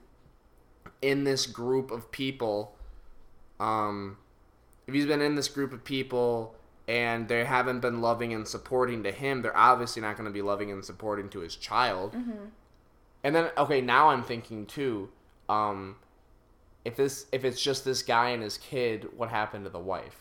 in 1.03 1.25
this 1.25 1.47
group 1.47 1.91
of 1.91 2.11
people, 2.13 2.77
um, 3.59 4.19
if 4.87 4.95
he's 4.95 5.07
been 5.07 5.21
in 5.21 5.35
this 5.35 5.49
group 5.49 5.73
of 5.73 5.85
people 5.85 6.55
and 6.87 7.29
they 7.29 7.45
haven't 7.45 7.81
been 7.81 8.01
loving 8.01 8.33
and 8.35 8.47
supporting 8.47 9.03
to 9.05 9.13
him, 9.13 9.43
they're 9.43 9.57
obviously 9.57 10.03
not 10.03 10.17
going 10.17 10.27
to 10.27 10.33
be 10.33 10.43
loving 10.43 10.71
and 10.71 10.85
supporting 10.85 11.29
to 11.31 11.41
his 11.41 11.57
child. 11.57 12.15
And 13.25 13.35
then, 13.35 13.51
okay, 13.57 13.81
now 13.81 14.11
I'm 14.11 14.23
thinking 14.23 14.67
too. 14.67 15.09
um, 15.49 15.97
if 16.85 16.97
this 16.97 17.27
if 17.33 17.45
it's 17.45 17.63
just 17.63 17.85
this 17.85 18.03
guy 18.03 18.29
and 18.31 18.43
his 18.43 18.59
kid, 18.59 19.09
what 19.17 19.31
happened 19.31 19.65
to 19.65 19.71
the 19.71 19.79
wife? 19.79 20.21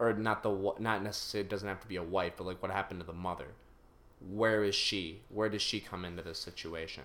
Or 0.00 0.12
not 0.12 0.42
the 0.42 0.72
not 0.80 1.02
necessarily 1.04 1.46
it 1.46 1.50
doesn't 1.50 1.68
have 1.68 1.80
to 1.82 1.86
be 1.86 1.96
a 1.96 2.02
wife, 2.02 2.32
but 2.36 2.46
like 2.46 2.60
what 2.60 2.72
happened 2.72 2.98
to 3.00 3.06
the 3.06 3.12
mother? 3.12 3.54
Where 4.28 4.64
is 4.64 4.74
she? 4.74 5.20
Where 5.28 5.48
does 5.48 5.62
she 5.62 5.78
come 5.78 6.04
into 6.04 6.22
this 6.22 6.38
situation? 6.40 7.04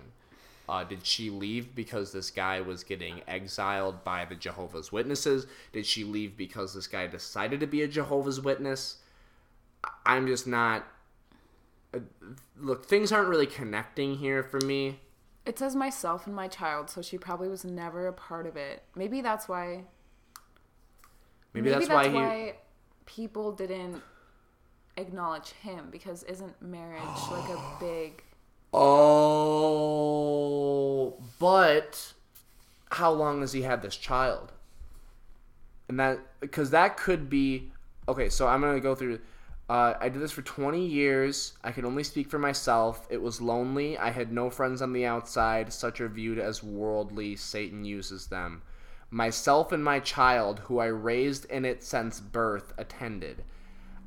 Uh, 0.70 0.84
did 0.84 1.04
she 1.04 1.30
leave 1.30 1.74
because 1.74 2.12
this 2.12 2.30
guy 2.30 2.60
was 2.60 2.84
getting 2.84 3.22
exiled 3.26 4.04
by 4.04 4.24
the 4.24 4.36
Jehovah's 4.36 4.92
Witnesses? 4.92 5.48
Did 5.72 5.84
she 5.84 6.04
leave 6.04 6.36
because 6.36 6.74
this 6.74 6.86
guy 6.86 7.08
decided 7.08 7.58
to 7.58 7.66
be 7.66 7.82
a 7.82 7.88
Jehovah's 7.88 8.40
Witness? 8.40 8.98
I'm 10.06 10.28
just 10.28 10.46
not. 10.46 10.86
Uh, 11.92 11.98
look, 12.56 12.86
things 12.86 13.10
aren't 13.10 13.26
really 13.26 13.48
connecting 13.48 14.18
here 14.18 14.44
for 14.44 14.60
me. 14.60 15.00
It 15.44 15.58
says 15.58 15.74
myself 15.74 16.28
and 16.28 16.36
my 16.36 16.46
child, 16.46 16.88
so 16.88 17.02
she 17.02 17.18
probably 17.18 17.48
was 17.48 17.64
never 17.64 18.06
a 18.06 18.12
part 18.12 18.46
of 18.46 18.56
it. 18.56 18.84
Maybe 18.94 19.22
that's 19.22 19.48
why. 19.48 19.82
Maybe, 21.52 21.70
that's, 21.70 21.88
why 21.88 22.08
he. 22.08 22.14
why 22.14 22.54
people 23.06 23.50
didn't 23.50 24.00
acknowledge 24.96 25.50
him 25.50 25.88
because 25.90 26.22
isn't 26.24 26.62
marriage 26.62 27.02
like 27.28 27.50
a 27.50 27.76
big 27.80 28.22
Oh, 28.72 30.30
but 31.38 32.12
how 32.90 33.10
long 33.10 33.40
has 33.40 33.52
he 33.52 33.62
had 33.62 33.82
this 33.82 33.96
child? 33.96 34.52
And 35.88 35.98
that 35.98 36.20
because 36.40 36.70
that 36.70 36.96
could 36.96 37.28
be 37.28 37.72
okay. 38.08 38.28
So 38.28 38.46
I'm 38.46 38.60
gonna 38.60 38.78
go 38.80 38.94
through. 38.94 39.18
Uh, 39.68 39.94
I 40.00 40.08
did 40.08 40.20
this 40.20 40.32
for 40.32 40.42
20 40.42 40.84
years. 40.84 41.52
I 41.62 41.70
could 41.70 41.84
only 41.84 42.02
speak 42.02 42.28
for 42.28 42.40
myself. 42.40 43.06
It 43.08 43.22
was 43.22 43.40
lonely. 43.40 43.96
I 43.96 44.10
had 44.10 44.32
no 44.32 44.50
friends 44.50 44.82
on 44.82 44.92
the 44.92 45.06
outside. 45.06 45.72
Such 45.72 46.00
are 46.00 46.08
viewed 46.08 46.40
as 46.40 46.60
worldly. 46.60 47.36
Satan 47.36 47.84
uses 47.84 48.26
them. 48.26 48.62
Myself 49.10 49.70
and 49.70 49.84
my 49.84 50.00
child, 50.00 50.60
who 50.60 50.80
I 50.80 50.86
raised 50.86 51.44
in 51.46 51.64
it 51.64 51.84
since 51.84 52.18
birth, 52.18 52.72
attended. 52.78 53.44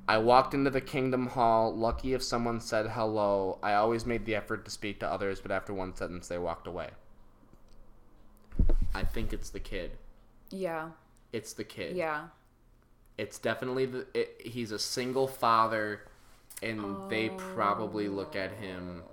I 0.07 0.17
walked 0.17 0.53
into 0.53 0.69
the 0.69 0.81
Kingdom 0.81 1.27
Hall, 1.27 1.73
lucky 1.75 2.13
if 2.13 2.21
someone 2.21 2.59
said 2.59 2.87
hello. 2.87 3.57
I 3.63 3.73
always 3.75 4.05
made 4.05 4.25
the 4.25 4.35
effort 4.35 4.65
to 4.65 4.71
speak 4.71 4.99
to 4.99 5.07
others, 5.07 5.39
but 5.39 5.51
after 5.51 5.73
one 5.73 5.95
sentence, 5.95 6.27
they 6.27 6.37
walked 6.37 6.67
away. 6.67 6.89
I 8.93 9.03
think 9.03 9.33
it's 9.33 9.49
the 9.49 9.59
kid. 9.59 9.91
yeah 10.51 10.89
It's 11.31 11.53
the 11.53 11.63
kid. 11.63 11.95
yeah 11.95 12.27
It's 13.17 13.39
definitely 13.39 13.85
the. 13.85 14.05
It, 14.13 14.41
he's 14.43 14.71
a 14.71 14.79
single 14.79 15.27
father, 15.27 16.01
and 16.61 17.09
they 17.09 17.29
probably 17.29 18.07
look 18.07 18.35
at 18.35 18.51
him 18.51 19.03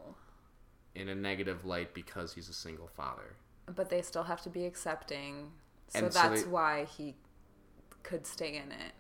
in 0.95 1.09
a 1.09 1.15
negative 1.15 1.65
light 1.65 1.95
because 1.95 2.35
he's 2.35 2.49
a 2.49 2.53
single 2.55 2.89
father. 2.89 3.37
but 3.75 3.89
they 3.91 4.03
still 4.03 4.25
have 4.25 4.43
to 4.43 4.51
be 4.51 4.67
accepting 4.67 5.53
so 5.89 5.99
And 6.01 6.13
so 6.13 6.21
that's 6.21 6.43
they- 6.43 6.49
why 6.49 6.85
he 6.85 7.15
could 8.03 8.27
stay 8.27 8.57
in 8.57 8.73
it 8.73 8.93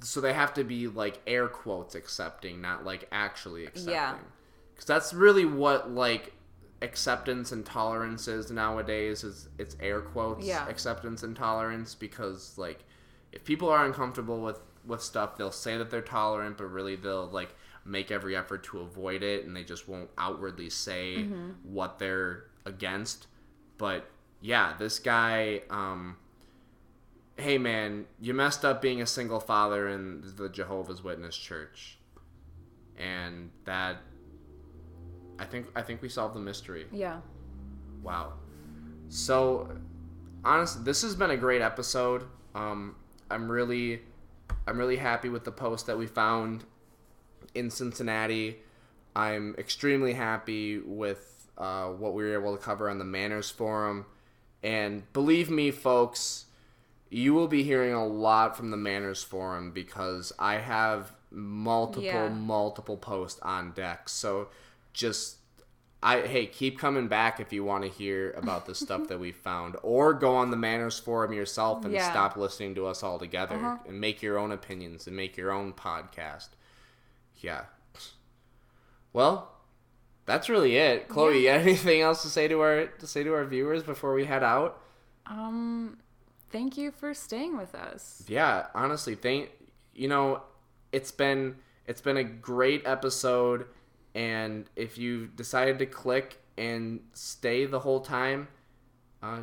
So 0.00 0.20
they 0.20 0.32
have 0.32 0.52
to 0.54 0.64
be 0.64 0.86
like 0.88 1.20
air 1.26 1.48
quotes 1.48 1.94
accepting, 1.94 2.60
not 2.60 2.84
like 2.84 3.08
actually 3.12 3.64
accepting. 3.66 3.94
Yeah. 3.94 4.14
Because 4.74 4.86
that's 4.86 5.14
really 5.14 5.44
what 5.44 5.90
like 5.90 6.32
acceptance 6.82 7.52
and 7.52 7.64
tolerance 7.64 8.28
is 8.28 8.50
nowadays. 8.50 9.24
Is 9.24 9.48
it's 9.58 9.76
air 9.80 10.00
quotes 10.00 10.46
Yeah. 10.46 10.66
acceptance 10.68 11.22
and 11.22 11.36
tolerance 11.36 11.94
because 11.94 12.56
like 12.58 12.84
if 13.32 13.44
people 13.44 13.68
are 13.68 13.84
uncomfortable 13.84 14.40
with 14.40 14.58
with 14.86 15.02
stuff, 15.02 15.36
they'll 15.36 15.50
say 15.52 15.76
that 15.76 15.90
they're 15.90 16.00
tolerant, 16.00 16.56
but 16.58 16.64
really 16.66 16.96
they'll 16.96 17.26
like 17.28 17.54
make 17.84 18.10
every 18.10 18.36
effort 18.36 18.62
to 18.64 18.80
avoid 18.80 19.22
it, 19.22 19.44
and 19.44 19.54
they 19.56 19.64
just 19.64 19.88
won't 19.88 20.10
outwardly 20.18 20.70
say 20.70 21.16
Mm-hmm. 21.18 21.50
what 21.74 21.98
they're 21.98 22.44
against. 22.66 23.26
But 23.78 24.06
yeah, 24.40 24.74
this 24.78 24.98
guy. 24.98 25.62
um 25.70 26.16
hey 27.40 27.58
man, 27.58 28.06
you 28.20 28.34
messed 28.34 28.64
up 28.64 28.82
being 28.82 29.02
a 29.02 29.06
single 29.06 29.40
father 29.40 29.88
in 29.88 30.22
the 30.36 30.48
Jehovah's 30.48 31.02
Witness 31.02 31.36
church. 31.36 31.98
And 32.98 33.50
that 33.64 33.96
I 35.38 35.44
think 35.44 35.66
I 35.74 35.82
think 35.82 36.02
we 36.02 36.08
solved 36.08 36.34
the 36.34 36.40
mystery. 36.40 36.86
yeah 36.92 37.20
Wow. 38.02 38.34
So 39.08 39.76
honestly, 40.44 40.82
this 40.84 41.02
has 41.02 41.14
been 41.14 41.30
a 41.30 41.36
great 41.36 41.62
episode. 41.62 42.24
Um 42.54 42.96
I'm 43.30 43.50
really 43.50 44.02
I'm 44.66 44.78
really 44.78 44.96
happy 44.96 45.28
with 45.28 45.44
the 45.44 45.52
post 45.52 45.86
that 45.86 45.98
we 45.98 46.06
found 46.06 46.64
in 47.54 47.70
Cincinnati. 47.70 48.58
I'm 49.16 49.54
extremely 49.58 50.12
happy 50.12 50.78
with 50.78 51.48
uh, 51.58 51.88
what 51.88 52.14
we 52.14 52.22
were 52.24 52.34
able 52.34 52.56
to 52.56 52.62
cover 52.62 52.88
on 52.88 52.98
the 52.98 53.04
Manners 53.04 53.50
Forum. 53.50 54.06
And 54.62 55.10
believe 55.12 55.50
me, 55.50 55.70
folks, 55.70 56.46
you 57.10 57.34
will 57.34 57.48
be 57.48 57.62
hearing 57.64 57.92
a 57.92 58.06
lot 58.06 58.56
from 58.56 58.70
the 58.70 58.76
Manners 58.76 59.22
Forum 59.22 59.72
because 59.72 60.32
I 60.38 60.54
have 60.58 61.12
multiple, 61.30 62.04
Yeah. 62.04 62.28
multiple 62.28 62.96
posts 62.96 63.40
on 63.42 63.72
deck. 63.72 64.08
So 64.08 64.48
just. 64.92 65.36
I 66.02 66.22
hey, 66.22 66.46
keep 66.46 66.78
coming 66.78 67.08
back 67.08 67.40
if 67.40 67.52
you 67.52 67.62
want 67.62 67.84
to 67.84 67.90
hear 67.90 68.30
about 68.30 68.64
the 68.64 68.74
stuff 68.74 69.08
that 69.08 69.20
we 69.20 69.32
found, 69.48 69.76
or 69.82 70.14
go 70.14 70.34
on 70.34 70.50
the 70.50 70.56
Manners 70.56 70.98
Forum 70.98 71.34
yourself 71.34 71.84
and 71.84 71.92
Yeah. 71.92 72.10
stop 72.10 72.38
listening 72.38 72.74
to 72.76 72.86
us 72.86 73.02
all 73.02 73.18
together 73.18 73.56
Uh-huh. 73.56 73.76
and 73.86 74.00
make 74.00 74.22
your 74.22 74.38
own 74.38 74.50
opinions 74.50 75.06
and 75.06 75.14
make 75.14 75.36
your 75.36 75.50
own 75.50 75.74
podcast. 75.74 76.48
Yeah. 77.36 77.64
Well, 79.12 79.50
that's 80.26 80.48
really 80.48 80.76
it. 80.76 81.08
Chloe, 81.08 81.40
you 81.42 81.48
got 81.50 81.60
anything 81.60 82.00
else 82.00 82.22
to 82.22 82.28
say 82.28 82.48
to 82.48 82.60
our 82.60 82.86
to 82.86 83.06
say 83.06 83.22
to 83.22 83.34
our 83.34 83.44
viewers 83.44 83.82
before 83.82 84.14
we 84.14 84.24
head 84.24 84.42
out? 84.42 84.80
um 85.26 85.98
thank 86.50 86.76
you 86.76 86.90
for 86.90 87.14
staying 87.14 87.56
with 87.56 87.74
us 87.74 88.22
Yeah, 88.28 88.66
honestly, 88.74 89.14
thank 89.14 89.50
you 89.94 90.08
know, 90.08 90.42
it's 90.92 91.10
been 91.12 91.56
it's 91.86 92.00
been 92.00 92.16
a 92.16 92.24
great 92.24 92.82
episode 92.86 93.66
and 94.14 94.68
if 94.76 94.98
you 94.98 95.26
decided 95.28 95.78
to 95.78 95.86
click 95.86 96.38
and 96.58 97.00
stay 97.14 97.64
the 97.66 97.80
whole 97.80 98.00
time, 98.00 98.48
uh 99.22 99.40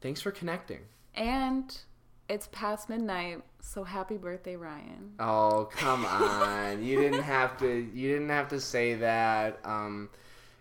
thanks 0.00 0.20
for 0.20 0.30
connecting. 0.30 0.80
and 1.14 1.78
it's 2.28 2.46
past 2.52 2.88
midnight 2.90 3.42
so 3.60 3.84
happy 3.84 4.16
birthday 4.16 4.54
ryan 4.56 5.12
Oh, 5.18 5.68
come 5.72 6.04
on. 6.04 6.82
you 6.84 6.98
didn't 7.00 7.22
have 7.22 7.56
to 7.58 7.68
you 7.94 8.12
didn't 8.12 8.28
have 8.30 8.48
to 8.48 8.60
say 8.60 8.94
that. 8.96 9.58
Um 9.64 10.10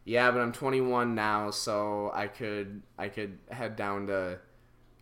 yeah, 0.06 0.32
but 0.32 0.40
I'm 0.40 0.54
21 0.54 1.16
now, 1.16 1.52
so 1.52 2.12
I 2.14 2.28
could 2.28 2.82
I 2.98 3.10
could 3.10 3.38
head 3.52 3.76
down 3.76 4.08
to 4.08 4.40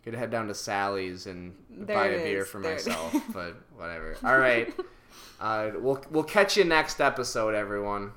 could 0.06 0.14
head 0.14 0.30
down 0.30 0.46
to 0.46 0.54
Sally's 0.54 1.26
and 1.26 1.52
There 1.68 1.96
buy 1.96 2.06
a 2.06 2.18
beer 2.22 2.44
for 2.44 2.60
There 2.60 2.74
myself, 2.74 3.12
but 3.32 3.56
whatever. 3.76 4.16
All 4.22 4.38
right. 4.38 4.72
Uh, 5.40 5.72
we'll 5.74 6.00
we'll 6.10 6.22
catch 6.22 6.56
you 6.56 6.62
next 6.62 7.00
episode, 7.00 7.56
everyone. 7.56 8.12